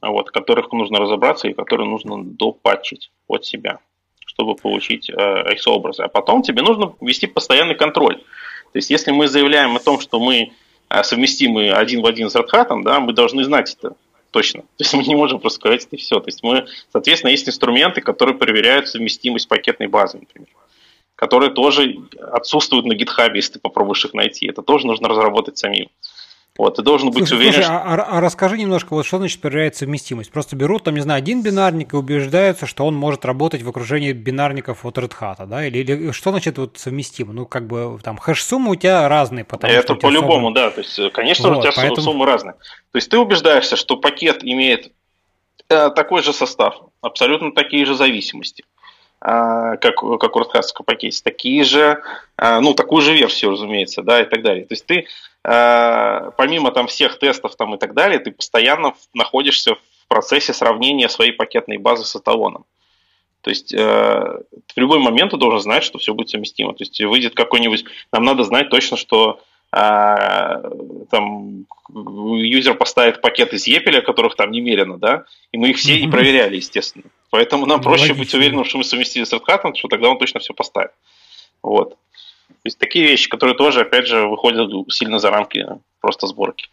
вот, 0.00 0.30
которых 0.30 0.70
нужно 0.70 1.00
разобраться 1.00 1.48
и 1.48 1.52
которые 1.52 1.90
нужно 1.90 2.22
допатчить 2.22 3.10
от 3.26 3.44
себя, 3.44 3.80
чтобы 4.24 4.54
получить 4.54 5.10
э, 5.10 5.54
ISO-образы. 5.54 6.04
А 6.04 6.08
потом 6.08 6.42
тебе 6.42 6.62
нужно 6.62 6.94
ввести 7.00 7.26
постоянный 7.26 7.74
контроль. 7.74 8.18
То 8.72 8.76
есть, 8.76 8.88
если 8.88 9.10
мы 9.10 9.26
заявляем 9.26 9.74
о 9.74 9.80
том, 9.80 9.98
что 9.98 10.20
мы 10.20 10.52
э, 10.88 11.02
совместимы 11.02 11.72
один 11.72 12.02
в 12.02 12.06
один 12.06 12.30
с 12.30 12.36
Red 12.36 12.46
Hat, 12.54 12.82
да, 12.84 13.00
мы 13.00 13.12
должны 13.12 13.42
знать 13.42 13.76
это 13.76 13.96
точно. 14.30 14.60
То 14.60 14.84
есть 14.84 14.94
мы 14.94 15.02
не 15.02 15.16
можем 15.16 15.40
просто 15.40 15.58
сказать 15.58 15.84
это 15.84 15.96
все. 15.96 16.20
То 16.20 16.28
есть 16.28 16.44
мы, 16.44 16.68
соответственно, 16.92 17.32
есть 17.32 17.48
инструменты, 17.48 18.02
которые 18.02 18.38
проверяют 18.38 18.86
совместимость 18.86 19.48
пакетной 19.48 19.88
базы, 19.88 20.18
например 20.18 20.46
которые 21.20 21.50
тоже 21.50 21.96
отсутствуют 22.32 22.86
на 22.86 22.94
GitHub, 22.94 23.34
если 23.34 23.54
ты 23.54 23.58
попробуешь 23.60 24.02
их 24.06 24.14
найти. 24.14 24.46
Это 24.48 24.62
тоже 24.62 24.86
нужно 24.86 25.06
разработать 25.06 25.58
самим. 25.58 25.88
Вот, 26.56 26.76
ты 26.76 26.82
должен 26.82 27.10
быть 27.10 27.28
слушай, 27.28 27.34
уверен. 27.34 27.52
Слушай, 27.52 27.66
что... 27.66 27.74
а, 27.74 27.94
а 27.94 28.20
расскажи 28.20 28.56
немножко, 28.56 28.94
вот 28.94 29.04
что 29.04 29.18
значит 29.18 29.40
проверяет 29.40 29.76
совместимость? 29.76 30.32
Просто 30.32 30.56
берут, 30.56 30.84
там, 30.84 30.94
не 30.94 31.00
знаю, 31.00 31.18
один 31.18 31.42
бинарник 31.42 31.92
и 31.92 31.96
убеждаются, 31.96 32.66
что 32.66 32.86
он 32.86 32.94
может 32.94 33.26
работать 33.26 33.60
в 33.62 33.68
окружении 33.68 34.12
бинарников 34.12 34.86
от 34.86 34.96
Red 34.96 35.12
Hat, 35.20 35.46
да? 35.46 35.66
Или, 35.66 35.78
или 35.80 36.10
что 36.10 36.30
значит 36.30 36.56
вот 36.56 36.78
совместимо? 36.78 37.34
Ну, 37.34 37.44
как 37.44 37.66
бы 37.66 37.98
там 38.02 38.18
хэш-суммы 38.18 38.70
у 38.70 38.74
тебя 38.74 39.06
разные, 39.06 39.44
потому 39.44 39.72
Это 39.74 39.94
по-любому, 39.96 40.48
особо... 40.48 40.54
да. 40.54 40.70
То 40.70 40.80
есть, 40.80 41.12
конечно, 41.12 41.50
вот, 41.50 41.58
у 41.58 41.60
тебя 41.60 41.72
поэтому... 41.76 42.00
суммы 42.00 42.24
разные. 42.24 42.54
То 42.54 42.96
есть 42.96 43.10
ты 43.10 43.18
убеждаешься, 43.18 43.76
что 43.76 43.98
пакет 43.98 44.42
имеет 44.42 44.90
э, 45.68 45.90
такой 45.90 46.22
же 46.22 46.32
состав, 46.32 46.80
абсолютно 47.02 47.52
такие 47.52 47.84
же 47.84 47.94
зависимости. 47.94 48.64
А, 49.22 49.76
как, 49.76 49.96
как 49.96 50.36
у 50.36 50.38
рассказчика 50.38 50.82
пакете, 50.82 51.20
такие 51.22 51.62
же, 51.64 52.02
а, 52.36 52.60
ну, 52.60 52.72
такую 52.72 53.02
же 53.02 53.12
версию, 53.12 53.50
разумеется, 53.50 54.02
да, 54.02 54.22
и 54.22 54.24
так 54.24 54.42
далее. 54.42 54.64
То 54.64 54.72
есть 54.72 54.86
ты, 54.86 55.06
а, 55.44 56.30
помимо 56.38 56.70
там 56.72 56.86
всех 56.86 57.18
тестов 57.18 57.54
там 57.54 57.74
и 57.74 57.78
так 57.78 57.92
далее, 57.92 58.18
ты 58.18 58.32
постоянно 58.32 58.94
находишься 59.12 59.74
в 59.74 60.08
процессе 60.08 60.54
сравнения 60.54 61.08
своей 61.10 61.32
пакетной 61.32 61.76
базы 61.76 62.04
с 62.04 62.16
эталоном. 62.16 62.64
То 63.42 63.48
есть 63.50 63.72
э, 63.72 63.78
в 63.78 64.76
любой 64.76 64.98
момент 64.98 65.30
ты 65.30 65.38
должен 65.38 65.60
знать, 65.60 65.82
что 65.82 65.98
все 65.98 66.12
будет 66.12 66.28
совместимо. 66.28 66.74
То 66.74 66.82
есть 66.84 67.00
выйдет 67.00 67.34
какой-нибудь... 67.34 67.86
Нам 68.12 68.24
надо 68.24 68.44
знать 68.44 68.68
точно, 68.68 68.98
что 68.98 69.40
а, 69.72 70.62
там 71.10 71.66
юзер 71.92 72.74
поставит 72.74 73.20
пакет 73.20 73.52
из 73.52 73.66
Епеля, 73.66 74.00
которых 74.00 74.36
там 74.36 74.50
немерено, 74.50 74.98
да, 74.98 75.24
и 75.52 75.58
мы 75.58 75.70
их 75.70 75.76
все 75.76 75.96
и 75.96 76.08
проверяли, 76.08 76.56
естественно. 76.56 77.04
Поэтому 77.30 77.66
нам 77.66 77.80
проще 77.80 78.12
Логично. 78.12 78.18
быть 78.18 78.34
уверенным, 78.34 78.64
что 78.64 78.78
мы 78.78 78.84
совместили 78.84 79.24
с 79.24 79.32
Red 79.32 79.44
Hat, 79.46 79.74
что 79.74 79.88
тогда 79.88 80.08
он 80.08 80.18
точно 80.18 80.40
все 80.40 80.54
поставит. 80.54 80.92
Вот. 81.62 81.90
То 82.48 82.66
есть 82.66 82.78
такие 82.78 83.06
вещи, 83.06 83.28
которые 83.28 83.56
тоже, 83.56 83.80
опять 83.80 84.06
же, 84.06 84.26
выходят 84.26 84.70
сильно 84.92 85.18
за 85.18 85.30
рамки 85.30 85.66
просто 86.00 86.26
сборки. 86.26 86.68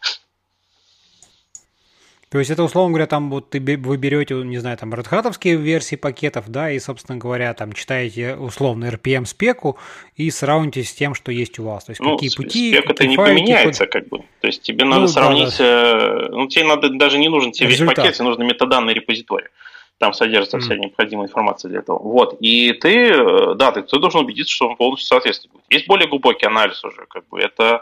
То 2.30 2.38
есть 2.38 2.50
это, 2.50 2.62
условно 2.62 2.90
говоря, 2.90 3.06
там 3.06 3.30
вот 3.30 3.48
ты, 3.50 3.58
вы 3.58 3.96
берете, 3.96 4.34
не 4.34 4.58
знаю, 4.58 4.76
там 4.76 4.92
Hat 4.92 5.56
версии 5.56 5.96
пакетов, 5.96 6.48
да, 6.48 6.70
и, 6.70 6.78
собственно 6.78 7.16
говоря, 7.16 7.54
там 7.54 7.72
читаете 7.72 8.34
условно 8.34 8.84
RPM 8.86 9.24
спеку 9.24 9.78
и 10.14 10.30
сравните 10.30 10.84
с 10.84 10.92
тем, 10.92 11.14
что 11.14 11.32
есть 11.32 11.58
у 11.58 11.64
вас. 11.64 11.84
То 11.84 11.92
есть 11.92 12.00
ну, 12.00 12.16
какие 12.16 12.34
пути, 12.36 12.72
спека 12.72 12.92
это 12.92 13.06
не 13.06 13.16
поменяется, 13.16 13.84
код... 13.84 13.92
как 13.92 14.08
бы. 14.08 14.18
То 14.40 14.46
есть 14.46 14.60
тебе 14.60 14.84
надо 14.84 15.02
ну, 15.02 15.08
сравнить, 15.08 15.56
да, 15.58 15.92
да. 15.94 16.28
ну 16.30 16.46
тебе 16.48 16.64
надо 16.64 16.90
даже 16.90 17.18
не 17.18 17.28
нужен 17.28 17.52
тебе 17.52 17.70
Результат. 17.70 17.96
весь 17.96 18.04
пакет, 18.04 18.16
тебе 18.16 18.28
нужно 18.28 18.42
метаданные 18.42 18.94
репозитории. 18.94 19.48
Там 19.96 20.12
содержится 20.12 20.58
mm. 20.58 20.60
вся 20.60 20.76
необходимая 20.76 21.26
информация 21.26 21.70
для 21.70 21.80
этого. 21.80 21.98
Вот. 21.98 22.36
И 22.40 22.72
ты, 22.74 23.08
э, 23.08 23.54
да, 23.56 23.72
ты, 23.72 23.82
ты 23.82 23.98
должен 23.98 24.20
убедиться, 24.20 24.54
что 24.54 24.68
он 24.68 24.76
полностью 24.76 25.08
соответствует. 25.08 25.64
Есть 25.70 25.88
более 25.88 26.08
глубокий 26.08 26.46
анализ 26.46 26.84
уже, 26.84 27.06
как 27.08 27.26
бы 27.28 27.40
это 27.40 27.64
Э, 27.74 27.80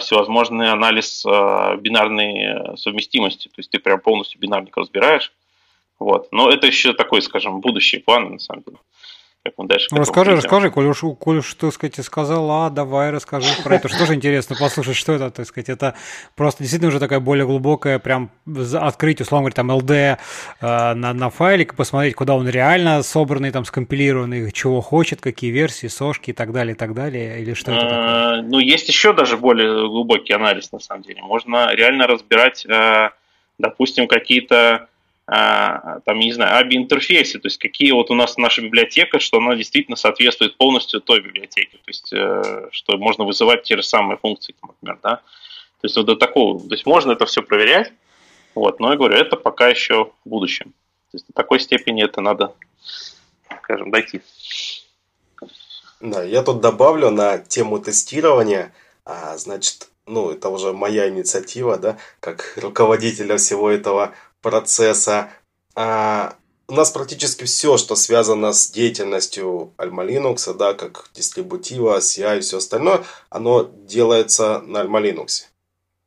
всевозможный 0.00 0.70
анализ 0.70 1.24
э, 1.24 1.76
бинарной 1.80 2.76
совместимости. 2.76 3.48
То 3.48 3.54
есть 3.58 3.70
ты 3.70 3.78
прям 3.78 4.00
полностью 4.00 4.40
бинарник 4.40 4.76
разбираешь. 4.76 5.32
Вот. 5.98 6.28
Но 6.32 6.50
это 6.50 6.66
еще 6.66 6.92
такой, 6.92 7.22
скажем, 7.22 7.60
будущий 7.60 7.98
план, 7.98 8.32
на 8.32 8.38
самом 8.38 8.62
деле 8.62 8.78
как 9.42 9.54
мы 9.56 9.66
дальше. 9.66 9.88
Ну, 9.90 9.98
расскажи, 9.98 10.32
расскажи, 10.32 10.70
коль 10.70 10.86
уж, 10.86 11.02
коль 11.18 11.38
уж, 11.38 11.54
так 11.54 11.72
сказать, 11.72 12.04
сказал, 12.04 12.50
а, 12.50 12.70
давай 12.70 13.10
расскажи 13.10 13.50
про 13.62 13.76
это. 13.76 13.88
Что 13.88 14.04
же 14.04 14.14
интересно 14.14 14.54
послушать, 14.58 14.96
что 14.96 15.14
это, 15.14 15.30
так 15.30 15.46
сказать, 15.46 15.70
это 15.70 15.94
просто 16.36 16.62
действительно 16.62 16.88
уже 16.88 17.00
такая 17.00 17.20
более 17.20 17.46
глубокая, 17.46 17.98
прям 17.98 18.30
открыть, 18.74 19.20
условно 19.22 19.50
говоря, 19.50 19.54
там 19.54 19.70
LD 19.70 20.18
э, 20.60 20.94
на, 20.94 21.14
на 21.14 21.30
файлик, 21.30 21.74
посмотреть, 21.74 22.14
куда 22.14 22.34
он 22.34 22.48
реально 22.48 23.02
собранный, 23.02 23.50
там, 23.50 23.64
скомпилированный, 23.64 24.52
чего 24.52 24.82
хочет, 24.82 25.22
какие 25.22 25.50
версии, 25.50 25.86
сошки 25.86 26.30
и 26.30 26.34
так 26.34 26.52
далее, 26.52 26.74
и 26.74 26.76
так 26.76 26.92
далее, 26.92 27.40
или 27.40 27.54
что 27.54 27.72
это 27.72 27.80
такое? 27.80 28.40
Э, 28.40 28.42
ну, 28.42 28.58
есть 28.58 28.88
еще 28.88 29.14
даже 29.14 29.38
более 29.38 29.88
глубокий 29.88 30.34
анализ, 30.34 30.70
на 30.70 30.80
самом 30.80 31.02
деле. 31.02 31.22
Можно 31.22 31.74
реально 31.74 32.06
разбирать, 32.06 32.66
э, 32.66 33.08
допустим, 33.58 34.06
какие-то 34.06 34.88
а, 35.32 36.00
там, 36.00 36.18
не 36.18 36.32
знаю, 36.32 36.66
ABI-интерфейсе, 36.66 37.38
то 37.38 37.46
есть 37.46 37.58
какие 37.58 37.92
вот 37.92 38.10
у 38.10 38.14
нас 38.14 38.36
наша 38.36 38.62
библиотека, 38.62 39.20
что 39.20 39.38
она 39.38 39.54
действительно 39.54 39.96
соответствует 39.96 40.56
полностью 40.56 41.00
той 41.00 41.20
библиотеке, 41.20 41.76
то 41.76 41.86
есть 41.86 42.12
э, 42.12 42.68
что 42.72 42.98
можно 42.98 43.22
вызывать 43.22 43.62
те 43.62 43.76
же 43.76 43.84
самые 43.84 44.18
функции, 44.18 44.56
например, 44.60 44.98
да. 45.04 45.16
То 45.80 45.84
есть 45.84 45.96
вот 45.96 46.06
до 46.06 46.16
такого, 46.16 46.58
то 46.58 46.74
есть 46.74 46.84
можно 46.84 47.12
это 47.12 47.26
все 47.26 47.42
проверять, 47.42 47.92
вот, 48.56 48.80
но 48.80 48.90
я 48.90 48.96
говорю, 48.96 49.14
это 49.14 49.36
пока 49.36 49.68
еще 49.68 50.06
в 50.24 50.28
будущем. 50.28 50.72
То 51.12 51.14
есть 51.14 51.28
до 51.28 51.32
такой 51.32 51.60
степени 51.60 52.02
это 52.02 52.20
надо, 52.20 52.52
скажем, 53.62 53.92
дойти. 53.92 54.22
Да, 56.00 56.24
я 56.24 56.42
тут 56.42 56.60
добавлю 56.60 57.10
на 57.10 57.38
тему 57.38 57.78
тестирования, 57.78 58.74
а, 59.04 59.36
значит, 59.36 59.90
ну, 60.06 60.32
это 60.32 60.48
уже 60.48 60.72
моя 60.72 61.08
инициатива, 61.08 61.76
да, 61.76 61.98
как 62.18 62.54
руководителя 62.56 63.36
всего 63.36 63.70
этого 63.70 64.12
процесса. 64.42 65.30
А 65.74 66.36
у 66.68 66.74
нас 66.74 66.90
практически 66.90 67.44
все, 67.44 67.76
что 67.76 67.96
связано 67.96 68.52
с 68.52 68.70
деятельностью 68.70 69.72
Alma 69.76 70.06
Linux, 70.06 70.54
да, 70.54 70.74
как 70.74 71.10
дистрибутива, 71.14 71.98
CI 71.98 72.38
и 72.38 72.40
все 72.40 72.58
остальное, 72.58 73.04
оно 73.28 73.68
делается 73.86 74.60
на 74.60 74.82
Alma 74.82 75.02
Linux. 75.02 75.46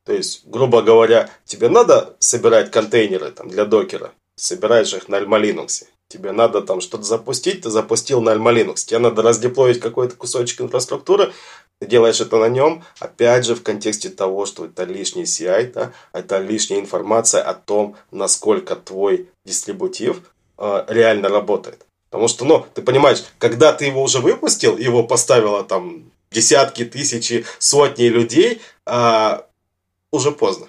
То 0.05 0.13
есть, 0.13 0.45
грубо 0.45 0.81
говоря, 0.81 1.29
тебе 1.45 1.69
надо 1.69 2.15
собирать 2.19 2.71
контейнеры 2.71 3.31
там, 3.31 3.49
для 3.49 3.65
докера, 3.65 4.13
собираешь 4.35 4.93
их 4.93 5.07
на 5.09 5.15
Alma 5.15 5.41
Linux. 5.41 5.85
Тебе 6.09 6.31
надо 6.31 6.61
там 6.61 6.79
что-то 6.79 7.03
запустить, 7.03 7.61
ты 7.61 7.69
запустил 7.69 8.21
на 8.21 8.31
Alma 8.31 8.53
Linux. 8.53 8.85
Тебе 8.85 8.99
надо 8.99 9.21
раздеплоить 9.21 9.79
какой-то 9.79 10.15
кусочек 10.15 10.61
инфраструктуры, 10.61 11.33
ты 11.83 11.89
делаешь 11.89 12.21
это 12.21 12.37
на 12.37 12.47
нем, 12.47 12.81
опять 12.99 13.45
же, 13.45 13.55
в 13.55 13.63
контексте 13.63 14.09
того, 14.09 14.45
что 14.45 14.65
это 14.65 14.85
лишний 14.85 15.23
CI, 15.23 15.73
да, 15.73 15.91
это 16.13 16.39
лишняя 16.39 16.79
информация 16.79 17.43
о 17.43 17.53
том, 17.53 17.97
насколько 18.11 18.75
твой 18.77 19.27
дистрибутив 19.45 20.21
э, 20.57 20.85
реально 20.87 21.27
работает. 21.27 21.85
Потому 22.09 22.29
что, 22.29 22.45
ну, 22.45 22.65
ты 22.73 22.81
понимаешь, 22.81 23.25
когда 23.37 23.73
ты 23.73 23.85
его 23.85 24.01
уже 24.01 24.19
выпустил, 24.19 24.77
его 24.77 25.03
поставило 25.03 25.63
там 25.63 26.11
десятки, 26.31 26.85
тысячи, 26.85 27.45
сотни 27.59 28.05
людей, 28.05 28.61
э, 28.85 29.39
уже 30.11 30.31
поздно. 30.31 30.67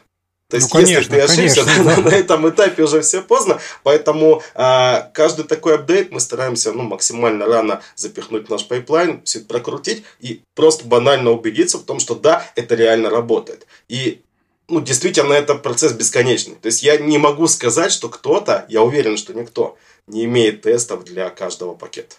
То 0.54 0.58
есть, 0.58 0.72
ну, 0.72 0.80
конечно, 0.80 1.16
если 1.16 1.34
ты 1.36 1.42
ошибся, 1.42 1.64
конечно, 1.64 1.84
на, 2.02 2.10
на 2.10 2.14
этом 2.14 2.48
этапе 2.48 2.84
уже 2.84 3.00
все 3.00 3.22
поздно. 3.22 3.58
Поэтому 3.82 4.40
а, 4.54 5.10
каждый 5.12 5.44
такой 5.46 5.74
апдейт 5.74 6.12
мы 6.12 6.20
стараемся 6.20 6.70
ну, 6.70 6.84
максимально 6.84 7.46
рано 7.46 7.82
запихнуть 7.96 8.46
в 8.46 8.50
наш 8.50 8.64
pipeline, 8.68 9.20
все 9.24 9.40
это 9.40 9.48
прокрутить 9.48 10.04
и 10.20 10.42
просто 10.54 10.84
банально 10.84 11.32
убедиться 11.32 11.78
в 11.78 11.82
том, 11.82 11.98
что 11.98 12.14
да, 12.14 12.46
это 12.54 12.76
реально 12.76 13.10
работает. 13.10 13.66
И 13.88 14.20
ну, 14.68 14.80
действительно, 14.80 15.32
это 15.32 15.56
процесс 15.56 15.92
бесконечный. 15.92 16.54
То 16.54 16.66
есть 16.66 16.84
я 16.84 16.98
не 16.98 17.18
могу 17.18 17.48
сказать, 17.48 17.90
что 17.90 18.08
кто-то, 18.08 18.64
я 18.68 18.82
уверен, 18.82 19.16
что 19.16 19.34
никто, 19.34 19.76
не 20.06 20.24
имеет 20.24 20.62
тестов 20.62 21.02
для 21.02 21.30
каждого 21.30 21.74
пакета. 21.74 22.14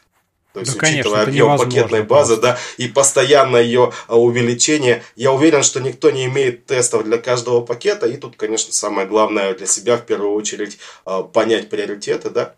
То 0.56 0.62
есть, 0.62 0.80
да, 0.80 0.88
учитывая 0.88 1.26
конечно, 1.26 1.48
объем 1.48 1.58
пакетной 1.58 2.04
базы, 2.04 2.38
да, 2.38 2.58
и 2.78 2.88
постоянное 2.88 3.62
ее 3.62 3.92
а, 4.08 4.18
увеличение, 4.18 5.04
я 5.18 5.34
уверен, 5.34 5.64
что 5.64 5.82
никто 5.82 6.12
не 6.12 6.28
имеет 6.28 6.66
тестов 6.66 7.04
для 7.04 7.18
каждого 7.18 7.60
пакета. 7.60 8.08
И 8.08 8.16
тут, 8.16 8.38
конечно, 8.38 8.72
самое 8.72 9.06
главное 9.06 9.54
для 9.54 9.68
себя 9.68 9.98
в 9.98 10.06
первую 10.06 10.32
очередь 10.32 10.78
а, 11.04 11.24
понять 11.24 11.70
приоритеты, 11.70 12.30
да. 12.30 12.56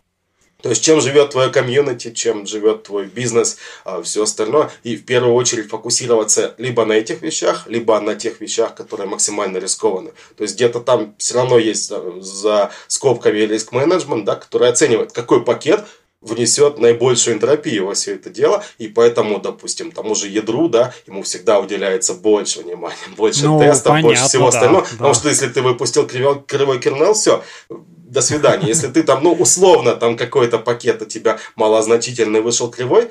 То 0.62 0.68
есть, 0.68 0.84
чем 0.84 1.00
живет 1.00 1.30
твое 1.30 1.50
комьюнити, 1.50 2.12
чем 2.12 2.46
живет 2.46 2.84
твой 2.84 3.06
бизнес, 3.06 3.58
а, 3.84 4.00
все 4.00 4.22
остальное. 4.22 4.70
И 4.84 4.94
в 4.94 5.04
первую 5.04 5.34
очередь 5.34 5.68
фокусироваться 5.68 6.54
либо 6.56 6.84
на 6.84 6.92
этих 6.92 7.20
вещах, 7.22 7.64
либо 7.66 7.98
на 8.00 8.14
тех 8.14 8.40
вещах, 8.40 8.76
которые 8.76 9.08
максимально 9.08 9.58
рискованы. 9.58 10.12
То 10.36 10.44
есть, 10.44 10.54
где-то 10.54 10.78
там 10.78 11.16
все 11.18 11.34
равно 11.34 11.58
есть 11.58 11.92
за 12.20 12.70
скобками 12.86 13.38
риск-менеджмент, 13.38 14.24
да, 14.24 14.36
который 14.36 14.68
оценивает, 14.68 15.10
какой 15.10 15.44
пакет 15.44 15.84
внесет 16.20 16.78
наибольшую 16.78 17.36
энтропию 17.36 17.86
во 17.86 17.94
все 17.94 18.14
это 18.14 18.30
дело, 18.30 18.64
и 18.78 18.88
поэтому, 18.88 19.38
допустим, 19.38 19.92
тому 19.92 20.14
же 20.14 20.28
ядру, 20.28 20.68
да, 20.68 20.92
ему 21.06 21.22
всегда 21.22 21.60
уделяется 21.60 22.14
больше 22.14 22.60
внимания, 22.60 22.96
больше 23.16 23.46
ну, 23.46 23.58
тестов, 23.60 23.92
понятно, 23.92 24.08
больше 24.08 24.24
всего 24.24 24.50
да, 24.50 24.58
остального, 24.58 24.82
да. 24.82 24.90
потому 24.90 25.14
что 25.14 25.28
если 25.28 25.48
ты 25.48 25.62
выпустил 25.62 26.06
кривой, 26.06 26.42
кривой 26.46 26.80
кернел, 26.80 27.14
все, 27.14 27.42
до 27.68 28.22
свидания. 28.22 28.66
Если 28.66 28.88
ты 28.88 29.02
там, 29.02 29.22
ну, 29.22 29.32
условно, 29.32 29.94
там 29.94 30.16
какой-то 30.16 30.58
пакет 30.58 31.02
у 31.02 31.04
тебя 31.04 31.38
малозначительный 31.56 32.40
вышел 32.40 32.70
кривой, 32.70 33.10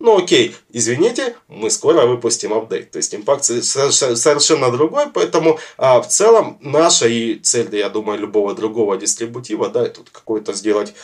ну 0.00 0.18
окей, 0.18 0.54
извините, 0.70 1.34
мы 1.48 1.70
скоро 1.70 2.06
выпустим 2.06 2.52
апдейт. 2.52 2.90
То 2.90 2.98
есть 2.98 3.14
импакт 3.14 3.44
совершенно 3.44 4.70
другой, 4.70 5.06
поэтому 5.12 5.58
а, 5.78 6.02
в 6.02 6.08
целом 6.08 6.58
наша 6.60 7.08
и 7.08 7.36
цель, 7.36 7.74
я 7.74 7.88
думаю, 7.88 8.20
любого 8.20 8.54
другого 8.54 8.98
дистрибутива, 8.98 9.70
да, 9.70 9.88
тут 9.88 10.10
какой-то 10.10 10.52
сделать 10.52 10.94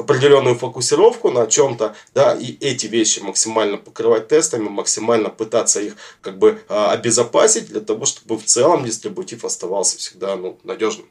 определенную 0.00 0.56
фокусировку 0.56 1.30
на 1.30 1.46
чем-то, 1.46 1.94
да, 2.14 2.34
и 2.34 2.56
эти 2.60 2.86
вещи 2.86 3.20
максимально 3.20 3.76
покрывать 3.76 4.28
тестами, 4.28 4.68
максимально 4.68 5.28
пытаться 5.28 5.80
их 5.80 5.96
как 6.20 6.38
бы 6.38 6.60
а, 6.68 6.92
обезопасить 6.92 7.68
для 7.68 7.80
того, 7.80 8.04
чтобы 8.04 8.38
в 8.38 8.44
целом 8.44 8.84
дистрибутив 8.84 9.44
оставался 9.44 9.98
всегда 9.98 10.36
ну, 10.36 10.58
надежным. 10.64 11.06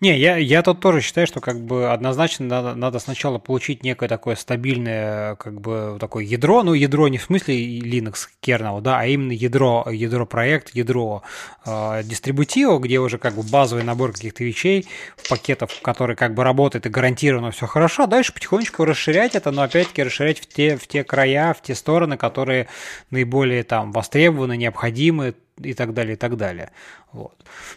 Не, 0.00 0.18
я, 0.18 0.36
я 0.36 0.62
тут 0.62 0.80
тоже 0.80 1.00
считаю, 1.00 1.26
что 1.26 1.40
как 1.40 1.60
бы 1.60 1.90
однозначно 1.90 2.46
надо, 2.46 2.74
надо 2.74 2.98
сначала 2.98 3.38
получить 3.38 3.82
некое 3.82 4.08
такое 4.08 4.36
стабильное 4.36 5.36
как 5.36 5.60
бы 5.60 5.96
такое 6.00 6.24
ядро, 6.24 6.62
ну 6.62 6.72
ядро 6.72 7.08
не 7.08 7.18
в 7.18 7.24
смысле 7.24 7.80
Linux 7.80 8.28
kernel, 8.42 8.80
да, 8.80 9.00
а 9.00 9.06
именно 9.06 9.32
ядро, 9.32 9.86
ядро 9.90 10.26
проект, 10.26 10.74
ядро 10.74 11.22
э, 11.66 12.02
дистрибутива, 12.04 12.78
где 12.78 12.98
уже 12.98 13.18
как 13.18 13.34
бы 13.34 13.42
базовый 13.42 13.84
набор 13.84 14.12
каких-то 14.12 14.44
вещей, 14.44 14.86
пакетов, 15.28 15.80
которые 15.82 16.16
как 16.16 16.34
бы 16.34 16.44
работают 16.44 16.86
и 16.86 16.88
гарантированно 16.88 17.50
все 17.50 17.66
хорошо, 17.66 18.06
дальше 18.06 18.32
потихонечку 18.32 18.84
расширять 18.84 19.34
это, 19.34 19.50
но 19.50 19.62
опять-таки 19.62 20.02
расширять 20.02 20.40
в 20.40 20.46
те, 20.46 20.76
в 20.76 20.86
те 20.86 21.04
края, 21.04 21.52
в 21.52 21.62
те 21.62 21.74
стороны, 21.74 22.16
которые 22.16 22.68
наиболее 23.10 23.64
там 23.64 23.92
востребованы, 23.92 24.56
необходимы, 24.56 25.34
и 25.62 25.74
так 25.74 25.94
далее, 25.94 26.14
и 26.14 26.16
так 26.16 26.36
далее. 26.36 26.70
Вот. 27.12 27.34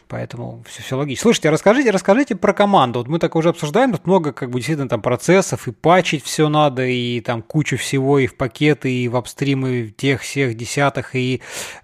Поэтому 0.10 0.62
все, 0.68 0.84
все 0.84 0.98
логично. 0.98 1.22
Слушайте, 1.22 1.50
расскажите, 1.50 1.92
расскажите 1.92 2.36
про 2.36 2.54
команду. 2.54 3.00
Вот 3.00 3.08
мы 3.08 3.18
так 3.18 3.36
уже 3.36 3.50
обсуждаем, 3.50 3.94
тут 3.94 4.06
много 4.06 4.34
как 4.34 4.50
бы 4.50 4.60
действительно 4.60 4.90
там 4.90 5.02
процессов, 5.02 5.68
и 5.68 5.72
пачить 5.72 6.24
все 6.24 6.50
надо, 6.50 6.86
и 6.86 7.22
там 7.22 7.42
кучу 7.42 7.78
всего, 7.78 8.20
и 8.20 8.28
в 8.28 8.36
пакеты, 8.36 8.92
и 8.92 9.08
в 9.08 9.16
апстримы 9.16 9.94
тех 9.96 10.22
всех 10.22 10.56
десятых, 10.56 11.16
и 11.16 11.42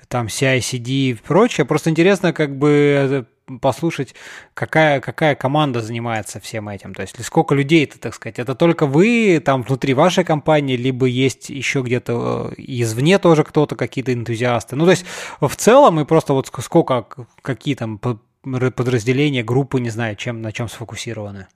там 0.09 0.27
CI-CD 0.27 0.89
и 0.89 1.13
прочее. 1.13 1.65
Просто 1.65 1.89
интересно 1.89 2.33
как 2.33 2.57
бы 2.57 3.25
послушать, 3.61 4.13
какая, 4.53 4.99
какая 4.99 5.35
команда 5.35 5.81
занимается 5.81 6.39
всем 6.39 6.69
этим. 6.69 6.93
То 6.93 7.01
есть, 7.01 7.23
сколько 7.23 7.55
людей 7.55 7.85
это, 7.85 7.99
так 7.99 8.13
сказать. 8.13 8.39
Это 8.39 8.55
только 8.55 8.85
вы 8.85 9.41
там 9.43 9.63
внутри 9.63 9.93
вашей 9.93 10.23
компании, 10.23 10.75
либо 10.75 11.05
есть 11.05 11.49
еще 11.49 11.81
где-то 11.81 12.51
э, 12.51 12.53
извне 12.57 13.19
тоже 13.19 13.43
кто-то, 13.43 13.75
какие-то 13.75 14.13
энтузиасты. 14.13 14.75
Ну, 14.75 14.85
то 14.85 14.91
есть, 14.91 15.05
в 15.39 15.55
целом, 15.55 15.99
и 15.99 16.05
просто 16.05 16.33
вот 16.33 16.47
сколько, 16.47 17.05
какие 17.41 17.75
там 17.75 17.99
подразделения, 17.99 19.43
группы, 19.43 19.79
не 19.79 19.89
знаю, 19.89 20.15
чем, 20.15 20.41
на 20.41 20.51
чем 20.51 20.69
сфокусированы. 20.69 21.47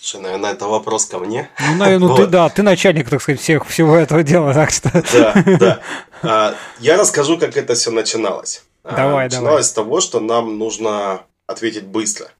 Слушай, 0.00 0.22
наверное, 0.22 0.52
это 0.52 0.66
вопрос 0.66 1.06
ко 1.06 1.18
мне. 1.18 1.50
Ну, 1.58 1.74
наверное, 1.74 2.08
ну 2.08 2.08
вот. 2.08 2.16
ты, 2.16 2.26
да, 2.26 2.48
ты 2.48 2.62
начальник, 2.62 3.10
так 3.10 3.20
сказать, 3.20 3.40
всех, 3.40 3.66
всего 3.66 3.96
этого 3.96 4.22
дела, 4.22 4.54
так 4.54 4.70
что... 4.70 4.90
Да, 5.12 5.42
да. 5.58 5.80
А, 6.20 6.56
я 6.80 6.96
расскажу, 6.96 7.38
как 7.38 7.56
это 7.56 7.74
все 7.74 7.92
начиналось. 7.92 8.64
Давай, 8.96 9.24
Начиналось 9.26 9.44
давай. 9.44 9.64
с 9.64 9.72
того, 9.72 10.00
что 10.00 10.20
нам 10.20 10.58
нужно 10.58 11.22
ответить 11.46 11.84
быстро. 11.84 12.30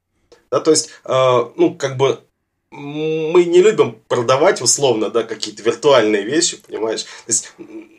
Да, 0.50 0.60
то 0.60 0.70
есть, 0.70 0.90
э, 1.04 1.50
ну, 1.56 1.74
как 1.74 1.96
бы 1.96 2.20
мы 2.70 3.44
не 3.44 3.62
любим 3.62 4.00
продавать 4.08 4.60
условно, 4.60 5.10
да, 5.10 5.22
какие-то 5.22 5.62
виртуальные 5.62 6.24
вещи, 6.24 6.56
понимаешь? 6.56 7.04
То 7.04 7.28
есть 7.28 7.52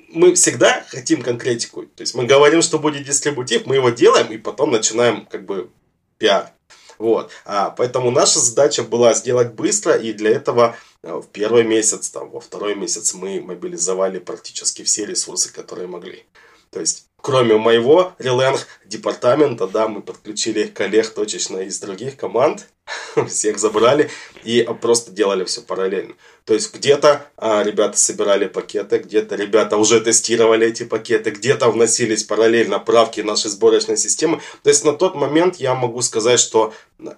мы 0.10 0.34
всегда 0.36 0.84
хотим 0.88 1.22
конкретику. 1.22 1.84
То 1.84 2.02
есть 2.02 2.16
мы 2.16 2.26
говорим, 2.26 2.62
что 2.62 2.80
будет 2.80 3.04
дистрибутив, 3.04 3.66
мы 3.66 3.76
его 3.76 3.90
делаем 3.90 4.28
и 4.28 4.38
потом 4.38 4.72
начинаем 4.72 5.26
как 5.26 5.46
бы 5.46 5.70
пиар. 6.18 6.52
Вот. 6.98 7.32
А, 7.46 7.70
поэтому 7.70 8.12
наша 8.12 8.40
задача 8.40 8.84
была 8.84 9.14
сделать 9.14 9.54
быстро, 9.54 9.94
и 9.94 10.12
для 10.12 10.32
этого 10.32 10.76
э, 11.02 11.14
в 11.14 11.28
первый 11.28 11.64
месяц, 11.64 12.10
там, 12.10 12.30
во 12.30 12.42
второй 12.42 12.76
месяц 12.76 13.14
мы 13.14 13.40
мобилизовали 13.40 14.20
практически 14.20 14.84
все 14.84 15.06
ресурсы, 15.06 15.52
которые 15.52 15.88
могли. 15.88 16.26
То 16.72 16.82
есть 16.82 17.09
кроме 17.22 17.58
моего 17.58 18.14
Relang 18.20 18.60
департамента, 18.86 19.68
да, 19.68 19.88
мы 19.88 20.02
подключили 20.02 20.66
коллег 20.66 21.10
точечно 21.10 21.58
из 21.58 21.80
других 21.80 22.18
команд, 22.18 22.68
всех 23.28 23.60
забрали 23.60 24.10
и 24.44 24.68
просто 24.82 25.12
делали 25.12 25.44
все 25.44 25.62
параллельно. 25.62 26.16
То 26.46 26.54
есть 26.54 26.74
где-то 26.74 27.28
а, 27.38 27.64
ребята 27.64 27.98
собирали 27.98 28.48
пакеты, 28.48 28.98
где-то 28.98 29.36
ребята 29.36 29.78
уже 29.78 30.02
тестировали 30.02 30.68
эти 30.68 30.84
пакеты, 30.84 31.30
где-то 31.32 31.70
вносились 31.70 32.24
параллельно 32.24 32.80
правки 32.80 33.22
нашей 33.22 33.52
сборочной 33.52 33.98
системы. 33.98 34.41
То 34.64 34.70
есть 34.70 34.84
на 34.86 34.94
тот 34.94 35.16
момент 35.16 35.58
я 35.58 35.76
могу 35.76 36.02
сказать, 36.02 36.40
что 36.40 36.74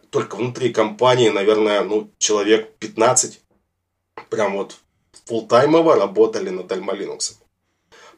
только 0.10 0.36
внутри 0.36 0.73
компании, 0.73 1.30
наверное, 1.30 1.82
ну, 1.84 2.11
человек 2.18 2.73
15 2.80 3.40
прям 4.30 4.57
вот 4.57 4.76
фултаймово 5.26 5.95
работали 5.95 6.49
над 6.49 6.72
Alma 6.72 6.98
Linux. 6.98 7.40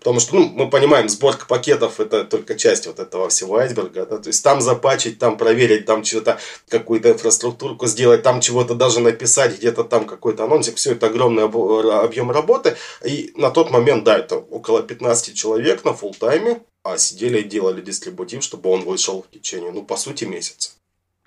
Потому 0.04 0.20
что, 0.20 0.36
ну, 0.36 0.50
мы 0.50 0.70
понимаем, 0.70 1.08
сборка 1.08 1.46
пакетов 1.46 2.02
это 2.02 2.26
только 2.26 2.56
часть 2.56 2.88
вот 2.88 3.00
этого 3.00 3.30
всего 3.30 3.56
айсберга. 3.58 4.06
Да? 4.06 4.18
То 4.18 4.28
есть 4.28 4.44
там 4.44 4.60
запачить, 4.60 5.18
там 5.18 5.38
проверить, 5.38 5.86
там 5.86 6.04
что-то, 6.04 6.40
какую-то 6.68 7.12
инфраструктурку 7.12 7.88
сделать, 7.88 8.22
там 8.22 8.42
чего-то 8.42 8.76
даже 8.76 9.00
написать, 9.00 9.58
где-то 9.58 9.86
там 9.86 10.06
какой-то 10.06 10.44
анонсик. 10.44 10.76
Все 10.76 10.92
это 10.92 11.08
огромный 11.08 11.44
объем 11.44 12.32
работы. 12.32 12.76
И 13.06 13.32
на 13.38 13.50
тот 13.50 13.72
момент, 13.72 14.04
да, 14.04 14.18
это 14.18 14.36
около 14.38 14.84
15 14.84 15.34
человек 15.34 15.86
на 15.86 15.94
фул 15.94 16.14
тайме 16.14 16.60
а 16.84 16.98
сидели 16.98 17.40
и 17.40 17.44
делали 17.44 17.82
дистрибутив, 17.82 18.44
чтобы 18.44 18.70
он 18.70 18.82
вышел 18.82 19.24
в 19.24 19.34
течение, 19.34 19.72
ну, 19.72 19.84
по 19.84 19.96
сути, 19.96 20.26
месяца. 20.26 20.72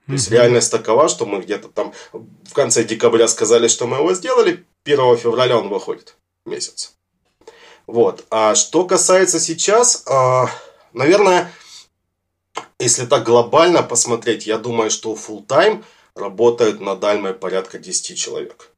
То 0.07 0.13
есть 0.13 0.31
реальность 0.31 0.71
такова, 0.71 1.09
что 1.09 1.27
мы 1.27 1.41
где-то 1.41 1.69
там 1.69 1.93
в 2.13 2.53
конце 2.53 2.85
декабря 2.85 3.27
сказали, 3.27 3.67
что 3.67 3.87
мы 3.87 3.97
его 3.97 4.15
сделали, 4.15 4.65
1 4.85 5.17
февраля 5.17 5.59
он 5.59 5.69
выходит 5.69 6.17
месяц. 6.45 6.96
Вот. 7.87 8.25
А 8.31 8.55
что 8.55 8.85
касается 8.85 9.39
сейчас, 9.39 10.05
а, 10.07 10.49
наверное, 10.93 11.53
если 12.79 13.07
так 13.07 13.25
глобально 13.25 13.83
посмотреть, 13.83 14.47
я 14.47 14.59
думаю, 14.59 14.91
что 14.91 15.15
full 15.15 15.47
time 15.47 15.85
работают 16.15 16.81
на 16.81 16.97
Дальмой 16.97 17.35
порядка 17.35 17.79
10 17.79 18.19
человек. 18.19 18.71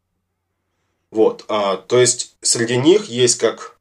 Вот. 1.10 1.44
А, 1.48 1.76
то 1.76 1.98
есть 1.98 2.36
среди 2.42 2.76
них 2.76 3.06
есть 3.06 3.38
как 3.38 3.78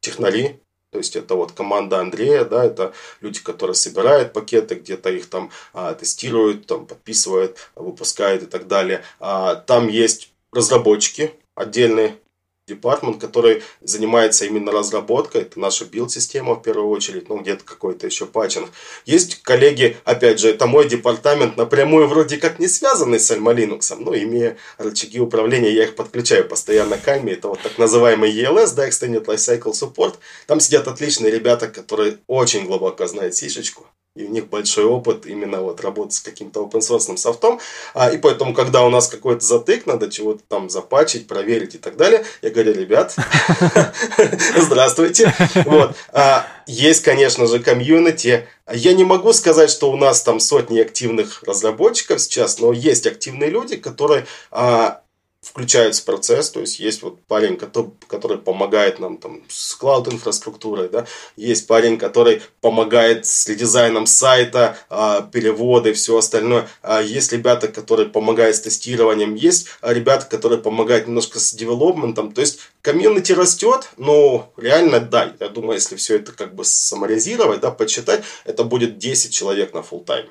технари, 0.00 0.60
то 0.90 0.98
есть 0.98 1.16
это 1.16 1.34
вот 1.34 1.52
команда 1.52 2.00
Андрея, 2.00 2.44
да, 2.44 2.64
это 2.64 2.94
люди, 3.20 3.40
которые 3.40 3.74
собирают 3.74 4.32
пакеты, 4.32 4.76
где-то 4.76 5.10
их 5.10 5.28
там 5.28 5.50
а, 5.74 5.94
тестируют, 5.94 6.66
там 6.66 6.86
подписывают, 6.86 7.58
выпускают 7.74 8.44
и 8.44 8.46
так 8.46 8.68
далее. 8.68 9.02
А, 9.20 9.56
там 9.56 9.88
есть 9.88 10.32
разработчики 10.52 11.34
отдельные, 11.54 12.16
департмент, 12.68 13.20
который 13.20 13.62
занимается 13.80 14.44
именно 14.44 14.70
разработкой, 14.70 15.42
это 15.42 15.58
наша 15.58 15.84
билд-система 15.84 16.54
в 16.54 16.62
первую 16.62 16.88
очередь, 16.88 17.28
ну 17.28 17.38
где-то 17.38 17.64
какой-то 17.64 18.06
еще 18.06 18.26
патчинг. 18.26 18.70
Есть 19.04 19.42
коллеги, 19.42 19.96
опять 20.04 20.38
же, 20.38 20.50
это 20.50 20.66
мой 20.66 20.88
департамент, 20.88 21.56
напрямую 21.56 22.06
вроде 22.06 22.36
как 22.36 22.58
не 22.58 22.68
связанный 22.68 23.18
с 23.18 23.30
Alma 23.30 23.54
Linux, 23.54 23.94
но 23.98 24.16
имея 24.16 24.56
рычаги 24.76 25.18
управления, 25.18 25.72
я 25.72 25.84
их 25.84 25.96
подключаю 25.96 26.46
постоянно 26.46 26.98
к 26.98 27.08
Alma, 27.08 27.32
это 27.32 27.48
вот 27.48 27.60
так 27.60 27.78
называемый 27.78 28.32
ELS, 28.32 28.74
да, 28.74 28.88
Extended 28.88 29.24
Lifecycle 29.24 29.72
Support. 29.72 30.16
Там 30.46 30.60
сидят 30.60 30.86
отличные 30.86 31.32
ребята, 31.32 31.68
которые 31.68 32.18
очень 32.26 32.66
глубоко 32.66 33.06
знают 33.06 33.34
сишечку, 33.34 33.86
и 34.14 34.24
у 34.24 34.28
них 34.28 34.48
большой 34.48 34.84
опыт 34.84 35.26
именно 35.26 35.60
вот 35.60 35.80
работы 35.80 36.12
с 36.12 36.20
каким-то 36.20 36.64
open 36.64 36.80
source 36.80 37.16
софтом. 37.16 37.60
А, 37.94 38.10
и 38.10 38.18
поэтому, 38.18 38.52
когда 38.52 38.84
у 38.84 38.90
нас 38.90 39.06
какой-то 39.06 39.44
затык, 39.44 39.86
надо 39.86 40.10
чего-то 40.10 40.42
там 40.48 40.68
запачить, 40.68 41.28
проверить 41.28 41.76
и 41.76 41.78
так 41.78 41.96
далее, 41.96 42.24
я 42.42 42.50
говорю, 42.50 42.74
ребят, 42.74 43.14
здравствуйте. 44.56 45.32
Вот. 45.64 45.94
А, 46.12 46.46
есть, 46.66 47.04
конечно 47.04 47.46
же, 47.46 47.60
комьюнити. 47.60 48.48
Я 48.72 48.92
не 48.92 49.04
могу 49.04 49.32
сказать, 49.32 49.70
что 49.70 49.90
у 49.90 49.96
нас 49.96 50.22
там 50.22 50.40
сотни 50.40 50.80
активных 50.80 51.42
разработчиков 51.44 52.20
сейчас, 52.20 52.58
но 52.58 52.72
есть 52.72 53.06
активные 53.06 53.50
люди, 53.50 53.76
которые 53.76 54.26
а, 54.50 55.02
включается 55.40 56.04
процесс, 56.04 56.50
то 56.50 56.60
есть 56.60 56.80
есть 56.80 57.02
вот 57.02 57.20
парень, 57.22 57.56
который, 57.56 58.38
помогает 58.38 58.98
нам 58.98 59.18
там 59.18 59.42
с 59.48 59.74
клауд-инфраструктурой, 59.76 60.88
да, 60.88 61.06
есть 61.36 61.66
парень, 61.66 61.96
который 61.96 62.42
помогает 62.60 63.24
с 63.24 63.46
дизайном 63.46 64.06
сайта, 64.06 64.76
а, 64.88 65.22
переводы, 65.22 65.92
все 65.92 66.18
остальное, 66.18 66.68
а 66.82 67.00
есть 67.00 67.32
ребята, 67.32 67.68
которые 67.68 68.08
помогают 68.08 68.56
с 68.56 68.60
тестированием, 68.60 69.36
есть 69.36 69.68
ребята, 69.80 70.26
которые 70.26 70.60
помогают 70.60 71.06
немножко 71.06 71.38
с 71.38 71.52
девелопментом, 71.52 72.32
то 72.32 72.40
есть 72.40 72.58
комьюнити 72.82 73.32
растет, 73.32 73.90
но 73.96 74.52
реально, 74.56 74.98
да, 74.98 75.34
я 75.38 75.48
думаю, 75.48 75.74
если 75.74 75.94
все 75.96 76.16
это 76.16 76.32
как 76.32 76.54
бы 76.54 76.64
саморизировать, 76.64 77.60
да, 77.60 77.70
почитать, 77.70 78.24
это 78.44 78.64
будет 78.64 78.98
10 78.98 79.32
человек 79.32 79.72
на 79.72 79.78
full 79.78 80.04
тайме 80.04 80.30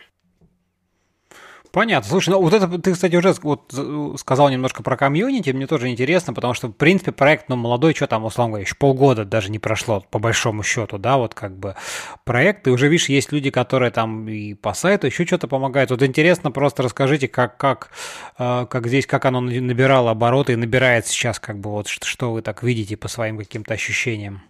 Понятно. 1.77 2.09
Слушай, 2.09 2.29
ну 2.29 2.41
вот 2.41 2.53
это 2.53 2.67
ты, 2.79 2.91
кстати, 2.91 3.15
уже 3.15 3.35
вот 3.43 3.71
сказал 4.19 4.49
немножко 4.49 4.81
про 4.81 4.97
комьюнити, 4.97 5.51
мне 5.51 5.67
тоже 5.67 5.89
интересно, 5.89 6.33
потому 6.33 6.55
что, 6.55 6.69
в 6.69 6.71
принципе, 6.71 7.11
проект, 7.11 7.49
ну, 7.49 7.55
молодой, 7.55 7.93
что 7.93 8.07
там, 8.07 8.25
условно 8.25 8.53
говоря, 8.53 8.63
еще 8.63 8.73
полгода 8.73 9.25
даже 9.25 9.51
не 9.51 9.59
прошло, 9.59 10.03
по 10.09 10.17
большому 10.17 10.63
счету, 10.63 10.97
да, 10.97 11.17
вот 11.17 11.35
как 11.35 11.55
бы 11.55 11.75
проект, 12.23 12.65
и 12.65 12.71
уже, 12.71 12.87
видишь, 12.87 13.09
есть 13.09 13.31
люди, 13.31 13.51
которые 13.51 13.91
там 13.91 14.27
и 14.27 14.55
по 14.55 14.73
сайту 14.73 15.05
еще 15.05 15.23
что-то 15.27 15.47
помогают. 15.47 15.91
Вот 15.91 16.01
интересно, 16.01 16.49
просто 16.49 16.81
расскажите, 16.81 17.27
как, 17.27 17.57
как, 17.57 17.91
э, 18.39 18.65
как 18.67 18.87
здесь, 18.87 19.05
как 19.05 19.25
оно 19.25 19.39
набирало 19.39 20.09
обороты 20.09 20.53
и 20.53 20.55
набирает 20.55 21.05
сейчас, 21.05 21.39
как 21.39 21.59
бы, 21.59 21.69
вот 21.69 21.89
что 21.89 22.33
вы 22.33 22.41
так 22.41 22.63
видите 22.63 22.97
по 22.97 23.07
своим 23.07 23.37
каким-то 23.37 23.75
ощущениям? 23.75 24.41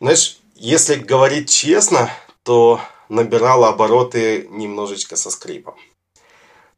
Знаешь, 0.00 0.38
если 0.56 0.96
говорить 0.96 1.48
честно, 1.48 2.10
то 2.42 2.80
набирало 3.08 3.68
обороты 3.68 4.48
немножечко 4.50 5.14
со 5.14 5.30
скрипом. 5.30 5.76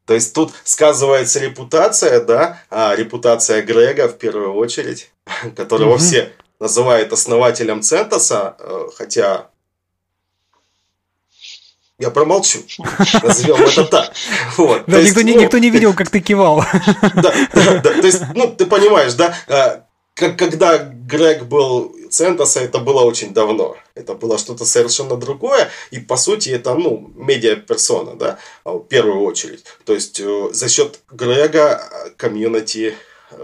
То 0.09 0.15
есть 0.15 0.33
тут 0.33 0.51
сказывается 0.63 1.39
репутация, 1.39 2.19
да, 2.19 2.59
а 2.71 2.95
репутация 2.95 3.61
Грега 3.61 4.07
в 4.07 4.17
первую 4.17 4.55
очередь, 4.55 5.11
которого 5.55 5.97
mm 5.97 5.99
все 5.99 6.33
называют 6.59 7.13
основателем 7.13 7.83
Центоса, 7.83 8.55
э, 8.57 8.87
хотя 8.97 9.49
я 11.99 12.09
промолчу. 12.09 12.57
Назовем 13.23 13.61
это 13.61 13.85
так. 13.85 14.11
Вот. 14.57 14.85
Да, 14.87 14.99
никто, 14.99 15.19
есть, 15.19 15.23
не, 15.25 15.33
ну, 15.35 15.41
никто 15.41 15.59
не 15.59 15.69
видел, 15.69 15.93
как 15.93 16.09
ты 16.09 16.21
кивал. 16.21 16.65
Да, 17.13 17.31
да, 17.53 17.79
да. 17.79 18.01
То 18.01 18.07
есть, 18.07 18.23
ну, 18.33 18.47
ты 18.47 18.65
понимаешь, 18.65 19.13
да, 19.13 19.35
э, 19.47 19.81
как, 20.19 20.37
когда 20.37 20.77
Грег 20.77 21.43
был 21.45 21.95
Центоса, 22.09 22.59
это 22.59 22.79
было 22.79 23.01
очень 23.01 23.33
давно. 23.33 23.77
Это 23.95 24.15
было 24.15 24.37
что-то 24.37 24.65
совершенно 24.65 25.15
другое. 25.15 25.69
И, 25.91 25.99
по 25.99 26.17
сути, 26.17 26.49
это, 26.49 26.75
ну, 26.75 27.11
медиа-персона, 27.15 28.15
да, 28.15 28.37
в 28.65 28.81
первую 28.81 29.21
очередь. 29.21 29.63
То 29.85 29.93
есть, 29.93 30.19
э, 30.19 30.49
за 30.51 30.67
счет 30.67 30.99
Грега 31.09 31.81
э, 31.81 32.09
комьюнити 32.17 32.95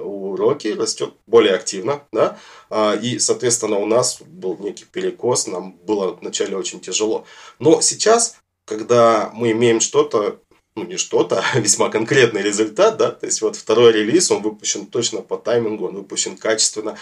у 0.01 0.35
Роки 0.35 0.69
растет 0.69 1.13
более 1.27 1.53
активно, 1.53 2.01
да, 2.11 2.39
а, 2.71 2.95
и, 2.95 3.19
соответственно, 3.19 3.77
у 3.77 3.85
нас 3.85 4.19
был 4.25 4.57
некий 4.59 4.85
перекос, 4.85 5.45
нам 5.45 5.73
было 5.73 6.17
вначале 6.19 6.57
очень 6.57 6.79
тяжело. 6.79 7.25
Но 7.59 7.81
сейчас, 7.81 8.35
когда 8.65 9.29
мы 9.31 9.51
имеем 9.51 9.79
что-то, 9.79 10.39
ну 10.75 10.83
не 10.83 10.97
что-то, 10.97 11.43
а 11.53 11.59
весьма 11.59 11.89
конкретный 11.89 12.41
результат, 12.41 12.97
да, 12.97 13.11
то 13.11 13.25
есть 13.25 13.41
вот 13.41 13.55
второй 13.55 13.93
релиз, 13.93 14.31
он 14.31 14.41
выпущен 14.41 14.85
точно 14.85 15.21
по 15.21 15.37
таймингу, 15.37 15.87
он 15.87 15.95
выпущен 15.95 16.37
качественно, 16.37 16.97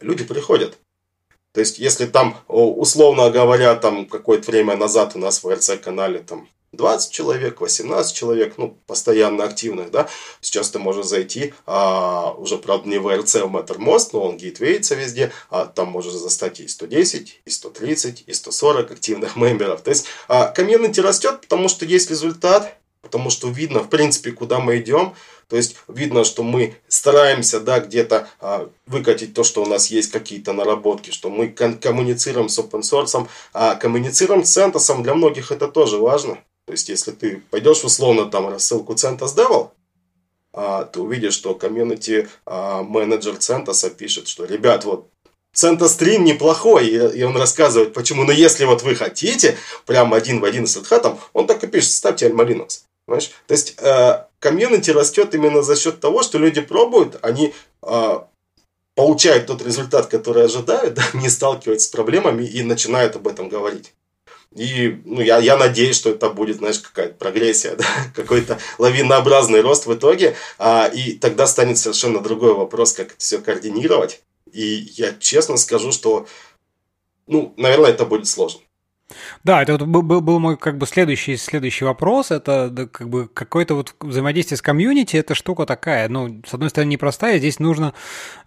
люди 0.00 0.24
приходят. 0.24 0.78
То 1.52 1.60
есть, 1.60 1.78
если 1.78 2.04
там, 2.04 2.36
условно 2.48 3.30
говоря, 3.30 3.74
там 3.76 4.04
какое-то 4.04 4.50
время 4.50 4.76
назад 4.76 5.12
у 5.14 5.18
нас 5.18 5.42
в 5.42 5.50
РЦ-канале 5.50 6.18
там 6.18 6.48
20 6.72 7.10
человек, 7.10 7.62
18 7.62 8.14
человек, 8.14 8.58
ну, 8.58 8.78
постоянно 8.86 9.44
активных, 9.44 9.90
да, 9.90 10.06
сейчас 10.42 10.68
ты 10.68 10.78
можешь 10.78 11.06
зайти, 11.06 11.54
а, 11.64 12.34
уже, 12.36 12.58
правда, 12.58 12.90
не 12.90 12.98
в 12.98 13.08
РЦ, 13.08 13.36
в 13.36 13.56
Mattermost, 13.56 14.10
но 14.12 14.24
он 14.24 14.36
гейтвеется 14.36 14.96
везде, 14.96 15.32
а 15.48 15.64
там 15.64 15.88
можешь 15.88 16.12
застать 16.12 16.60
и 16.60 16.68
110, 16.68 17.40
и 17.46 17.50
130, 17.50 18.24
и 18.26 18.32
140 18.34 18.90
активных 18.90 19.36
мемберов. 19.36 19.80
То 19.80 19.88
есть, 19.88 20.06
а, 20.28 20.48
комьюнити 20.48 21.00
растет, 21.00 21.40
потому 21.40 21.68
что 21.68 21.86
есть 21.86 22.10
результат, 22.10 22.76
потому 23.06 23.30
что 23.30 23.48
видно, 23.48 23.80
в 23.80 23.88
принципе, 23.88 24.32
куда 24.32 24.58
мы 24.58 24.78
идем. 24.78 25.14
То 25.48 25.56
есть 25.56 25.76
видно, 25.86 26.24
что 26.24 26.42
мы 26.42 26.74
стараемся, 26.88 27.60
да, 27.60 27.78
где-то 27.78 28.28
а, 28.40 28.68
выкатить 28.86 29.32
то, 29.32 29.44
что 29.44 29.62
у 29.62 29.66
нас 29.66 29.90
есть 29.92 30.10
какие-то 30.10 30.52
наработки, 30.52 31.12
что 31.12 31.30
мы 31.30 31.48
кон- 31.48 31.78
коммуницируем 31.78 32.48
с 32.48 32.58
open 32.58 32.80
source, 32.80 33.28
а 33.52 33.76
коммуницируем 33.76 34.44
с 34.44 34.56
CentOS, 34.56 35.02
для 35.02 35.14
многих 35.14 35.52
это 35.52 35.68
тоже 35.68 35.98
важно. 35.98 36.34
То 36.66 36.72
есть, 36.72 36.88
если 36.88 37.12
ты 37.12 37.42
пойдешь 37.50 37.84
условно 37.84 38.26
там 38.26 38.48
рассылку 38.48 38.94
CentOS 38.94 39.36
Devil, 39.36 39.70
а, 40.52 40.84
ты 40.84 41.00
увидишь, 41.00 41.34
что 41.34 41.54
комьюнити 41.54 42.28
а, 42.44 42.82
менеджер 42.82 43.34
CentOS 43.34 43.90
пишет, 43.90 44.26
что, 44.26 44.44
ребят, 44.46 44.84
вот 44.84 45.10
Stream 45.56 46.18
неплохой, 46.18 46.88
и, 46.88 47.22
он 47.22 47.36
рассказывает, 47.36 47.94
почему. 47.94 48.24
Но 48.24 48.32
если 48.32 48.64
вот 48.64 48.82
вы 48.82 48.94
хотите, 48.94 49.56
прям 49.86 50.12
один 50.12 50.40
в 50.40 50.44
один 50.44 50.66
с 50.66 50.76
Hat, 50.76 51.18
он 51.32 51.46
так 51.46 51.64
и 51.64 51.66
пишет, 51.66 51.92
ставьте 51.92 52.28
Alma 52.28 52.46
Linux. 52.46 52.80
Понимаешь? 53.06 53.30
То 53.46 53.52
есть, 53.54 53.74
э, 53.78 54.24
комьюнити 54.40 54.90
растет 54.90 55.34
именно 55.34 55.62
за 55.62 55.76
счет 55.76 56.00
того, 56.00 56.22
что 56.22 56.38
люди 56.38 56.60
пробуют, 56.60 57.18
они 57.22 57.54
э, 57.82 58.18
получают 58.96 59.46
тот 59.46 59.64
результат, 59.64 60.06
который 60.06 60.44
ожидают, 60.44 60.94
да, 60.94 61.04
не 61.14 61.28
сталкиваются 61.28 61.86
с 61.86 61.90
проблемами 61.90 62.44
и 62.44 62.62
начинают 62.62 63.14
об 63.16 63.28
этом 63.28 63.48
говорить. 63.48 63.92
И 64.56 65.02
ну, 65.04 65.20
я, 65.20 65.38
я 65.38 65.56
надеюсь, 65.56 65.96
что 65.96 66.10
это 66.10 66.30
будет, 66.30 66.56
знаешь, 66.56 66.78
какая-то 66.78 67.14
прогрессия, 67.14 67.76
да? 67.76 67.84
какой-то 68.14 68.58
лавинообразный 68.78 69.60
рост 69.60 69.86
в 69.86 69.94
итоге. 69.94 70.34
А, 70.58 70.86
и 70.86 71.12
тогда 71.12 71.46
станет 71.46 71.78
совершенно 71.78 72.20
другой 72.20 72.54
вопрос, 72.54 72.92
как 72.92 73.08
это 73.08 73.16
все 73.18 73.38
координировать. 73.38 74.22
И 74.52 74.64
я 74.96 75.14
честно 75.18 75.58
скажу, 75.58 75.92
что, 75.92 76.26
ну, 77.26 77.52
наверное, 77.56 77.90
это 77.90 78.06
будет 78.06 78.26
сложно. 78.28 78.60
Да, 79.44 79.62
это 79.62 79.76
вот 79.76 79.82
был, 79.82 80.20
был 80.20 80.40
мой 80.40 80.56
как 80.56 80.78
бы 80.78 80.86
следующий, 80.86 81.36
следующий 81.36 81.84
вопрос. 81.84 82.32
Это 82.32 82.68
да, 82.70 82.86
как 82.86 83.08
бы 83.08 83.28
какое-то 83.28 83.76
вот 83.76 83.94
взаимодействие 84.00 84.58
с 84.58 84.62
комьюнити, 84.62 85.16
это 85.16 85.36
штука 85.36 85.64
такая, 85.64 86.08
ну, 86.08 86.42
с 86.44 86.52
одной 86.52 86.70
стороны, 86.70 86.90
непростая, 86.90 87.38
здесь 87.38 87.60
нужно 87.60 87.94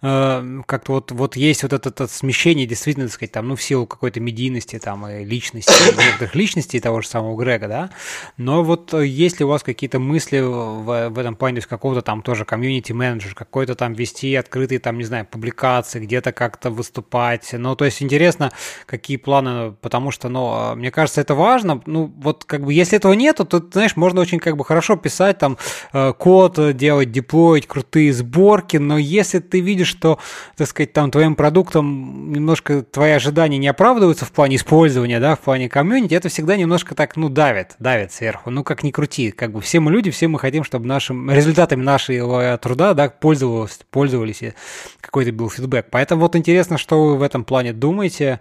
э, 0.02 0.60
как-то 0.66 0.92
вот, 0.92 1.12
вот 1.12 1.36
есть 1.36 1.62
вот 1.62 1.72
это, 1.72 1.88
это 1.88 2.06
смещение, 2.06 2.66
действительно, 2.66 3.06
так 3.06 3.14
сказать, 3.14 3.32
там, 3.32 3.48
ну, 3.48 3.56
в 3.56 3.62
силу 3.62 3.86
какой-то 3.86 4.20
медийности, 4.20 4.78
там, 4.78 5.08
и 5.08 5.24
личности, 5.24 5.72
некоторых 5.96 6.34
личностей 6.34 6.78
того 6.80 7.00
же 7.00 7.08
самого 7.08 7.40
Грега, 7.40 7.66
да, 7.66 7.90
но 8.36 8.62
вот 8.62 8.92
э, 8.92 9.06
есть 9.06 9.38
ли 9.40 9.46
у 9.46 9.48
вас 9.48 9.62
какие-то 9.62 9.98
мысли 9.98 10.40
в, 10.40 11.08
в 11.08 11.18
этом 11.18 11.36
плане, 11.36 11.54
то 11.54 11.58
есть 11.58 11.68
какого-то 11.68 12.02
там 12.02 12.20
тоже 12.20 12.44
комьюнити-менеджер, 12.44 13.34
какой-то 13.34 13.74
там 13.74 13.94
вести 13.94 14.34
открытые, 14.34 14.78
там, 14.78 14.98
не 14.98 15.04
знаю, 15.04 15.24
публикации, 15.24 16.00
где-то 16.00 16.32
как-то 16.32 16.68
выступать, 16.70 17.48
ну, 17.54 17.74
то 17.76 17.86
есть 17.86 18.02
интересно, 18.02 18.52
какие 18.84 19.16
планы, 19.16 19.72
потому 19.80 20.10
что, 20.10 20.28
ну, 20.28 20.49
а, 20.52 20.74
мне 20.74 20.90
кажется, 20.90 21.20
это 21.20 21.34
важно. 21.34 21.80
Ну, 21.86 22.12
вот 22.18 22.44
как 22.44 22.64
бы, 22.64 22.72
если 22.72 22.96
этого 22.96 23.12
нету, 23.12 23.44
то, 23.44 23.62
знаешь, 23.72 23.96
можно 23.96 24.20
очень 24.20 24.38
как 24.38 24.56
бы 24.56 24.64
хорошо 24.64 24.96
писать 24.96 25.38
там 25.38 25.58
э, 25.92 26.12
код, 26.12 26.76
делать, 26.76 27.12
деплоить 27.12 27.66
крутые 27.66 28.12
сборки, 28.12 28.76
но 28.76 28.98
если 28.98 29.38
ты 29.38 29.60
видишь, 29.60 29.88
что, 29.88 30.18
так 30.56 30.68
сказать, 30.68 30.92
там 30.92 31.10
твоим 31.10 31.34
продуктом 31.34 32.32
немножко 32.32 32.82
твои 32.82 33.12
ожидания 33.12 33.58
не 33.58 33.68
оправдываются 33.68 34.24
в 34.24 34.32
плане 34.32 34.56
использования, 34.56 35.20
да, 35.20 35.36
в 35.36 35.40
плане 35.40 35.68
комьюнити, 35.68 36.14
это 36.14 36.28
всегда 36.28 36.56
немножко 36.56 36.94
так, 36.94 37.16
ну, 37.16 37.28
давит, 37.28 37.76
давит 37.78 38.12
сверху. 38.12 38.50
Ну, 38.50 38.64
как 38.64 38.82
ни 38.82 38.90
крути, 38.90 39.30
как 39.30 39.52
бы 39.52 39.60
все 39.60 39.80
мы 39.80 39.90
люди, 39.92 40.10
все 40.10 40.28
мы 40.28 40.38
хотим, 40.38 40.64
чтобы 40.64 40.86
нашим 40.86 41.30
результатами 41.30 41.82
нашего 41.82 42.58
труда, 42.58 42.94
да, 42.94 43.08
пользовались, 43.08 43.80
пользовались, 43.90 44.42
и 44.42 44.52
какой-то 45.00 45.32
был 45.32 45.50
фидбэк. 45.50 45.86
Поэтому 45.90 46.22
вот 46.22 46.36
интересно, 46.36 46.78
что 46.78 47.04
вы 47.04 47.16
в 47.16 47.22
этом 47.22 47.44
плане 47.44 47.72
думаете. 47.72 48.40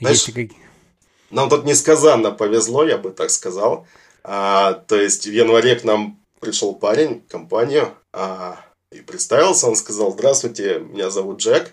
Знаешь, 0.00 0.28
Есть 0.28 0.52
нам 1.30 1.48
тут 1.48 1.64
несказанно 1.64 2.30
повезло, 2.30 2.84
я 2.84 2.98
бы 2.98 3.10
так 3.10 3.30
сказал. 3.30 3.86
А, 4.22 4.74
то 4.74 4.96
есть 4.96 5.26
в 5.26 5.32
январе 5.32 5.76
к 5.76 5.84
нам 5.84 6.18
пришел 6.40 6.74
парень 6.74 7.22
компанию 7.28 7.94
а, 8.12 8.58
и 8.92 9.00
представился. 9.00 9.68
Он 9.68 9.76
сказал, 9.76 10.12
здравствуйте, 10.12 10.80
меня 10.80 11.10
зовут 11.10 11.40
Джек. 11.40 11.72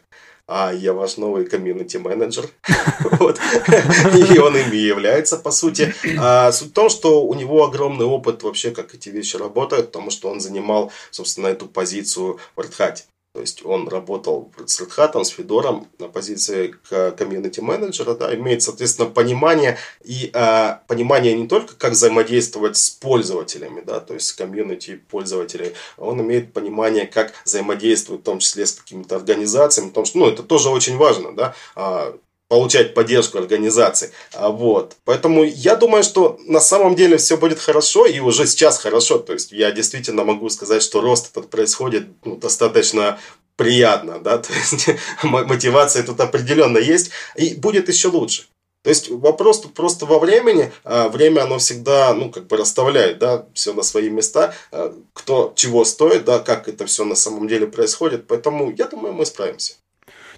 А 0.49 0.71
я 0.71 0.93
ваш 0.93 1.17
новый 1.17 1.45
комьюнити-менеджер. 1.45 2.49
И 2.69 4.39
он 4.39 4.55
ими 4.55 4.77
является, 4.77 5.35
по 5.35 5.51
сути. 5.51 5.93
А, 6.17 6.53
суть 6.53 6.69
в 6.69 6.73
том, 6.73 6.89
что 6.89 7.25
у 7.25 7.33
него 7.33 7.65
огромный 7.65 8.05
опыт 8.05 8.43
вообще, 8.43 8.71
как 8.71 8.95
эти 8.95 9.09
вещи 9.09 9.35
работают, 9.35 9.87
потому 9.87 10.09
что 10.09 10.29
он 10.29 10.39
занимал, 10.39 10.89
собственно, 11.11 11.47
эту 11.47 11.65
позицию 11.67 12.39
в 12.55 12.61
Red 12.61 12.77
Hat. 12.77 13.03
То 13.37 13.41
есть 13.41 13.63
он 13.63 13.87
работал 13.87 14.51
с 14.65 14.81
Red 14.81 15.23
с 15.23 15.27
Федором 15.27 15.87
на 15.99 16.07
позиции 16.07 16.73
комьюнити 16.89 17.59
менеджера, 17.59 18.15
да, 18.15 18.33
имеет, 18.33 18.63
соответственно, 18.63 19.11
понимание 19.11 19.77
и 20.03 20.31
э, 20.33 20.77
понимание 20.87 21.35
не 21.35 21.47
только 21.47 21.75
как 21.75 21.91
взаимодействовать 21.91 22.77
с 22.77 22.89
пользователями, 22.89 23.83
да, 23.85 23.99
то 23.99 24.15
есть 24.15 24.25
с 24.25 24.33
комьюнити 24.33 24.99
пользователей, 25.11 25.73
он 25.97 26.19
имеет 26.21 26.51
понимание, 26.51 27.05
как 27.05 27.31
взаимодействовать 27.45 28.21
в 28.21 28.25
том 28.25 28.39
числе 28.39 28.65
с 28.65 28.71
какими-то 28.71 29.17
организациями, 29.17 29.89
потому 29.89 30.07
что, 30.07 30.17
ну, 30.17 30.27
это 30.29 30.41
тоже 30.41 30.69
очень 30.69 30.97
важно, 30.97 31.35
да, 31.35 31.53
а, 31.75 32.17
получать 32.47 32.93
поддержку 32.93 33.37
организации. 33.37 34.11
А, 34.33 34.49
вот. 34.49 34.95
Поэтому 35.03 35.43
я 35.43 35.75
думаю, 35.75 36.03
что 36.03 36.39
на 36.45 36.59
самом 36.59 36.95
деле 36.95 37.17
все 37.17 37.37
будет 37.37 37.59
хорошо, 37.59 38.05
и 38.05 38.19
уже 38.19 38.47
сейчас 38.47 38.79
хорошо. 38.79 39.19
То 39.19 39.33
есть 39.33 39.51
я 39.51 39.71
действительно 39.71 40.23
могу 40.23 40.49
сказать, 40.49 40.81
что 40.81 41.01
рост 41.01 41.31
этот 41.31 41.49
происходит 41.49 42.07
ну, 42.23 42.37
достаточно 42.37 43.19
приятно, 43.55 44.19
да, 44.19 44.37
то 44.37 44.53
есть 44.53 44.87
мотивация 45.23 46.03
тут 46.03 46.19
определенно 46.21 46.77
есть, 46.77 47.09
и 47.35 47.55
будет 47.55 47.89
еще 47.89 48.07
лучше. 48.09 48.45
То 48.83 48.91
есть 48.91 49.09
вопрос 49.09 49.61
тут 49.61 49.73
просто 49.73 50.05
во 50.05 50.17
времени. 50.17 50.71
А, 50.85 51.09
время 51.09 51.41
оно 51.41 51.57
всегда, 51.57 52.13
ну, 52.13 52.31
как 52.31 52.47
бы 52.47 52.55
расставляет, 52.55 53.19
да, 53.19 53.45
все 53.53 53.73
на 53.73 53.83
свои 53.83 54.09
места. 54.09 54.53
А, 54.71 54.95
кто 55.11 55.51
чего 55.57 55.83
стоит, 55.83 56.23
да, 56.23 56.39
как 56.39 56.69
это 56.69 56.85
все 56.85 57.03
на 57.03 57.15
самом 57.15 57.49
деле 57.49 57.67
происходит. 57.67 58.27
Поэтому 58.27 58.71
я 58.71 58.85
думаю, 58.85 59.13
мы 59.13 59.25
справимся. 59.25 59.73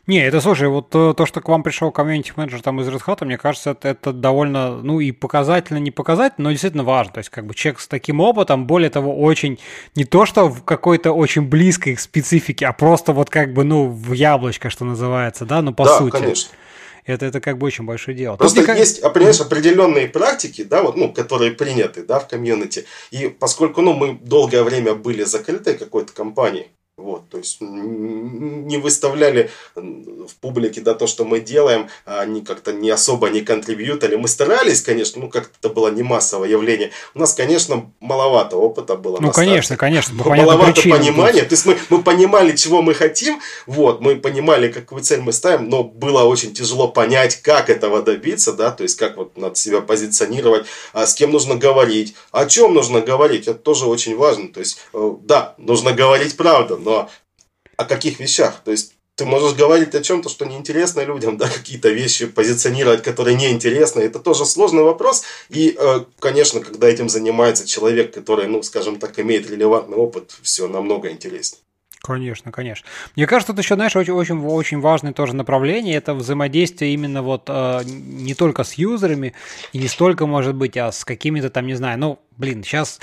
Не, 0.08 0.26
это 0.26 0.42
слушай, 0.42 0.68
вот 0.68 0.94
э, 0.94 1.14
то, 1.16 1.26
что 1.26 1.42
к 1.42 1.50
вам 1.50 1.64
пришел 1.64 1.92
комьюнити 1.92 2.34
менеджер 2.36 2.62
там 2.62 2.80
из 2.82 2.88
Red 2.88 3.02
Hat, 3.06 3.26
мне 3.26 3.38
кажется, 3.38 3.72
это, 3.72 3.90
это 3.90 4.14
довольно, 4.14 4.78
ну 4.78 5.00
и 5.00 5.12
показательно, 5.12 5.78
не 5.78 5.92
показательно, 5.92 6.46
но 6.46 6.52
действительно 6.52 6.84
важно. 6.84 7.14
То 7.14 7.18
есть, 7.20 7.30
как 7.30 7.46
бы 7.46 7.54
человек 7.54 7.80
с 7.80 7.88
таким 7.88 8.20
опытом, 8.20 8.66
более 8.68 8.90
того, 8.90 9.20
очень 9.20 9.60
не 9.96 10.06
то, 10.06 10.26
что 10.26 10.50
в 10.50 10.64
какой-то 10.64 11.12
очень 11.12 11.44
близкой 11.44 11.98
специфике, 11.98 12.68
а 12.68 12.74
просто 12.74 13.14
вот 13.14 13.30
как 13.30 13.54
бы, 13.54 13.64
ну, 13.64 13.88
в 13.88 14.14
яблочко, 14.14 14.70
что 14.70 14.86
называется, 14.86 15.46
да, 15.46 15.62
ну 15.62 15.74
по 15.74 15.86
да, 15.86 15.98
сути. 15.98 16.12
конечно. 16.12 16.52
Это, 17.06 17.26
это 17.26 17.42
как 17.42 17.58
бы 17.58 17.66
очень 17.66 17.86
большое 17.86 18.16
дело. 18.16 18.36
Просто 18.36 18.64
как... 18.64 18.78
есть, 18.78 19.02
понимаешь, 19.02 19.40
определенные 19.42 20.08
практики, 20.08 20.64
да, 20.64 20.84
вот, 20.84 20.96
ну, 20.96 21.12
которые 21.12 21.52
приняты, 21.52 22.04
да, 22.04 22.20
в 22.20 22.28
комьюнити. 22.28 22.86
И 23.10 23.30
поскольку, 23.30 23.82
ну, 23.82 23.94
мы 23.94 24.20
долгое 24.22 24.62
время 24.62 24.94
были 24.94 25.24
закрытой 25.24 25.76
какой-то 25.76 26.14
компанией, 26.14 26.68
вот, 27.00 27.30
то 27.30 27.38
есть 27.38 27.62
не 27.62 28.78
выставляли 28.78 29.50
в 29.76 30.36
публике 30.42 30.82
да, 30.82 30.94
то, 30.94 31.08
что 31.08 31.26
мы 31.26 31.40
делаем, 31.40 31.88
а 32.06 32.22
они 32.22 32.42
как-то 32.42 32.74
не 32.74 32.90
особо 32.90 33.30
не 33.30 33.42
контрибьютали. 33.42 34.16
Мы 34.16 34.28
старались, 34.28 34.82
конечно, 34.82 35.22
ну 35.22 35.30
как-то 35.30 35.52
это 35.62 35.70
было 35.74 35.90
не 35.90 36.04
массовое 36.04 36.50
явление. 36.50 36.92
У 37.16 37.20
нас, 37.20 37.34
конечно, 37.34 37.90
маловато 38.00 38.58
опыта 38.58 38.96
было. 38.96 39.18
Ну, 39.20 39.32
конечно, 39.32 39.78
конечно. 39.78 40.22
По 40.24 40.30
маловато 40.30 40.82
понимания. 40.82 41.44
То 41.44 41.54
есть 41.54 41.66
мы, 41.66 41.78
мы 41.90 42.04
понимали, 42.04 42.56
чего 42.56 42.82
мы 42.82 42.94
хотим, 42.94 43.40
вот, 43.66 44.02
мы 44.02 44.18
понимали, 44.18 44.70
какую 44.70 45.02
цель 45.02 45.22
мы 45.22 45.32
ставим, 45.32 45.70
но 45.70 45.84
было 45.84 46.24
очень 46.24 46.54
тяжело 46.54 46.88
понять, 46.88 47.38
как 47.42 47.70
этого 47.70 48.02
добиться, 48.02 48.54
да, 48.54 48.72
то 48.72 48.84
есть 48.84 48.98
как 48.98 49.18
вот 49.18 49.38
надо 49.38 49.56
себя 49.56 49.82
позиционировать, 49.82 50.66
а 50.94 51.06
с 51.06 51.14
кем 51.14 51.32
нужно 51.32 51.56
говорить, 51.56 52.16
о 52.32 52.46
чем 52.46 52.74
нужно 52.74 53.02
говорить, 53.02 53.48
это 53.48 53.60
тоже 53.60 53.86
очень 53.86 54.18
важно. 54.18 54.50
То 54.50 54.60
есть, 54.60 54.80
э, 54.94 55.12
да, 55.22 55.56
нужно 55.58 55.94
говорить 55.94 56.36
правду, 56.36 56.78
но 56.90 57.10
о 57.78 57.86
каких 57.86 58.20
вещах? 58.20 58.62
То 58.66 58.72
есть 58.72 58.96
ты 59.16 59.26
можешь 59.26 59.56
говорить 59.56 59.94
о 59.96 60.02
чем-то, 60.02 60.30
что 60.30 60.46
неинтересно 60.46 61.02
людям, 61.06 61.38
да, 61.38 61.48
какие-то 61.48 61.90
вещи 61.90 62.26
позиционировать, 62.26 63.04
которые 63.04 63.36
неинтересны. 63.36 64.02
Это 64.02 64.20
тоже 64.20 64.46
сложный 64.46 64.84
вопрос. 64.84 65.24
И, 65.50 65.76
э, 65.78 66.06
конечно, 66.20 66.62
когда 66.62 66.88
этим 66.88 67.10
занимается 67.10 67.68
человек, 67.68 68.14
который, 68.14 68.48
ну, 68.48 68.64
скажем 68.64 68.98
так, 68.98 69.20
имеет 69.20 69.50
релевантный 69.50 69.98
опыт, 69.98 70.36
все 70.42 70.68
намного 70.68 71.12
интереснее. 71.12 71.62
Конечно, 72.02 72.52
конечно. 72.52 72.88
Мне 73.18 73.28
кажется, 73.28 73.52
это 73.52 73.62
еще, 73.62 73.76
знаешь, 73.76 73.96
очень, 73.96 74.14
очень, 74.14 74.42
очень 74.46 74.80
важное 74.80 75.12
тоже 75.12 75.36
направление. 75.36 75.96
Это 75.96 76.14
взаимодействие 76.14 76.94
именно 76.94 77.22
вот 77.22 77.44
э, 77.48 77.82
не 77.84 78.34
только 78.36 78.64
с 78.64 78.74
юзерами 78.74 79.34
и 79.74 79.80
не 79.80 79.90
столько, 79.90 80.26
может 80.26 80.56
быть, 80.56 80.78
а 80.78 80.94
с 80.94 81.04
какими-то 81.04 81.50
там, 81.50 81.68
не 81.68 81.74
знаю, 81.74 82.00
ну, 82.00 82.20
блин, 82.38 82.64
сейчас 82.64 83.02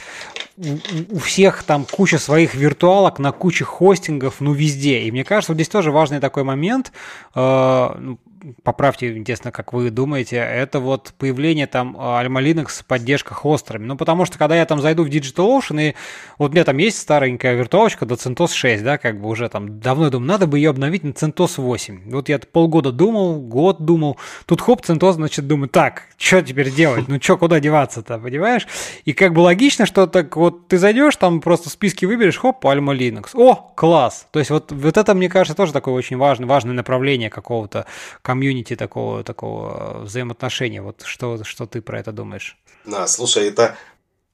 у, 0.56 0.78
у 1.10 1.18
всех 1.18 1.62
там 1.62 1.84
куча 1.84 2.18
своих 2.18 2.54
виртуалок 2.54 3.18
на 3.18 3.32
куче 3.32 3.64
хостингов, 3.64 4.40
ну, 4.40 4.54
везде. 4.54 5.02
И 5.02 5.10
мне 5.10 5.24
кажется, 5.24 5.52
вот 5.52 5.56
здесь 5.56 5.68
тоже 5.68 5.90
важный 5.90 6.18
такой 6.18 6.44
момент. 6.44 6.90
Э, 7.34 7.90
ну, 7.98 8.18
поправьте, 8.62 9.16
интересно, 9.16 9.50
как 9.52 9.72
вы 9.72 9.90
думаете, 9.90 10.36
это 10.36 10.80
вот 10.80 11.12
появление 11.18 11.66
там 11.66 11.96
Alma 11.96 12.42
Linux 12.42 12.70
с 12.70 12.82
поддержкой 12.82 13.34
хостерами. 13.34 13.86
Ну, 13.86 13.96
потому 13.96 14.24
что, 14.24 14.38
когда 14.38 14.56
я 14.56 14.66
там 14.66 14.80
зайду 14.80 15.04
в 15.04 15.08
DigitalOcean, 15.08 15.90
и 15.90 15.94
вот 16.38 16.50
у 16.50 16.52
меня 16.52 16.64
там 16.64 16.76
есть 16.78 16.98
старенькая 16.98 17.54
виртуалочка 17.54 18.06
до 18.06 18.14
CentOS 18.14 18.52
6, 18.52 18.82
да, 18.82 18.98
как 18.98 19.20
бы 19.20 19.28
уже 19.28 19.48
там 19.48 19.80
давно 19.80 20.10
думаю, 20.10 20.28
надо 20.28 20.46
бы 20.46 20.58
ее 20.58 20.70
обновить 20.70 21.04
на 21.04 21.10
CentOS 21.10 21.60
8. 21.60 22.10
Вот 22.10 22.28
я 22.28 22.38
полгода 22.38 22.92
думал, 22.92 23.40
год 23.40 23.84
думал, 23.84 24.16
тут 24.46 24.60
хоп, 24.60 24.82
CentOS, 24.84 25.12
значит, 25.12 25.46
думаю, 25.46 25.68
так, 25.68 26.02
что 26.16 26.42
теперь 26.42 26.70
делать? 26.70 27.08
Ну, 27.08 27.20
что, 27.20 27.36
куда 27.36 27.60
деваться-то, 27.60 28.18
понимаешь? 28.18 28.66
И 29.04 29.12
как 29.12 29.32
бы 29.32 29.40
логично, 29.40 29.86
что 29.86 30.06
так 30.06 30.36
вот 30.36 30.68
ты 30.68 30.78
зайдешь, 30.78 31.16
там 31.16 31.40
просто 31.40 31.70
списки 31.70 32.04
выберешь, 32.04 32.38
хоп, 32.38 32.64
Alma 32.64 32.96
Linux. 32.96 33.30
О, 33.34 33.72
класс! 33.74 34.26
То 34.30 34.38
есть 34.38 34.50
вот, 34.50 34.72
вот 34.72 34.96
это, 34.96 35.14
мне 35.14 35.28
кажется, 35.28 35.56
тоже 35.56 35.72
такое 35.72 35.94
очень 35.94 36.16
важное, 36.16 36.46
важное 36.46 36.74
направление 36.74 37.30
какого-то 37.30 37.86
комьюнити 38.26 38.74
такого, 38.76 39.22
такого 39.22 40.00
взаимоотношения. 40.02 40.82
Вот 40.82 41.02
что, 41.04 41.44
что 41.44 41.66
ты 41.66 41.80
про 41.80 42.00
это 42.00 42.10
думаешь? 42.10 42.58
Да, 42.84 43.06
слушай, 43.06 43.48
это 43.48 43.76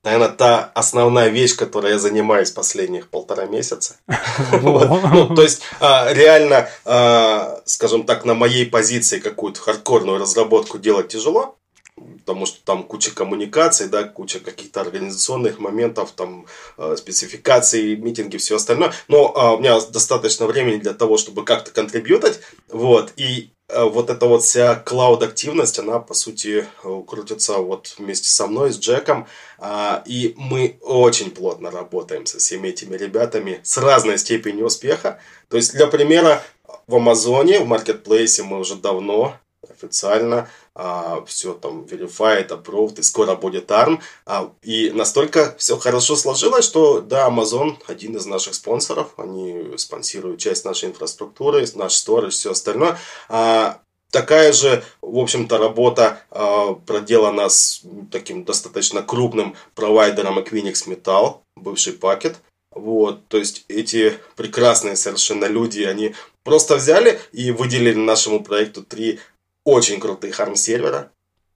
наверное, 0.05 0.31
та 0.31 0.73
основная 0.74 1.28
вещь, 1.28 1.56
которой 1.56 1.93
я 1.93 1.98
занимаюсь 1.98 2.51
последних 2.51 3.09
полтора 3.09 3.44
месяца. 3.44 3.97
Ну, 4.62 5.35
то 5.35 5.43
есть, 5.43 5.62
а, 5.81 6.12
реально, 6.14 6.69
а, 6.85 7.60
скажем 7.66 8.05
так, 8.05 8.24
на 8.24 8.35
моей 8.35 8.64
позиции 8.66 9.20
какую-то 9.20 9.60
хардкорную 9.60 10.19
разработку 10.19 10.78
делать 10.78 11.09
тяжело, 11.09 11.59
потому 11.97 12.47
что 12.47 12.64
там 12.64 12.82
куча 12.85 13.10
коммуникаций, 13.14 13.89
да, 13.89 14.05
куча 14.05 14.40
каких-то 14.40 14.81
организационных 14.81 15.59
моментов, 15.59 16.12
там 16.12 16.47
э, 16.78 16.97
спецификации, 16.97 17.97
митинги, 17.97 18.36
все 18.36 18.56
остальное. 18.56 18.93
Но 19.09 19.32
э, 19.35 19.56
у 19.56 19.59
меня 19.59 19.81
достаточно 19.81 20.47
времени 20.47 20.77
для 20.77 20.94
того, 20.94 21.19
чтобы 21.19 21.44
как-то 21.44 21.70
контрибьютать, 21.70 22.40
вот, 22.69 23.12
и 23.16 23.51
э, 23.61 23.61
вот 23.74 24.11
эта 24.11 24.27
вот 24.27 24.43
вся 24.43 24.74
клауд-активность, 24.74 25.78
она, 25.78 25.99
по 25.99 26.15
сути, 26.15 26.66
крутится 27.07 27.55
вот 27.55 27.94
вместе 27.99 28.28
со 28.28 28.47
мной, 28.47 28.73
с 28.73 28.78
Джеком, 28.78 29.27
э, 29.59 30.03
и 30.07 30.35
мы 30.36 30.78
очень 30.81 31.31
плотно 31.31 31.70
работаем 31.70 32.27
со 32.27 32.39
всеми 32.39 32.69
этими 32.69 32.97
ребятами 32.97 33.61
с 33.62 33.78
разной 33.78 34.19
степенью 34.19 34.66
успеха. 34.66 35.20
То 35.49 35.57
есть, 35.57 35.73
для 35.73 35.86
примера, 35.86 36.43
в 36.86 36.97
Амазоне, 36.97 37.61
в 37.61 37.66
маркетплейсе 37.66 38.43
мы 38.43 38.59
уже 38.59 38.77
давно 38.77 39.36
официально 39.68 40.48
а, 40.74 41.24
все 41.26 41.55
там 41.55 41.82
verified, 41.82 42.48
approved, 42.48 42.98
и 42.98 43.02
скоро 43.02 43.34
будет 43.34 43.70
ARM. 43.70 44.01
А, 44.26 44.52
и 44.62 44.90
настолько 44.90 45.55
все 45.59 45.78
хорошо 45.78 46.16
сложилось, 46.16 46.64
что 46.64 47.01
да, 47.01 47.28
Amazon 47.28 47.76
один 47.86 48.16
из 48.16 48.26
наших 48.26 48.55
спонсоров, 48.55 49.12
они 49.16 49.76
спонсируют 49.76 50.40
часть 50.40 50.64
нашей 50.64 50.89
инфраструктуры, 50.89 51.66
наш 51.74 51.94
стор 51.94 52.26
и 52.26 52.30
все 52.30 52.52
остальное. 52.52 52.98
А, 53.28 53.80
такая 54.10 54.52
же, 54.52 54.82
в 55.01 55.18
общем-то, 55.18 55.59
работа 55.59 56.20
а, 56.30 56.74
проделана 56.74 57.48
с 57.48 57.82
таким 58.10 58.44
достаточно 58.44 59.02
крупным 59.02 59.56
провайдером 59.74 60.39
Equinix 60.39 60.86
Metal, 60.89 61.40
бывший 61.56 61.93
пакет. 61.93 62.36
Вот, 62.74 63.28
то 63.28 63.36
есть 63.36 63.66
эти 63.68 64.18
прекрасные 64.34 64.97
совершенно 64.97 65.44
люди, 65.44 65.82
они 65.82 66.14
просто 66.43 66.76
взяли 66.76 67.20
и 67.32 67.51
выделили 67.51 67.98
нашему 67.98 68.43
проекту 68.43 68.82
три 68.82 69.20
очень 69.64 70.01
крутых 70.01 70.39
арм-сервера. 70.39 71.10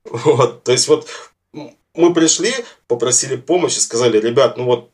Вот, 0.05 0.63
то 0.63 0.73
есть 0.73 0.89
вот 0.89 1.09
мы 1.95 2.15
пришли, 2.15 2.55
попросили 2.87 3.37
помощи, 3.37 3.79
сказали, 3.79 4.21
ребят, 4.21 4.57
ну 4.57 4.65
вот 4.65 4.91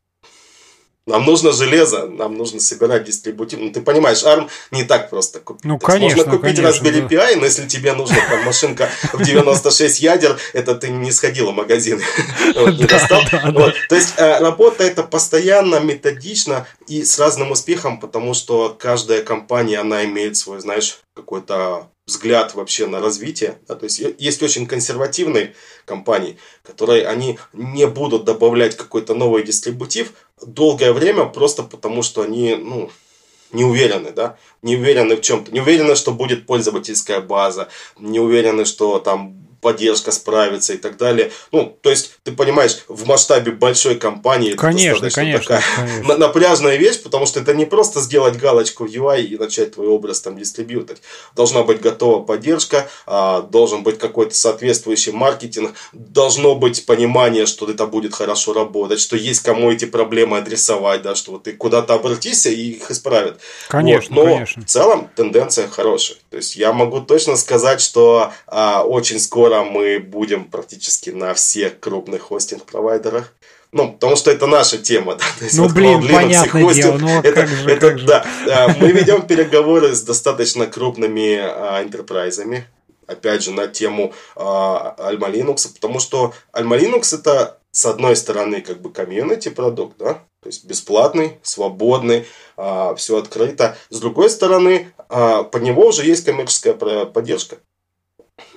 нам 1.04 1.24
нужно 1.24 1.50
железо, 1.50 2.06
нам 2.06 2.36
нужно 2.36 2.60
собирать 2.60 3.04
дистрибутив. 3.04 3.58
Ну, 3.58 3.72
ты 3.72 3.80
понимаешь, 3.80 4.22
ARM 4.22 4.48
не 4.70 4.84
так 4.84 5.10
просто 5.10 5.40
купить. 5.40 5.64
Ну, 5.64 5.78
конечно, 5.78 6.18
Можно 6.18 6.38
купить 6.38 6.56
конечно, 6.56 6.84
Raspberry 6.84 7.08
да. 7.08 7.30
Pi, 7.30 7.36
но 7.36 7.44
если 7.44 7.66
тебе 7.66 7.92
нужна 7.94 8.18
там 8.30 8.44
машинка 8.44 8.88
в 9.12 9.20
96 9.20 10.00
ядер, 10.00 10.38
это 10.52 10.76
ты 10.76 10.90
не 10.90 11.10
сходил 11.10 11.50
в 11.50 11.54
магазин. 11.54 12.00
Не 12.54 12.86
достал. 12.86 13.22
То 13.88 13.96
есть, 13.96 14.14
э, 14.16 14.38
работа 14.38 14.84
это 14.84 15.02
постоянно, 15.02 15.80
методично 15.80 16.66
и 16.86 17.04
с 17.04 17.18
разным 17.18 17.50
успехом, 17.50 17.98
потому 17.98 18.34
что 18.34 18.76
каждая 18.78 19.22
компания, 19.22 19.80
она 19.80 20.04
имеет 20.04 20.36
свой, 20.36 20.60
знаешь, 20.60 21.00
какой-то 21.14 21.88
взгляд 22.06 22.54
вообще 22.54 22.86
на 22.86 23.00
развитие. 23.00 23.58
Да, 23.68 23.76
то 23.76 23.84
есть 23.84 24.02
есть 24.18 24.42
очень 24.42 24.66
консервативные 24.66 25.54
компании, 25.84 26.38
которые 26.62 27.06
они 27.06 27.38
не 27.52 27.86
будут 27.86 28.24
добавлять 28.24 28.76
какой-то 28.76 29.14
новый 29.14 29.44
дистрибутив 29.44 30.12
долгое 30.44 30.92
время 30.92 31.26
просто 31.26 31.62
потому, 31.62 32.02
что 32.02 32.22
они 32.22 32.56
ну, 32.56 32.90
не 33.52 33.64
уверены, 33.64 34.10
да, 34.10 34.36
не 34.62 34.76
уверены 34.76 35.16
в 35.16 35.20
чем-то, 35.20 35.52
не 35.52 35.60
уверены, 35.60 35.94
что 35.94 36.12
будет 36.12 36.46
пользовательская 36.46 37.20
база, 37.20 37.68
не 37.98 38.18
уверены, 38.18 38.64
что 38.64 38.98
там 38.98 39.42
поддержка 39.62 40.10
справится 40.10 40.74
и 40.74 40.76
так 40.76 40.98
далее. 40.98 41.32
Ну, 41.52 41.74
то 41.80 41.88
есть, 41.88 42.18
ты 42.24 42.32
понимаешь, 42.32 42.78
в 42.88 43.06
масштабе 43.06 43.52
большой 43.52 43.94
компании 43.94 44.52
конечно, 44.54 45.06
это 45.06 45.14
конечно, 45.14 45.40
такая 45.40 45.62
конечно. 45.76 46.16
напряжная 46.18 46.76
вещь, 46.76 47.00
потому 47.00 47.26
что 47.26 47.40
это 47.40 47.54
не 47.54 47.64
просто 47.64 48.00
сделать 48.00 48.36
галочку 48.36 48.84
в 48.84 48.90
UI 48.90 49.22
и 49.22 49.38
начать 49.38 49.74
твой 49.74 49.86
образ 49.86 50.20
там 50.20 50.36
дистрибьютать. 50.36 51.00
Должна 51.36 51.62
быть 51.62 51.80
готова 51.80 52.24
поддержка, 52.24 52.88
а, 53.06 53.42
должен 53.42 53.84
быть 53.84 53.98
какой-то 53.98 54.34
соответствующий 54.34 55.12
маркетинг, 55.12 55.74
должно 55.92 56.56
быть 56.56 56.84
понимание, 56.84 57.46
что 57.46 57.70
это 57.70 57.86
будет 57.86 58.14
хорошо 58.14 58.52
работать, 58.52 58.98
что 58.98 59.16
есть 59.16 59.42
кому 59.42 59.70
эти 59.70 59.84
проблемы 59.84 60.38
адресовать, 60.38 61.02
да, 61.02 61.14
что 61.14 61.32
вот 61.32 61.44
ты 61.44 61.52
куда-то 61.52 61.94
обратишься 61.94 62.50
и 62.50 62.72
их 62.72 62.90
исправят. 62.90 63.38
Конечно, 63.68 64.16
вот. 64.16 64.24
Но 64.24 64.32
конечно. 64.34 64.62
в 64.62 64.66
целом 64.66 65.08
тенденция 65.14 65.68
хорошая. 65.68 66.18
То 66.30 66.38
есть 66.38 66.56
я 66.56 66.72
могу 66.72 67.00
точно 67.00 67.36
сказать, 67.36 67.80
что 67.80 68.32
а, 68.48 68.82
очень 68.82 69.20
скоро 69.20 69.51
скоро 69.52 69.64
мы 69.64 69.98
будем 69.98 70.44
практически 70.44 71.10
на 71.10 71.34
всех 71.34 71.80
крупных 71.80 72.22
хостинг-провайдерах. 72.22 73.32
Ну, 73.72 73.92
потому 73.92 74.16
что 74.16 74.30
это 74.30 74.46
наша 74.46 74.78
тема, 74.78 75.14
да. 75.16 75.24
То 75.38 75.44
есть, 75.44 75.56
ну, 75.56 75.64
вот 75.64 75.72
блин, 75.72 76.00
Linux 76.00 76.12
понятное 76.12 76.62
хостинг, 76.62 76.74
дело, 76.74 76.98
ну, 76.98 77.18
это, 77.20 77.32
как 77.32 77.48
же, 77.48 77.70
это, 77.70 77.88
как 77.88 77.98
же. 77.98 78.06
да. 78.06 78.26
А, 78.50 78.74
мы 78.78 78.92
ведем 78.92 79.26
переговоры 79.26 79.94
с 79.94 80.02
достаточно 80.02 80.66
крупными 80.66 81.38
а, 81.38 81.82
enterprise 81.82 82.62
опять 83.06 83.42
же, 83.42 83.52
на 83.52 83.66
тему 83.66 84.12
а, 84.36 84.94
Alma 84.98 85.30
Linux, 85.32 85.68
потому 85.74 86.00
что 86.00 86.32
Alma 86.54 86.78
Linux 86.78 87.18
это, 87.18 87.58
с 87.70 87.86
одной 87.86 88.16
стороны, 88.16 88.60
как 88.60 88.80
бы 88.80 88.90
комьюнити 88.90 89.48
продукт, 89.48 89.96
да, 89.98 90.14
то 90.42 90.48
есть 90.48 90.64
бесплатный, 90.64 91.38
свободный, 91.42 92.26
все 92.96 93.16
открыто. 93.16 93.76
С 93.90 94.00
другой 94.00 94.28
стороны, 94.28 94.92
под 95.08 95.62
него 95.62 95.86
уже 95.86 96.04
есть 96.04 96.24
коммерческая 96.24 96.74
поддержка 97.04 97.58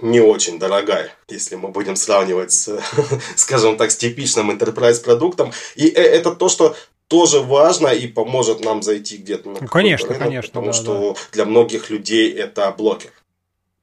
не 0.02 0.20
очень 0.20 0.60
дорогая, 0.60 1.12
если 1.28 1.56
мы 1.56 1.70
будем 1.70 1.96
сравнивать 1.96 2.52
с, 2.52 2.80
скажем 3.36 3.78
так, 3.78 3.92
с 3.92 3.98
типичным 3.98 4.52
enterprise 4.52 5.04
продуктом. 5.04 5.52
И 5.76 5.88
э, 5.88 6.02
это 6.02 6.36
то, 6.36 6.50
что 6.50 6.76
тоже 7.08 7.40
важно 7.40 7.88
и 7.88 8.08
поможет 8.08 8.64
нам 8.64 8.82
зайти 8.82 9.18
где-то 9.18 9.50
на 9.50 9.62
ну, 9.62 9.68
конечно, 9.68 10.10
рынок, 10.10 10.24
конечно, 10.24 10.50
потому 10.50 10.68
да, 10.68 10.74
что 10.74 11.14
да. 11.14 11.20
для 11.32 11.46
многих 11.46 11.90
людей 11.90 12.34
это 12.34 12.72
блокер. 12.72 13.12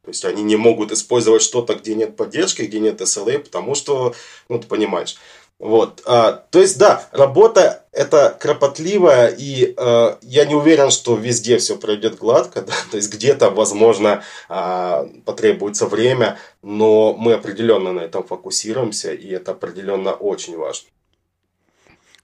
То 0.04 0.08
есть 0.08 0.24
они 0.24 0.42
не 0.42 0.56
могут 0.56 0.90
использовать 0.90 1.42
что-то, 1.42 1.76
где 1.76 1.94
нет 1.94 2.16
поддержки, 2.16 2.62
где 2.62 2.80
нет 2.80 3.00
SLA, 3.00 3.38
потому 3.38 3.76
что, 3.76 4.14
ну 4.48 4.58
ты 4.58 4.66
понимаешь. 4.66 5.16
Вот, 5.62 6.02
а, 6.06 6.32
то 6.51 6.59
есть, 6.59 6.76
да, 6.76 7.06
работа 7.12 7.84
это 7.93 8.36
кропотливая, 8.40 9.28
и 9.28 9.74
а, 9.76 10.18
я 10.20 10.44
не 10.44 10.56
уверен, 10.56 10.90
что 10.90 11.14
везде 11.14 11.59
все 11.59 11.76
пройдет 11.76 12.18
гладко, 12.18 12.62
да? 12.66 12.72
то 12.90 12.97
есть 12.97 13.14
где-то, 13.14 13.48
возможно, 13.51 14.24
а, 14.48 15.06
потребуется 15.24 15.86
время, 15.86 16.36
но 16.62 17.14
мы 17.14 17.34
определенно 17.34 17.93
на 17.93 18.01
этом 18.01 18.24
фокусируемся, 18.24 19.12
и 19.12 19.28
это 19.28 19.52
определенно 19.52 20.14
очень 20.14 20.56
важно. 20.56 20.89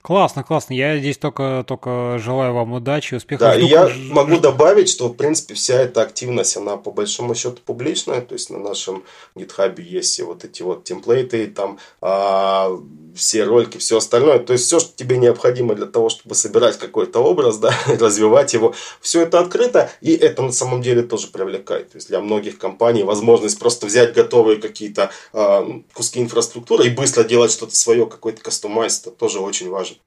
Классно, 0.01 0.43
классно. 0.43 0.73
Я 0.73 0.97
здесь 0.97 1.17
только, 1.17 1.65
только 1.67 2.17
желаю 2.19 2.53
вам 2.53 2.71
удачи, 2.71 3.15
успехов. 3.15 3.47
Да, 3.47 3.55
и 3.55 3.65
я 3.65 3.91
могу 4.11 4.39
добавить, 4.39 4.89
что, 4.89 5.09
в 5.09 5.13
принципе, 5.13 5.55
вся 5.55 5.75
эта 5.75 6.01
активность, 6.01 6.55
она 6.55 6.77
по 6.77 6.89
большому 6.89 7.35
счету 7.35 7.57
публичная. 7.65 8.21
То 8.21 8.33
есть 8.33 8.49
на 8.49 8.59
нашем 8.59 9.03
GitHub 9.35 9.79
есть 9.81 10.13
все 10.13 10.23
вот 10.23 10.45
эти 10.45 10.61
вот 10.61 10.85
темплейты, 10.85 11.47
там 11.47 11.79
а, 11.99 12.71
все 13.13 13.43
ролики, 13.43 13.77
все 13.77 13.97
остальное. 13.97 14.39
То 14.39 14.53
есть 14.53 14.65
все, 14.65 14.79
что 14.79 14.95
тебе 14.95 15.17
необходимо 15.17 15.75
для 15.75 15.85
того, 15.85 16.07
чтобы 16.07 16.33
собирать 16.33 16.77
какой-то 16.77 17.19
образ, 17.19 17.57
да, 17.57 17.73
развивать 17.87 18.53
его, 18.53 18.73
все 19.01 19.23
это 19.23 19.39
открыто, 19.39 19.91
и 19.99 20.13
это 20.13 20.41
на 20.41 20.53
самом 20.53 20.81
деле 20.81 21.01
тоже 21.01 21.27
привлекает. 21.27 21.91
То 21.91 21.97
есть 21.97 22.07
для 22.07 22.21
многих 22.21 22.57
компаний 22.57 23.03
возможность 23.03 23.59
просто 23.59 23.85
взять 23.85 24.13
готовые 24.13 24.61
какие-то 24.61 25.11
а, 25.33 25.67
куски 25.93 26.21
инфраструктуры 26.21 26.87
и 26.87 26.89
быстро 26.89 27.23
делать 27.23 27.51
что-то 27.51 27.75
свое, 27.75 28.05
какой-то 28.05 28.41
кастомайз, 28.41 29.01
это 29.01 29.11
тоже 29.11 29.39
очень 29.39 29.69
важно. 29.69 29.97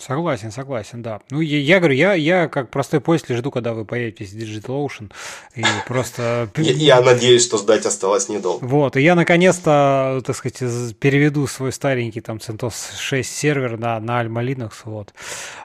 Согласен, 0.00 0.50
согласен, 0.50 1.02
да. 1.02 1.20
Ну, 1.30 1.40
я, 1.40 1.58
я 1.58 1.78
говорю, 1.78 1.94
я, 1.94 2.14
я 2.14 2.48
как 2.48 2.70
простой 2.70 3.00
пользователь 3.00 3.36
жду, 3.36 3.50
когда 3.50 3.74
вы 3.74 3.84
появитесь 3.84 4.32
в 4.32 4.36
DigitalOcean. 4.36 5.12
И 5.56 5.64
просто... 5.86 6.48
Я, 6.56 7.00
надеюсь, 7.02 7.44
что 7.44 7.58
ждать 7.58 7.84
осталось 7.84 8.28
недолго. 8.28 8.64
Вот, 8.64 8.96
и 8.96 9.02
я 9.02 9.14
наконец-то, 9.14 10.22
так 10.24 10.36
сказать, 10.36 10.96
переведу 10.98 11.46
свой 11.46 11.72
старенький 11.72 12.20
там 12.20 12.38
CentOS 12.38 12.96
6 12.98 13.30
сервер 13.30 13.78
на, 13.78 14.00
на 14.00 14.22
Alma 14.22 14.42
Linux, 14.42 14.72
вот. 14.84 15.12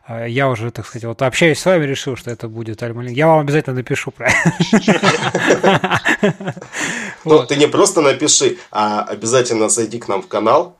А 0.05 0.25
я 0.25 0.49
уже, 0.49 0.71
так 0.71 0.85
сказать, 0.85 1.05
вот 1.05 1.21
общаюсь 1.21 1.59
с 1.59 1.65
вами, 1.65 1.85
решил, 1.85 2.15
что 2.17 2.31
это 2.31 2.47
будет 2.47 2.81
Alma 2.81 3.05
Linux. 3.05 3.13
Я 3.13 3.27
вам 3.27 3.39
обязательно 3.39 3.77
напишу 3.77 4.11
про 4.11 4.29
Ну, 7.23 7.45
ты 7.45 7.55
не 7.55 7.67
просто 7.67 8.01
напиши, 8.01 8.57
а 8.71 9.03
обязательно 9.03 9.69
зайди 9.69 9.99
к 9.99 10.07
нам 10.07 10.21
в 10.21 10.27
канал, 10.27 10.75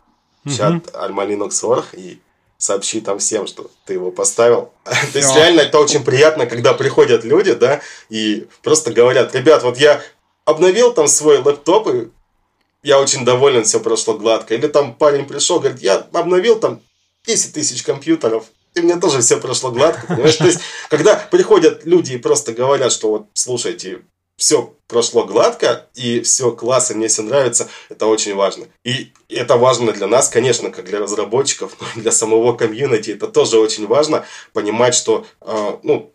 чат 0.45 0.87
Alma 0.93 1.27
Linux.org 1.27 1.85
и 1.93 2.19
сообщи 2.57 3.01
там 3.01 3.19
всем, 3.19 3.47
что 3.47 3.69
ты 3.85 3.93
его 3.93 4.11
поставил. 4.11 4.71
То 4.83 5.17
есть 5.19 5.35
реально 5.35 5.61
это 5.61 5.79
очень 5.79 6.03
приятно, 6.03 6.45
когда 6.45 6.73
приходят 6.73 7.23
люди, 7.23 7.53
да, 7.53 7.81
и 8.09 8.47
просто 8.63 8.91
говорят, 8.91 9.35
ребят, 9.35 9.63
вот 9.63 9.77
я 9.77 10.01
обновил 10.45 10.93
там 10.93 11.07
свой 11.07 11.39
лэптоп, 11.39 11.87
и 11.89 12.07
я 12.83 12.99
очень 12.99 13.25
доволен, 13.25 13.63
все 13.63 13.79
прошло 13.79 14.13
гладко. 14.15 14.53
Или 14.53 14.67
там 14.67 14.93
парень 14.93 15.25
пришел, 15.25 15.59
говорит, 15.59 15.81
я 15.81 16.07
обновил 16.13 16.59
там 16.59 16.81
10 17.25 17.53
тысяч 17.53 17.81
компьютеров, 17.83 18.45
и 18.75 18.81
мне 18.81 18.97
тоже 18.97 19.21
все 19.21 19.37
прошло 19.37 19.71
гладко, 19.71 20.05
понимаешь? 20.07 20.35
То 20.35 20.45
есть, 20.45 20.59
когда 20.89 21.15
приходят 21.15 21.85
люди 21.85 22.13
и 22.13 22.17
просто 22.17 22.53
говорят, 22.53 22.91
что 22.91 23.09
вот, 23.09 23.27
слушайте, 23.33 24.01
все 24.37 24.73
прошло 24.87 25.25
гладко, 25.25 25.87
и 25.95 26.21
все 26.21 26.51
классно, 26.51 26.95
мне 26.95 27.07
все 27.07 27.23
нравится, 27.23 27.69
это 27.89 28.07
очень 28.07 28.35
важно. 28.35 28.67
И 28.83 29.11
это 29.29 29.57
важно 29.57 29.91
для 29.93 30.07
нас, 30.07 30.29
конечно, 30.29 30.69
как 30.69 30.85
для 30.85 30.99
разработчиков, 30.99 31.75
но 31.79 32.01
для 32.01 32.11
самого 32.11 32.55
комьюнити, 32.55 33.11
это 33.11 33.27
тоже 33.27 33.59
очень 33.59 33.87
важно, 33.87 34.25
понимать, 34.53 34.93
что, 34.93 35.25
э, 35.41 35.77
ну, 35.83 36.11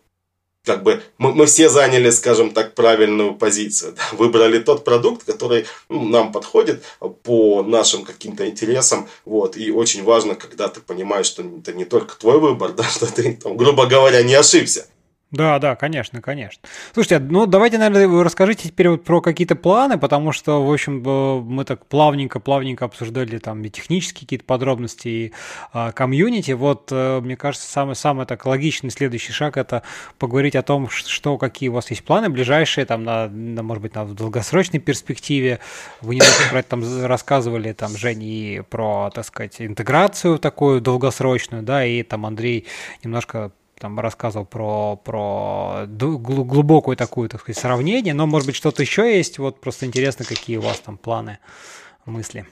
как 0.63 0.83
бы 0.83 1.01
мы, 1.17 1.33
мы 1.33 1.47
все 1.47 1.69
заняли, 1.69 2.11
скажем 2.11 2.51
так, 2.51 2.75
правильную 2.75 3.33
позицию. 3.33 3.93
Да? 3.93 4.03
Выбрали 4.15 4.59
тот 4.59 4.83
продукт, 4.83 5.23
который 5.23 5.65
ну, 5.89 6.03
нам 6.03 6.31
подходит 6.31 6.83
по 7.23 7.63
нашим 7.63 8.03
каким-то 8.03 8.47
интересам. 8.47 9.07
Вот. 9.25 9.57
И 9.57 9.71
очень 9.71 10.03
важно, 10.03 10.35
когда 10.35 10.67
ты 10.67 10.79
понимаешь, 10.79 11.25
что 11.25 11.41
это 11.41 11.73
не 11.73 11.85
только 11.85 12.15
твой 12.15 12.39
выбор, 12.39 12.71
да, 12.77 12.83
что 12.83 13.11
ты, 13.11 13.33
там, 13.41 13.57
грубо 13.57 13.87
говоря, 13.87 14.21
не 14.21 14.35
ошибся. 14.35 14.87
Да, 15.31 15.59
да, 15.59 15.77
конечно, 15.77 16.21
конечно. 16.21 16.67
Слушайте, 16.93 17.19
ну 17.19 17.45
давайте, 17.45 17.77
наверное, 17.77 18.05
вы 18.05 18.21
расскажите 18.25 18.67
теперь 18.67 18.89
вот 18.89 19.05
про 19.05 19.21
какие-то 19.21 19.55
планы, 19.55 19.97
потому 19.97 20.33
что, 20.33 20.61
в 20.61 20.71
общем, 20.71 21.01
мы 21.47 21.63
так 21.63 21.85
плавненько-плавненько 21.85 22.83
обсуждали 22.83 23.37
там 23.37 23.63
и 23.63 23.69
технические 23.69 24.25
какие-то 24.25 24.43
подробности, 24.43 25.07
и 25.07 25.33
а, 25.71 25.93
комьюнити. 25.93 26.51
Вот, 26.51 26.89
э, 26.91 27.21
мне 27.21 27.37
кажется, 27.37 27.71
самый-самый 27.71 28.25
так 28.25 28.45
логичный 28.45 28.89
следующий 28.89 29.31
шаг– 29.31 29.55
это 29.57 29.83
поговорить 30.19 30.57
о 30.57 30.63
том, 30.63 30.89
что, 30.89 31.37
какие 31.37 31.69
у 31.69 31.73
вас 31.73 31.89
есть 31.91 32.03
планы 32.03 32.27
ближайшие, 32.27 32.85
там, 32.85 33.05
на, 33.05 33.29
на 33.29 33.63
может 33.63 33.83
быть, 33.83 33.95
на 33.95 34.03
долгосрочной 34.05 34.81
перспективе. 34.81 35.59
Вы 36.01 36.15
немножко 36.15 36.49
про 36.49 36.59
это 36.59 36.69
там 36.69 37.05
рассказывали, 37.05 37.71
там, 37.71 37.95
Женя, 37.95 38.25
и 38.25 38.61
про, 38.69 39.09
так 39.15 39.23
сказать, 39.23 39.61
интеграцию 39.61 40.39
такую 40.39 40.81
долгосрочную, 40.81 41.63
да, 41.63 41.85
и 41.85 42.03
там 42.03 42.25
Андрей 42.25 42.67
немножко 43.01 43.53
там 43.81 43.99
рассказывал 43.99 44.45
про, 44.45 44.95
про 44.95 45.85
глубокую 45.87 46.95
такую, 46.95 47.29
так 47.29 47.41
сказать, 47.41 47.59
сравнение, 47.59 48.13
но, 48.13 48.27
может 48.27 48.45
быть, 48.45 48.55
что-то 48.55 48.83
еще 48.83 49.17
есть, 49.17 49.39
вот 49.39 49.59
просто 49.59 49.87
интересно, 49.87 50.23
какие 50.23 50.57
у 50.57 50.61
вас 50.61 50.79
там 50.79 50.97
планы, 50.97 51.39
мысли. 52.05 52.45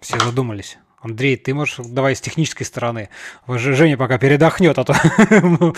Все 0.00 0.18
задумались. 0.20 0.76
Андрей, 1.00 1.36
ты 1.38 1.54
можешь 1.54 1.76
давай 1.78 2.14
с 2.14 2.20
технической 2.20 2.66
стороны. 2.66 3.08
Женя 3.48 3.96
пока 3.96 4.18
передохнет, 4.18 4.76
а 4.76 4.84
то... 4.84 4.94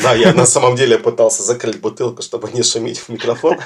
Да, 0.02 0.14
я 0.14 0.32
на 0.34 0.46
самом 0.46 0.74
деле 0.74 0.98
пытался 0.98 1.44
закрыть 1.44 1.80
бутылку, 1.80 2.22
чтобы 2.22 2.50
не 2.50 2.64
шуметь 2.64 2.98
в 2.98 3.08
микрофон. 3.08 3.56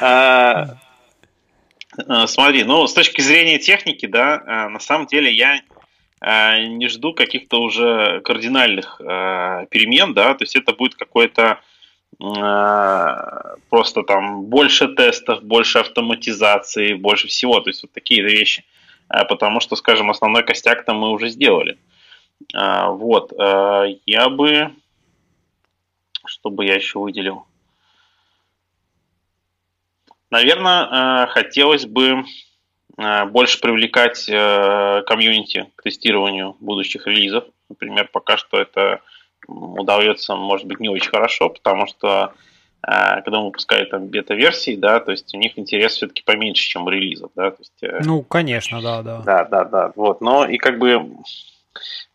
Э, 2.06 2.26
смотри, 2.26 2.64
ну, 2.64 2.86
с 2.86 2.94
точки 2.94 3.20
зрения 3.20 3.58
техники, 3.58 4.06
да, 4.06 4.42
э, 4.46 4.68
на 4.68 4.80
самом 4.80 5.06
деле 5.06 5.32
я 5.32 5.60
э, 6.20 6.66
не 6.66 6.88
жду 6.88 7.12
каких-то 7.12 7.60
уже 7.60 8.20
кардинальных 8.20 8.98
перемен, 8.98 10.14
да, 10.14 10.34
то 10.34 10.44
есть 10.44 10.56
это 10.56 10.72
будет 10.72 10.94
какой-то 10.94 11.60
просто 13.68 14.02
там 14.02 14.44
больше 14.44 14.88
тестов, 14.88 15.42
больше 15.42 15.78
автоматизации, 15.78 16.94
больше 16.94 17.28
всего, 17.28 17.60
то 17.60 17.70
есть 17.70 17.82
вот 17.82 17.92
такие 17.92 18.22
вещи, 18.22 18.64
потому 19.28 19.60
что, 19.60 19.76
скажем, 19.76 20.10
основной 20.10 20.42
костяк-то 20.42 20.94
мы 20.94 21.10
уже 21.10 21.28
сделали. 21.28 21.78
Вот, 22.54 23.32
я 23.36 24.28
бы, 24.30 24.72
что 26.26 26.50
бы 26.50 26.64
я 26.64 26.74
еще 26.74 26.98
выделил? 26.98 27.44
Наверное, 30.30 31.24
э, 31.24 31.26
хотелось 31.28 31.86
бы 31.86 32.24
э, 32.98 33.24
больше 33.26 33.60
привлекать 33.60 34.28
э, 34.28 35.02
комьюнити 35.06 35.70
к 35.76 35.82
тестированию 35.82 36.56
будущих 36.60 37.06
релизов. 37.06 37.44
Например, 37.68 38.08
пока 38.12 38.36
что 38.36 38.60
это 38.60 39.00
удается, 39.46 40.36
может 40.36 40.66
быть, 40.66 40.80
не 40.80 40.88
очень 40.88 41.10
хорошо, 41.10 41.48
потому 41.48 41.86
что 41.86 42.34
когда 42.80 43.40
мы 43.40 43.46
выпускаем 43.46 43.88
там 43.88 44.06
бета-версии, 44.06 44.76
да, 44.76 45.00
то 45.00 45.10
есть 45.10 45.34
у 45.34 45.38
них 45.38 45.58
интерес 45.58 45.94
все-таки 45.94 46.22
поменьше, 46.22 46.62
чем 46.62 46.86
у 46.86 46.90
релизов, 46.90 47.32
да, 47.34 47.50
то 47.50 47.56
есть... 47.58 48.06
Ну, 48.06 48.22
конечно, 48.22 48.80
да, 48.80 49.02
да. 49.02 49.20
Да, 49.22 49.44
да, 49.46 49.64
да, 49.64 49.92
вот, 49.96 50.20
но 50.20 50.46
и 50.46 50.58
как 50.58 50.78
бы... 50.78 51.16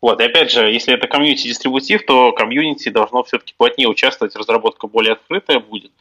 Вот, 0.00 0.20
и 0.20 0.24
опять 0.24 0.50
же, 0.50 0.70
если 0.72 0.94
это 0.94 1.06
комьюнити-дистрибутив, 1.06 2.06
то 2.06 2.32
комьюнити 2.32 2.88
должно 2.88 3.22
все-таки 3.24 3.52
плотнее 3.56 3.88
участвовать, 3.88 4.36
разработка 4.36 4.86
более 4.86 5.12
открытая 5.12 5.60
будет, 5.60 5.92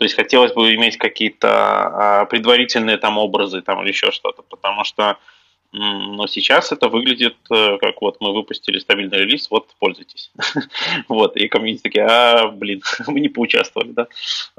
то 0.00 0.04
есть 0.04 0.16
хотелось 0.16 0.54
бы 0.54 0.74
иметь 0.76 0.96
какие-то 0.96 1.50
а, 1.50 2.24
предварительные 2.24 2.96
там 2.96 3.18
образы 3.18 3.60
там, 3.60 3.82
или 3.82 3.88
еще 3.88 4.10
что-то, 4.12 4.40
потому 4.40 4.82
что 4.82 5.18
но 5.72 6.26
сейчас 6.26 6.72
это 6.72 6.88
выглядит 6.88 7.36
э, 7.48 7.78
как 7.78 8.00
вот 8.00 8.16
мы 8.18 8.34
выпустили 8.34 8.80
стабильный 8.80 9.18
релиз, 9.18 9.48
вот 9.50 9.68
пользуйтесь. 9.78 10.32
вот, 11.08 11.36
и 11.36 11.46
комьюнити 11.46 11.82
такие, 11.82 12.06
а, 12.06 12.48
блин, 12.48 12.82
мы 13.06 13.20
не 13.20 13.28
поучаствовали, 13.28 13.92
да. 13.92 14.08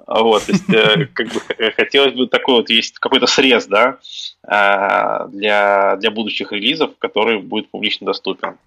Вот, 0.08 0.46
то 0.46 0.52
есть, 0.54 0.70
э, 0.70 1.06
как 1.14 1.28
бы 1.34 1.42
хотелось 1.76 2.14
бы 2.14 2.28
такой 2.28 2.56
вот 2.56 2.70
есть 2.70 3.00
какой-то 3.00 3.28
срез, 3.28 3.66
да, 3.66 3.98
а, 4.44 5.28
для, 5.28 5.98
для 5.98 6.12
будущих 6.12 6.54
релизов, 6.54 6.92
который 6.98 7.40
будет 7.40 7.70
публично 7.70 8.06
доступен. 8.06 8.58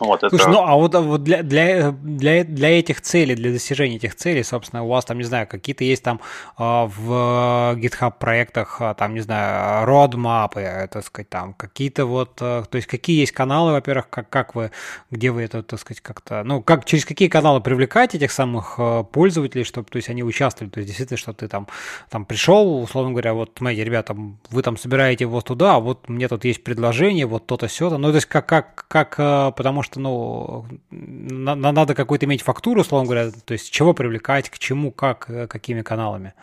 Вот 0.00 0.20
Слушай, 0.20 0.42
это... 0.42 0.50
ну 0.50 0.64
а 0.64 0.76
вот, 0.76 0.94
вот 0.94 1.22
для, 1.22 1.42
для, 1.42 1.92
для, 1.92 2.42
для 2.44 2.78
этих 2.78 3.02
целей, 3.02 3.34
для 3.34 3.52
достижения 3.52 3.96
этих 3.96 4.14
целей, 4.14 4.42
собственно, 4.42 4.82
у 4.82 4.88
вас 4.88 5.04
там, 5.04 5.18
не 5.18 5.24
знаю, 5.24 5.46
какие-то 5.46 5.84
есть 5.84 6.02
там 6.02 6.20
а, 6.56 6.86
в 6.86 7.76
GitHub 7.78 8.14
проектах, 8.18 8.80
а, 8.80 8.94
там, 8.94 9.12
не 9.12 9.20
знаю, 9.20 9.84
родмапы, 9.84 10.88
так 10.90 11.04
сказать, 11.04 11.28
там 11.28 11.52
какие-то 11.52 12.06
вот, 12.06 12.36
то 12.36 12.66
есть 12.72 12.86
какие 12.86 13.20
есть 13.20 13.32
каналы, 13.32 13.72
во-первых, 13.72 14.08
как, 14.08 14.30
как 14.30 14.54
вы, 14.54 14.70
где 15.10 15.30
вы 15.30 15.42
это, 15.42 15.62
так 15.62 15.78
сказать, 15.78 16.00
как-то, 16.00 16.44
ну, 16.44 16.62
как, 16.62 16.86
через 16.86 17.04
какие 17.04 17.28
каналы 17.28 17.60
привлекать 17.60 18.14
этих 18.14 18.32
самых 18.32 18.78
пользователей, 19.12 19.64
чтобы, 19.64 19.88
то 19.90 19.96
есть 19.96 20.08
они 20.08 20.24
участвовали, 20.24 20.70
то 20.70 20.80
есть 20.80 20.88
действительно, 20.88 21.18
что 21.18 21.34
ты 21.34 21.46
там, 21.46 21.66
там 22.08 22.24
пришел, 22.24 22.82
условно 22.82 23.10
говоря, 23.10 23.34
вот, 23.34 23.52
смотрите, 23.58 23.84
ребята, 23.84 24.16
вы 24.50 24.62
там 24.62 24.78
собираете 24.78 25.26
вот 25.26 25.44
туда, 25.44 25.76
а 25.76 25.80
вот 25.80 26.08
мне 26.08 26.26
тут 26.26 26.46
есть 26.46 26.64
предложение, 26.64 27.26
вот 27.26 27.46
то-то, 27.46 27.66
все-то, 27.66 27.98
ну, 27.98 28.08
то 28.08 28.14
есть 28.14 28.26
как, 28.26 28.46
как, 28.46 28.86
как, 28.88 29.54
потому 29.56 29.82
что 29.82 29.89
что, 29.90 30.66
ну, 30.90 31.54
на, 31.54 31.54
надо 31.54 31.94
какую-то 31.94 32.26
иметь 32.26 32.42
фактуру, 32.42 32.80
условно 32.80 33.06
говоря, 33.06 33.30
то 33.30 33.52
есть 33.52 33.70
чего 33.70 33.94
привлекать, 33.94 34.50
к 34.50 34.58
чему, 34.58 34.90
как, 34.92 35.28
э, 35.28 35.46
какими 35.46 35.82
каналами. 35.82 36.34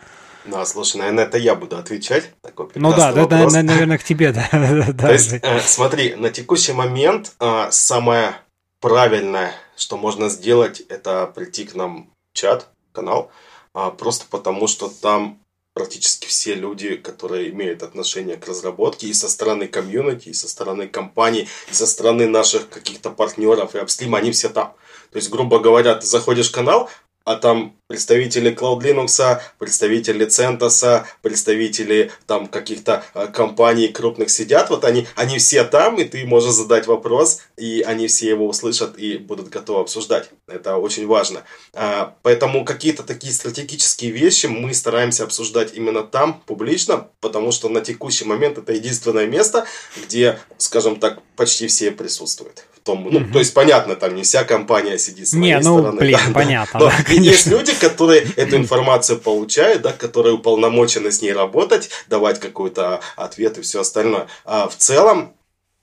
Ну, 0.44 0.58
а 0.58 0.64
слушай, 0.64 0.96
наверное, 0.96 1.24
это 1.24 1.36
я 1.38 1.54
буду 1.54 1.76
отвечать. 1.76 2.32
Такой 2.40 2.68
ну 2.74 2.90
да, 2.90 3.12
да, 3.12 3.26
да, 3.26 3.62
наверное, 3.62 3.98
к 3.98 4.04
тебе, 4.04 4.32
да. 4.32 4.48
То 4.98 5.12
есть, 5.12 5.32
э, 5.32 5.60
смотри, 5.60 6.14
на 6.14 6.30
текущий 6.30 6.72
момент 6.72 7.32
э, 7.40 7.68
самое 7.70 8.34
правильное, 8.80 9.52
что 9.76 9.96
можно 9.96 10.28
сделать, 10.28 10.80
это 10.80 11.26
прийти 11.26 11.64
к 11.64 11.74
нам 11.74 12.10
в 12.32 12.38
чат, 12.38 12.68
канал, 12.92 13.30
э, 13.74 13.90
просто 13.98 14.26
потому 14.30 14.66
что 14.68 14.88
там 14.88 15.38
практически 15.78 16.26
все 16.26 16.54
люди, 16.54 16.96
которые 16.96 17.50
имеют 17.50 17.84
отношение 17.84 18.36
к 18.36 18.48
разработке 18.48 19.06
и 19.06 19.14
со 19.14 19.28
стороны 19.28 19.68
комьюнити, 19.68 20.30
и 20.30 20.32
со 20.32 20.48
стороны 20.48 20.88
компаний, 20.88 21.48
и 21.70 21.74
со 21.74 21.86
стороны 21.86 22.26
наших 22.26 22.68
каких-то 22.68 23.10
партнеров 23.10 23.76
и 23.76 23.78
апстрима, 23.78 24.18
они 24.18 24.32
все 24.32 24.48
там. 24.48 24.74
То 25.12 25.18
есть, 25.18 25.30
грубо 25.30 25.60
говоря, 25.60 25.94
ты 25.94 26.04
заходишь 26.04 26.48
в 26.48 26.54
канал, 26.54 26.90
а 27.28 27.36
там 27.36 27.76
представители 27.88 28.50
Cloud 28.56 28.80
Linux, 28.80 29.38
представители 29.58 30.26
CentOS, 30.26 31.04
представители 31.20 32.10
там 32.26 32.46
каких-то 32.46 33.04
э, 33.12 33.26
компаний 33.26 33.88
крупных 33.88 34.30
сидят, 34.30 34.70
вот 34.70 34.86
они, 34.86 35.06
они 35.14 35.36
все 35.36 35.64
там, 35.64 35.96
и 35.96 36.04
ты 36.04 36.24
можешь 36.24 36.52
задать 36.52 36.86
вопрос, 36.86 37.40
и 37.58 37.82
они 37.86 38.06
все 38.06 38.30
его 38.30 38.48
услышат 38.48 38.98
и 38.98 39.18
будут 39.18 39.50
готовы 39.50 39.82
обсуждать. 39.82 40.30
Это 40.46 40.78
очень 40.78 41.06
важно. 41.06 41.42
А, 41.74 42.14
поэтому 42.22 42.64
какие-то 42.64 43.02
такие 43.02 43.34
стратегические 43.34 44.10
вещи 44.10 44.46
мы 44.46 44.72
стараемся 44.72 45.24
обсуждать 45.24 45.74
именно 45.74 46.04
там, 46.04 46.42
публично, 46.46 47.08
потому 47.20 47.52
что 47.52 47.68
на 47.68 47.82
текущий 47.82 48.24
момент 48.24 48.56
это 48.56 48.72
единственное 48.72 49.26
место, 49.26 49.66
где, 50.02 50.38
скажем 50.56 50.98
так, 50.98 51.20
почти 51.36 51.66
все 51.66 51.90
присутствуют 51.90 52.64
том, 52.88 53.04
ну, 53.04 53.20
mm-hmm. 53.20 53.32
то 53.32 53.38
есть 53.38 53.52
понятно, 53.52 53.96
там 53.96 54.14
не 54.14 54.22
вся 54.22 54.44
компания 54.44 54.96
сидит 54.96 55.28
с 55.28 55.34
моей 55.34 55.56
не, 55.56 55.60
ну, 55.60 55.78
стороны. 55.78 56.00
блин, 56.00 56.18
да, 56.26 56.32
понятно. 56.32 56.80
Да. 56.80 56.86
Но 56.86 56.92
да, 57.06 57.12
есть 57.12 57.46
люди, 57.46 57.74
которые 57.74 58.22
эту 58.36 58.56
информацию 58.56 59.18
получают, 59.18 59.82
да, 59.82 59.92
которые 59.92 60.36
уполномочены 60.36 61.12
с 61.12 61.20
ней 61.20 61.34
работать, 61.34 61.90
давать 62.08 62.40
какой-то 62.40 63.00
ответ 63.16 63.58
и 63.58 63.60
все 63.60 63.82
остальное. 63.82 64.26
А 64.46 64.68
в 64.68 64.76
целом, 64.76 65.34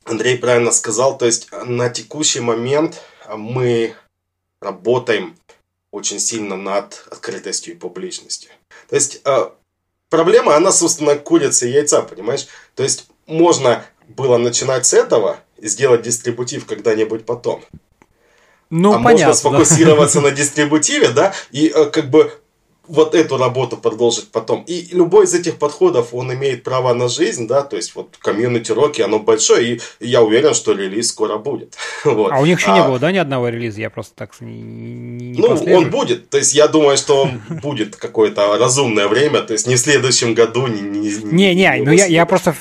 Андрей 0.04 0.38
правильно 0.38 0.72
сказал, 0.72 1.16
то 1.16 1.28
есть 1.28 1.48
на 1.66 1.90
текущий 1.90 2.40
момент 2.40 3.00
мы 3.30 3.94
работаем 4.60 5.36
очень 5.92 6.20
сильно 6.20 6.58
над 6.58 7.06
открытостью 7.12 7.76
и 7.76 7.78
публичностью. 7.78 8.50
То 8.90 8.96
есть 8.96 9.22
э, 9.24 9.50
проблема, 10.10 10.56
она, 10.56 10.72
собственно, 10.72 11.16
курица 11.16 11.68
и 11.68 11.72
яйца, 11.72 12.02
понимаешь? 12.02 12.48
То 12.74 12.82
есть 12.82 13.08
можно 13.28 13.86
было 14.08 14.38
начинать 14.38 14.88
с 14.88 14.94
этого, 14.94 15.40
сделать 15.62 16.02
дистрибутив 16.02 16.66
когда-нибудь 16.66 17.26
потом. 17.26 17.64
Ну, 18.70 18.94
а 18.94 19.04
понятно, 19.04 19.28
можно 19.28 19.34
сфокусироваться 19.34 20.22
на 20.22 20.32
дистрибутиве, 20.32 21.10
да, 21.10 21.34
и 21.52 21.68
э, 21.68 21.86
как 21.86 22.10
бы 22.10 22.32
вот 22.88 23.16
эту 23.16 23.38
работу 23.38 23.78
продолжить 23.78 24.30
потом. 24.32 24.64
И 24.68 24.88
любой 24.92 25.26
из 25.26 25.34
этих 25.34 25.58
подходов, 25.58 26.14
он 26.14 26.34
имеет 26.34 26.64
право 26.64 26.94
на 26.94 27.08
жизнь, 27.08 27.48
да, 27.48 27.62
то 27.62 27.76
есть 27.76 27.96
вот 27.96 28.16
комьюнити 28.20 28.72
Роки, 28.72 29.02
оно 29.02 29.20
большое, 29.20 29.76
и 29.76 29.82
я 30.00 30.22
уверен, 30.22 30.54
что 30.54 30.74
релиз 30.74 31.10
скоро 31.10 31.38
будет. 31.38 31.76
вот. 32.06 32.32
А 32.32 32.40
у 32.40 32.46
них 32.46 32.60
еще 32.60 32.72
а, 32.72 32.78
не 32.78 32.88
было, 32.88 33.00
да, 33.00 33.12
ни 33.12 33.18
одного 33.18 33.50
релиза? 33.50 33.82
Я 33.82 33.90
просто 33.90 34.14
так 34.16 34.40
не, 34.42 34.62
не 34.62 35.40
Ну, 35.40 35.48
он 35.76 35.90
будет, 35.90 36.30
то 36.30 36.38
есть 36.38 36.54
я 36.54 36.68
думаю, 36.68 36.98
что 36.98 37.24
он 37.24 37.42
будет 37.62 37.96
какое-то 37.96 38.58
разумное 38.58 39.08
время, 39.08 39.42
то 39.42 39.54
есть 39.54 39.68
не 39.68 39.76
в 39.76 39.80
следующем 39.80 40.34
году, 40.34 40.68
не... 40.68 40.96
Не, 41.26 41.56
не, 41.56 41.84
ну 41.84 41.92
я, 41.92 42.06
я 42.06 42.26
просто 42.26 42.56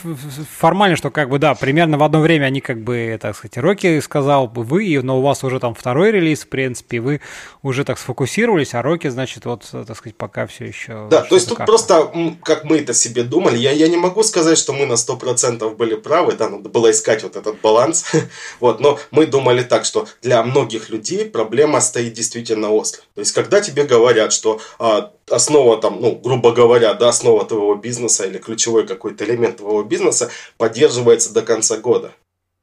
формально, 0.59 0.96
что 0.96 1.10
как 1.10 1.28
бы, 1.30 1.38
да, 1.38 1.55
примерно 1.55 1.98
в 1.98 2.02
одно 2.02 2.20
время 2.20 2.46
они 2.46 2.60
как 2.60 2.82
бы, 2.82 3.18
так 3.20 3.36
сказать, 3.36 3.56
Роки 3.59 4.01
сказал 4.01 4.48
бы 4.48 4.62
вы, 4.62 5.01
но 5.02 5.18
у 5.18 5.22
вас 5.22 5.44
уже 5.44 5.60
там 5.60 5.74
второй 5.74 6.10
релиз, 6.10 6.44
в 6.44 6.48
принципе, 6.48 7.01
вы 7.01 7.20
уже 7.62 7.84
так 7.84 7.98
сфокусировались, 7.98 8.74
а 8.74 8.82
Роки, 8.82 9.09
значит, 9.09 9.44
вот, 9.44 9.68
так 9.70 9.96
сказать, 9.96 10.13
пока 10.16 10.46
все 10.46 10.66
еще... 10.66 11.08
Да, 11.10 11.22
то 11.22 11.34
есть 11.34 11.48
тут 11.48 11.58
просто, 11.58 12.12
как 12.42 12.64
мы 12.64 12.78
это 12.78 12.94
себе 12.94 13.22
думали, 13.22 13.58
я, 13.58 13.72
я 13.72 13.88
не 13.88 13.96
могу 13.96 14.22
сказать, 14.22 14.58
что 14.58 14.72
мы 14.72 14.86
на 14.86 14.94
100% 14.94 15.74
были 15.76 15.94
правы, 15.94 16.32
да, 16.32 16.48
надо 16.48 16.68
было 16.68 16.90
искать 16.90 17.22
вот 17.22 17.36
этот 17.36 17.60
баланс, 17.60 18.04
вот, 18.60 18.80
но 18.80 18.98
мы 19.10 19.26
думали 19.26 19.62
так, 19.62 19.84
что 19.84 20.06
для 20.22 20.42
многих 20.42 20.90
людей 20.90 21.24
проблема 21.24 21.80
стоит 21.80 22.12
действительно 22.14 22.70
остро. 22.70 23.02
То 23.14 23.20
есть, 23.20 23.32
когда 23.32 23.60
тебе 23.60 23.84
говорят, 23.84 24.32
что 24.32 24.60
а, 24.78 25.12
основа 25.28 25.80
там, 25.80 26.00
ну, 26.00 26.16
грубо 26.16 26.52
говоря, 26.52 26.94
да, 26.94 27.08
основа 27.08 27.44
твоего 27.44 27.74
бизнеса 27.74 28.24
или 28.24 28.38
ключевой 28.38 28.86
какой-то 28.86 29.24
элемент 29.24 29.58
твоего 29.58 29.82
бизнеса 29.82 30.30
поддерживается 30.56 31.32
до 31.32 31.42
конца 31.42 31.76
года. 31.78 32.12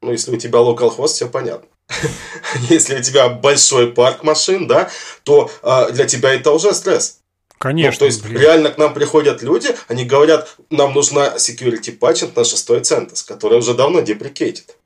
Ну, 0.02 0.12
если 0.12 0.36
у 0.36 0.38
тебя 0.38 0.60
host, 0.60 1.08
все 1.08 1.28
понятно. 1.28 1.68
Если 2.70 2.96
у 2.98 3.02
тебя 3.02 3.30
большой 3.30 3.92
парк 3.92 4.24
машин, 4.24 4.68
да, 4.68 4.90
то 5.24 5.52
э, 5.62 5.92
для 5.92 6.06
тебя 6.06 6.34
это 6.34 6.52
уже 6.52 6.74
стресс. 6.74 7.21
Конечно. 7.62 7.92
Ну, 7.92 8.00
то 8.00 8.06
есть 8.06 8.24
блин. 8.24 8.42
реально 8.42 8.72
к 8.72 8.80
нам 8.80 8.92
приходят 8.92 9.44
люди, 9.44 9.70
они 9.88 10.04
говорят, 10.04 10.56
нам 10.72 10.96
нужна 10.96 11.36
security 11.38 11.96
patching 11.98 12.32
на 12.36 12.44
шестой 12.44 12.82
центос, 12.82 13.22
который 13.22 13.60
уже 13.60 13.76
давно 13.76 14.02
деприкейтит. 14.02 14.78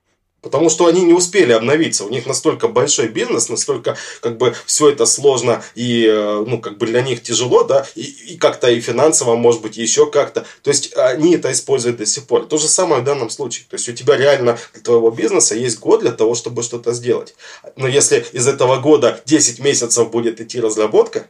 Потому 0.42 0.70
что 0.70 0.86
они 0.86 1.02
не 1.02 1.14
успели 1.14 1.54
обновиться. 1.54 2.04
У 2.04 2.10
них 2.10 2.28
настолько 2.28 2.68
большой 2.68 3.08
бизнес, 3.08 3.50
настолько 3.50 3.98
как 4.22 4.38
бы 4.38 4.54
все 4.66 4.90
это 4.90 5.06
сложно 5.06 5.64
и 5.74 6.06
э, 6.06 6.44
ну 6.46 6.60
как 6.60 6.78
бы 6.78 6.86
для 6.86 7.02
них 7.02 7.24
тяжело, 7.24 7.64
да, 7.64 7.88
и, 7.96 8.02
и 8.02 8.38
как-то 8.38 8.70
и 8.70 8.80
финансово, 8.82 9.38
может 9.38 9.62
быть, 9.62 9.78
еще 9.78 10.12
как-то. 10.12 10.46
То 10.62 10.70
есть 10.70 10.96
они 10.98 11.34
это 11.34 11.52
используют 11.52 11.98
до 11.98 12.06
сих 12.06 12.28
пор. 12.28 12.46
То 12.46 12.58
же 12.58 12.68
самое 12.68 13.02
в 13.02 13.06
данном 13.06 13.30
случае. 13.30 13.66
То 13.70 13.78
есть 13.78 13.88
у 13.90 13.94
тебя 13.94 14.18
реально 14.18 14.60
для 14.74 14.84
твоего 14.84 15.10
бизнеса 15.10 15.56
есть 15.56 15.80
год 15.80 16.02
для 16.02 16.12
того, 16.12 16.36
чтобы 16.36 16.62
что-то 16.62 16.92
сделать. 16.94 17.36
Но 17.78 17.88
если 17.88 18.24
из 18.34 18.48
этого 18.48 18.78
года 18.78 19.22
10 19.26 19.60
месяцев 19.60 20.12
будет 20.12 20.42
идти 20.42 20.60
разработка, 20.60 21.26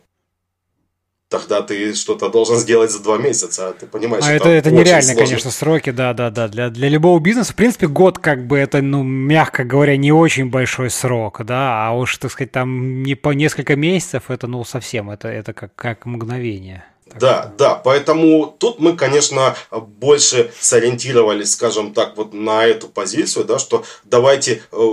тогда 1.30 1.62
ты 1.62 1.94
что-то 1.96 2.30
должен 2.30 2.58
сделать 2.58 2.92
за 2.92 3.02
два 3.02 3.18
месяца, 3.18 3.70
а 3.70 3.74
ты 3.74 3.88
понимаешь, 3.88 4.24
а 4.26 4.32
это, 4.32 4.50
это 4.50 4.72
нереально, 4.72 5.02
сложно. 5.02 5.24
конечно, 5.24 5.52
сроки, 5.52 5.90
да, 5.92 6.14
да, 6.14 6.30
да. 6.30 6.48
Для, 6.48 6.70
для 6.70 6.90
любого 6.90 7.20
бизнеса, 7.20 7.54
в 7.54 7.56
принципе, 7.56 7.88
год, 7.88 8.20
как 8.20 8.46
бы, 8.48 8.58
это, 8.58 8.82
ну, 8.82 9.04
мягко 9.04 9.64
говоря, 9.64 9.98
не 9.98 10.12
очень 10.12 10.50
большой 10.50 10.90
срок, 10.90 11.44
да, 11.44 11.88
а 11.88 11.92
уж, 11.94 12.18
так 12.18 12.32
сказать, 12.32 12.52
там 12.52 13.04
не 13.04 13.16
по 13.16 13.30
несколько 13.30 13.76
месяцев, 13.76 14.30
это, 14.30 14.48
ну, 14.48 14.64
совсем, 14.64 15.10
это, 15.10 15.28
это 15.28 15.54
как, 15.54 15.76
как 15.76 16.06
мгновение. 16.06 16.86
Так 17.10 17.20
да, 17.20 17.54
да, 17.58 17.76
поэтому 17.76 18.48
тут 18.58 18.80
мы, 18.80 18.96
конечно, 18.96 19.56
больше 19.72 20.52
сориентировались, 20.60 21.52
скажем 21.52 21.94
так, 21.94 22.18
вот 22.18 22.34
на 22.34 22.66
эту 22.66 22.88
позицию, 22.88 23.46
да, 23.46 23.60
что 23.60 23.84
давайте 24.04 24.64
э, 24.72 24.88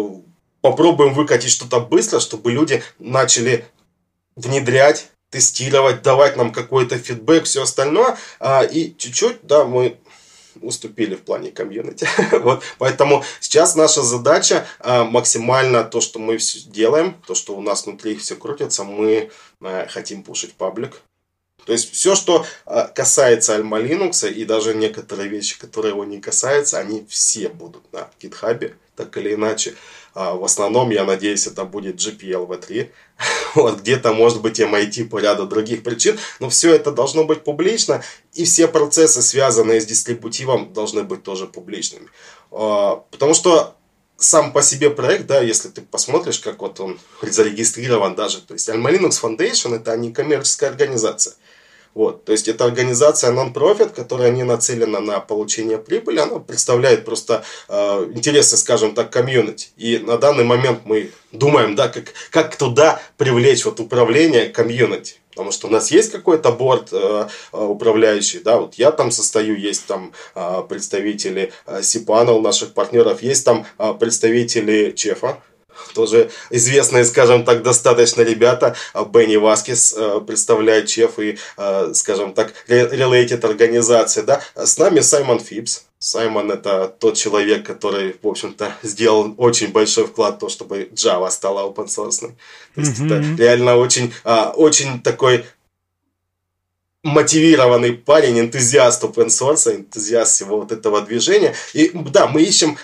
попробуем 0.61 1.15
выкатить 1.15 1.51
что-то 1.51 1.81
быстро, 1.81 2.21
чтобы 2.21 2.53
люди 2.53 2.83
начали 2.99 3.65
внедрять 4.37 5.12
тестировать, 5.33 6.03
давать 6.03 6.37
нам 6.37 6.53
какой-то 6.53 6.99
фидбэк, 6.99 7.45
все 7.45 7.63
остальное. 7.63 8.17
А, 8.39 8.63
и 8.63 8.95
чуть-чуть, 8.97 9.39
да, 9.43 9.65
мы 9.65 9.99
уступили 10.61 11.15
в 11.15 11.23
плане 11.23 11.51
комьюнити. 11.51 12.07
вот, 12.43 12.63
поэтому 12.79 13.25
сейчас 13.41 13.75
наша 13.75 14.03
задача 14.03 14.67
а, 14.79 15.05
максимально 15.05 15.83
то, 15.83 16.01
что 16.01 16.19
мы 16.19 16.37
все 16.37 16.61
делаем, 16.61 17.17
то, 17.27 17.35
что 17.35 17.57
у 17.57 17.63
нас 17.63 17.87
внутри 17.87 18.17
все 18.17 18.37
крутится, 18.37 18.85
мы 18.85 19.31
а, 19.61 19.87
хотим 19.89 20.23
пушить 20.23 20.53
паблик. 20.53 21.01
То 21.67 21.73
есть 21.73 21.93
все, 21.93 22.15
что 22.15 22.45
а, 22.67 22.89
касается 22.89 23.57
Alma 23.57 23.83
Linux 23.83 24.31
и 24.31 24.45
даже 24.45 24.75
некоторые 24.75 25.29
вещи, 25.29 25.59
которые 25.59 25.93
его 25.93 26.05
не 26.05 26.21
касаются, 26.21 26.79
они 26.79 27.07
все 27.09 27.49
будут 27.49 27.93
на 27.93 28.11
GitHub, 28.21 28.75
так 28.97 29.17
или 29.17 29.35
иначе. 29.35 29.75
А, 30.15 30.35
в 30.35 30.45
основном, 30.45 30.91
я 30.91 31.05
надеюсь, 31.05 31.47
это 31.47 31.65
будет 31.65 31.97
GPL 31.97 32.47
V3. 32.47 32.91
вот, 33.55 33.81
где-то, 33.81 34.13
может 34.13 34.43
быть, 34.43 34.61
MIT 34.61 35.09
по 35.09 35.19
ряду 35.19 35.47
других 35.47 35.83
причин. 35.83 36.19
Но 36.41 36.51
все 36.51 36.75
это 36.75 36.93
должно 36.93 37.25
быть 37.25 37.45
публично. 37.45 38.03
И 38.35 38.45
все 38.45 38.69
процессы, 38.69 39.23
связанные 39.23 39.81
с 39.81 39.87
дистрибутивом, 39.87 40.73
должны 40.73 41.03
быть 41.03 41.23
тоже 41.23 41.47
публичными. 41.47 42.09
А, 42.51 42.97
потому 43.11 43.35
что 43.35 43.77
сам 44.23 44.53
по 44.53 44.63
себе 44.63 44.91
проект, 44.91 45.27
да, 45.27 45.41
если 45.41 45.69
ты 45.69 45.83
посмотришь, 45.83 46.39
как 46.39 46.61
вот 46.61 46.79
он 46.81 46.99
зарегистрирован 47.23 48.15
даже, 48.15 48.41
то 48.41 48.55
есть 48.55 48.69
Alma 48.69 48.91
Linux 48.93 49.21
Foundation 49.21 49.75
это 49.75 49.97
не 49.97 50.13
коммерческая 50.13 50.71
организация. 50.71 51.35
Вот, 51.95 52.25
то 52.25 52.33
есть 52.33 52.49
это 52.49 52.65
организация 52.65 53.33
non-profit, 53.33 53.91
которая 53.95 54.31
не 54.31 54.45
нацелена 54.45 55.01
на 55.01 55.21
получение 55.21 55.77
прибыли, 55.77 56.21
она 56.21 56.39
представляет 56.39 57.05
просто 57.05 57.45
э, 57.69 58.11
интересы, 58.15 58.57
скажем 58.57 58.95
так, 58.95 59.11
комьюнити. 59.11 59.69
И 59.77 59.99
на 59.99 60.17
данный 60.17 60.45
момент 60.45 60.81
мы 60.85 61.11
думаем, 61.33 61.75
да, 61.75 61.89
как, 61.89 62.15
как 62.31 62.57
туда 62.57 63.01
привлечь 63.19 63.65
вот 63.65 63.79
управление 63.81 64.47
комьюнити. 64.47 65.17
Потому 65.31 65.51
что 65.51 65.69
у 65.69 65.71
нас 65.71 65.91
есть 65.91 66.13
какой-то 66.13 66.53
борт 66.53 66.89
э, 66.93 67.29
э 67.53 67.57
управляющий, 67.59 68.41
да, 68.41 68.59
вот 68.59 68.75
я 68.75 68.91
там 68.91 69.11
состою, 69.11 69.57
есть 69.57 69.87
там 69.87 70.13
э, 70.35 70.63
представители 70.69 71.53
э, 71.67 71.83
Сипанов, 71.83 72.43
наших 72.43 72.75
партнеров, 72.75 73.23
есть 73.23 73.45
там 73.45 73.67
э, 73.79 73.95
представители 73.99 74.93
Чефа, 74.93 75.39
тоже 75.95 76.31
известные, 76.51 77.05
скажем 77.05 77.45
так, 77.45 77.63
достаточно 77.63 78.23
ребята. 78.23 78.75
Бенни 79.13 79.37
Васкис 79.37 79.95
э, 79.97 80.21
представляет 80.27 80.87
Чеф 80.87 81.19
и, 81.19 81.39
э, 81.57 81.93
скажем 81.95 82.35
так, 82.35 82.53
Related 82.69 83.45
организация. 83.47 84.25
Да? 84.25 84.41
С 84.55 84.79
нами 84.79 85.01
Саймон 85.01 85.41
Фипс. 85.41 85.85
Саймон 85.99 86.51
это 86.51 86.93
тот 86.99 87.15
человек, 87.15 87.65
который, 87.65 88.17
в 88.21 88.27
общем-то, 88.27 88.75
сделал 88.83 89.35
очень 89.37 89.71
большой 89.71 90.07
вклад 90.07 90.35
в 90.35 90.39
то, 90.39 90.49
чтобы 90.49 90.91
Java 90.93 91.31
стала 91.31 91.61
open 91.71 91.87
source. 91.87 92.33
То 92.75 92.81
есть 92.81 93.01
mm-hmm. 93.01 93.35
это 93.35 93.43
реально 93.43 93.77
очень, 93.77 94.13
а, 94.25 94.53
очень 94.57 95.01
такой 95.01 95.45
мотивированный 97.05 97.93
парень, 97.93 98.41
энтузиаст 98.41 99.05
open 99.05 99.27
source, 99.27 99.75
энтузиаст 99.75 100.35
всего 100.35 100.61
вот 100.61 100.73
этого 100.73 101.03
движения. 101.03 101.55
И 101.73 101.91
да, 101.95 102.27
мы 102.27 102.43
ищем 102.43 102.77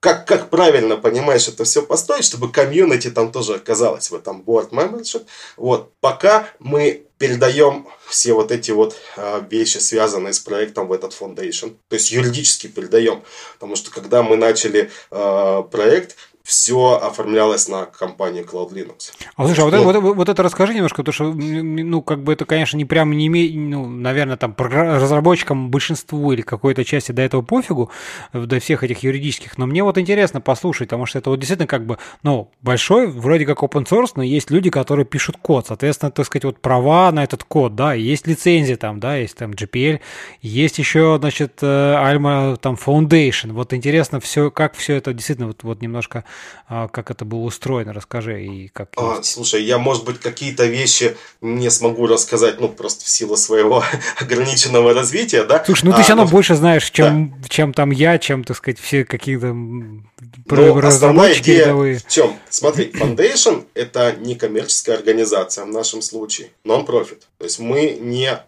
как, 0.00 0.26
как 0.26 0.50
правильно, 0.50 0.96
понимаешь, 0.96 1.48
это 1.48 1.64
все 1.64 1.82
построить, 1.82 2.24
чтобы 2.24 2.52
комьюнити 2.52 3.10
там 3.10 3.32
тоже 3.32 3.54
оказалось 3.54 4.10
в 4.10 4.14
этом 4.14 4.42
board 4.42 4.70
membership. 4.70 5.26
Вот, 5.56 5.92
пока 6.00 6.48
мы 6.60 7.06
передаем 7.18 7.88
все 8.06 8.32
вот 8.32 8.52
эти 8.52 8.70
вот 8.70 8.96
э, 9.16 9.42
вещи, 9.50 9.78
связанные 9.78 10.32
с 10.32 10.38
проектом 10.38 10.86
в 10.86 10.92
этот 10.92 11.12
foundation. 11.12 11.76
То 11.88 11.94
есть 11.94 12.12
юридически 12.12 12.68
передаем. 12.68 13.24
Потому 13.54 13.74
что 13.74 13.90
когда 13.90 14.22
мы 14.22 14.36
начали 14.36 14.90
э, 15.10 15.62
проект, 15.70 16.16
все 16.48 16.98
оформлялось 17.02 17.68
на 17.68 17.84
компанию 17.84 18.42
Cloud 18.42 18.72
Linux. 18.72 19.12
А 19.36 19.44
слушай, 19.44 19.60
а 19.60 19.64
вот, 19.64 19.74
ну, 19.74 19.90
это, 19.90 20.00
вот, 20.00 20.16
вот 20.16 20.28
это 20.30 20.42
расскажи 20.42 20.72
немножко, 20.72 21.02
потому 21.04 21.12
что, 21.12 21.24
ну, 21.34 22.00
как 22.00 22.22
бы 22.22 22.32
это, 22.32 22.46
конечно, 22.46 22.78
не 22.78 22.86
прям 22.86 23.10
не 23.12 23.26
имеет, 23.26 23.54
ну, 23.54 23.86
наверное, 23.86 24.38
там 24.38 24.54
разработчикам 24.56 25.70
большинству 25.70 26.32
или 26.32 26.40
какой-то 26.40 26.86
части 26.86 27.12
до 27.12 27.20
этого 27.20 27.42
пофигу, 27.42 27.90
до 28.32 28.60
всех 28.60 28.82
этих 28.82 29.02
юридических, 29.02 29.58
но 29.58 29.66
мне 29.66 29.82
вот 29.82 29.98
интересно 29.98 30.40
послушать, 30.40 30.88
потому 30.88 31.04
что 31.04 31.18
это 31.18 31.28
вот 31.28 31.38
действительно 31.38 31.66
как 31.66 31.84
бы, 31.84 31.98
ну, 32.22 32.50
большой, 32.62 33.08
вроде 33.08 33.44
как 33.44 33.58
open 33.62 33.86
source, 33.86 34.12
но 34.14 34.22
есть 34.22 34.50
люди, 34.50 34.70
которые 34.70 35.04
пишут 35.04 35.36
код, 35.42 35.66
соответственно, 35.66 36.10
так 36.12 36.24
сказать, 36.24 36.44
вот 36.44 36.62
права 36.62 37.12
на 37.12 37.24
этот 37.24 37.44
код, 37.44 37.74
да, 37.74 37.92
есть 37.92 38.26
лицензии 38.26 38.76
там, 38.76 39.00
да, 39.00 39.16
есть 39.16 39.36
там 39.36 39.50
GPL, 39.50 40.00
есть 40.40 40.78
еще, 40.78 41.18
значит, 41.20 41.58
э, 41.60 41.66
Alma 41.66 42.56
там 42.56 42.78
Foundation, 42.82 43.52
вот 43.52 43.74
интересно 43.74 44.18
все, 44.18 44.50
как 44.50 44.74
все 44.76 44.94
это 44.94 45.12
действительно 45.12 45.48
вот, 45.48 45.62
вот 45.62 45.82
немножко 45.82 46.24
как 46.66 47.10
это 47.10 47.24
было 47.24 47.40
устроено, 47.40 47.92
расскажи. 47.92 48.44
И 48.44 48.68
как 48.68 48.90
а, 48.96 49.22
слушай, 49.22 49.62
я, 49.62 49.78
может 49.78 50.04
быть, 50.04 50.20
какие-то 50.20 50.66
вещи 50.66 51.16
не 51.40 51.70
смогу 51.70 52.06
рассказать, 52.06 52.60
ну, 52.60 52.68
просто 52.68 53.04
в 53.04 53.08
силу 53.08 53.36
своего 53.36 53.82
ограниченного 54.20 54.92
развития, 54.92 55.44
да. 55.44 55.62
Слушай, 55.64 55.86
ну 55.86 55.92
ты 55.92 56.00
а, 56.00 56.02
все 56.02 56.10
равно 56.10 56.24
но... 56.24 56.30
больше 56.30 56.54
знаешь, 56.54 56.90
чем, 56.90 57.34
да. 57.40 57.48
чем 57.48 57.72
там 57.72 57.90
я, 57.90 58.18
чем, 58.18 58.44
так 58.44 58.56
сказать, 58.56 58.78
все 58.78 59.04
какие-то 59.04 59.52
ну, 59.52 60.80
разработчики 60.80 61.50
рядовые. 61.50 61.98
в 61.98 62.06
чем? 62.06 62.36
Смотри, 62.50 62.90
Foundation– 62.92 63.64
это 63.74 64.12
не 64.12 64.34
коммерческая 64.34 64.96
организация 64.96 65.64
в 65.64 65.68
нашем 65.68 66.02
случае, 66.02 66.50
non-profit. 66.64 67.22
То 67.38 67.44
есть 67.44 67.58
мы 67.58 67.98
не 68.00 68.38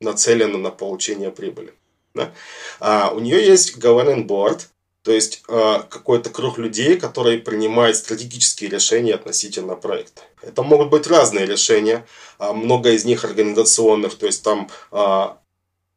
нацелены 0.00 0.58
на 0.58 0.70
получение 0.70 1.30
прибыли. 1.30 1.72
Да? 2.14 2.32
А, 2.80 3.10
у 3.14 3.20
нее 3.20 3.44
есть 3.44 3.76
governing 3.76 4.26
board, 4.26 4.62
То 5.02 5.12
есть 5.12 5.42
э, 5.48 5.82
какой-то 5.88 6.28
круг 6.30 6.58
людей, 6.58 6.98
которые 6.98 7.38
принимают 7.38 7.96
стратегические 7.96 8.70
решения 8.70 9.14
относительно 9.14 9.74
проекта. 9.74 10.22
Это 10.42 10.62
могут 10.62 10.90
быть 10.90 11.06
разные 11.06 11.46
решения, 11.46 12.06
а 12.38 12.52
много 12.52 12.90
из 12.90 13.04
них 13.04 13.24
организационных, 13.24 14.14
то 14.16 14.26
есть 14.26 14.42
там 14.42 14.68
а, 14.90 15.38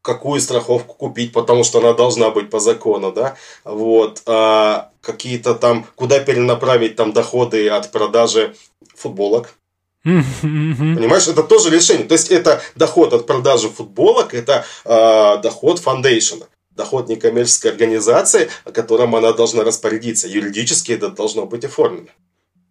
какую 0.02 0.42
страховку 0.42 0.94
купить, 0.96 1.34
потому 1.34 1.64
что 1.64 1.80
она 1.80 1.94
должна 1.94 2.30
быть 2.30 2.50
по 2.50 2.60
закону, 2.60 3.12
да, 3.12 3.36
вот, 3.64 4.22
а 4.26 4.92
какие-то 5.02 5.56
там, 5.56 5.86
куда 5.96 6.20
перенаправить 6.20 6.96
там 6.96 7.14
доходы 7.14 7.70
от 7.70 7.92
продажи 7.92 8.56
футболок, 8.96 9.56
Понимаешь, 10.04 11.30
это 11.30 11.44
тоже 11.44 11.70
решение. 11.70 12.06
То 12.06 12.16
есть 12.16 12.30
это 12.30 12.62
доход 12.76 13.14
от 13.14 13.26
продажи 13.26 13.70
футболок, 13.70 14.34
это 14.34 14.66
э, 14.84 15.42
доход 15.42 15.80
фондейшена, 15.80 16.46
доход 16.76 17.10
некоммерческой 17.10 17.72
организации, 17.72 18.50
о 18.66 18.72
котором 18.72 19.16
она 19.16 19.34
должна 19.34 19.64
распорядиться. 19.64 20.28
Юридически 20.28 20.92
это 20.92 21.10
должно 21.10 21.46
быть 21.46 21.66
оформлено. 21.66 22.10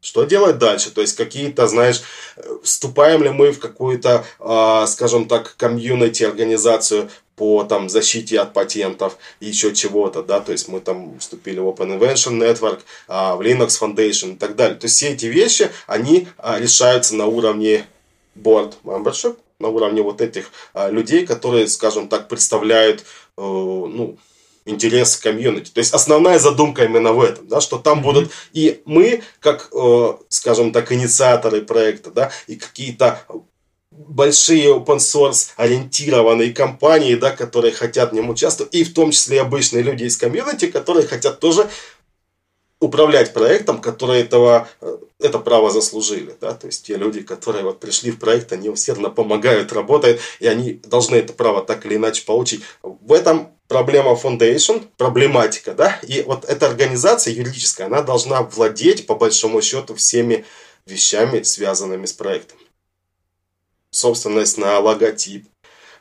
Что 0.02 0.24
делать 0.24 0.58
дальше? 0.58 0.90
То 0.90 1.00
есть 1.00 1.16
какие-то, 1.16 1.68
знаешь, 1.68 2.02
вступаем 2.64 3.22
ли 3.22 3.30
мы 3.30 3.52
в 3.52 3.60
какую-то, 3.60 4.24
э, 4.40 4.86
скажем 4.88 5.28
так, 5.28 5.54
комьюнити 5.56 6.24
организацию 6.24 7.08
по 7.36 7.62
там 7.62 7.88
защите 7.88 8.40
от 8.40 8.52
патентов 8.52 9.16
и 9.38 9.46
еще 9.46 9.72
чего-то, 9.72 10.24
да, 10.24 10.40
то 10.40 10.52
есть 10.52 10.68
мы 10.68 10.80
там 10.80 11.18
вступили 11.20 11.60
в 11.60 11.68
Open 11.68 11.98
Invention 11.98 12.38
Network, 12.38 12.80
э, 13.08 13.34
в 13.36 13.40
Linux 13.42 13.80
Foundation 13.80 14.32
и 14.32 14.36
так 14.36 14.56
далее. 14.56 14.76
То 14.76 14.86
есть 14.86 14.96
все 14.96 15.10
эти 15.10 15.26
вещи, 15.26 15.70
они 15.86 16.26
э, 16.36 16.58
решаются 16.60 17.14
на 17.14 17.26
уровне 17.26 17.86
board 18.34 18.74
membership, 18.82 19.36
на 19.62 19.68
уровне 19.68 20.02
вот 20.02 20.20
этих 20.20 20.50
э, 20.74 20.90
людей, 20.90 21.26
которые, 21.26 21.66
скажем 21.68 22.08
так, 22.08 22.28
представляют, 22.28 23.00
э, 23.00 23.42
ну, 23.42 24.18
интерес 24.64 25.16
комьюнити. 25.16 25.70
То 25.70 25.78
есть 25.78 25.94
основная 25.94 26.38
задумка 26.38 26.84
именно 26.84 27.12
в 27.12 27.20
этом, 27.20 27.48
да, 27.48 27.60
что 27.60 27.78
там 27.78 27.98
mm-hmm. 27.98 28.02
будут 28.02 28.30
и 28.52 28.82
мы, 28.84 29.22
как, 29.40 29.70
э, 29.72 30.12
скажем 30.28 30.72
так, 30.72 30.92
инициаторы 30.92 31.62
проекта, 31.62 32.10
да, 32.10 32.30
и 32.46 32.56
какие-то 32.56 33.20
большие 33.90 34.68
open 34.74 34.98
source 34.98 35.50
ориентированные 35.56 36.52
компании, 36.52 37.14
да, 37.14 37.30
которые 37.30 37.72
хотят 37.72 38.12
в 38.12 38.14
нем 38.14 38.30
участвовать, 38.30 38.74
и 38.74 38.84
в 38.84 38.94
том 38.94 39.10
числе 39.10 39.40
обычные 39.40 39.82
люди 39.82 40.04
из 40.04 40.16
комьюнити, 40.16 40.66
которые 40.66 41.06
хотят 41.06 41.40
тоже 41.40 41.68
управлять 42.82 43.32
проектом, 43.32 43.80
которые 43.80 44.22
этого, 44.22 44.68
э, 44.80 44.98
это 45.20 45.38
право 45.38 45.70
заслужили. 45.70 46.34
Да? 46.40 46.52
То 46.52 46.66
есть 46.66 46.84
те 46.84 46.96
люди, 46.96 47.22
которые 47.22 47.64
вот 47.64 47.78
пришли 47.78 48.10
в 48.10 48.18
проект, 48.18 48.52
они 48.52 48.68
усердно 48.68 49.08
помогают, 49.08 49.72
работают, 49.72 50.20
и 50.40 50.48
они 50.48 50.80
должны 50.84 51.16
это 51.16 51.32
право 51.32 51.62
так 51.62 51.86
или 51.86 51.94
иначе 51.94 52.24
получить. 52.24 52.62
В 52.82 53.12
этом 53.12 53.52
проблема 53.68 54.12
Foundation, 54.12 54.84
проблематика, 54.96 55.74
да, 55.74 55.98
и 56.02 56.22
вот 56.22 56.44
эта 56.44 56.66
организация 56.66 57.32
юридическая, 57.32 57.86
она 57.86 58.02
должна 58.02 58.42
владеть, 58.42 59.06
по 59.06 59.14
большому 59.14 59.62
счету, 59.62 59.94
всеми 59.94 60.44
вещами, 60.84 61.42
связанными 61.42 62.06
с 62.06 62.12
проектом. 62.12 62.58
Собственность 63.90 64.58
на 64.58 64.80
логотип, 64.80 65.46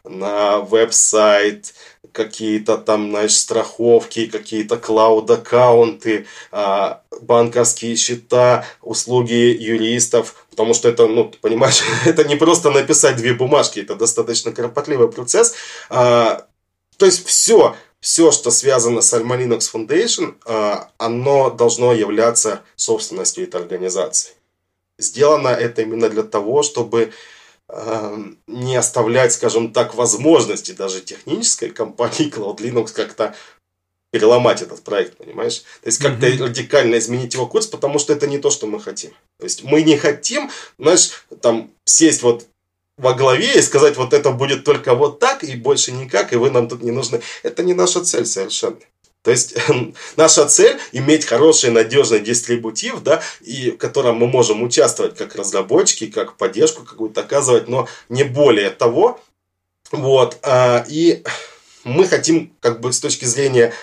на 0.03 0.59
веб-сайт, 0.59 1.73
какие-то 2.11 2.77
там, 2.77 3.09
знаешь, 3.09 3.35
страховки, 3.35 4.27
какие-то 4.27 4.77
клауд-аккаунты, 4.77 6.25
а, 6.51 7.01
банковские 7.21 7.95
счета, 7.95 8.65
услуги 8.81 9.33
юристов, 9.33 10.45
потому 10.49 10.73
что 10.73 10.89
это, 10.89 11.07
ну, 11.07 11.31
понимаешь, 11.41 11.81
это 12.05 12.23
не 12.23 12.35
просто 12.35 12.71
написать 12.71 13.17
две 13.17 13.33
бумажки, 13.33 13.79
это 13.79 13.95
достаточно 13.95 14.51
кропотливый 14.51 15.11
процесс, 15.11 15.53
а, 15.89 16.47
то 16.97 17.05
есть 17.05 17.25
все, 17.25 17.75
все, 17.99 18.31
что 18.31 18.51
связано 18.51 19.01
с 19.01 19.13
Alma 19.13 19.37
Linux 19.37 19.71
Foundation, 19.73 20.35
а, 20.45 20.89
оно 20.97 21.49
должно 21.49 21.93
являться 21.93 22.61
собственностью 22.75 23.43
этой 23.43 23.61
организации. 23.61 24.33
Сделано 24.97 25.47
это 25.47 25.81
именно 25.81 26.09
для 26.09 26.23
того, 26.23 26.63
чтобы 26.63 27.11
не 28.47 28.75
оставлять, 28.75 29.33
скажем 29.33 29.71
так, 29.71 29.95
возможности 29.95 30.71
даже 30.71 31.01
технической 31.01 31.69
компании 31.69 32.29
Cloud 32.31 32.57
Linux 32.57 32.91
как-то 32.91 33.35
переломать 34.11 34.61
этот 34.61 34.83
проект, 34.83 35.17
понимаешь? 35.17 35.59
То 35.81 35.87
есть 35.87 35.99
как-то 35.99 36.27
mm-hmm. 36.27 36.43
радикально 36.43 36.97
изменить 36.97 37.33
его 37.33 37.47
курс, 37.47 37.67
потому 37.67 37.97
что 37.97 38.11
это 38.11 38.27
не 38.27 38.39
то, 38.39 38.49
что 38.49 38.67
мы 38.67 38.79
хотим. 38.81 39.11
То 39.39 39.45
есть 39.45 39.63
мы 39.63 39.83
не 39.83 39.97
хотим, 39.97 40.51
знаешь, 40.77 41.25
там 41.41 41.71
сесть 41.85 42.21
вот 42.21 42.45
во 42.97 43.13
главе 43.13 43.57
и 43.57 43.61
сказать, 43.61 43.95
вот 43.97 44.13
это 44.13 44.31
будет 44.31 44.65
только 44.65 44.93
вот 44.93 45.19
так 45.19 45.43
и 45.43 45.55
больше 45.55 45.93
никак, 45.93 46.33
и 46.33 46.35
вы 46.35 46.51
нам 46.51 46.67
тут 46.67 46.83
не 46.83 46.91
нужны. 46.91 47.21
Это 47.41 47.63
не 47.63 47.73
наша 47.73 48.03
цель 48.03 48.25
совершенно. 48.25 48.77
То 49.23 49.31
есть 49.31 49.55
наша 50.17 50.47
цель 50.47 50.79
иметь 50.91 51.25
хороший, 51.25 51.71
надежный 51.71 52.19
дистрибутив, 52.19 53.01
да, 53.01 53.21
и 53.41 53.71
в 53.71 53.77
котором 53.77 54.17
мы 54.17 54.27
можем 54.27 54.63
участвовать 54.63 55.15
как 55.15 55.35
разработчики, 55.35 56.07
как 56.07 56.37
поддержку 56.37 56.83
какую-то 56.83 57.21
оказывать, 57.21 57.67
но 57.67 57.87
не 58.09 58.23
более 58.23 58.69
того. 58.69 59.19
Вот. 59.91 60.37
А, 60.43 60.85
и 60.87 61.23
мы 61.83 62.07
хотим, 62.07 62.53
как 62.59 62.79
бы 62.79 62.93
с 62.93 62.99
точки 62.99 63.25
зрения 63.25 63.73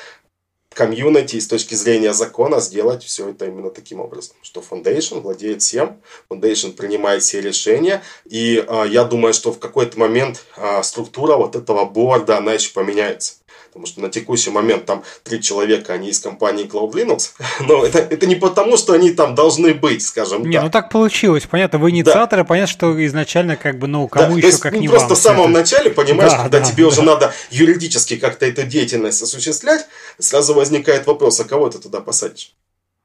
комьюнити 0.79 1.41
с 1.41 1.49
точки 1.49 1.75
зрения 1.75 2.13
закона 2.13 2.61
сделать 2.61 3.03
все 3.03 3.31
это 3.31 3.47
именно 3.47 3.69
таким 3.69 4.01
образом, 4.01 4.37
что 4.43 4.61
Foundation 4.61 5.21
владеет 5.21 5.61
всем, 5.61 6.01
Foundation 6.31 6.73
принимает 6.73 7.25
все 7.25 7.41
решения, 7.41 8.01
и 8.25 8.65
э, 8.65 8.85
я 8.89 9.03
думаю, 9.03 9.35
что 9.35 9.51
в 9.51 9.59
какой-то 9.59 9.99
момент 9.99 10.45
э, 10.57 10.83
структура 10.85 11.35
вот 11.37 11.57
этого 11.57 11.85
борда, 11.85 12.39
она 12.39 12.53
еще 12.53 12.73
поменяется. 12.73 13.35
Потому 13.69 13.87
что 13.87 14.01
на 14.01 14.09
текущий 14.09 14.51
момент 14.51 14.87
там 14.87 15.05
три 15.23 15.41
человека, 15.41 15.93
они 15.93 16.11
из 16.11 16.19
компании 16.19 16.67
Cloud 16.67 16.93
Linux. 16.93 17.31
Но 17.61 17.85
это, 17.85 17.99
это 17.99 18.27
не 18.27 18.35
потому, 18.35 18.77
что 18.77 18.93
они 18.93 19.11
там 19.11 19.35
должны 19.35 19.75
быть, 19.75 20.05
скажем 20.05 20.45
не, 20.45 20.57
так. 20.57 20.65
ну 20.65 20.71
так 20.71 20.91
получилось. 20.91 21.45
Понятно, 21.49 21.79
вы 21.79 21.91
инициаторы, 21.91 22.43
да. 22.43 22.47
понятно, 22.49 22.73
что 22.73 23.07
изначально 23.07 23.57
как 23.57 23.79
бы, 23.79 23.87
ну, 23.87 24.09
кому 24.09 24.33
да, 24.33 24.37
еще 24.39 24.47
есть, 24.47 24.61
как 24.61 24.73
ну, 24.73 24.81
не 24.81 24.89
Просто 24.89 25.09
вам, 25.09 25.17
в 25.17 25.21
самом 25.21 25.51
это... 25.51 25.61
начале, 25.61 25.91
понимаешь, 25.91 26.33
да, 26.33 26.39
когда 26.39 26.61
да, 26.61 26.65
тебе 26.65 26.83
да. 26.85 26.89
уже 26.89 27.03
надо 27.03 27.35
юридически 27.51 28.17
как-то 28.17 28.47
эту 28.47 28.65
деятельность 28.65 29.23
осуществлять, 29.23 29.87
сразу 30.19 30.55
возникает 30.55 31.07
вопрос, 31.07 31.41
а 31.41 31.45
кого 31.45 31.69
ты 31.69 31.79
туда 31.79 32.01
посадишь? 32.01 32.55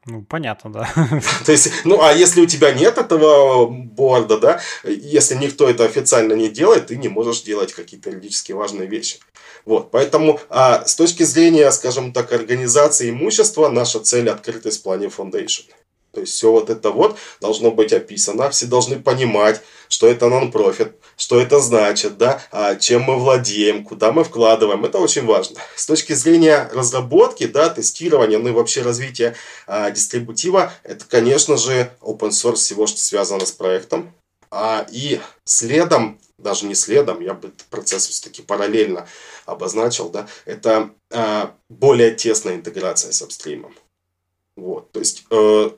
Ну, 0.05 0.21
понятно, 0.21 0.71
да. 0.71 0.93
То 1.45 1.51
есть, 1.51 1.71
ну, 1.85 2.01
а 2.01 2.11
если 2.11 2.41
у 2.41 2.45
тебя 2.45 2.73
нет 2.73 2.97
этого 2.97 3.67
борда, 3.67 4.37
да, 4.37 4.61
если 4.83 5.35
никто 5.35 5.69
это 5.69 5.85
официально 5.85 6.33
не 6.33 6.49
делает, 6.49 6.87
ты 6.87 6.97
не 6.97 7.07
можешь 7.07 7.41
делать 7.41 7.71
какие-то 7.73 8.09
юридически 8.09 8.51
важные 8.51 8.87
вещи. 8.87 9.19
Вот, 9.65 9.91
поэтому 9.91 10.39
а, 10.49 10.85
с 10.85 10.95
точки 10.95 11.23
зрения, 11.23 11.71
скажем 11.71 12.11
так, 12.11 12.33
организации 12.33 13.09
имущества, 13.09 13.69
наша 13.69 13.99
цель 13.99 14.29
открытость 14.29 14.79
в 14.79 14.83
плане 14.83 15.07
Foundation. 15.07 15.65
То 16.13 16.21
есть 16.21 16.33
все 16.33 16.51
вот 16.51 16.69
это 16.69 16.91
вот 16.91 17.17
должно 17.41 17.71
быть 17.71 17.91
описано, 17.91 18.51
все 18.51 18.67
должны 18.67 18.99
понимать, 18.99 19.61
что 19.89 20.07
это 20.07 20.29
нон-профит, 20.29 20.93
что 21.17 21.39
это 21.39 21.59
значит, 21.59 22.17
да, 22.19 22.39
а, 22.51 22.75
чем 22.75 23.01
мы 23.01 23.17
владеем, 23.17 23.83
куда 23.83 24.11
мы 24.11 24.23
вкладываем, 24.23 24.85
это 24.85 24.99
очень 24.99 25.25
важно. 25.25 25.59
С 25.75 25.87
точки 25.87 26.13
зрения 26.13 26.69
разработки, 26.71 27.47
да, 27.47 27.69
тестирования, 27.69 28.37
ну 28.37 28.49
и 28.49 28.51
вообще 28.51 28.83
развития 28.83 29.35
а, 29.65 29.89
дистрибутива, 29.89 30.71
это, 30.83 31.05
конечно 31.05 31.57
же, 31.57 31.89
open 32.01 32.29
source 32.29 32.55
всего, 32.55 32.85
что 32.85 32.99
связано 32.99 33.45
с 33.45 33.51
проектом. 33.51 34.13
А, 34.51 34.85
и 34.91 35.19
следом, 35.45 36.19
даже 36.43 36.65
не 36.65 36.75
следом, 36.75 37.21
я 37.21 37.33
бы 37.33 37.47
этот 37.47 37.65
процесс 37.67 38.07
все-таки 38.07 38.41
параллельно 38.41 39.07
обозначил, 39.45 40.09
да, 40.09 40.27
это 40.45 40.91
а, 41.11 41.55
более 41.69 42.11
тесная 42.11 42.55
интеграция 42.55 43.11
с 43.11 43.21
апстримом. 43.21 43.75
Вот, 44.55 44.91
то 44.91 44.99
есть 44.99 45.25
э, 45.31 45.71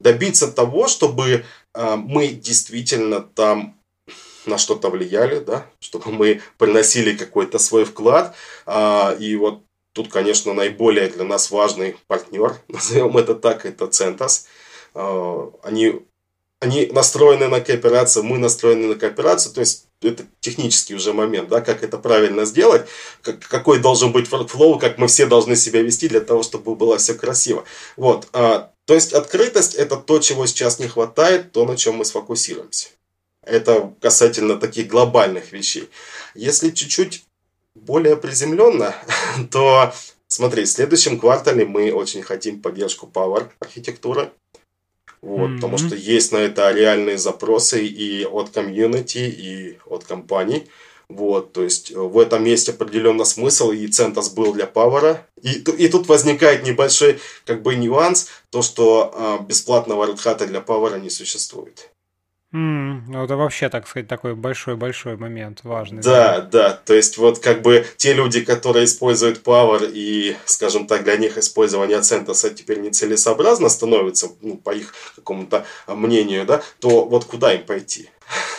добиться 0.00 0.50
того, 0.50 0.88
чтобы 0.88 1.44
э, 1.74 1.96
мы 1.96 2.28
действительно 2.28 3.20
там 3.20 3.78
на 4.46 4.58
что-то 4.58 4.90
влияли, 4.90 5.40
да, 5.40 5.66
чтобы 5.80 6.12
мы 6.12 6.40
приносили 6.58 7.16
какой-то 7.16 7.58
свой 7.58 7.84
вклад. 7.84 8.34
Э, 8.66 9.16
и 9.18 9.36
вот 9.36 9.62
тут, 9.92 10.10
конечно, 10.10 10.54
наиболее 10.54 11.08
для 11.08 11.24
нас 11.24 11.50
важный 11.50 11.96
партнер, 12.06 12.56
назовем 12.68 13.16
это 13.16 13.34
так, 13.34 13.66
это 13.66 13.86
Центас. 13.86 14.46
Э, 14.94 15.50
они 15.62 16.02
они 16.64 16.86
настроены 16.86 17.48
на 17.48 17.60
кооперацию, 17.60 18.24
мы 18.24 18.38
настроены 18.38 18.88
на 18.88 18.94
кооперацию, 18.94 19.52
то 19.52 19.60
есть 19.60 19.86
это 20.02 20.24
технический 20.40 20.94
уже 20.94 21.12
момент, 21.12 21.48
да, 21.48 21.60
как 21.60 21.82
это 21.82 21.98
правильно 21.98 22.44
сделать, 22.46 22.86
как, 23.22 23.40
какой 23.40 23.78
должен 23.80 24.12
быть 24.12 24.28
workflow, 24.30 24.78
как 24.78 24.98
мы 24.98 25.06
все 25.06 25.26
должны 25.26 25.56
себя 25.56 25.82
вести 25.82 26.08
для 26.08 26.20
того, 26.20 26.42
чтобы 26.42 26.74
было 26.74 26.96
все 26.96 27.14
красиво. 27.14 27.64
Вот, 27.96 28.28
а, 28.32 28.72
то 28.86 28.94
есть 28.94 29.12
открытость 29.12 29.74
это 29.74 29.96
то, 29.96 30.18
чего 30.18 30.46
сейчас 30.46 30.78
не 30.78 30.88
хватает, 30.88 31.52
то, 31.52 31.64
на 31.66 31.76
чем 31.76 31.96
мы 31.96 32.04
сфокусируемся. 32.04 32.88
Это 33.42 33.94
касательно 34.00 34.56
таких 34.56 34.88
глобальных 34.88 35.52
вещей. 35.52 35.90
Если 36.34 36.70
чуть-чуть 36.70 37.24
более 37.74 38.16
приземленно, 38.16 38.94
то 39.50 39.92
смотри, 40.28 40.64
в 40.64 40.70
следующем 40.70 41.20
квартале 41.20 41.66
мы 41.66 41.92
очень 41.92 42.22
хотим 42.22 42.60
поддержку 42.60 43.10
Power 43.12 43.50
архитектуры. 43.60 44.32
Вот, 45.24 45.50
mm-hmm. 45.50 45.54
Потому 45.54 45.78
что 45.78 45.96
есть 45.96 46.32
на 46.32 46.36
это 46.36 46.70
реальные 46.70 47.16
запросы 47.16 47.86
и 47.86 48.26
от 48.26 48.50
комьюнити, 48.50 49.18
и 49.18 49.78
от 49.86 50.04
компаний. 50.04 50.66
Вот, 51.08 51.54
то 51.54 51.62
есть 51.62 51.90
э, 51.90 51.94
в 51.94 52.18
этом 52.18 52.44
есть 52.44 52.68
определенно 52.68 53.24
смысл, 53.24 53.70
и 53.70 53.86
CentOS 53.86 54.34
был 54.34 54.52
для 54.52 54.66
Power. 54.66 55.16
И, 55.40 55.64
и 55.78 55.88
тут 55.88 56.08
возникает 56.08 56.64
небольшой 56.64 57.18
как 57.46 57.62
бы 57.62 57.74
нюанс, 57.74 58.28
то, 58.50 58.60
что 58.60 59.14
э, 59.14 59.44
бесплатного 59.46 60.04
Red 60.04 60.22
Hat 60.22 60.46
для 60.46 60.60
Power 60.60 61.00
не 61.00 61.08
существует. 61.08 61.90
Mm, 62.54 63.02
ну, 63.08 63.24
это 63.24 63.36
вообще, 63.36 63.68
так 63.68 63.88
сказать, 63.88 64.06
такой 64.06 64.36
большой-большой 64.36 65.16
момент, 65.16 65.60
важный. 65.64 66.02
Да, 66.02 66.38
да, 66.38 66.40
да, 66.40 66.70
то 66.84 66.94
есть 66.94 67.18
вот 67.18 67.40
как 67.40 67.62
бы 67.62 67.84
те 67.96 68.12
люди, 68.12 68.44
которые 68.44 68.84
используют 68.84 69.42
Power 69.42 69.90
и, 69.92 70.36
скажем 70.44 70.86
так, 70.86 71.02
для 71.02 71.16
них 71.16 71.36
использование 71.36 71.98
CentOS 71.98 72.54
теперь 72.54 72.78
нецелесообразно 72.78 73.68
становится, 73.68 74.28
ну, 74.40 74.56
по 74.56 74.70
их 74.70 74.94
какому-то 75.16 75.66
мнению, 75.88 76.46
да, 76.46 76.62
то 76.78 77.04
вот 77.04 77.24
куда 77.24 77.52
им 77.52 77.66
пойти? 77.66 78.08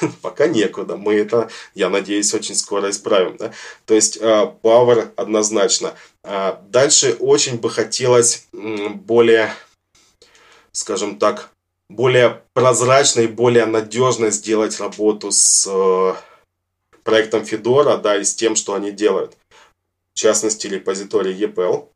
Пока 0.21 0.47
некуда. 0.47 0.97
Мы 0.97 1.15
это, 1.15 1.49
я 1.73 1.89
надеюсь, 1.89 2.33
очень 2.33 2.55
скоро 2.55 2.89
исправим. 2.89 3.37
Да? 3.37 3.53
То 3.85 3.93
есть 3.93 4.17
э, 4.17 4.51
Power 4.61 5.09
однозначно. 5.15 5.93
А 6.21 6.61
дальше 6.67 7.15
очень 7.19 7.59
бы 7.59 7.69
хотелось 7.69 8.47
более, 8.51 9.53
скажем 10.73 11.17
так, 11.17 11.49
более 11.89 12.41
прозрачно 12.53 13.21
и 13.21 13.27
более 13.27 13.65
надежно 13.65 14.31
сделать 14.31 14.79
работу 14.79 15.31
с 15.31 15.67
э, 15.67 16.13
проектом 17.03 17.43
Fedora, 17.43 18.01
да, 18.01 18.17
и 18.17 18.23
с 18.23 18.35
тем, 18.35 18.55
что 18.55 18.73
они 18.73 18.91
делают. 18.91 19.37
В 20.13 20.19
частности, 20.19 20.67
репозиторий 20.67 21.35
EPL. 21.35 21.87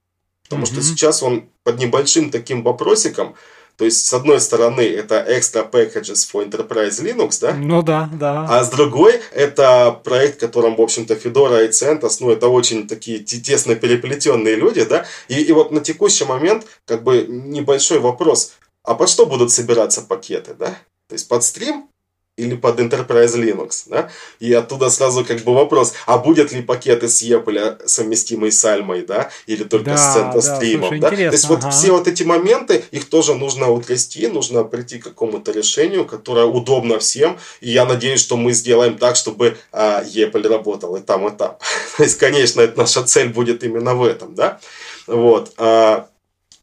Потому 0.43 0.63
mm-hmm. 0.63 0.65
что 0.65 0.81
сейчас 0.81 1.23
он 1.23 1.49
под 1.63 1.79
небольшим 1.79 2.31
таким 2.31 2.63
вопросиком, 2.63 3.35
то 3.77 3.85
есть, 3.85 4.05
с 4.05 4.13
одной 4.13 4.41
стороны, 4.41 4.81
это 4.81 5.25
Extra 5.25 5.69
Packages 5.71 6.29
for 6.29 6.45
Enterprise 6.45 7.01
Linux, 7.01 7.39
да? 7.39 7.53
Ну 7.53 7.81
да, 7.81 8.09
да. 8.11 8.45
А 8.49 8.61
с 8.61 8.69
другой, 8.69 9.21
это 9.31 9.97
проект, 10.03 10.35
в 10.35 10.39
котором, 10.41 10.75
в 10.75 10.81
общем-то, 10.81 11.13
Fedora 11.13 11.65
и 11.65 11.69
CentOS, 11.69 12.17
ну, 12.19 12.29
это 12.29 12.49
очень 12.49 12.89
такие 12.89 13.19
тесно 13.19 13.75
переплетенные 13.75 14.55
люди, 14.55 14.83
да? 14.83 15.05
И, 15.29 15.41
и 15.41 15.51
вот 15.53 15.71
на 15.71 15.79
текущий 15.79 16.25
момент, 16.25 16.65
как 16.85 17.03
бы, 17.03 17.25
небольшой 17.27 17.99
вопрос– 17.99 18.51
а 18.89 18.95
под 18.95 19.07
что 19.07 19.27
будут 19.27 19.51
собираться 19.51 20.01
пакеты, 20.01 20.55
да? 20.55 20.69
То 21.09 21.13
есть 21.13 21.27
под 21.27 21.43
стрим 21.43 21.89
или 22.37 22.55
под 22.55 22.79
Enterprise 22.79 23.35
Linux, 23.35 23.83
да? 23.85 24.09
И 24.39 24.51
оттуда 24.51 24.89
сразу 24.89 25.23
как 25.23 25.41
бы 25.43 25.53
вопрос, 25.53 25.93
а 26.07 26.17
будет 26.17 26.51
ли 26.51 26.63
пакеты 26.63 27.07
с 27.07 27.21
Apple 27.21 27.85
совместимый 27.85 28.51
с 28.51 28.65
Альмой, 28.65 29.05
да? 29.05 29.29
Или 29.45 29.63
только 29.63 29.91
да, 29.91 29.97
с 29.97 30.17
CentOS 30.17 30.41
да? 30.41 30.59
да? 30.97 31.09
То 31.11 31.15
есть 31.15 31.45
ага. 31.45 31.53
вот 31.53 31.71
все 31.71 31.91
вот 31.91 32.07
эти 32.07 32.23
моменты, 32.23 32.83
их 32.89 33.07
тоже 33.09 33.35
нужно 33.35 33.69
утрясти, 33.69 34.25
нужно 34.25 34.63
прийти 34.63 34.97
к 34.97 35.03
какому-то 35.03 35.51
решению, 35.51 36.05
которое 36.05 36.45
удобно 36.45 36.97
всем, 36.97 37.37
и 37.61 37.69
я 37.69 37.85
надеюсь, 37.85 38.21
что 38.21 38.37
мы 38.37 38.53
сделаем 38.53 38.97
так, 38.97 39.17
чтобы 39.17 39.55
а, 39.71 40.01
Apple 40.03 40.47
работал 40.47 40.95
и 40.95 41.01
там, 41.01 41.27
и 41.27 41.37
там. 41.37 41.59
То 41.97 42.03
есть, 42.03 42.17
конечно, 42.17 42.61
это 42.61 42.75
наша 42.75 43.03
цель 43.03 43.29
будет 43.29 43.63
именно 43.63 43.93
в 43.93 44.03
этом, 44.03 44.33
да? 44.33 44.59
Вот. 45.05 45.53
А, 45.57 46.07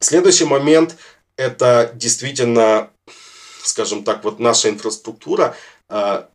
следующий 0.00 0.44
момент– 0.44 0.96
это 1.36 1.90
действительно, 1.94 2.90
скажем 3.62 4.04
так, 4.04 4.24
вот 4.24 4.38
наша 4.38 4.68
инфраструктура, 4.68 5.56
а, 5.88 6.28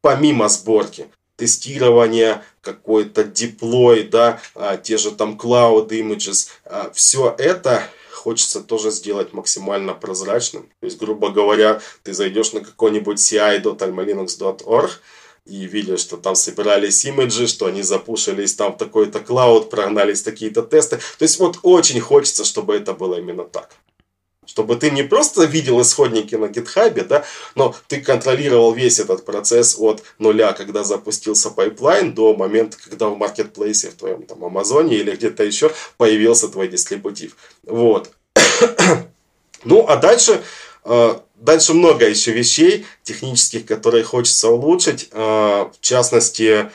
помимо 0.00 0.48
сборки, 0.48 1.08
тестирования, 1.36 2.42
какой-то 2.62 3.24
диплой, 3.24 4.04
да, 4.04 4.40
а, 4.54 4.76
те 4.76 4.96
же 4.96 5.10
там 5.10 5.38
cloud 5.38 5.88
images, 5.88 6.48
а, 6.64 6.90
все 6.94 7.34
это 7.38 7.82
хочется 8.12 8.60
тоже 8.60 8.90
сделать 8.90 9.32
максимально 9.32 9.94
прозрачным. 9.94 10.68
То 10.80 10.86
есть, 10.86 10.98
грубо 10.98 11.28
говоря, 11.28 11.80
ты 12.02 12.12
зайдешь 12.12 12.52
на 12.52 12.60
какой-нибудь 12.60 13.18
ci.almalinux.org, 13.18 14.90
и 15.44 15.64
видишь, 15.66 16.00
что 16.00 16.16
там 16.16 16.34
собирались 16.34 17.04
имиджи, 17.04 17.46
что 17.46 17.66
они 17.66 17.82
запушились 17.82 18.56
там 18.56 18.72
в 18.72 18.78
такой-то 18.78 19.20
клауд, 19.20 19.70
прогнались 19.70 20.22
такие-то 20.22 20.62
тесты. 20.62 20.96
То 20.96 21.22
есть 21.22 21.38
вот 21.38 21.60
очень 21.62 22.00
хочется, 22.00 22.44
чтобы 22.44 22.74
это 22.74 22.94
было 22.94 23.20
именно 23.20 23.44
так. 23.44 23.70
Чтобы 24.46 24.76
ты 24.76 24.90
не 24.90 25.02
просто 25.02 25.44
видел 25.44 25.82
исходники 25.82 26.34
на 26.36 26.48
GitHub 26.48 26.89
е, 26.89 27.02
да, 27.02 27.24
но 27.54 27.74
ты 27.88 28.00
контролировал 28.00 28.72
весь 28.72 29.00
этот 29.00 29.24
процесс 29.24 29.76
от 29.78 30.02
нуля, 30.18 30.52
когда 30.52 30.84
запустился 30.84 31.50
pipeline, 31.50 32.14
до 32.14 32.34
момента, 32.34 32.76
когда 32.82 33.08
в 33.08 33.18
маркетплейсе, 33.18 33.90
в 33.90 33.94
твоем 33.94 34.22
там 34.22 34.44
Амазоне 34.44 34.96
или 34.96 35.10
где-то 35.10 35.44
еще 35.44 35.72
появился 35.96 36.48
твой 36.48 36.68
дистрибутив. 36.68 37.36
Вот. 37.64 38.10
ну, 39.64 39.86
а 39.88 39.96
дальше, 39.96 40.42
э, 40.84 41.14
дальше 41.34 41.74
много 41.74 42.08
еще 42.08 42.32
вещей 42.32 42.86
технических, 43.02 43.66
которые 43.66 44.04
хочется 44.04 44.48
улучшить. 44.48 45.08
Э, 45.12 45.66
в 45.72 45.78
частности, 45.80 46.70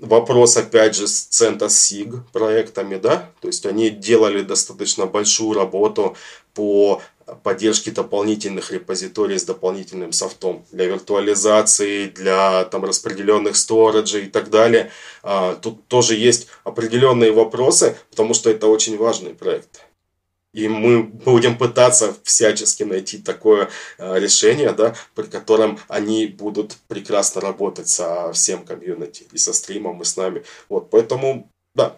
вопрос, 0.00 0.56
опять 0.56 0.96
же, 0.96 1.06
с 1.06 1.28
CentOS 1.30 1.68
SIG 1.68 2.20
проектами, 2.32 2.96
да, 2.96 3.30
то 3.40 3.48
есть 3.48 3.66
они 3.66 3.90
делали 3.90 4.42
достаточно 4.42 5.06
большую 5.06 5.58
работу 5.58 6.16
по 6.54 7.00
поддержке 7.42 7.90
дополнительных 7.90 8.72
репозиторий 8.72 9.38
с 9.38 9.44
дополнительным 9.44 10.12
софтом 10.12 10.64
для 10.72 10.86
виртуализации, 10.86 12.06
для 12.08 12.64
там 12.64 12.84
распределенных 12.84 13.56
сториджей 13.56 14.26
и 14.26 14.30
так 14.30 14.50
далее. 14.50 14.90
А, 15.22 15.54
тут 15.54 15.86
тоже 15.86 16.16
есть 16.16 16.48
определенные 16.64 17.32
вопросы, 17.32 17.96
потому 18.10 18.34
что 18.34 18.50
это 18.50 18.66
очень 18.66 18.96
важный 18.96 19.34
проект. 19.34 19.84
И 20.52 20.68
мы 20.68 21.02
будем 21.02 21.56
пытаться 21.56 22.14
всячески 22.24 22.82
найти 22.82 23.18
такое 23.18 23.70
а, 23.98 24.16
решение, 24.16 24.72
да, 24.72 24.94
при 25.14 25.24
котором 25.24 25.78
они 25.88 26.26
будут 26.26 26.76
прекрасно 26.88 27.40
работать 27.40 27.88
со 27.88 28.32
всем 28.32 28.64
комьюнити, 28.64 29.26
и 29.32 29.38
со 29.38 29.52
стримом, 29.52 30.02
и 30.02 30.04
с 30.04 30.16
нами. 30.16 30.42
Вот, 30.68 30.90
поэтому, 30.90 31.48
да, 31.74 31.96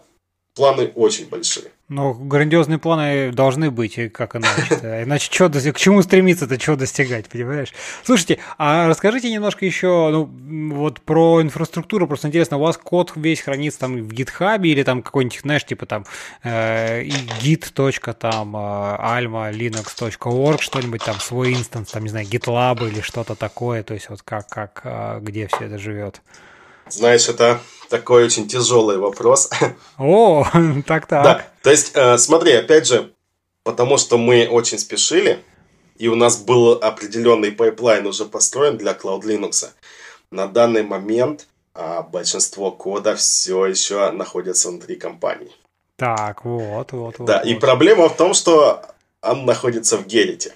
планы 0.53 0.91
очень 0.95 1.27
большие. 1.27 1.71
Но 1.93 2.13
грандиозные 2.13 2.79
планы 2.79 3.31
должны 3.31 3.69
быть, 3.69 3.99
и 3.99 4.09
как 4.09 4.35
иначе? 4.35 5.03
Иначе 5.03 5.29
что, 5.31 5.49
к 5.49 5.77
чему 5.77 6.01
стремиться-то, 6.01 6.57
чего 6.57 6.75
достигать, 6.75 7.29
понимаешь? 7.29 7.71
Слушайте, 8.03 8.39
а 8.57 8.87
расскажите 8.87 9.31
немножко 9.31 9.65
еще 9.65 10.09
ну, 10.11 10.73
вот 10.73 11.01
про 11.01 11.41
инфраструктуру, 11.43 12.07
просто 12.07 12.27
интересно, 12.29 12.57
у 12.57 12.61
вас 12.61 12.77
код 12.77 13.11
весь 13.15 13.41
хранится 13.41 13.81
там 13.81 13.97
в 13.97 14.11
GitHub 14.11 14.61
или 14.63 14.81
там 14.81 15.03
какой-нибудь, 15.03 15.41
знаешь, 15.41 15.65
типа 15.65 15.85
там 15.85 16.05
э, 16.43 17.03
git. 17.03 18.13
там 18.13 18.55
э, 18.55 18.59
alma 18.59 19.51
linux.org, 19.53 20.61
что-нибудь 20.61 21.03
там, 21.03 21.19
свой 21.19 21.53
инстанс, 21.53 21.91
там, 21.91 22.03
не 22.03 22.09
знаю, 22.09 22.25
GitLab 22.25 22.89
или 22.89 23.01
что-то 23.01 23.35
такое, 23.35 23.83
то 23.83 23.93
есть 23.93 24.09
вот 24.09 24.23
как, 24.23 24.47
как, 24.47 24.81
э, 24.83 25.19
где 25.21 25.47
все 25.47 25.65
это 25.65 25.77
живет? 25.77 26.21
Знаешь, 26.89 27.29
это 27.29 27.59
такой 27.93 28.25
очень 28.25 28.47
тяжелый 28.47 28.97
вопрос. 28.97 29.51
О, 29.99 30.43
так-так. 30.87 31.23
Да, 31.23 31.45
то 31.61 31.69
есть, 31.69 31.91
э, 31.93 32.17
смотри, 32.17 32.53
опять 32.53 32.87
же, 32.87 33.13
потому 33.63 33.97
что 33.99 34.17
мы 34.17 34.47
очень 34.47 34.79
спешили, 34.79 35.43
и 35.99 36.07
у 36.07 36.15
нас 36.15 36.37
был 36.37 36.71
определенный 36.71 37.51
pipeline 37.51 38.07
уже 38.07 38.25
построен 38.25 38.77
для 38.77 38.93
Cloud 38.93 39.21
Linux. 39.21 39.67
На 40.31 40.47
данный 40.47 40.81
момент 40.81 41.47
а, 41.75 42.01
большинство 42.01 42.71
кода 42.71 43.15
все 43.15 43.67
еще 43.67 44.11
находится 44.11 44.69
внутри 44.69 44.95
компании. 44.95 45.51
Так, 45.95 46.45
вот, 46.45 46.91
вот, 46.93 47.19
вот. 47.19 47.27
Да, 47.27 47.37
вот. 47.37 47.45
и 47.45 47.53
проблема 47.53 48.09
в 48.09 48.17
том, 48.17 48.33
что 48.33 48.81
он 49.21 49.45
находится 49.45 49.97
в 49.97 50.07
Gerrit 50.07 50.43
е. 50.43 50.55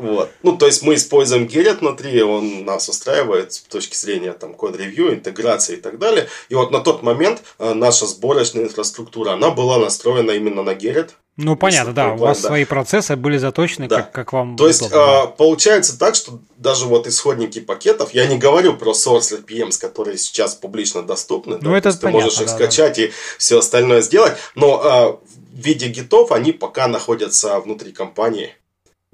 Вот. 0.00 0.30
Ну, 0.42 0.56
то 0.56 0.66
есть 0.66 0.82
мы 0.82 0.94
используем 0.94 1.44
Gerrit 1.44 1.78
внутри, 1.80 2.22
он 2.22 2.64
нас 2.64 2.88
устраивает 2.88 3.52
с 3.52 3.60
точки 3.60 3.96
зрения 3.96 4.32
там 4.32 4.54
код-ревью, 4.54 5.14
интеграции 5.14 5.74
и 5.74 5.80
так 5.80 5.98
далее. 5.98 6.28
И 6.48 6.54
вот 6.54 6.70
на 6.70 6.80
тот 6.80 7.02
момент 7.02 7.42
э, 7.58 7.74
наша 7.74 8.06
сборочная 8.06 8.64
инфраструктура, 8.64 9.32
она 9.32 9.50
была 9.50 9.78
настроена 9.78 10.32
именно 10.32 10.62
на 10.62 10.74
Gerrit. 10.74 11.10
Ну, 11.36 11.56
понятно, 11.56 11.92
да, 11.92 12.08
план, 12.08 12.18
у 12.18 12.22
вас 12.22 12.40
да. 12.42 12.48
свои 12.48 12.64
процессы 12.64 13.16
были 13.16 13.38
заточены, 13.38 13.88
да. 13.88 14.02
как, 14.02 14.12
как 14.12 14.32
вам 14.32 14.56
То 14.56 14.64
удобно. 14.64 14.66
есть, 14.66 14.92
а, 14.92 15.26
получается 15.26 15.98
так, 15.98 16.14
что 16.14 16.40
даже 16.56 16.86
вот 16.86 17.06
исходники 17.06 17.60
пакетов, 17.60 18.12
я 18.12 18.26
не 18.26 18.36
говорю 18.36 18.74
про 18.74 18.92
source 18.92 19.42
RPMs, 19.42 19.80
которые 19.80 20.18
сейчас 20.18 20.54
публично 20.54 21.02
доступны, 21.02 21.58
ну, 21.60 21.70
да, 21.70 21.78
это 21.78 21.98
ты 21.98 22.08
можешь 22.08 22.40
их 22.40 22.46
да, 22.46 22.54
скачать 22.54 22.96
да. 22.96 23.04
и 23.04 23.10
все 23.38 23.58
остальное 23.58 24.02
сделать, 24.02 24.34
но 24.54 24.80
а, 24.84 25.12
в 25.12 25.58
виде 25.58 25.88
гитов 25.88 26.32
они 26.32 26.52
пока 26.52 26.88
находятся 26.88 27.58
внутри 27.60 27.92
компании. 27.92 28.54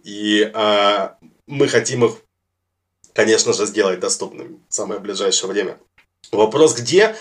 И 0.06 0.48
а, 0.54 1.16
мы 1.48 1.66
хотим 1.66 2.04
их, 2.04 2.12
конечно 3.12 3.52
же, 3.52 3.66
сделать 3.66 3.98
доступными 3.98 4.60
в 4.68 4.72
самое 4.72 5.00
ближайшее 5.00 5.50
время. 5.50 5.78
Вопрос 6.30 6.76
где? 6.76 7.16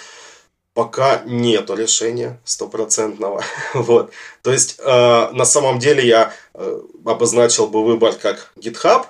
Пока 0.75 1.23
нету 1.25 1.73
решения 1.73 2.39
стопроцентного. 2.43 3.43
вот. 3.73 4.11
То 4.43 4.51
есть, 4.51 4.75
э, 4.77 4.83
на 5.31 5.45
самом 5.45 5.79
деле 5.79 6.05
я 6.05 6.31
э, 6.53 6.81
обозначил 7.05 7.67
бы 7.67 7.83
выбор 7.83 8.13
как 8.13 8.51
GitHub, 8.55 9.07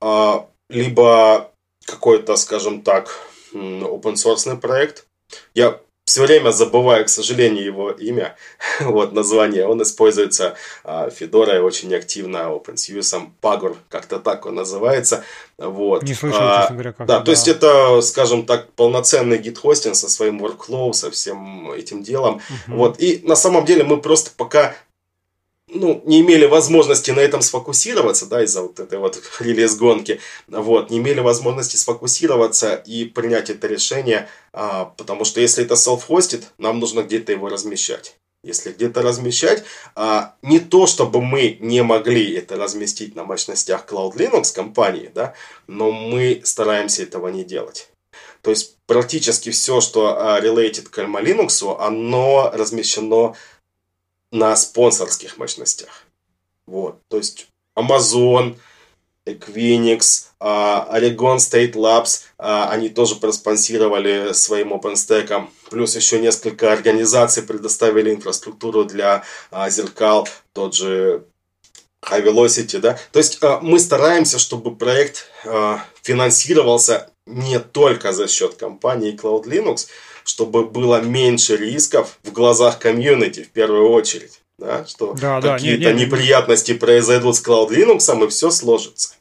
э, 0.00 0.32
либо 0.68 1.50
какой-то, 1.84 2.36
скажем 2.36 2.82
так, 2.82 3.18
open 3.52 4.14
source 4.14 4.56
проект. 4.58 5.06
Я 5.54 5.80
все 6.04 6.22
время 6.22 6.50
забываю, 6.50 7.04
к 7.04 7.08
сожалению, 7.08 7.64
его 7.64 7.90
имя, 7.90 8.36
вот 8.80 9.12
название. 9.12 9.66
Он 9.66 9.82
используется 9.82 10.56
а, 10.84 11.10
Федорой 11.10 11.60
очень 11.60 11.94
активно, 11.94 12.38
OpenSUSE, 12.38 13.30
Pagor, 13.40 13.76
как-то 13.88 14.18
так 14.18 14.44
он 14.46 14.56
называется. 14.56 15.24
Вот. 15.58 16.02
Не 16.02 16.14
слышал, 16.14 16.40
а, 16.42 16.60
честно 16.62 16.74
говоря, 16.74 16.92
как 16.92 17.06
Да, 17.06 17.18
да, 17.18 17.24
то 17.24 17.30
есть 17.30 17.46
это, 17.46 18.00
скажем 18.02 18.46
так, 18.46 18.72
полноценный 18.72 19.38
гид-хостинг 19.38 19.94
со 19.94 20.08
своим 20.08 20.44
workflow, 20.44 20.92
со 20.92 21.10
всем 21.10 21.70
этим 21.70 22.02
делом. 22.02 22.40
Угу. 22.66 22.76
Вот. 22.76 23.00
И 23.00 23.20
на 23.24 23.36
самом 23.36 23.64
деле 23.64 23.84
мы 23.84 24.00
просто 24.00 24.32
пока 24.36 24.74
ну, 25.74 26.02
не 26.04 26.20
имели 26.20 26.44
возможности 26.44 27.10
на 27.10 27.20
этом 27.20 27.42
сфокусироваться, 27.42 28.26
да, 28.26 28.42
из-за 28.44 28.62
вот 28.62 28.78
этой 28.80 28.98
вот 28.98 29.22
релиз-гонки, 29.40 30.20
вот, 30.48 30.90
не 30.90 30.98
имели 30.98 31.20
возможности 31.20 31.76
сфокусироваться 31.76 32.74
и 32.74 33.04
принять 33.04 33.50
это 33.50 33.66
решение, 33.66 34.28
а, 34.52 34.86
потому 34.96 35.24
что 35.24 35.40
если 35.40 35.64
это 35.64 35.74
self-hosted, 35.74 36.44
нам 36.58 36.78
нужно 36.78 37.02
где-то 37.02 37.32
его 37.32 37.48
размещать. 37.48 38.16
Если 38.44 38.72
где-то 38.72 39.02
размещать, 39.02 39.62
а, 39.94 40.34
не 40.42 40.58
то, 40.58 40.86
чтобы 40.86 41.22
мы 41.22 41.58
не 41.60 41.82
могли 41.82 42.34
это 42.34 42.56
разместить 42.56 43.14
на 43.14 43.24
мощностях 43.24 43.86
Cloud 43.86 44.16
Linux 44.16 44.52
компании, 44.52 45.10
да, 45.14 45.34
но 45.68 45.92
мы 45.92 46.42
стараемся 46.44 47.04
этого 47.04 47.28
не 47.28 47.44
делать. 47.44 47.88
То 48.42 48.50
есть 48.50 48.76
практически 48.86 49.50
все, 49.50 49.80
что 49.80 50.18
а, 50.18 50.40
related 50.40 50.88
к 50.88 50.98
Alma 50.98 51.22
Linux, 51.22 51.76
оно 51.78 52.50
размещено 52.52 53.36
на 54.32 54.56
спонсорских 54.56 55.38
мощностях. 55.38 56.06
Вот, 56.66 56.98
то 57.08 57.18
есть 57.18 57.46
Amazon, 57.78 58.56
Equinix, 59.26 60.30
а, 60.40 60.88
Oregon 60.92 61.36
State 61.36 61.74
Labs, 61.74 62.22
а, 62.38 62.68
они 62.70 62.88
тоже 62.88 63.16
проспонсировали 63.16 64.32
своим 64.32 64.72
OpenStack. 64.72 65.46
Плюс 65.70 65.94
еще 65.94 66.18
несколько 66.18 66.72
организаций 66.72 67.42
предоставили 67.42 68.12
инфраструктуру 68.12 68.84
для 68.84 69.22
а, 69.50 69.70
зеркал, 69.70 70.28
тот 70.52 70.74
же 70.74 71.24
High 72.04 72.24
Velocity, 72.24 72.78
да. 72.80 72.98
То 73.12 73.20
есть 73.20 73.40
мы 73.60 73.78
стараемся, 73.78 74.40
чтобы 74.40 74.74
проект 74.74 75.30
финансировался 76.02 77.10
не 77.26 77.60
только 77.60 78.12
за 78.12 78.26
счет 78.26 78.56
компании 78.56 79.16
Cloud 79.16 79.44
Linux, 79.44 79.86
чтобы 80.24 80.64
было 80.64 81.00
меньше 81.00 81.56
рисков 81.56 82.18
в 82.22 82.32
глазах 82.32 82.78
комьюнити 82.78 83.42
в 83.42 83.50
первую 83.50 83.90
очередь. 83.90 84.40
Да, 84.58 84.86
что 84.86 85.14
да, 85.14 85.40
какие-то 85.40 85.84
да, 85.84 85.92
неприятности 85.92 86.74
произойдут 86.74 87.36
с 87.36 87.44
Cloud 87.44 87.70
Linux, 87.70 88.24
и 88.24 88.28
все 88.28 88.50
сложится. 88.50 89.14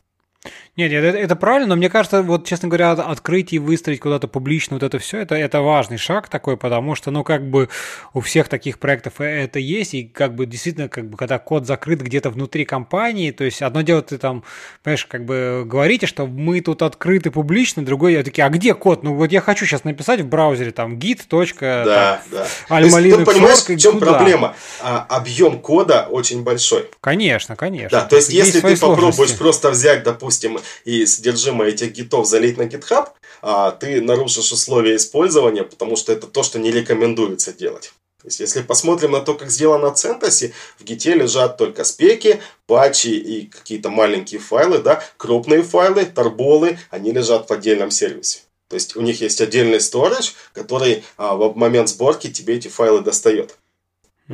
Нет, 0.81 0.91
нет, 0.91 1.03
это, 1.03 1.17
это 1.19 1.35
правильно, 1.35 1.67
но 1.67 1.75
мне 1.75 1.91
кажется, 1.91 2.23
вот, 2.23 2.47
честно 2.47 2.67
говоря, 2.67 2.93
открыть 2.93 3.53
и 3.53 3.59
выставить 3.59 3.99
куда-то 3.99 4.27
публично 4.27 4.77
вот 4.77 4.83
это 4.83 4.97
все, 4.97 5.19
это, 5.19 5.35
это 5.35 5.61
важный 5.61 5.97
шаг 5.97 6.27
такой, 6.27 6.57
потому 6.57 6.95
что, 6.95 7.11
ну, 7.11 7.23
как 7.23 7.47
бы 7.47 7.69
у 8.15 8.21
всех 8.21 8.47
таких 8.47 8.79
проектов 8.79 9.21
э, 9.21 9.43
это 9.43 9.59
есть, 9.59 9.93
и 9.93 10.05
как 10.05 10.33
бы 10.33 10.47
действительно, 10.47 10.89
как 10.89 11.07
бы, 11.07 11.17
когда 11.17 11.37
код 11.37 11.67
закрыт 11.67 12.01
где-то 12.01 12.31
внутри 12.31 12.65
компании, 12.65 13.29
то 13.29 13.43
есть 13.43 13.61
одно 13.61 13.81
дело 13.83 14.01
ты 14.01 14.17
там, 14.17 14.43
понимаешь, 14.81 15.05
как 15.05 15.23
бы 15.25 15.63
говорите, 15.67 16.07
что 16.07 16.25
мы 16.25 16.61
тут 16.61 16.81
открыты 16.81 17.29
публично, 17.29 17.85
другое, 17.85 18.13
я 18.13 18.23
такие, 18.23 18.43
а 18.43 18.49
где 18.49 18.73
код? 18.73 19.03
Ну, 19.03 19.13
вот 19.13 19.31
я 19.31 19.39
хочу 19.39 19.67
сейчас 19.67 19.83
написать 19.83 20.21
в 20.21 20.27
браузере 20.27 20.71
там 20.71 20.97
git. 20.97 21.19
Да, 21.29 22.21
там, 22.31 22.45
да. 22.69 22.79
Alma 22.79 23.17
ты 23.17 23.25
понимаешь, 23.25 23.59
в 23.59 23.77
чем 23.77 23.99
куда? 23.99 24.13
проблема? 24.13 24.55
А, 24.81 25.05
объем 25.09 25.59
кода 25.59 26.07
очень 26.09 26.43
большой. 26.43 26.89
Конечно, 27.01 27.55
конечно. 27.55 27.99
Да, 27.99 28.05
то 28.05 28.15
есть, 28.15 28.29
если 28.29 28.61
ты 28.61 28.77
попробуешь 28.77 29.37
просто 29.37 29.69
взять, 29.69 30.03
допустим, 30.03 30.57
и 30.85 31.05
содержимое 31.05 31.69
этих 31.69 31.91
гитов 31.91 32.27
залить 32.27 32.57
на 32.57 32.63
GitHub, 32.63 33.09
а, 33.41 33.71
ты 33.71 34.01
нарушишь 34.01 34.51
условия 34.51 34.95
использования, 34.95 35.63
потому 35.63 35.95
что 35.95 36.11
это 36.11 36.27
то, 36.27 36.43
что 36.43 36.59
не 36.59 36.71
рекомендуется 36.71 37.53
делать. 37.53 37.93
То 38.21 38.27
есть, 38.27 38.39
если 38.39 38.61
посмотрим 38.61 39.11
на 39.11 39.21
то, 39.21 39.33
как 39.33 39.49
сделано 39.49 39.87
CentOS, 39.87 40.53
в 40.77 40.83
гите 40.83 41.15
лежат 41.15 41.57
только 41.57 41.83
спеки, 41.83 42.39
патчи 42.67 43.07
и 43.07 43.47
какие-то 43.47 43.89
маленькие 43.89 44.39
файлы, 44.39 44.77
да, 44.77 45.03
крупные 45.17 45.63
файлы, 45.63 46.05
торболы, 46.05 46.77
они 46.91 47.11
лежат 47.11 47.49
в 47.49 47.53
отдельном 47.53 47.89
сервисе. 47.89 48.41
То 48.69 48.75
есть, 48.75 48.95
у 48.95 49.01
них 49.01 49.21
есть 49.21 49.41
отдельный 49.41 49.79
storage, 49.79 50.33
который 50.53 51.03
а, 51.17 51.35
в 51.35 51.57
момент 51.57 51.89
сборки 51.89 52.31
тебе 52.31 52.57
эти 52.57 52.67
файлы 52.67 53.01
достает. 53.01 53.57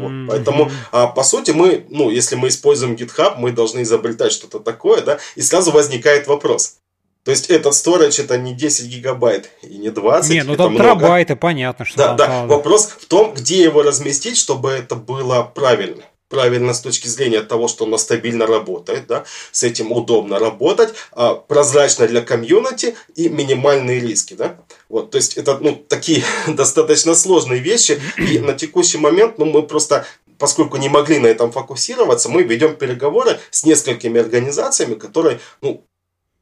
Вот. 0.01 0.11
Mm-hmm. 0.11 0.27
Поэтому, 0.29 0.71
а, 0.91 1.07
по 1.07 1.23
сути, 1.23 1.51
мы, 1.51 1.85
ну, 1.89 2.09
если 2.09 2.35
мы 2.35 2.47
используем 2.49 2.95
GitHub, 2.95 3.35
мы 3.37 3.51
должны 3.51 3.81
изобретать 3.81 4.31
что-то 4.31 4.59
такое, 4.59 5.01
да, 5.01 5.19
и 5.35 5.41
сразу 5.41 5.71
возникает 5.71 6.27
вопрос. 6.27 6.77
То 7.23 7.31
есть 7.31 7.49
этот 7.49 7.73
storage 7.73 8.23
это 8.23 8.37
не 8.37 8.53
10 8.53 8.85
гигабайт 8.85 9.49
и 9.61 9.77
не 9.77 9.89
20. 9.89 10.31
Не, 10.31 10.43
ну 10.43 10.55
там 10.55 10.71
много. 10.71 10.99
терабайты, 10.99 11.35
понятно, 11.35 11.83
что 11.83 11.97
Да, 11.97 12.07
там, 12.07 12.17
да. 12.17 12.25
Правда. 12.25 12.55
Вопрос 12.55 12.85
в 12.85 13.05
том, 13.05 13.33
где 13.33 13.63
его 13.63 13.83
разместить, 13.83 14.37
чтобы 14.37 14.69
это 14.69 14.95
было 14.95 15.43
правильно 15.43 16.03
правильно 16.29 16.73
с 16.73 16.81
точки 16.81 17.07
зрения 17.07 17.41
того, 17.41 17.67
что 17.67 17.85
оно 17.85 17.97
стабильно 17.97 18.45
работает, 18.45 19.07
да, 19.07 19.23
с 19.51 19.63
этим 19.63 19.91
удобно 19.91 20.39
работать, 20.39 20.93
а, 21.11 21.35
прозрачно 21.35 22.07
для 22.07 22.21
комьюнити 22.21 22.95
и 23.15 23.29
минимальные 23.29 23.99
риски, 23.99 24.33
да. 24.33 24.57
Вот, 24.89 25.11
то 25.11 25.17
есть 25.17 25.37
это 25.37 25.57
ну, 25.59 25.75
такие 25.75 26.23
достаточно 26.47 27.15
сложные 27.15 27.59
вещи, 27.59 27.99
и 28.17 28.39
на 28.39 28.53
текущий 28.53 28.97
момент 28.97 29.37
ну, 29.37 29.45
мы 29.45 29.63
просто 29.63 30.05
поскольку 30.37 30.77
не 30.77 30.89
могли 30.89 31.19
на 31.19 31.27
этом 31.27 31.51
фокусироваться, 31.51 32.29
мы 32.29 32.43
ведем 32.43 32.75
переговоры 32.75 33.39
с 33.49 33.63
несколькими 33.63 34.21
организациями, 34.21 34.93
которые 34.93 35.39
ну, 35.61 35.83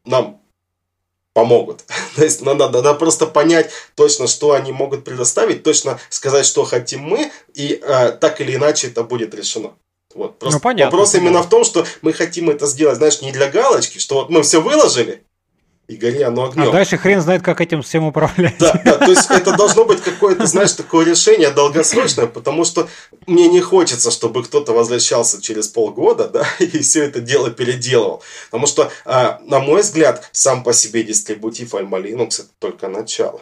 нам 0.03 0.41
помогут. 1.33 1.83
То 2.15 2.23
есть 2.23 2.41
надо, 2.41 2.69
надо 2.69 2.93
просто 2.95 3.27
понять 3.27 3.71
точно, 3.95 4.27
что 4.27 4.53
они 4.53 4.71
могут 4.71 5.03
предоставить, 5.03 5.63
точно 5.63 5.99
сказать, 6.09 6.45
что 6.45 6.63
хотим 6.63 7.01
мы, 7.01 7.31
и 7.53 7.79
э, 7.81 8.11
так 8.11 8.41
или 8.41 8.55
иначе 8.55 8.87
это 8.87 9.03
будет 9.03 9.35
решено. 9.35 9.73
Вот. 10.13 10.39
Просто 10.39 10.57
ну, 10.57 10.61
понятно, 10.61 10.91
вопрос 10.91 11.13
именно 11.15 11.43
в 11.43 11.49
том, 11.49 11.65
что 11.65 11.85
мы 12.01 12.13
хотим 12.13 12.49
это 12.49 12.67
сделать, 12.67 12.97
знаешь, 12.97 13.21
не 13.21 13.33
для 13.33 13.49
галочки, 13.49 13.99
что 13.99 14.15
вот 14.15 14.29
мы 14.29 14.43
все 14.43 14.61
выложили, 14.61 15.23
и 15.87 15.95
гори 15.95 16.21
оно 16.21 16.45
огнем. 16.45 16.69
А 16.69 16.71
дальше 16.71 16.97
хрен 16.97 17.21
знает, 17.21 17.41
как 17.43 17.61
этим 17.61 17.81
всем 17.81 18.05
управлять. 18.05 18.57
Да, 18.57 18.79
да, 18.83 18.97
то 18.97 19.11
есть 19.11 19.29
это 19.29 19.55
должно 19.55 19.85
быть 19.85 20.01
какое-то, 20.03 20.45
знаешь, 20.47 20.71
такое 20.71 21.05
решение 21.05 21.51
долгосрочное, 21.51 22.27
потому 22.27 22.65
что 22.65 22.87
мне 23.27 23.47
не 23.47 23.61
хочется, 23.61 24.11
чтобы 24.11 24.43
кто-то 24.43 24.73
возвращался 24.73 25.41
через 25.41 25.67
полгода, 25.67 26.27
да, 26.27 26.47
и 26.59 26.79
все 26.79 27.03
это 27.03 27.19
дело 27.19 27.51
переделывал. 27.51 28.23
Потому 28.49 28.67
что, 28.67 28.91
а, 29.05 29.39
на 29.45 29.59
мой 29.59 29.81
взгляд, 29.81 30.27
сам 30.31 30.63
по 30.63 30.73
себе 30.73 31.03
дистрибутив 31.03 31.73
Alma 31.75 32.01
Linux 32.01 32.41
это 32.41 32.49
только 32.59 32.87
начало. 32.87 33.41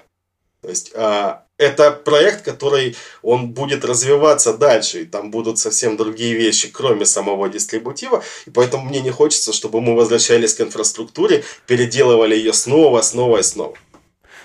То 0.62 0.70
есть 0.70 0.92
а, 0.96 1.43
это 1.58 1.92
проект, 1.92 2.44
который 2.44 2.96
он 3.22 3.50
будет 3.50 3.86
развиваться 3.86 4.54
дальше, 4.54 5.02
и 5.02 5.06
там 5.06 5.32
будут 5.32 5.60
совсем 5.60 5.98
другие 5.98 6.34
вещи, 6.34 6.70
кроме 6.72 7.06
самого 7.06 7.50
дистрибутива, 7.50 8.24
и 8.46 8.50
поэтому 8.50 8.86
мне 8.86 9.02
не 9.02 9.12
хочется, 9.12 9.54
чтобы 9.54 9.82
мы 9.82 9.96
возвращались 9.96 10.56
к 10.56 10.62
инфраструктуре, 10.62 11.44
переделывали 11.68 12.36
ее 12.36 12.54
снова, 12.54 13.02
снова 13.02 13.38
и 13.38 13.44
снова. 13.44 13.76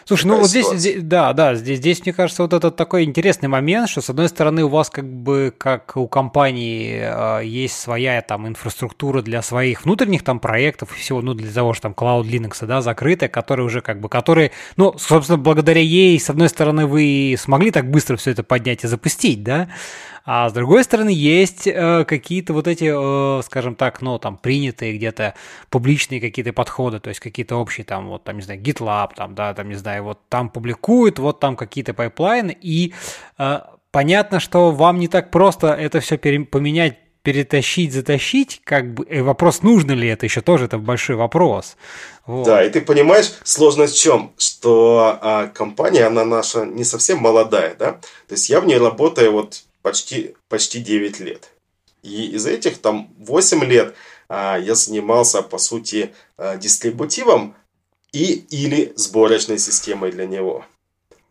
Слушай, 0.09 0.24
ну 0.24 0.39
вот 0.39 0.48
здесь, 0.48 0.66
здесь, 0.72 1.02
да, 1.02 1.35
да, 1.35 1.55
здесь, 1.55 1.80
здесь, 1.80 2.02
мне 2.02 2.14
кажется, 2.14 2.43
вот 2.43 2.55
этот 2.55 2.76
такой 2.76 3.05
интересный 3.05 3.51
момент, 3.51 3.90
что 3.90 4.01
с 4.01 4.09
одной 4.09 4.30
стороны 4.30 4.64
у 4.64 4.68
вас 4.68 4.89
как 4.89 5.05
бы, 5.05 5.52
как 5.56 5.98
у 5.98 6.09
компании, 6.09 6.98
э, 7.02 7.44
есть 7.44 7.78
своя 7.78 8.22
там 8.22 8.48
инфраструктура 8.48 9.20
для 9.20 9.43
своих 9.43 9.85
внутренних 9.85 10.24
там 10.24 10.40
проектов 10.40 10.97
и 10.97 10.98
всего, 10.98 11.20
ну, 11.20 11.35
для 11.35 11.52
того, 11.52 11.74
что 11.74 11.82
там 11.82 11.93
Cloud 11.93 12.22
Linux, 12.22 12.64
да, 12.64 12.80
закрытая, 12.80 13.28
которая 13.28 13.66
уже 13.66 13.82
как 13.82 14.01
бы, 14.01 14.09
которые, 14.09 14.52
ну, 14.78 14.94
собственно, 14.97 15.36
благодаря 15.36 15.82
ей, 15.82 16.18
с 16.18 16.30
одной 16.30 16.48
стороны, 16.48 16.86
вы 16.86 17.36
смогли 17.39 17.70
так 17.70 17.90
быстро 17.90 18.16
все 18.16 18.30
это 18.30 18.43
поднять 18.43 18.85
и 18.85 18.86
запустить, 18.86 19.43
да, 19.43 19.68
а 20.30 20.50
с 20.50 20.52
другой 20.52 20.84
стороны, 20.84 21.09
есть 21.09 21.66
э, 21.66 22.05
какие-то 22.06 22.52
вот 22.52 22.68
эти, 22.68 22.92
э, 22.92 23.42
скажем 23.44 23.74
так, 23.74 24.02
ну, 24.02 24.18
там, 24.18 24.36
принятые 24.36 24.94
где-то 24.98 25.32
публичные 25.70 26.20
какие-то 26.20 26.52
подходы, 26.52 27.00
то 27.00 27.09
есть 27.09 27.18
какие-то 27.18 27.56
общие, 27.56 27.82
там, 27.82 28.09
вот, 28.10 28.24
там, 28.24 28.36
не 28.36 28.42
знаю, 28.42 28.60
GitLab, 28.60 29.12
там, 29.16 29.34
да, 29.34 29.55
там, 29.55 29.70
не 29.70 29.74
знаю, 29.74 30.05
вот 30.05 30.18
там 30.28 30.50
публикуют, 30.50 31.18
вот 31.18 31.40
там 31.40 31.56
какие-то 31.56 31.94
pipeline 31.94 32.42
ы, 32.42 32.55
и 32.60 32.92
э, 33.38 33.60
понятно, 33.90 34.38
что 34.38 34.70
вам 34.70 34.98
не 34.98 35.09
так 35.09 35.30
просто 35.30 35.68
это 35.68 36.00
все 36.00 36.18
пере- 36.18 36.44
поменять 36.44 36.98
перетащить, 37.22 37.94
затащить, 37.94 38.60
как 38.64 38.92
бы 38.92 39.05
и 39.05 39.22
вопрос, 39.22 39.62
нужно 39.62 39.92
ли 39.92 40.09
это 40.09 40.26
еще 40.26 40.42
тоже, 40.42 40.66
это 40.66 40.76
большой 40.76 41.16
вопрос. 41.16 41.78
Вот. 42.26 42.44
Да, 42.44 42.62
и 42.62 42.68
ты 42.68 42.82
понимаешь, 42.82 43.32
сложность 43.44 43.96
в 43.96 44.02
чем? 44.02 44.32
Что 44.36 45.18
а, 45.22 45.46
компания, 45.46 46.05
она 46.05 46.26
наша 46.26 46.66
не 46.66 46.84
совсем 46.84 47.18
молодая, 47.18 47.74
да? 47.78 47.92
То 47.92 48.34
есть 48.34 48.50
я 48.50 48.60
в 48.60 48.66
ней 48.66 48.76
работаю 48.76 49.32
вот 49.32 49.62
почти, 49.89 50.35
почти 50.48 50.81
9 50.81 51.20
лет. 51.20 51.51
И 52.02 52.27
из 52.27 52.47
этих 52.47 52.78
там 52.78 53.09
8 53.19 53.65
лет 53.65 53.94
а, 54.28 54.59
я 54.59 54.74
занимался, 54.74 55.43
по 55.43 55.59
сути, 55.59 56.12
а, 56.36 56.56
дистрибутивом 56.56 57.55
и 58.12 58.44
или 58.51 58.93
сборочной 58.97 59.59
системой 59.59 60.12
для 60.12 60.27
него. 60.27 60.65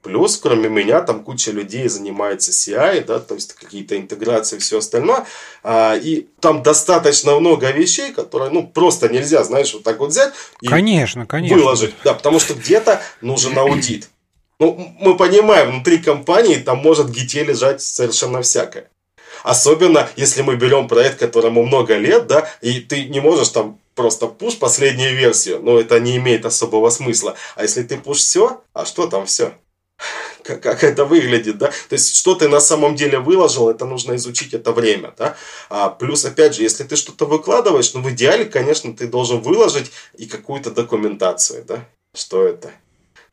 Плюс, 0.01 0.37
кроме 0.37 0.69
меня, 0.69 1.01
там 1.01 1.23
куча 1.23 1.51
людей 1.51 1.87
занимается 1.89 2.51
CI, 2.51 3.03
да, 3.05 3.19
то 3.19 3.35
есть 3.35 3.53
какие-то 3.53 3.97
интеграции 3.97 4.55
и 4.55 4.59
все 4.59 4.77
остальное. 4.77 5.25
А, 5.63 5.95
и 5.95 6.27
там 6.39 6.63
достаточно 6.63 7.39
много 7.39 7.69
вещей, 7.71 8.11
которые, 8.13 8.49
ну, 8.49 8.65
просто 8.65 9.09
нельзя, 9.09 9.43
знаешь, 9.43 9.73
вот 9.73 9.83
так 9.83 9.99
вот 9.99 10.09
взять 10.09 10.33
и 10.61 10.67
конечно, 10.67 11.25
конечно. 11.25 11.57
выложить. 11.57 11.93
Да, 12.03 12.13
потому 12.13 12.39
что 12.39 12.53
где-то 12.53 13.01
нужен 13.21 13.57
аудит. 13.57 14.09
Ну, 14.59 14.95
мы 14.99 15.15
понимаем, 15.15 15.71
внутри 15.71 15.99
компании 15.99 16.55
там 16.55 16.79
может 16.79 17.09
гите 17.11 17.43
лежать 17.43 17.81
совершенно 17.81 18.41
всякое. 18.41 18.89
Особенно, 19.43 20.09
если 20.15 20.41
мы 20.41 20.55
берем 20.55 20.87
проект, 20.87 21.19
которому 21.19 21.63
много 21.63 21.95
лет, 21.95 22.27
да, 22.27 22.49
и 22.61 22.79
ты 22.79 23.05
не 23.05 23.19
можешь 23.19 23.49
там 23.49 23.79
просто 23.93 24.27
пуш 24.27 24.57
последнюю 24.57 25.15
версию, 25.15 25.59
но 25.61 25.79
это 25.79 25.99
не 25.99 26.17
имеет 26.17 26.45
особого 26.45 26.89
смысла. 26.89 27.35
А 27.55 27.63
если 27.63 27.83
ты 27.83 27.97
пуш 27.97 28.17
все, 28.17 28.61
а 28.73 28.85
что 28.85 29.07
там 29.07 29.25
все? 29.25 29.53
Как, 30.43 30.61
как 30.61 30.83
это 30.83 31.05
выглядит, 31.05 31.57
да? 31.57 31.67
То 31.67 31.93
есть, 31.93 32.15
что 32.15 32.35
ты 32.35 32.47
на 32.47 32.59
самом 32.59 32.95
деле 32.95 33.19
выложил, 33.19 33.69
это 33.69 33.85
нужно 33.85 34.15
изучить 34.15 34.53
это 34.53 34.71
время, 34.71 35.13
да? 35.17 35.35
А 35.69 35.89
плюс, 35.89 36.25
опять 36.25 36.55
же, 36.55 36.63
если 36.63 36.83
ты 36.83 36.95
что-то 36.95 37.25
выкладываешь, 37.25 37.93
ну, 37.93 38.01
в 38.01 38.09
идеале, 38.11 38.45
конечно, 38.45 38.95
ты 38.95 39.07
должен 39.07 39.41
выложить 39.41 39.91
и 40.17 40.25
какую-то 40.25 40.71
документацию, 40.71 41.63
да? 41.65 41.85
Что 42.15 42.43
это? 42.43 42.71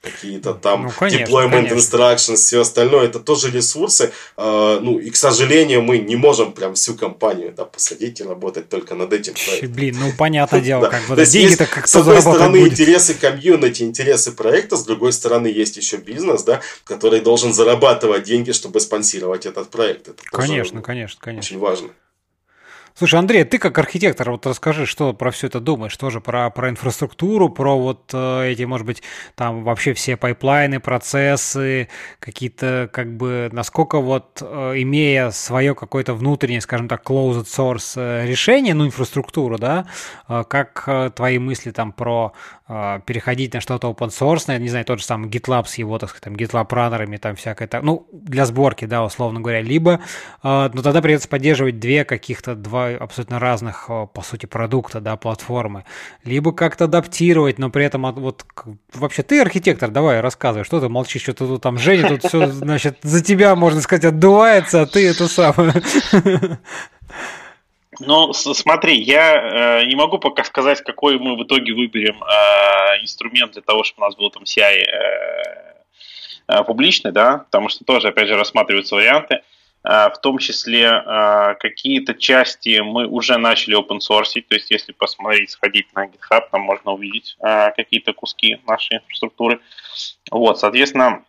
Какие-то 0.05 0.55
там 0.55 0.85
ну, 0.85 0.91
конечно, 0.91 1.25
deployment 1.25 1.69
конечно. 1.69 1.75
instructions, 1.75 2.37
все 2.37 2.61
остальное, 2.61 3.07
это 3.07 3.21
тоже 3.21 3.51
ресурсы. 3.51 4.13
Э, 4.37 4.79
ну, 4.81 4.99
и, 4.99 5.11
к 5.11 5.17
сожалению, 5.17 5.83
мы 5.83 5.99
не 5.99 6.17
можем 6.17 6.53
прям 6.53 6.75
всю 6.75 6.95
компанию 6.95 7.53
да, 7.57 7.65
посадить 7.65 8.21
и 8.21 8.25
работать 8.25 8.69
только 8.69 8.95
над 8.95 9.13
этим 9.13 9.35
проектом. 9.35 9.73
Блин, 9.73 9.97
ну, 9.99 10.13
понятное 10.17 10.61
дело, 10.71 10.89
как 10.89 11.07
бы, 11.09 11.25
деньги-то 11.25 11.67
как 11.67 11.89
С 11.89 11.97
одной 11.97 12.21
стороны, 12.21 12.61
будет. 12.61 12.73
интересы 12.73 13.15
комьюнити, 13.15 13.83
интересы 13.83 14.33
проекта, 14.33 14.77
с 14.77 14.85
другой 14.85 15.13
стороны, 15.13 15.47
есть 15.47 15.77
еще 15.77 15.97
бизнес, 15.97 16.43
да, 16.43 16.61
который 16.85 17.21
должен 17.21 17.53
зарабатывать 17.53 18.25
деньги, 18.25 18.53
чтобы 18.53 18.81
спонсировать 18.81 19.47
этот 19.47 19.71
проект. 19.71 20.09
Это 20.09 20.23
конечно, 20.31 20.83
конечно, 20.83 21.19
конечно. 21.21 21.57
Очень 21.57 21.59
важно. 21.59 21.89
Слушай, 22.97 23.19
Андрей, 23.19 23.43
ты 23.43 23.59
как 23.59 23.77
архитектор, 23.77 24.31
вот 24.31 24.47
расскажи, 24.47 24.87
что 24.87 25.13
про 25.15 25.33
все 25.33 25.49
это 25.49 25.59
думаешь, 25.59 25.97
тоже 25.97 26.21
про, 26.21 26.49
про 26.51 26.71
инфраструктуру, 26.71 27.49
про 27.49 27.77
вот 27.77 28.11
э, 28.13 28.53
эти, 28.53 28.63
может 28.63 28.87
быть, 28.87 29.03
там 29.35 29.65
вообще 29.65 29.95
все 29.95 30.17
pipeline 30.17 30.66
ы, 30.66 30.79
процессы, 30.79 31.89
какие-то, 32.21 32.89
как 32.93 33.17
бы, 33.17 33.49
насколько 33.51 33.99
вот, 33.99 34.41
э, 34.41 34.75
имея 34.77 35.33
свое 35.33 35.75
какое-то 35.75 36.15
внутреннее, 36.15 36.61
скажем 36.61 36.87
так, 36.87 37.03
closed 37.03 37.47
source 37.47 37.95
э, 37.97 38.29
решение, 38.29 38.75
ну, 38.75 38.87
инфраструктуру, 38.87 39.59
да, 39.59 39.87
как 40.29 40.89
твои 41.17 41.41
мысли 41.41 41.73
там 41.73 41.93
про 41.93 42.33
переходить 42.67 43.53
на 43.53 43.61
что-то 43.61 43.91
open 43.91 44.09
source, 44.09 44.59
не 44.59 44.69
знаю, 44.69 44.87
тот 44.87 44.99
же 44.99 45.05
самый 45.05 45.29
GitLab 45.29 45.67
с 45.67 45.75
его, 45.75 45.99
так 45.99 46.09
сказать, 46.09 46.25
там, 46.25 46.35
GitLab 46.35 46.67
runner 46.75 47.01
ами, 47.01 47.19
там 47.19 47.37
всякое, 47.37 47.69
так, 47.69 47.83
ну, 47.83 48.09
для 48.13 48.47
сборки, 48.47 48.87
да, 48.87 49.05
условно 49.05 49.41
говоря, 49.41 49.61
либо, 49.61 50.01
но 50.43 50.71
тогда 50.71 51.03
придется 51.03 51.29
поддерживать 51.29 51.79
две 51.79 52.05
каких-то, 52.05 52.55
два 52.55 52.89
абсолютно 52.89 53.39
разных, 53.39 53.87
э, 53.89 54.07
по 54.13 54.23
сути, 54.23 54.47
продукта, 54.47 55.01
да, 55.01 55.17
платформы. 55.17 55.85
Либо 56.25 56.53
как-то 56.53 56.85
адаптировать, 56.85 57.59
но 57.59 57.71
при 57.71 57.85
этом 57.85 58.11
вот 58.13 58.45
вообще 58.93 59.23
ты 59.23 59.41
архитектор, 59.41 59.91
давай 59.91 60.21
рассказывай, 60.21 60.65
что 60.65 60.81
ты 60.81 60.89
молчишь, 60.89 61.23
что 61.23 61.35
ты 61.35 61.59
там 61.59 61.79
Женя 61.79 62.09
тут 62.09 62.25
все, 62.25 62.47
значит, 62.51 62.99
за 63.03 63.23
тебя, 63.23 63.55
можно 63.55 63.81
сказать, 63.81 64.05
отдувается, 64.05 64.83
а 64.83 64.87
ты 64.87 65.09
это 65.09 65.29
самое. 65.29 65.75
Ну, 68.07 68.33
смотри, 68.33 69.01
я 69.01 69.81
э, 69.81 69.87
не 69.87 69.95
могу 69.95 70.19
пока 70.19 70.45
сказать, 70.45 70.83
какой 70.83 71.19
мы 71.19 71.37
в 71.37 71.45
итоге 71.45 71.75
выберем 71.75 72.23
э, 72.23 73.03
инструмент 73.03 73.53
для 73.53 73.63
того, 73.63 73.85
чтобы 73.85 74.05
у 74.05 74.09
нас 74.09 74.17
был 74.17 74.31
там 74.31 74.45
CI 74.45 74.61
э, 74.61 75.75
э, 76.49 76.65
публичный, 76.65 77.13
да, 77.13 77.39
потому 77.39 77.69
что 77.69 77.85
тоже, 77.85 78.09
опять 78.09 78.29
же, 78.29 78.37
рассматриваются 78.37 78.95
варианты. 78.95 79.41
А, 79.87 80.09
в 80.09 80.19
том 80.19 80.39
числе 80.39 80.89
а, 80.89 81.55
какие-то 81.55 82.15
части 82.15 82.81
мы 82.81 83.07
уже 83.07 83.37
начали 83.37 83.79
open 83.79 83.99
source, 83.99 84.41
то 84.41 84.55
есть 84.55 84.71
если 84.71 84.93
посмотреть, 84.93 85.51
сходить 85.51 85.95
на 85.95 86.07
GitHub, 86.07 86.45
там 86.51 86.63
можно 86.63 86.93
увидеть 86.93 87.37
а, 87.41 87.71
какие-то 87.71 88.15
куски 88.15 88.59
нашей 88.67 88.97
инфраструктуры. 88.97 89.61
Вот, 90.31 90.59
соответственно, 90.59 91.25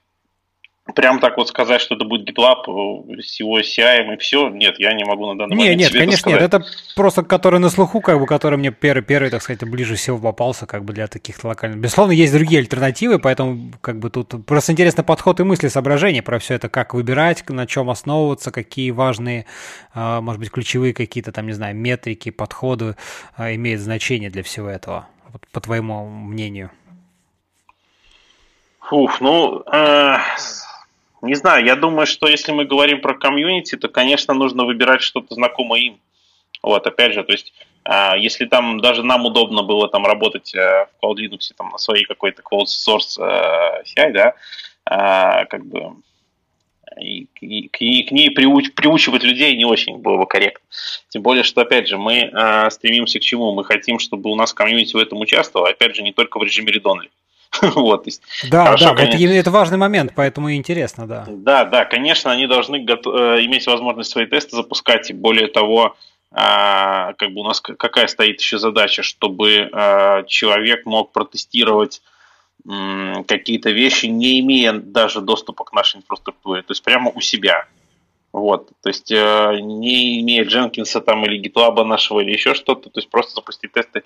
Прям 0.94 1.20
так 1.20 1.36
вот 1.38 1.48
сказать, 1.48 1.82
что 1.82 1.96
это 1.96 2.06
будет 2.06 2.30
GitLab 2.30 3.20
с 3.20 3.40
его 3.40 3.60
CI 3.60 4.14
и 4.14 4.18
все, 4.18 4.50
нет, 4.50 4.76
я 4.78 4.94
не 4.94 5.04
могу 5.04 5.26
на 5.26 5.36
данный 5.36 5.56
не, 5.56 5.64
момент 5.64 5.80
Нет, 5.80 5.92
нет, 5.92 6.00
конечно, 6.00 6.30
нет, 6.30 6.42
это 6.44 6.64
просто 6.96 7.24
который 7.24 7.60
на 7.60 7.70
слуху, 7.70 8.02
как 8.02 8.20
бы, 8.20 8.28
который 8.28 8.60
мне 8.60 8.70
первый, 8.70 9.02
первый, 9.02 9.32
так 9.32 9.42
сказать, 9.42 9.68
ближе 9.68 9.96
всего 9.96 10.20
попался, 10.20 10.68
как 10.68 10.86
бы, 10.86 10.94
для 10.94 11.08
таких 11.08 11.44
локальных. 11.44 11.80
Безусловно, 11.80 12.12
есть 12.12 12.32
другие 12.32 12.60
альтернативы, 12.60 13.18
поэтому, 13.18 13.72
как 13.82 13.98
бы, 13.98 14.12
тут 14.12 14.46
просто 14.46 14.74
интересно 14.74 15.04
подход 15.04 15.40
и 15.40 15.44
мысли, 15.44 15.70
соображения 15.70 16.22
про 16.22 16.38
все 16.38 16.54
это, 16.54 16.70
как 16.70 16.94
выбирать, 16.94 17.50
на 17.50 17.66
чем 17.66 17.90
основываться, 17.90 18.52
какие 18.52 18.92
важные, 18.92 19.48
а, 19.96 20.22
может 20.22 20.40
быть, 20.40 20.52
ключевые 20.52 20.94
какие-то 20.94 21.32
там, 21.32 21.48
не 21.48 21.54
знаю, 21.54 21.76
метрики, 21.76 22.30
подходы 22.30 22.96
а, 23.36 23.52
имеют 23.56 23.82
значение 23.82 24.30
для 24.30 24.44
всего 24.44 24.70
этого, 24.70 25.08
по 25.52 25.60
твоему 25.62 26.08
мнению. 26.08 26.70
Фух, 28.82 29.20
ну, 29.20 29.64
э, 29.74 30.18
не 31.22 31.36
знаю, 31.36 31.66
я 31.66 31.76
думаю, 31.76 32.06
что 32.06 32.28
если 32.28 32.52
мы 32.52 32.66
говорим 32.66 33.02
про 33.02 33.14
комьюнити, 33.14 33.76
то, 33.76 33.88
конечно, 33.88 34.34
нужно 34.34 34.66
выбирать 34.66 35.02
что-то 35.02 35.34
знакомое 35.36 35.80
им. 35.82 36.00
Вот, 36.62 36.88
опять 36.88 37.14
же, 37.14 37.24
то 37.24 37.32
есть, 37.32 37.54
а, 37.84 38.18
если 38.18 38.46
там 38.46 38.80
даже 38.80 39.04
нам 39.04 39.26
удобно 39.26 39.64
было 39.64 39.88
там 39.88 40.06
работать 40.06 40.56
э, 40.56 40.60
в 40.86 41.06
Cloud 41.06 41.18
Linux 41.18 41.52
там, 41.56 41.70
на 41.70 41.78
своей 41.78 42.06
какой-то 42.06 42.42
cloud 42.42 42.66
source 42.66 43.20
э, 43.20 43.84
CI, 43.84 44.12
да, 44.14 44.34
а, 44.86 45.46
как 45.46 45.66
бы 45.66 45.94
и, 47.00 47.28
и, 47.42 47.70
и 47.80 48.04
к 48.04 48.12
ней 48.12 48.32
приуч, 48.32 48.74
приучивать 48.74 49.24
людей 49.24 49.56
не 49.56 49.66
очень 49.66 49.98
было 49.98 50.18
бы 50.18 50.26
корректно. 50.26 50.66
Тем 51.10 51.22
более, 51.22 51.44
что, 51.44 51.62
опять 51.62 51.88
же, 51.88 51.98
мы 51.98 52.32
э, 52.32 52.70
стремимся 52.72 53.20
к 53.20 53.24
чему? 53.24 53.54
Мы 53.54 53.64
хотим, 53.64 54.00
чтобы 54.00 54.32
у 54.32 54.36
нас 54.36 54.54
комьюнити 54.54 54.96
в 54.96 55.00
этом 55.00 55.20
участвовало, 55.20 55.70
опять 55.70 55.96
же, 55.96 56.04
не 56.04 56.14
только 56.14 56.40
в 56.40 56.44
режиме 56.44 56.72
редонли. 56.72 57.10
вот, 57.76 58.04
то 58.04 58.08
есть, 58.08 58.22
да, 58.50 58.66
хорошо, 58.66 58.86
да, 58.86 58.96
конечно, 58.96 59.26
это, 59.26 59.34
это 59.34 59.52
важный 59.52 59.78
момент, 59.78 60.14
поэтому 60.16 60.50
и 60.50 60.56
интересно, 60.56 61.08
да. 61.08 61.26
Да, 61.28 61.66
да, 61.66 61.86
конечно, 61.86 62.32
они 62.32 62.48
должны 62.48 62.78
э, 62.78 62.80
иметь 63.46 63.66
возможность 63.68 64.12
свои 64.12 64.26
тесты 64.26 64.56
запускать, 64.56 65.10
и 65.10 65.14
более 65.14 65.48
того, 65.48 65.96
а, 66.32 67.14
как 67.14 67.32
бы 67.32 67.42
у 67.42 67.44
нас 67.44 67.62
какая 67.62 68.08
стоит 68.08 68.42
еще 68.42 68.60
задача, 68.60 69.04
чтобы 69.04 69.70
а, 69.72 70.24
человек 70.24 70.86
мог 70.86 71.12
протестировать 71.12 72.02
какие-то 73.28 73.70
вещи, 73.70 74.08
не 74.08 74.40
имея 74.40 74.74
даже 74.74 75.22
доступа 75.22 75.66
к 75.66 75.74
нашей 75.74 75.98
инфраструктуре, 75.98 76.64
то 76.64 76.72
есть 76.72 76.82
прямо 76.82 77.12
у 77.14 77.22
себя. 77.22 77.68
Вот, 78.32 78.70
то 78.82 78.90
есть 78.90 79.12
э, 79.12 79.60
не 79.62 80.20
имея 80.22 80.44
Дженкинса 80.44 81.00
там 81.00 81.24
или 81.26 81.40
GitLab 81.40 81.84
нашего 81.86 82.22
или 82.22 82.32
еще 82.32 82.54
что-то, 82.54 82.90
то 82.90 83.00
есть 83.00 83.10
просто 83.10 83.36
запустить 83.36 83.72
тесты 83.72 84.04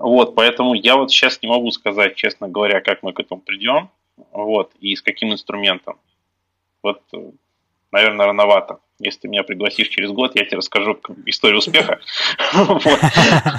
вот, 0.00 0.34
поэтому 0.34 0.72
я 0.72 0.96
вот 0.96 1.10
сейчас 1.10 1.42
не 1.42 1.48
могу 1.48 1.70
сказать, 1.72 2.16
честно 2.16 2.48
говоря, 2.48 2.80
как 2.80 3.02
мы 3.02 3.12
к 3.12 3.20
этому 3.20 3.42
придем, 3.42 3.90
вот, 4.32 4.72
и 4.80 4.96
с 4.96 5.02
каким 5.02 5.30
инструментом. 5.30 5.98
Вот, 6.82 7.02
наверное, 7.92 8.26
рановато. 8.26 8.78
Если 8.98 9.20
ты 9.20 9.28
меня 9.28 9.42
пригласишь 9.42 9.88
через 9.88 10.10
год, 10.10 10.36
я 10.36 10.46
тебе 10.46 10.56
расскажу 10.56 10.98
историю 11.26 11.58
успеха. 11.58 12.00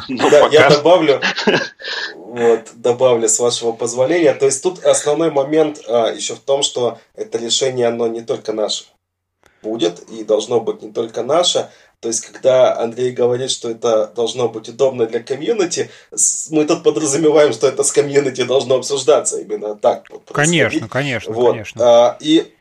Да, 0.09 0.47
я 0.51 0.69
добавлю, 0.69 1.21
вот, 2.15 2.71
добавлю 2.75 3.27
с 3.27 3.39
вашего 3.39 3.71
позволения. 3.71 4.33
То 4.33 4.45
есть 4.45 4.63
тут 4.63 4.83
основной 4.83 5.29
момент 5.29 5.79
а, 5.87 6.11
еще 6.11 6.33
в 6.33 6.39
том, 6.39 6.63
что 6.63 6.97
это 7.13 7.37
решение, 7.37 7.87
оно 7.87 8.07
не 8.07 8.21
только 8.21 8.51
наше 8.51 8.85
будет 9.61 9.99
и 10.09 10.23
должно 10.23 10.59
быть 10.59 10.81
не 10.81 10.91
только 10.91 11.21
наше, 11.21 11.69
то 12.01 12.07
есть, 12.07 12.25
когда 12.25 12.79
Андрей 12.79 13.11
говорит, 13.11 13.51
что 13.51 13.69
это 13.69 14.07
должно 14.07 14.49
быть 14.49 14.67
удобно 14.67 15.05
для 15.05 15.19
комьюнити, 15.19 15.91
мы 16.49 16.65
тут 16.65 16.81
подразумеваем, 16.81 17.53
что 17.53 17.67
это 17.67 17.83
с 17.83 17.91
комьюнити 17.91 18.43
должно 18.43 18.75
обсуждаться 18.75 19.39
именно 19.39 19.75
так. 19.75 20.07
Конечно, 20.33 20.89
конечно, 20.89 21.31
вот. 21.31 21.51
конечно. 21.51 21.85
А, 21.85 22.17
и 22.19 22.51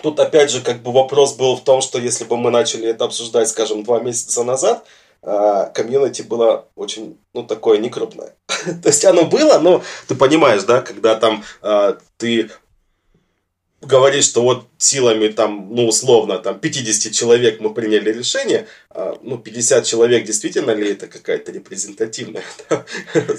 тут 0.00 0.18
опять 0.18 0.50
же 0.50 0.62
как 0.62 0.82
бы 0.82 0.92
вопрос 0.92 1.34
был 1.34 1.56
в 1.56 1.62
том, 1.62 1.82
что 1.82 1.98
если 1.98 2.24
бы 2.24 2.38
мы 2.38 2.50
начали 2.50 2.88
это 2.88 3.04
обсуждать, 3.04 3.48
скажем, 3.48 3.84
два 3.84 4.00
месяца 4.00 4.42
назад, 4.44 4.86
а, 5.22 5.66
комьюнити 5.66 6.22
было 6.22 6.64
очень, 6.74 7.18
ну, 7.34 7.42
такое 7.42 7.76
некрупное. 7.76 8.34
То 8.82 8.88
есть 8.88 9.04
оно 9.04 9.26
было, 9.26 9.58
но 9.58 9.82
ты 10.08 10.14
понимаешь, 10.14 10.62
да, 10.62 10.80
когда 10.80 11.16
там 11.16 11.44
а, 11.60 11.98
ты 12.16 12.50
говоришь, 13.82 14.24
что 14.24 14.42
вот 14.42 14.66
силами 14.78 15.28
там, 15.28 15.68
ну, 15.74 15.86
условно, 15.86 16.38
там 16.38 16.58
50 16.58 17.12
человек 17.12 17.60
мы 17.60 17.72
приняли 17.72 18.12
решение, 18.12 18.66
а, 18.90 19.16
ну, 19.22 19.38
50 19.38 19.84
человек 19.84 20.24
действительно 20.24 20.70
ли 20.72 20.90
это 20.90 21.06
какая-то 21.06 21.52
репрезентативная 21.52 22.42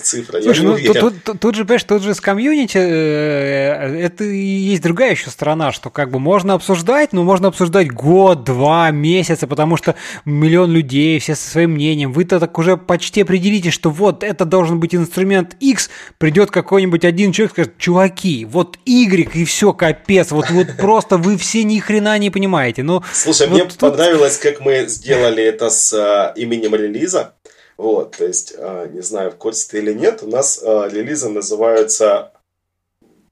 цифра? 0.02 0.42
Слушай, 0.42 0.66
ну, 0.66 0.78
тут, 0.78 1.00
тут, 1.00 1.24
тут, 1.24 1.40
тут 1.40 1.56
же, 1.56 1.64
понимаешь, 1.64 1.84
тут 1.84 2.04
же 2.04 2.14
с 2.14 2.22
комьюнити 2.22 2.78
э, 2.78 4.00
это 4.06 4.24
и 4.24 4.38
есть 4.38 4.82
другая 4.82 5.12
еще 5.12 5.30
сторона, 5.30 5.72
что 5.72 5.90
как 5.90 6.12
бы 6.12 6.20
можно 6.20 6.54
обсуждать, 6.54 7.14
но 7.14 7.24
можно 7.24 7.50
обсуждать 7.50 7.92
год, 7.92 8.44
два, 8.44 8.90
месяца, 8.92 9.48
потому 9.48 9.78
что 9.78 9.96
миллион 10.26 10.72
людей, 10.72 11.20
все 11.20 11.36
со 11.36 11.50
своим 11.50 11.72
мнением, 11.72 12.14
вы-то 12.14 12.40
так 12.40 12.58
уже 12.58 12.78
почти 12.78 13.22
определите, 13.22 13.72
что 13.72 13.90
вот 13.90 14.24
это 14.24 14.46
должен 14.46 14.80
быть 14.80 14.96
инструмент 14.96 15.56
X, 15.60 15.90
придет 16.18 16.52
какой-нибудь 16.52 17.06
один 17.06 17.32
человек, 17.32 17.52
скажет, 17.52 17.78
чуваки, 17.78 18.46
вот 18.46 18.80
Y 18.86 19.36
и 19.36 19.46
все, 19.46 19.74
капец, 19.74 20.32
вот, 20.32 20.50
вот 20.50 20.68
просто 20.78 21.18
вы 21.18 21.27
все 21.36 21.64
ни 21.64 21.80
хрена 21.80 22.18
не 22.18 22.30
понимаете. 22.30 22.84
Но 22.84 23.04
Слушай, 23.12 23.48
вот 23.48 23.56
мне 23.56 23.66
тут... 23.66 23.80
понравилось, 23.80 24.38
как 24.38 24.62
мы 24.62 24.88
сделали 24.88 25.44
это 25.44 25.70
с 25.70 25.92
а, 25.94 26.32
именем 26.36 26.76
релиза. 26.76 27.34
Вот, 27.76 28.16
то 28.18 28.26
есть, 28.26 28.54
а, 28.58 28.88
не 28.88 29.02
знаю, 29.02 29.32
в 29.32 29.36
курсе 29.36 29.68
ты 29.70 29.78
или 29.80 29.94
нет, 29.94 30.24
у 30.24 30.28
нас 30.28 30.62
а, 30.64 30.88
релизы 30.88 31.30
называются 31.30 32.32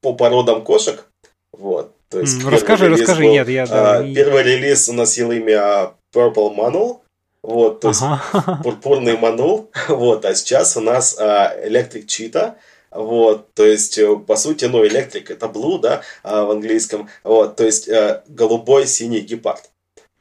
по 0.02 0.14
породам 0.14 0.64
кошек. 0.64 1.06
Вот. 1.54 1.96
То 2.10 2.20
есть 2.20 2.42
mm, 2.42 2.50
расскажи, 2.50 2.90
расскажи, 2.90 3.24
был, 3.24 3.32
нет, 3.32 3.48
я... 3.48 3.66
Да, 3.66 3.98
а, 3.98 4.04
не... 4.04 4.14
Первый 4.14 4.44
релиз 4.44 4.88
носил 4.90 5.32
имя 5.32 5.94
Purple 6.14 6.56
Manul, 6.56 7.00
вот, 7.46 7.80
то 7.80 7.90
есть 7.90 8.02
ага. 8.02 8.60
пурпурный 8.64 9.18
манул, 9.18 9.70
вот, 9.88 10.26
а 10.26 10.34
сейчас 10.34 10.78
у 10.78 10.82
нас 10.82 11.16
а, 11.20 11.56
Electric 11.64 12.08
Cheetah, 12.08 12.56
вот, 12.96 13.54
то 13.54 13.66
есть, 13.66 13.98
э, 13.98 14.16
по 14.16 14.36
сути, 14.36 14.66
ну, 14.66 14.86
электрик 14.86 15.30
это 15.32 15.48
blue, 15.48 15.80
да, 15.80 16.02
а, 16.24 16.46
в 16.46 16.52
английском, 16.52 17.10
вот, 17.24 17.56
то 17.56 17.66
есть, 17.66 17.90
а, 17.90 18.24
голубой, 18.28 18.88
синий 18.88 19.20
гепард. 19.20 19.70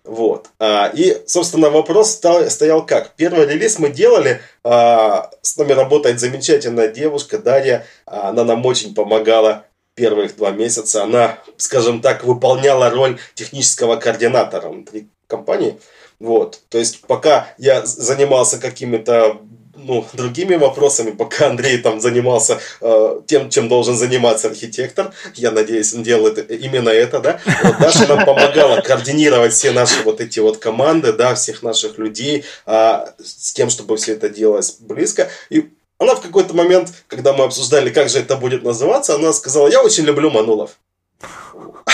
Вот. 0.05 0.49
А, 0.59 0.91
и, 0.95 1.23
собственно, 1.27 1.71
вопрос 1.71 2.11
стал, 2.11 2.51
стоял 2.51 2.85
как? 2.85 3.15
Первый 3.17 3.47
релиз 3.47 3.79
мы 3.79 3.89
делали, 3.89 4.43
а, 4.63 5.31
с 5.41 5.57
нами 5.57 5.73
работает 5.73 6.21
замечательная 6.21 6.89
девушка 6.89 7.39
Дарья, 7.39 7.87
она 8.05 8.45
нам 8.45 8.67
очень 8.67 8.95
помогала 8.95 9.65
первых 9.95 10.37
два 10.37 10.51
месяца. 10.51 11.05
Она, 11.05 11.39
скажем 11.57 12.03
так, 12.03 12.25
выполняла 12.25 12.91
роль 12.91 13.19
технического 13.35 13.97
координатора 13.97 14.69
внутри 14.69 15.09
компании. 15.27 15.81
Вот. 16.21 16.61
То 16.69 16.79
есть, 16.79 17.01
пока 17.07 17.49
я 17.59 17.85
занимался 17.87 18.59
какими-то 18.59 19.41
ну, 19.85 20.07
другими 20.13 20.57
вопросами, 20.57 21.11
пока 21.11 21.49
Андрей 21.49 21.79
там 21.79 22.01
занимался 22.01 22.61
э, 22.81 23.21
тем, 23.27 23.51
чем 23.51 23.69
должен 23.69 23.97
заниматься 23.97 24.49
архитектор. 24.49 25.13
Я 25.35 25.51
надеюсь, 25.51 25.95
он 25.95 26.03
делает 26.03 26.51
именно 26.51 26.89
это, 26.89 27.21
да. 27.21 27.41
Вот 27.63 27.79
Даша 27.79 28.07
нам 28.07 28.25
помогала 28.25 28.81
координировать 28.81 29.53
все 29.53 29.73
наши 29.73 30.03
вот 30.03 30.21
эти 30.21 30.41
вот 30.41 30.59
команды, 30.59 31.13
да, 31.13 31.35
всех 31.35 31.63
наших 31.63 31.99
людей, 31.99 32.45
э, 32.67 33.05
с 33.23 33.53
тем, 33.53 33.71
чтобы 33.71 33.97
все 33.97 34.13
это 34.13 34.29
делалось 34.29 34.77
близко. 34.81 35.31
И 35.51 35.71
она 35.99 36.15
в 36.15 36.21
какой-то 36.21 36.55
момент, 36.55 36.93
когда 37.07 37.33
мы 37.33 37.45
обсуждали, 37.45 37.91
как 37.91 38.09
же 38.09 38.19
это 38.19 38.37
будет 38.37 38.63
называться, 38.63 39.15
она 39.15 39.33
сказала, 39.33 39.69
я 39.69 39.83
очень 39.83 40.05
люблю 40.05 40.31
Манулов. 40.31 40.79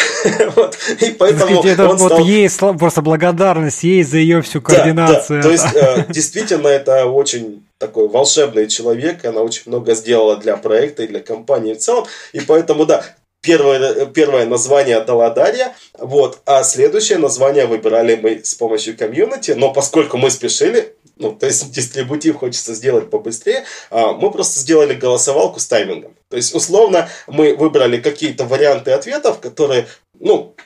вот. 0.56 0.76
И 1.00 1.10
поэтому 1.10 1.62
это 1.62 1.88
он 1.88 1.96
вот 1.96 2.12
стал... 2.12 2.24
ей 2.26 2.48
просто 2.78 3.02
благодарность 3.02 3.82
ей 3.82 4.02
за 4.02 4.18
ее 4.18 4.42
всю 4.42 4.60
координацию. 4.60 5.42
Да, 5.42 5.48
да. 5.48 5.56
То 5.56 5.62
есть, 5.62 5.76
э, 5.76 6.04
действительно, 6.12 6.68
это 6.68 7.06
очень 7.06 7.64
такой 7.78 8.08
волшебный 8.08 8.68
человек, 8.68 9.24
она 9.24 9.40
очень 9.40 9.62
много 9.66 9.94
сделала 9.94 10.36
для 10.36 10.56
проекта 10.56 11.04
и 11.04 11.08
для 11.08 11.20
компании 11.20 11.74
в 11.74 11.78
целом, 11.78 12.06
и 12.32 12.40
поэтому, 12.40 12.84
да, 12.86 13.04
Первое, 13.42 14.04
первое 14.04 14.44
название 14.44 14.98
отдала 14.98 15.30
Дарья, 15.30 15.74
вот, 15.98 16.40
а 16.44 16.62
следующее 16.62 17.16
название 17.16 17.64
выбирали 17.64 18.14
мы 18.16 18.44
с 18.44 18.54
помощью 18.54 18.98
комьюнити, 18.98 19.52
но 19.52 19.72
поскольку 19.72 20.18
мы 20.18 20.30
спешили, 20.30 20.94
ну, 21.20 21.32
то 21.32 21.46
есть 21.46 21.70
дистрибутив 21.72 22.38
хочется 22.38 22.74
сделать 22.74 23.10
побыстрее, 23.10 23.64
а, 23.90 24.12
мы 24.12 24.30
просто 24.32 24.58
сделали 24.58 24.94
голосовалку 24.94 25.60
с 25.60 25.66
таймингом. 25.66 26.16
То 26.28 26.36
есть, 26.36 26.54
условно, 26.54 27.08
мы 27.28 27.54
выбрали 27.54 28.00
какие-то 28.00 28.44
варианты 28.44 28.90
ответов, 28.90 29.40
которые, 29.40 29.86
ну, 30.18 30.56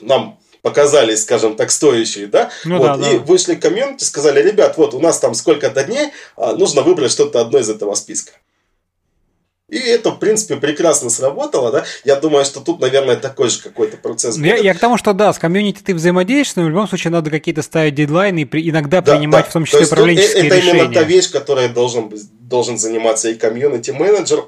нам 0.00 0.40
показались, 0.62 1.22
скажем 1.22 1.56
так, 1.56 1.70
стоящие, 1.70 2.26
да, 2.26 2.50
ну, 2.64 2.78
вот, 2.78 3.00
да, 3.00 3.10
и 3.10 3.18
да. 3.18 3.24
вышли 3.24 3.54
к 3.54 3.60
комьюнити, 3.60 4.02
сказали, 4.02 4.42
ребят, 4.42 4.78
вот 4.78 4.94
у 4.94 5.00
нас 5.00 5.18
там 5.18 5.34
сколько-то 5.34 5.84
дней, 5.84 6.10
а, 6.36 6.54
нужно 6.54 6.82
выбрать 6.82 7.12
что-то 7.12 7.40
одно 7.40 7.58
из 7.58 7.68
этого 7.68 7.94
списка. 7.94 8.32
И 9.70 9.78
это, 9.78 10.10
в 10.10 10.18
принципе, 10.18 10.56
прекрасно 10.56 11.08
сработало, 11.08 11.72
да. 11.72 11.84
Я 12.04 12.16
думаю, 12.16 12.44
что 12.44 12.60
тут, 12.60 12.80
наверное, 12.80 13.16
такой 13.16 13.48
же 13.48 13.62
какой-то 13.62 13.96
процесс 13.96 14.36
будет. 14.36 14.46
Я, 14.46 14.56
я 14.56 14.74
к 14.74 14.78
тому, 14.78 14.98
что 14.98 15.14
да, 15.14 15.32
с 15.32 15.38
комьюнити 15.38 15.80
ты 15.82 15.94
взаимодействуешь, 15.94 16.56
но 16.56 16.64
в 16.64 16.68
любом 16.68 16.86
случае 16.86 17.12
надо 17.12 17.30
какие-то 17.30 17.62
ставить 17.62 17.94
дедлайны 17.94 18.40
и 18.40 18.44
при, 18.44 18.68
иногда 18.68 19.00
да, 19.00 19.14
принимать 19.14 19.44
да. 19.44 19.50
в 19.50 19.52
том 19.54 19.64
числе 19.64 19.80
То 19.80 19.86
управленческие 19.86 20.46
это 20.46 20.56
решения. 20.56 20.70
Это 20.70 20.84
именно 20.84 20.94
та 20.94 21.02
вещь, 21.02 21.30
которая 21.30 21.70
должен, 21.70 22.12
должен 22.40 22.76
заниматься 22.76 23.30
и 23.30 23.34
комьюнити-менеджер, 23.34 24.44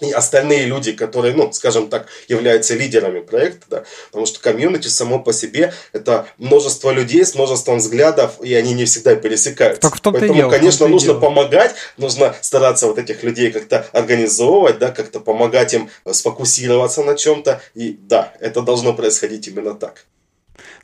и 0.00 0.12
остальные 0.12 0.66
люди, 0.66 0.92
которые, 0.92 1.34
ну, 1.34 1.52
скажем 1.52 1.88
так, 1.88 2.06
являются 2.28 2.74
лидерами 2.74 3.20
проекта, 3.20 3.66
да, 3.70 3.84
потому 4.10 4.26
что 4.26 4.40
комьюнити 4.40 4.88
само 4.88 5.18
по 5.18 5.32
себе 5.32 5.72
это 5.92 6.26
множество 6.38 6.90
людей 6.90 7.24
с 7.24 7.34
множеством 7.34 7.78
взглядов, 7.78 8.40
и 8.42 8.54
они 8.54 8.74
не 8.74 8.84
всегда 8.84 9.16
пересекаются. 9.16 9.80
Так 9.80 9.96
в 9.96 10.00
том 10.00 10.14
Поэтому, 10.14 10.34
дело, 10.34 10.50
конечно, 10.50 10.86
нужно 10.86 11.12
дело. 11.12 11.20
помогать, 11.20 11.74
нужно 11.96 12.34
стараться 12.40 12.86
вот 12.86 12.98
этих 12.98 13.22
людей 13.22 13.50
как-то 13.50 13.86
организовывать, 13.92 14.78
да, 14.78 14.90
как-то 14.90 15.20
помогать 15.20 15.74
им 15.74 15.90
сфокусироваться 16.10 17.02
на 17.02 17.14
чем-то, 17.16 17.60
и 17.74 17.98
да, 18.00 18.32
это 18.40 18.62
должно 18.62 18.94
происходить 18.94 19.48
именно 19.48 19.74
так. 19.74 20.04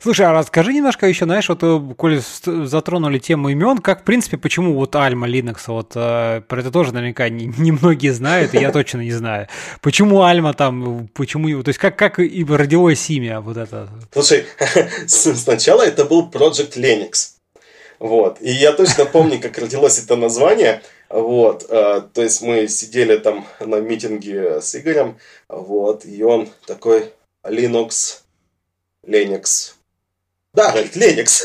Слушай, 0.01 0.27
а 0.27 0.33
расскажи 0.33 0.73
немножко 0.73 1.07
еще, 1.07 1.25
знаешь, 1.25 1.49
вот, 1.49 1.59
э, 1.63 1.81
коли 1.97 2.21
затронули 2.43 3.19
тему 3.19 3.49
имен, 3.49 3.79
как, 3.79 4.01
в 4.01 4.03
принципе, 4.03 4.37
почему 4.37 4.73
вот 4.73 4.95
Альма 4.95 5.27
Linux, 5.27 5.61
вот, 5.67 5.93
э, 5.95 6.41
про 6.47 6.59
это 6.59 6.71
тоже 6.71 6.93
наверняка 6.93 7.29
не, 7.29 7.45
не 7.47 8.09
знают, 8.11 8.53
и 8.53 8.59
я 8.59 8.71
точно 8.71 9.01
не 9.01 9.11
знаю. 9.11 9.47
Почему 9.81 10.23
Альма 10.23 10.53
там, 10.53 11.07
почему, 11.13 11.63
то 11.63 11.69
есть 11.69 11.79
как, 11.79 11.97
как 11.97 12.19
и 12.19 12.45
родилось 12.45 13.09
имя 13.09 13.41
вот 13.41 13.57
это? 13.57 13.89
Слушай, 14.13 14.45
сначала 15.07 15.81
это 15.81 16.05
был 16.05 16.29
Project 16.29 16.77
Linux. 16.77 17.35
Вот. 17.99 18.41
И 18.41 18.51
я 18.51 18.73
точно 18.73 19.05
помню, 19.05 19.39
как 19.39 19.57
родилось 19.57 20.03
это 20.03 20.15
название. 20.15 20.81
Вот. 21.09 21.65
Э, 21.69 22.01
то 22.13 22.21
есть 22.21 22.41
мы 22.41 22.67
сидели 22.67 23.17
там 23.17 23.47
на 23.59 23.79
митинге 23.79 24.61
с 24.61 24.75
Игорем. 24.75 25.17
Вот. 25.47 26.05
И 26.05 26.23
он 26.23 26.49
такой 26.65 27.13
Linux, 27.43 28.21
Linux, 29.05 29.73
да, 30.55 30.71
говорит, 30.71 30.95
Леникс. 30.95 31.43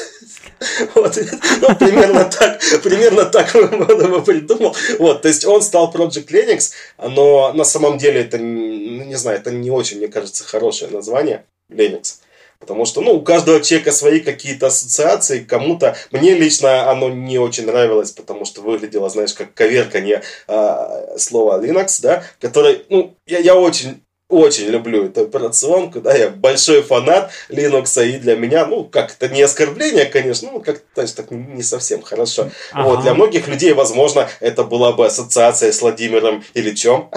Вот, 0.94 1.18
ну, 1.62 1.74
примерно 1.76 2.24
так, 2.26 2.60
примерно 2.82 3.24
так 3.24 3.54
он 3.54 4.22
придумал. 4.24 4.76
Вот, 4.98 5.22
то 5.22 5.28
есть 5.28 5.46
он 5.46 5.62
стал 5.62 5.90
Project 5.90 6.26
Linux, 6.26 6.72
но 6.98 7.52
на 7.54 7.64
самом 7.64 7.96
деле 7.96 8.20
это, 8.20 8.38
не 8.38 9.14
знаю, 9.14 9.38
это 9.38 9.50
не 9.50 9.70
очень, 9.70 9.98
мне 9.98 10.08
кажется, 10.08 10.44
хорошее 10.44 10.90
название 10.90 11.46
Linux. 11.70 12.20
Потому 12.58 12.84
что, 12.84 13.00
ну, 13.00 13.14
у 13.14 13.22
каждого 13.22 13.62
человека 13.62 13.90
свои 13.90 14.20
какие-то 14.20 14.66
ассоциации, 14.66 15.40
кому-то... 15.40 15.96
Мне 16.10 16.34
лично 16.34 16.90
оно 16.90 17.08
не 17.08 17.38
очень 17.38 17.64
нравилось, 17.64 18.10
потому 18.10 18.44
что 18.44 18.60
выглядело, 18.60 19.08
знаешь, 19.08 19.32
как 19.32 19.54
коверканье 19.54 20.22
э, 20.46 21.16
слова 21.16 21.58
Linux, 21.58 22.00
да, 22.02 22.22
который, 22.38 22.84
ну, 22.90 23.16
я, 23.26 23.38
я 23.38 23.56
очень 23.56 24.02
очень 24.30 24.66
люблю 24.66 25.06
эту 25.06 25.22
операционку, 25.22 26.00
да, 26.00 26.14
я 26.14 26.30
большой 26.30 26.82
фанат 26.82 27.30
Linux, 27.50 28.06
и 28.06 28.18
для 28.18 28.36
меня, 28.36 28.64
ну, 28.64 28.84
как 28.84 29.12
это 29.12 29.28
не 29.28 29.42
оскорбление, 29.42 30.06
конечно, 30.06 30.50
ну, 30.52 30.60
как-то, 30.60 30.84
значит, 30.94 31.16
так 31.16 31.30
не 31.30 31.62
совсем 31.62 32.00
хорошо. 32.02 32.50
Ага. 32.72 32.88
Вот, 32.88 33.02
для 33.02 33.14
многих 33.14 33.48
людей, 33.48 33.72
возможно, 33.72 34.28
это 34.38 34.62
была 34.64 34.92
бы 34.92 35.06
ассоциация 35.06 35.72
с 35.72 35.82
Владимиром 35.82 36.44
Ильичем. 36.54 37.10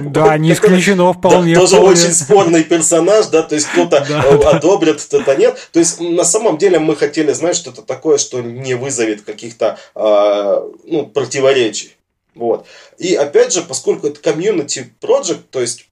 Да, 0.00 0.38
не 0.38 0.52
исключено 0.54 1.12
вполне. 1.12 1.54
Тоже 1.54 1.78
очень 1.78 2.12
спорный 2.12 2.62
персонаж, 2.62 3.26
да, 3.26 3.42
то 3.42 3.56
есть 3.56 3.66
кто-то 3.66 3.98
одобрит, 4.50 5.02
кто-то 5.02 5.34
нет. 5.34 5.58
То 5.72 5.80
есть, 5.80 6.00
на 6.00 6.24
самом 6.24 6.56
деле, 6.56 6.78
мы 6.78 6.96
хотели, 6.96 7.32
знать 7.32 7.56
что-то 7.56 7.82
такое, 7.82 8.18
что 8.18 8.40
не 8.40 8.74
вызовет 8.74 9.22
каких-то, 9.22 9.78
а, 9.94 10.64
ну, 10.84 11.06
противоречий. 11.06 11.96
Вот. 12.34 12.66
И 12.98 13.14
опять 13.14 13.52
же, 13.52 13.62
поскольку 13.62 14.06
это 14.06 14.20
community 14.20 14.86
project, 15.00 15.42
то 15.50 15.60
есть 15.60 15.88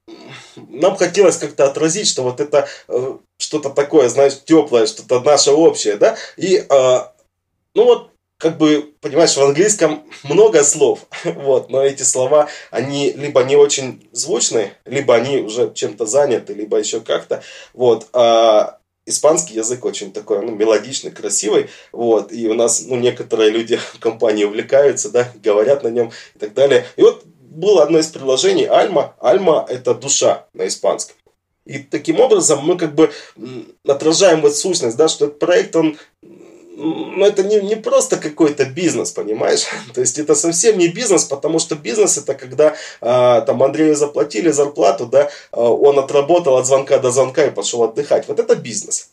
нам 0.56 0.96
хотелось 0.96 1.36
как-то 1.36 1.64
отразить, 1.64 2.08
что 2.08 2.22
вот 2.22 2.40
это 2.40 2.68
э, 2.88 3.16
что-то 3.38 3.70
такое, 3.70 4.08
знаешь, 4.08 4.38
теплое, 4.44 4.86
что-то 4.86 5.20
наше 5.20 5.50
общее, 5.52 5.96
да, 5.96 6.16
и, 6.36 6.56
э, 6.58 6.98
ну 7.74 7.84
вот, 7.84 8.10
как 8.38 8.56
бы, 8.56 8.94
понимаешь, 9.00 9.36
в 9.36 9.42
английском 9.42 10.04
много 10.22 10.62
слов, 10.62 11.06
вот, 11.24 11.70
но 11.70 11.82
эти 11.82 12.04
слова, 12.04 12.48
они 12.70 13.12
либо 13.12 13.42
не 13.42 13.56
очень 13.56 14.08
звучные, 14.12 14.74
либо 14.84 15.14
они 15.14 15.38
уже 15.38 15.72
чем-то 15.74 16.06
заняты, 16.06 16.54
либо 16.54 16.78
еще 16.78 17.00
как-то, 17.00 17.42
вот, 17.74 18.06
а 18.12 18.77
испанский 19.08 19.54
язык 19.54 19.84
очень 19.84 20.12
такой, 20.12 20.44
ну, 20.44 20.54
мелодичный, 20.54 21.10
красивый, 21.10 21.68
вот, 21.92 22.32
и 22.32 22.48
у 22.48 22.54
нас, 22.54 22.84
ну, 22.86 22.96
некоторые 22.96 23.50
люди 23.50 23.76
в 23.76 23.98
компании 24.00 24.44
увлекаются, 24.44 25.10
да, 25.10 25.32
говорят 25.42 25.82
на 25.82 25.88
нем 25.88 26.12
и 26.34 26.38
так 26.38 26.54
далее. 26.54 26.86
И 26.96 27.02
вот 27.02 27.24
было 27.24 27.82
одно 27.82 27.98
из 27.98 28.06
приложений 28.08 28.66
Альма. 28.66 29.14
Альма– 29.18 29.66
это 29.68 29.94
душа 29.94 30.46
на 30.54 30.66
испанском. 30.68 31.16
И 31.68 31.80
таким 31.80 32.18
образом 32.20 32.64
мы 32.64 32.78
как 32.78 32.94
бы 32.94 33.10
отражаем 33.86 34.40
вот 34.40 34.56
сущность, 34.56 34.96
да, 34.96 35.06
что 35.06 35.26
этот 35.26 35.38
проект, 35.38 35.76
он 35.76 35.98
но 36.78 37.26
это 37.26 37.42
не, 37.42 37.60
не 37.60 37.76
просто 37.76 38.16
какой-то 38.16 38.64
бизнес, 38.64 39.10
понимаешь? 39.10 39.66
То 39.94 40.00
есть 40.00 40.18
это 40.18 40.34
совсем 40.34 40.78
не 40.78 40.88
бизнес, 40.88 41.24
потому 41.24 41.58
что 41.58 41.74
бизнес 41.74 42.18
это 42.18 42.34
когда 42.34 42.76
а, 43.00 43.40
там 43.40 43.62
Андрею 43.62 43.96
заплатили 43.96 44.50
зарплату, 44.50 45.06
да, 45.06 45.30
а, 45.50 45.60
он 45.60 45.98
отработал 45.98 46.56
от 46.56 46.66
звонка 46.66 46.98
до 46.98 47.10
звонка 47.10 47.46
и 47.46 47.50
пошел 47.50 47.82
отдыхать. 47.82 48.28
Вот 48.28 48.38
это 48.38 48.54
бизнес. 48.54 49.10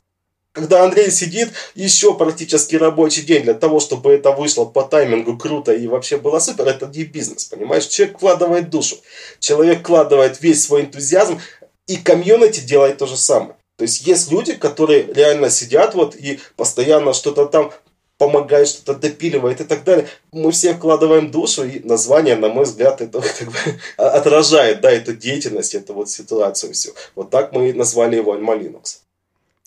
Когда 0.54 0.86
Андрей 0.86 1.12
сидит 1.12 1.50
еще 1.74 2.14
практически 2.14 2.78
рабочий 2.78 3.24
день 3.24 3.44
для 3.44 3.56
того, 3.56 3.82
чтобы 3.82 4.14
это 4.14 4.32
вышло 4.32 4.64
по 4.64 4.84
таймингу 4.84 5.38
круто 5.38 5.74
и 5.74 5.86
вообще 5.88 6.18
было 6.18 6.40
супер, 6.40 6.68
это 6.68 6.86
не 6.88 7.04
бизнес, 7.04 7.46
понимаешь? 7.46 7.88
Человек 7.88 8.18
вкладывает 8.18 8.70
душу, 8.70 8.96
человек 9.40 9.80
вкладывает 9.80 10.42
весь 10.42 10.64
свой 10.64 10.84
энтузиазм, 10.84 11.42
и 11.88 11.98
комьюнити 11.98 12.62
делает 12.62 12.98
то 12.98 13.06
же 13.06 13.18
самое. 13.18 13.56
То 13.78 13.84
есть 13.84 14.08
есть 14.08 14.32
люди, 14.32 14.54
которые 14.54 15.04
реально 15.14 15.50
сидят 15.50 15.96
вот 15.96 16.16
и 16.16 16.40
постоянно 16.56 17.14
что-то 17.14 17.46
там 17.46 17.72
помогает, 18.18 18.68
что-то 18.68 18.96
допиливает 18.96 19.62
и 19.62 19.66
так 19.66 19.84
далее. 19.84 20.08
Мы 20.32 20.52
все 20.52 20.74
вкладываем 20.74 21.32
душу, 21.32 21.66
и 21.66 21.86
название, 21.86 22.36
на 22.36 22.48
мой 22.48 22.64
взгляд, 22.64 23.02
это 23.02 23.22
как 23.40 23.48
бы 23.50 23.58
отражает, 23.98 24.82
да, 24.82 24.92
эту 24.92 25.14
деятельность, 25.14 25.76
эту 25.76 25.94
вот 25.94 26.10
ситуацию 26.10 26.74
всю. 26.74 26.92
Вот 27.16 27.30
так 27.30 27.52
мы 27.52 27.70
и 27.70 27.74
назвали 27.74 28.16
его 28.16 28.36
Alma 28.36 28.58
Linux. 28.58 29.00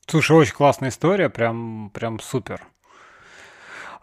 Слушай, 0.07 0.37
очень 0.37 0.55
классная 0.55 0.89
история, 0.89 1.29
прям, 1.29 1.91
прям 1.93 2.19
супер. 2.21 2.67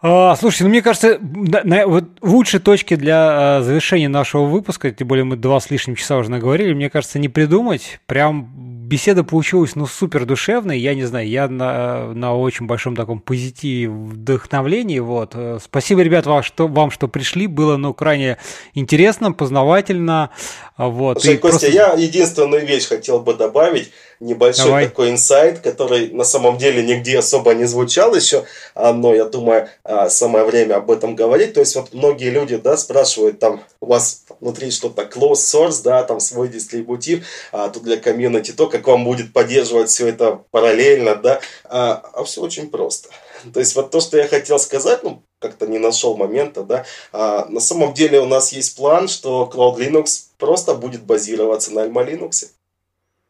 А, 0.02 0.36
слушайте, 0.36 0.64
ну 0.64 0.70
мне 0.70 0.82
кажется, 0.82 1.18
на, 1.20 1.62
на, 1.64 1.86
вот 1.86 2.04
лучшей 2.20 2.60
точки 2.60 2.94
для 2.94 3.56
а, 3.56 3.62
завершения 3.62 4.08
нашего 4.08 4.44
выпуска, 4.44 4.92
тем 4.92 5.08
более 5.08 5.24
мы 5.24 5.36
два 5.36 5.58
с 5.58 5.70
лишним 5.70 5.96
часа 5.96 6.18
уже 6.18 6.30
наговорили, 6.30 6.74
мне 6.74 6.90
кажется, 6.90 7.18
не 7.18 7.28
придумать. 7.28 7.98
Прям 8.06 8.52
беседа 8.86 9.24
получилась, 9.24 9.74
ну, 9.74 9.86
супер 9.86 10.24
душевной. 10.24 10.78
Я 10.78 10.94
не 10.94 11.04
знаю, 11.04 11.28
я 11.28 11.48
на, 11.48 12.12
на 12.14 12.34
очень 12.34 12.66
большом 12.66 12.96
таком 12.96 13.20
позитиве, 13.20 13.88
вдохновлении. 13.88 14.98
Вот. 14.98 15.34
Спасибо, 15.62 16.02
ребят, 16.02 16.26
вам, 16.26 16.42
что, 16.42 16.68
вам, 16.68 16.90
что 16.90 17.08
пришли. 17.08 17.46
Было, 17.46 17.76
ну, 17.76 17.92
крайне 17.94 18.38
интересно, 18.74 19.32
познавательно. 19.32 20.30
Вот. 20.76 21.20
Слушай, 21.20 21.38
Костя, 21.38 21.66
просто... 21.66 21.70
я 21.70 21.92
единственную 21.94 22.66
вещь 22.66 22.86
хотел 22.86 23.20
бы 23.20 23.34
добавить 23.34 23.90
небольшой 24.20 24.66
Давай. 24.66 24.84
такой 24.86 25.10
инсайт, 25.10 25.60
который 25.60 26.10
на 26.10 26.24
самом 26.24 26.58
деле 26.58 26.82
нигде 26.82 27.18
особо 27.18 27.54
не 27.54 27.64
звучал 27.64 28.14
еще, 28.14 28.44
а, 28.74 28.92
но 28.92 29.14
я 29.14 29.24
думаю, 29.26 29.68
а, 29.84 30.08
самое 30.08 30.44
время 30.44 30.76
об 30.76 30.90
этом 30.90 31.14
говорить. 31.14 31.54
То 31.54 31.60
есть 31.60 31.76
вот 31.76 31.92
многие 31.92 32.30
люди, 32.30 32.56
да, 32.56 32.76
спрашивают, 32.76 33.38
там 33.38 33.62
у 33.80 33.86
вас 33.86 34.22
внутри 34.40 34.70
что-то 34.70 35.02
closed 35.02 35.34
source, 35.34 35.82
да, 35.82 36.02
там 36.02 36.20
свой 36.20 36.48
дистрибутив, 36.48 37.26
а 37.52 37.68
тут 37.68 37.82
для 37.82 37.96
комьюнити 37.96 38.52
то, 38.52 38.66
как 38.66 38.86
вам 38.86 39.04
будет 39.04 39.32
поддерживать 39.32 39.90
все 39.90 40.08
это 40.08 40.40
параллельно, 40.50 41.16
да, 41.16 41.40
а, 41.64 42.02
а 42.12 42.24
все 42.24 42.40
очень 42.40 42.70
просто. 42.70 43.08
То 43.52 43.60
есть 43.60 43.74
вот 43.76 43.90
то, 43.90 44.00
что 44.00 44.16
я 44.16 44.26
хотел 44.28 44.58
сказать, 44.58 45.02
ну, 45.02 45.22
как-то 45.38 45.66
не 45.66 45.78
нашел 45.78 46.16
момента, 46.16 46.62
да, 46.62 46.84
а, 47.12 47.46
на 47.48 47.60
самом 47.60 47.94
деле 47.94 48.20
у 48.20 48.26
нас 48.26 48.52
есть 48.52 48.76
план, 48.76 49.08
что 49.08 49.50
Cloud 49.52 49.76
Linux 49.76 50.24
просто 50.38 50.74
будет 50.74 51.02
базироваться 51.02 51.72
на 51.72 51.80
Alma 51.80 52.06
Linux. 52.06 52.46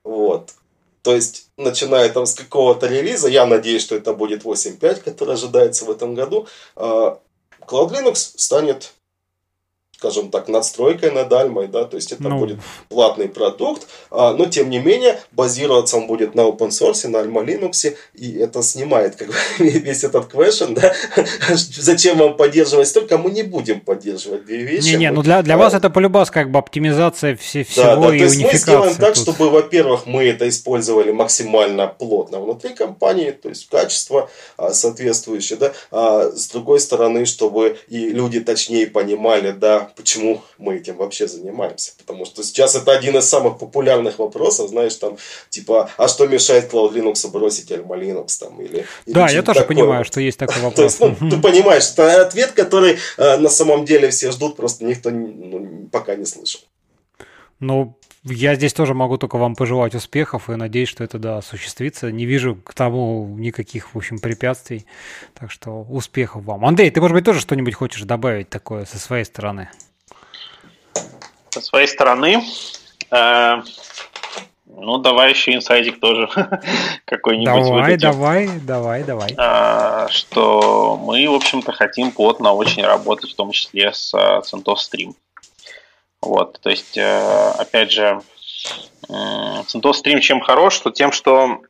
Вот. 0.05 0.53
То 1.07 1.15
есть, 1.15 1.51
начиная 1.57 2.09
там 2.09 2.27
с 2.27 2.35
какого-то 2.35 2.89
релиза, 2.89 3.29
я 3.29 3.47
надеюсь, 3.47 3.83
что 3.83 3.95
это 3.95 4.13
будет 4.13 4.43
8.5, 4.43 5.03
который 5.03 5.35
ожидается 5.35 5.85
в 5.85 5.91
этом 5.93 6.17
году, 6.17 6.49
а, 6.75 7.21
Cloud 7.61 7.93
Linux 7.93 8.33
станет 8.37 8.93
скажем 9.99 10.31
так, 10.31 10.49
надстройкой 10.49 11.11
над 11.11 11.33
Альмой, 11.33 11.69
да, 11.69 11.85
то 11.85 11.97
есть 11.97 12.13
это 12.13 12.25
ну... 12.25 12.39
будет 12.39 12.59
платный 12.91 13.29
продукт, 13.29 13.87
а, 14.11 14.35
но 14.35 14.45
тем 14.45 14.69
не 14.69 14.79
менее 14.79 15.19
базироваться 15.33 15.97
он 15.97 16.07
будет 16.07 16.35
на 16.35 16.43
open 16.43 16.69
source, 16.69 17.09
на 17.09 17.19
Alma 17.19 17.45
Linux, 17.45 17.95
и 18.15 18.39
это 18.39 18.63
снимает 18.63 19.17
как 19.17 19.29
бы, 19.29 19.35
весь 19.59 20.05
этот 20.05 20.31
question, 20.31 20.75
да, 20.75 20.93
зачем 21.55 22.19
вам 22.19 22.37
поддерживать 22.37 22.89
столько, 22.89 23.17
мы 23.17 23.31
не 23.31 23.43
будем 23.43 23.81
поддерживать 23.81 24.45
две 24.45 24.59
вещи. 24.65 24.89
Не-не, 24.89 25.13
ну 25.13 25.23
для, 25.23 25.43
для 25.43 25.55
а, 25.55 25.59
вас 25.59 25.73
это 25.73 25.89
полюбас 25.89 26.31
как 26.31 26.51
бы 26.51 26.59
оптимизация 26.59 27.35
все, 27.37 27.65
всего 27.65 27.87
да, 27.87 27.97
да, 27.97 28.15
и 28.15 28.19
то 28.19 28.25
есть 28.25 28.43
мы 28.43 28.53
сделаем 28.53 28.95
так, 28.97 29.15
тут. 29.15 29.23
чтобы, 29.23 29.49
во-первых, 29.49 30.05
мы 30.05 30.25
это 30.25 30.47
использовали 30.47 31.11
максимально 31.11 31.87
плотно 31.87 32.39
внутри 32.41 32.75
компании, 32.75 33.31
то 33.31 33.49
есть 33.49 33.67
качество 33.71 34.29
а, 34.59 34.75
соответствующее, 34.75 35.59
да, 35.59 35.73
а 35.91 36.31
с 36.35 36.49
другой 36.49 36.81
стороны, 36.81 37.25
чтобы 37.25 37.79
и 37.89 38.11
люди 38.11 38.41
точнее 38.41 38.87
понимали, 38.87 39.53
да, 39.53 39.86
почему 39.95 40.43
мы 40.59 40.77
этим 40.77 40.97
вообще 40.97 41.29
занимаемся. 41.29 41.93
Потому 41.99 42.25
что 42.25 42.43
сейчас 42.43 42.75
это 42.75 42.93
один 42.93 43.17
из 43.17 43.29
самых 43.29 43.59
популярных 43.59 44.19
вопросов, 44.19 44.71
знаешь, 44.71 44.95
там, 44.97 45.17
типа, 45.51 45.91
а 45.97 46.09
что 46.09 46.27
мешает 46.27 46.73
Cloud 46.73 46.93
Linux 46.93 47.31
бросить 47.31 47.71
Alma 47.71 47.99
Linux 47.99 48.39
там, 48.41 48.61
или... 48.61 48.87
Да, 49.07 49.29
я 49.29 49.43
тоже 49.43 49.61
такое. 49.61 49.77
понимаю, 49.77 50.05
что 50.05 50.21
есть 50.21 50.39
такой 50.39 50.57
вопрос. 50.63 50.97
То 50.97 51.07
есть, 51.07 51.21
ну, 51.21 51.31
ты 51.31 51.39
понимаешь, 51.39 51.91
это 51.93 52.23
ответ, 52.23 52.53
который 52.53 52.99
э, 53.19 53.37
на 53.37 53.49
самом 53.49 53.85
деле 53.85 54.11
все 54.11 54.31
ждут, 54.33 54.57
просто 54.57 54.85
никто 54.85 55.11
ну, 55.11 55.89
пока 55.93 56.15
не 56.15 56.25
слышал. 56.25 56.61
Ну, 57.61 57.97
я 58.29 58.55
здесь 58.57 58.73
тоже 58.73 58.95
могу 58.95 59.19
только 59.19 59.39
вам 59.39 59.55
пожелать 59.55 59.95
успехов 59.95 60.51
и 60.51 60.57
надеюсь, 60.57 60.89
что 60.89 61.05
это, 61.05 61.19
да, 61.19 61.39
осуществится. 61.39 62.11
Не 62.11 62.27
вижу 62.27 62.57
к 62.57 62.75
тому 62.75 63.27
никаких, 63.39 63.95
в 63.95 63.97
общем, 63.97 64.19
препятствий. 64.19 64.87
Так 65.35 65.51
что 65.51 65.83
успехов 65.83 66.45
вам. 66.45 66.65
Андрей, 66.65 66.91
ты, 66.91 67.01
может 67.01 67.15
быть, 67.15 67.25
тоже 67.25 67.41
что-нибудь 67.41 67.75
хочешь 67.75 68.03
добавить 68.03 68.49
такое 68.49 68.85
со 68.85 68.99
своей 68.99 69.25
стороны? 69.25 69.71
Со 71.51 71.61
своей 71.61 71.87
стороны? 71.87 72.43
Э, 73.11 73.63
ну, 74.67 74.99
давай 74.99 75.31
еще 75.31 75.55
инсайдик 75.55 76.01
тоже 76.01 76.29
какой-нибудь 77.05 77.47
Давай, 77.47 77.71
выдадим. 77.71 78.11
давай, 78.11 78.49
давай, 78.61 79.05
давай. 79.05 79.35
А, 79.39 80.09
что 80.11 81.01
мы, 81.01 81.29
в 81.29 81.35
общем-то, 81.35 81.73
хотим 81.73 82.11
плотно 82.11 82.53
очень 82.53 82.85
работать, 82.85 83.31
в 83.31 83.37
том 83.37 83.53
числе 83.53 83.93
с 83.93 84.13
CentOS 84.15 84.79
Stream. 84.93 85.15
Вот, 86.27 86.61
то 86.61 86.71
есть, 86.71 86.99
э, 86.99 87.51
опять 87.59 87.93
же, 87.93 88.21
CentOS 89.09 90.03
Stream 90.05 90.21
чем 90.21 90.41
хорош, 90.41 90.75
что 90.75 90.91
тем, 90.91 91.13
что 91.13 91.61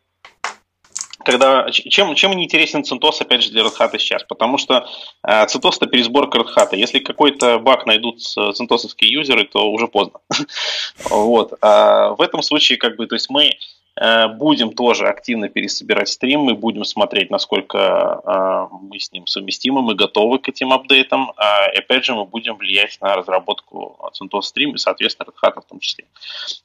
когда, 1.24 1.70
чем, 1.70 2.14
чем 2.14 2.32
не 2.32 2.44
интересен 2.44 2.82
CentOS, 2.82 3.20
опять 3.20 3.42
же, 3.42 3.50
для 3.50 3.62
Red 3.62 3.76
Hat 3.78 3.98
сейчас? 3.98 4.22
Потому 4.22 4.56
что 4.56 4.88
э, 5.22 5.44
CentOS– 5.46 5.76
это 5.76 5.86
пересборка 5.86 6.38
Red 6.38 6.54
Hat. 6.56 6.68
Если 6.72 7.00
какой-то 7.00 7.58
баг 7.58 7.84
найдут 7.84 8.20
CentOS 8.20 8.94
юзеры, 9.00 9.44
то 9.44 9.70
уже 9.70 9.88
поздно. 9.88 10.20
вот. 11.10 11.52
А 11.60 12.10
в 12.10 12.22
этом 12.22 12.42
случае, 12.42 12.78
как 12.78 12.96
бы, 12.96 13.06
то 13.06 13.16
есть 13.16 13.28
мы 13.28 13.50
Э, 13.50 13.76
будем 14.36 14.74
тоже 14.74 15.09
активно 15.09 15.48
пересобирать 15.48 16.09
стрим, 16.10 16.40
мы 16.40 16.55
будем 16.55 16.85
смотреть, 16.85 17.31
насколько 17.31 17.78
э, 18.24 18.77
мы 18.82 18.98
с 18.98 19.10
ним 19.10 19.27
совместимы, 19.27 19.81
мы 19.81 19.94
готовы 19.94 20.39
к 20.39 20.48
этим 20.51 20.73
апдейтам. 20.73 21.32
А, 21.36 21.70
и 21.73 21.78
опять 21.78 22.05
же, 22.05 22.14
мы 22.14 22.27
будем 22.27 22.56
влиять 22.56 22.98
на 23.01 23.14
разработку 23.14 23.97
CentOS 24.20 24.43
Stream 24.55 24.74
и, 24.74 24.77
соответственно, 24.78 25.28
Red 25.28 25.35
Hat 25.43 25.62
в 25.62 25.64
том 25.64 25.78
числе. 25.78 26.05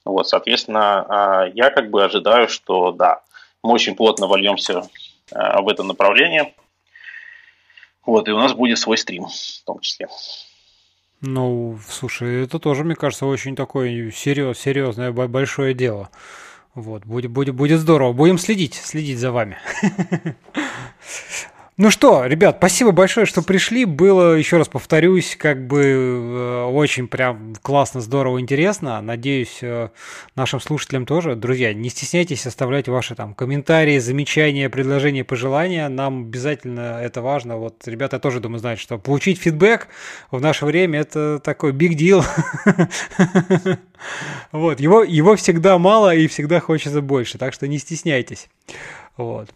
Вот, 0.03 0.27
соответственно, 0.27 1.05
а, 1.07 1.45
я 1.53 1.69
как 1.69 1.89
бы 1.89 2.03
ожидаю, 2.03 2.49
что 2.49 2.91
да, 2.91 3.21
мы 3.63 3.71
очень 3.71 3.95
плотно 3.95 4.27
вольемся 4.27 4.83
э, 5.31 5.61
в 5.61 5.69
это 5.69 5.83
направление. 5.83 6.53
Вот, 8.05 8.27
и 8.27 8.31
у 8.31 8.37
нас 8.37 8.53
будет 8.53 8.79
свой 8.79 8.97
стрим 8.97 9.27
в 9.27 9.65
том 9.65 9.79
числе. 9.79 10.07
Ну, 11.21 11.79
слушай, 11.87 12.43
это 12.43 12.57
тоже, 12.57 12.83
мне 12.83 12.95
кажется, 12.95 13.27
очень 13.27 13.55
такое 13.55 14.11
серьез, 14.11 14.59
серьезное 14.59 15.11
большое 15.11 15.73
дело. 15.73 16.09
Вот, 16.73 17.05
будет, 17.05 17.31
будет, 17.31 17.55
будет 17.55 17.79
здорово. 17.79 18.13
Будем 18.13 18.37
следить, 18.37 18.75
следить 18.75 19.19
за 19.19 19.31
вами. 19.31 19.57
Ну 21.77 21.89
что, 21.89 22.25
ребят, 22.25 22.57
спасибо 22.57 22.91
большое, 22.91 23.25
что 23.25 23.41
пришли. 23.41 23.85
Было, 23.85 24.33
еще 24.33 24.57
раз 24.57 24.67
повторюсь, 24.67 25.37
как 25.37 25.67
бы 25.67 25.81
э, 25.81 26.63
очень 26.65 27.07
прям 27.07 27.55
классно, 27.61 28.01
здорово, 28.01 28.41
интересно. 28.41 29.01
Надеюсь, 29.01 29.59
э, 29.61 29.87
нашим 30.35 30.59
слушателям 30.59 31.05
тоже. 31.05 31.35
Друзья, 31.35 31.73
не 31.73 31.89
стесняйтесь 31.89 32.45
оставлять 32.45 32.89
ваши 32.89 33.15
там 33.15 33.33
комментарии, 33.33 33.99
замечания, 33.99 34.69
предложения, 34.69 35.23
пожелания. 35.23 35.87
Нам 35.87 36.23
обязательно 36.23 36.99
это 37.01 37.21
важно. 37.21 37.55
Вот 37.55 37.87
ребята 37.87 38.19
тоже, 38.19 38.41
думаю, 38.41 38.59
знают, 38.59 38.81
что 38.81 38.97
получить 38.97 39.39
фидбэк 39.39 39.87
в 40.29 40.41
наше 40.41 40.65
время 40.65 40.99
это 40.99 41.39
такой 41.39 41.71
big 41.71 41.95
deal. 41.95 42.23
Вот, 44.51 44.79
его, 44.79 45.03
его 45.03 45.35
всегда 45.35 45.77
мало 45.77 46.15
и 46.15 46.25
всегда 46.25 46.59
хочется 46.59 47.01
больше, 47.01 47.37
так 47.37 47.53
что 47.53 47.67
не 47.67 47.77
стесняйтесь. 47.77 48.49
Вот. 49.15 49.51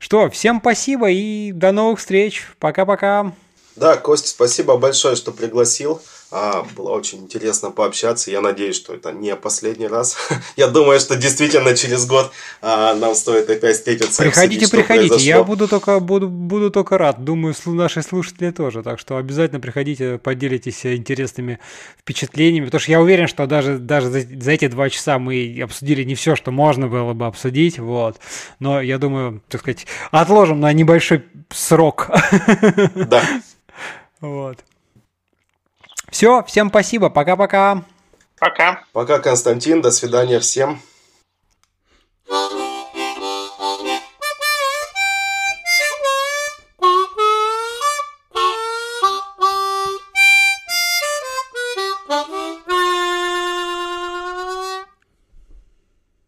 Что, 0.00 0.30
всем 0.30 0.60
спасибо 0.60 1.10
и 1.10 1.52
до 1.52 1.72
новых 1.72 1.98
встреч. 1.98 2.46
Пока-пока. 2.58 3.32
Да, 3.76 3.96
Костя, 3.96 4.28
спасибо 4.28 4.78
большое, 4.78 5.14
что 5.14 5.30
пригласил. 5.30 6.00
А, 6.32 6.64
было 6.76 6.90
очень 6.90 7.18
интересно 7.18 7.72
пообщаться. 7.72 8.30
Я 8.30 8.40
надеюсь, 8.40 8.76
что 8.76 8.94
это 8.94 9.10
не 9.10 9.34
последний 9.34 9.88
раз. 9.88 10.16
Я 10.56 10.68
думаю, 10.68 11.00
что 11.00 11.16
действительно 11.16 11.76
через 11.76 12.06
год 12.06 12.30
а, 12.62 12.94
нам 12.94 13.16
стоит 13.16 13.50
опять 13.50 13.76
встретиться. 13.76 14.22
Приходите, 14.22 14.64
обсудить, 14.64 14.70
приходите. 14.70 15.16
Я 15.16 15.42
буду 15.42 15.66
только, 15.66 15.98
буду, 15.98 16.28
буду 16.28 16.70
только 16.70 16.98
рад. 16.98 17.24
Думаю, 17.24 17.54
наши 17.66 18.02
слушатели 18.02 18.50
тоже. 18.52 18.84
Так 18.84 19.00
что 19.00 19.16
обязательно 19.16 19.58
приходите, 19.60 20.18
поделитесь 20.18 20.86
интересными 20.86 21.58
впечатлениями. 21.98 22.66
Потому 22.66 22.80
что 22.80 22.92
я 22.92 23.00
уверен, 23.00 23.26
что 23.26 23.46
даже, 23.46 23.78
даже 23.78 24.08
за, 24.08 24.20
за 24.20 24.52
эти 24.52 24.68
два 24.68 24.88
часа 24.88 25.18
мы 25.18 25.60
обсудили 25.60 26.04
не 26.04 26.14
все, 26.14 26.36
что 26.36 26.52
можно 26.52 26.86
было 26.86 27.12
бы 27.12 27.26
обсудить. 27.26 27.80
Вот. 27.80 28.20
Но 28.60 28.80
я 28.80 28.98
думаю, 28.98 29.42
так 29.48 29.62
сказать, 29.62 29.86
отложим 30.12 30.60
на 30.60 30.72
небольшой 30.72 31.24
срок. 31.50 32.08
Да. 32.94 33.22
Вот. 34.20 34.58
Все, 36.10 36.42
всем 36.44 36.68
спасибо, 36.68 37.10
пока-пока. 37.10 37.84
Пока. 38.38 38.84
Пока, 38.92 39.18
Константин, 39.18 39.82
до 39.82 39.90
свидания 39.90 40.40
всем. 40.40 40.80
thank 42.28 42.52
you 42.52 42.59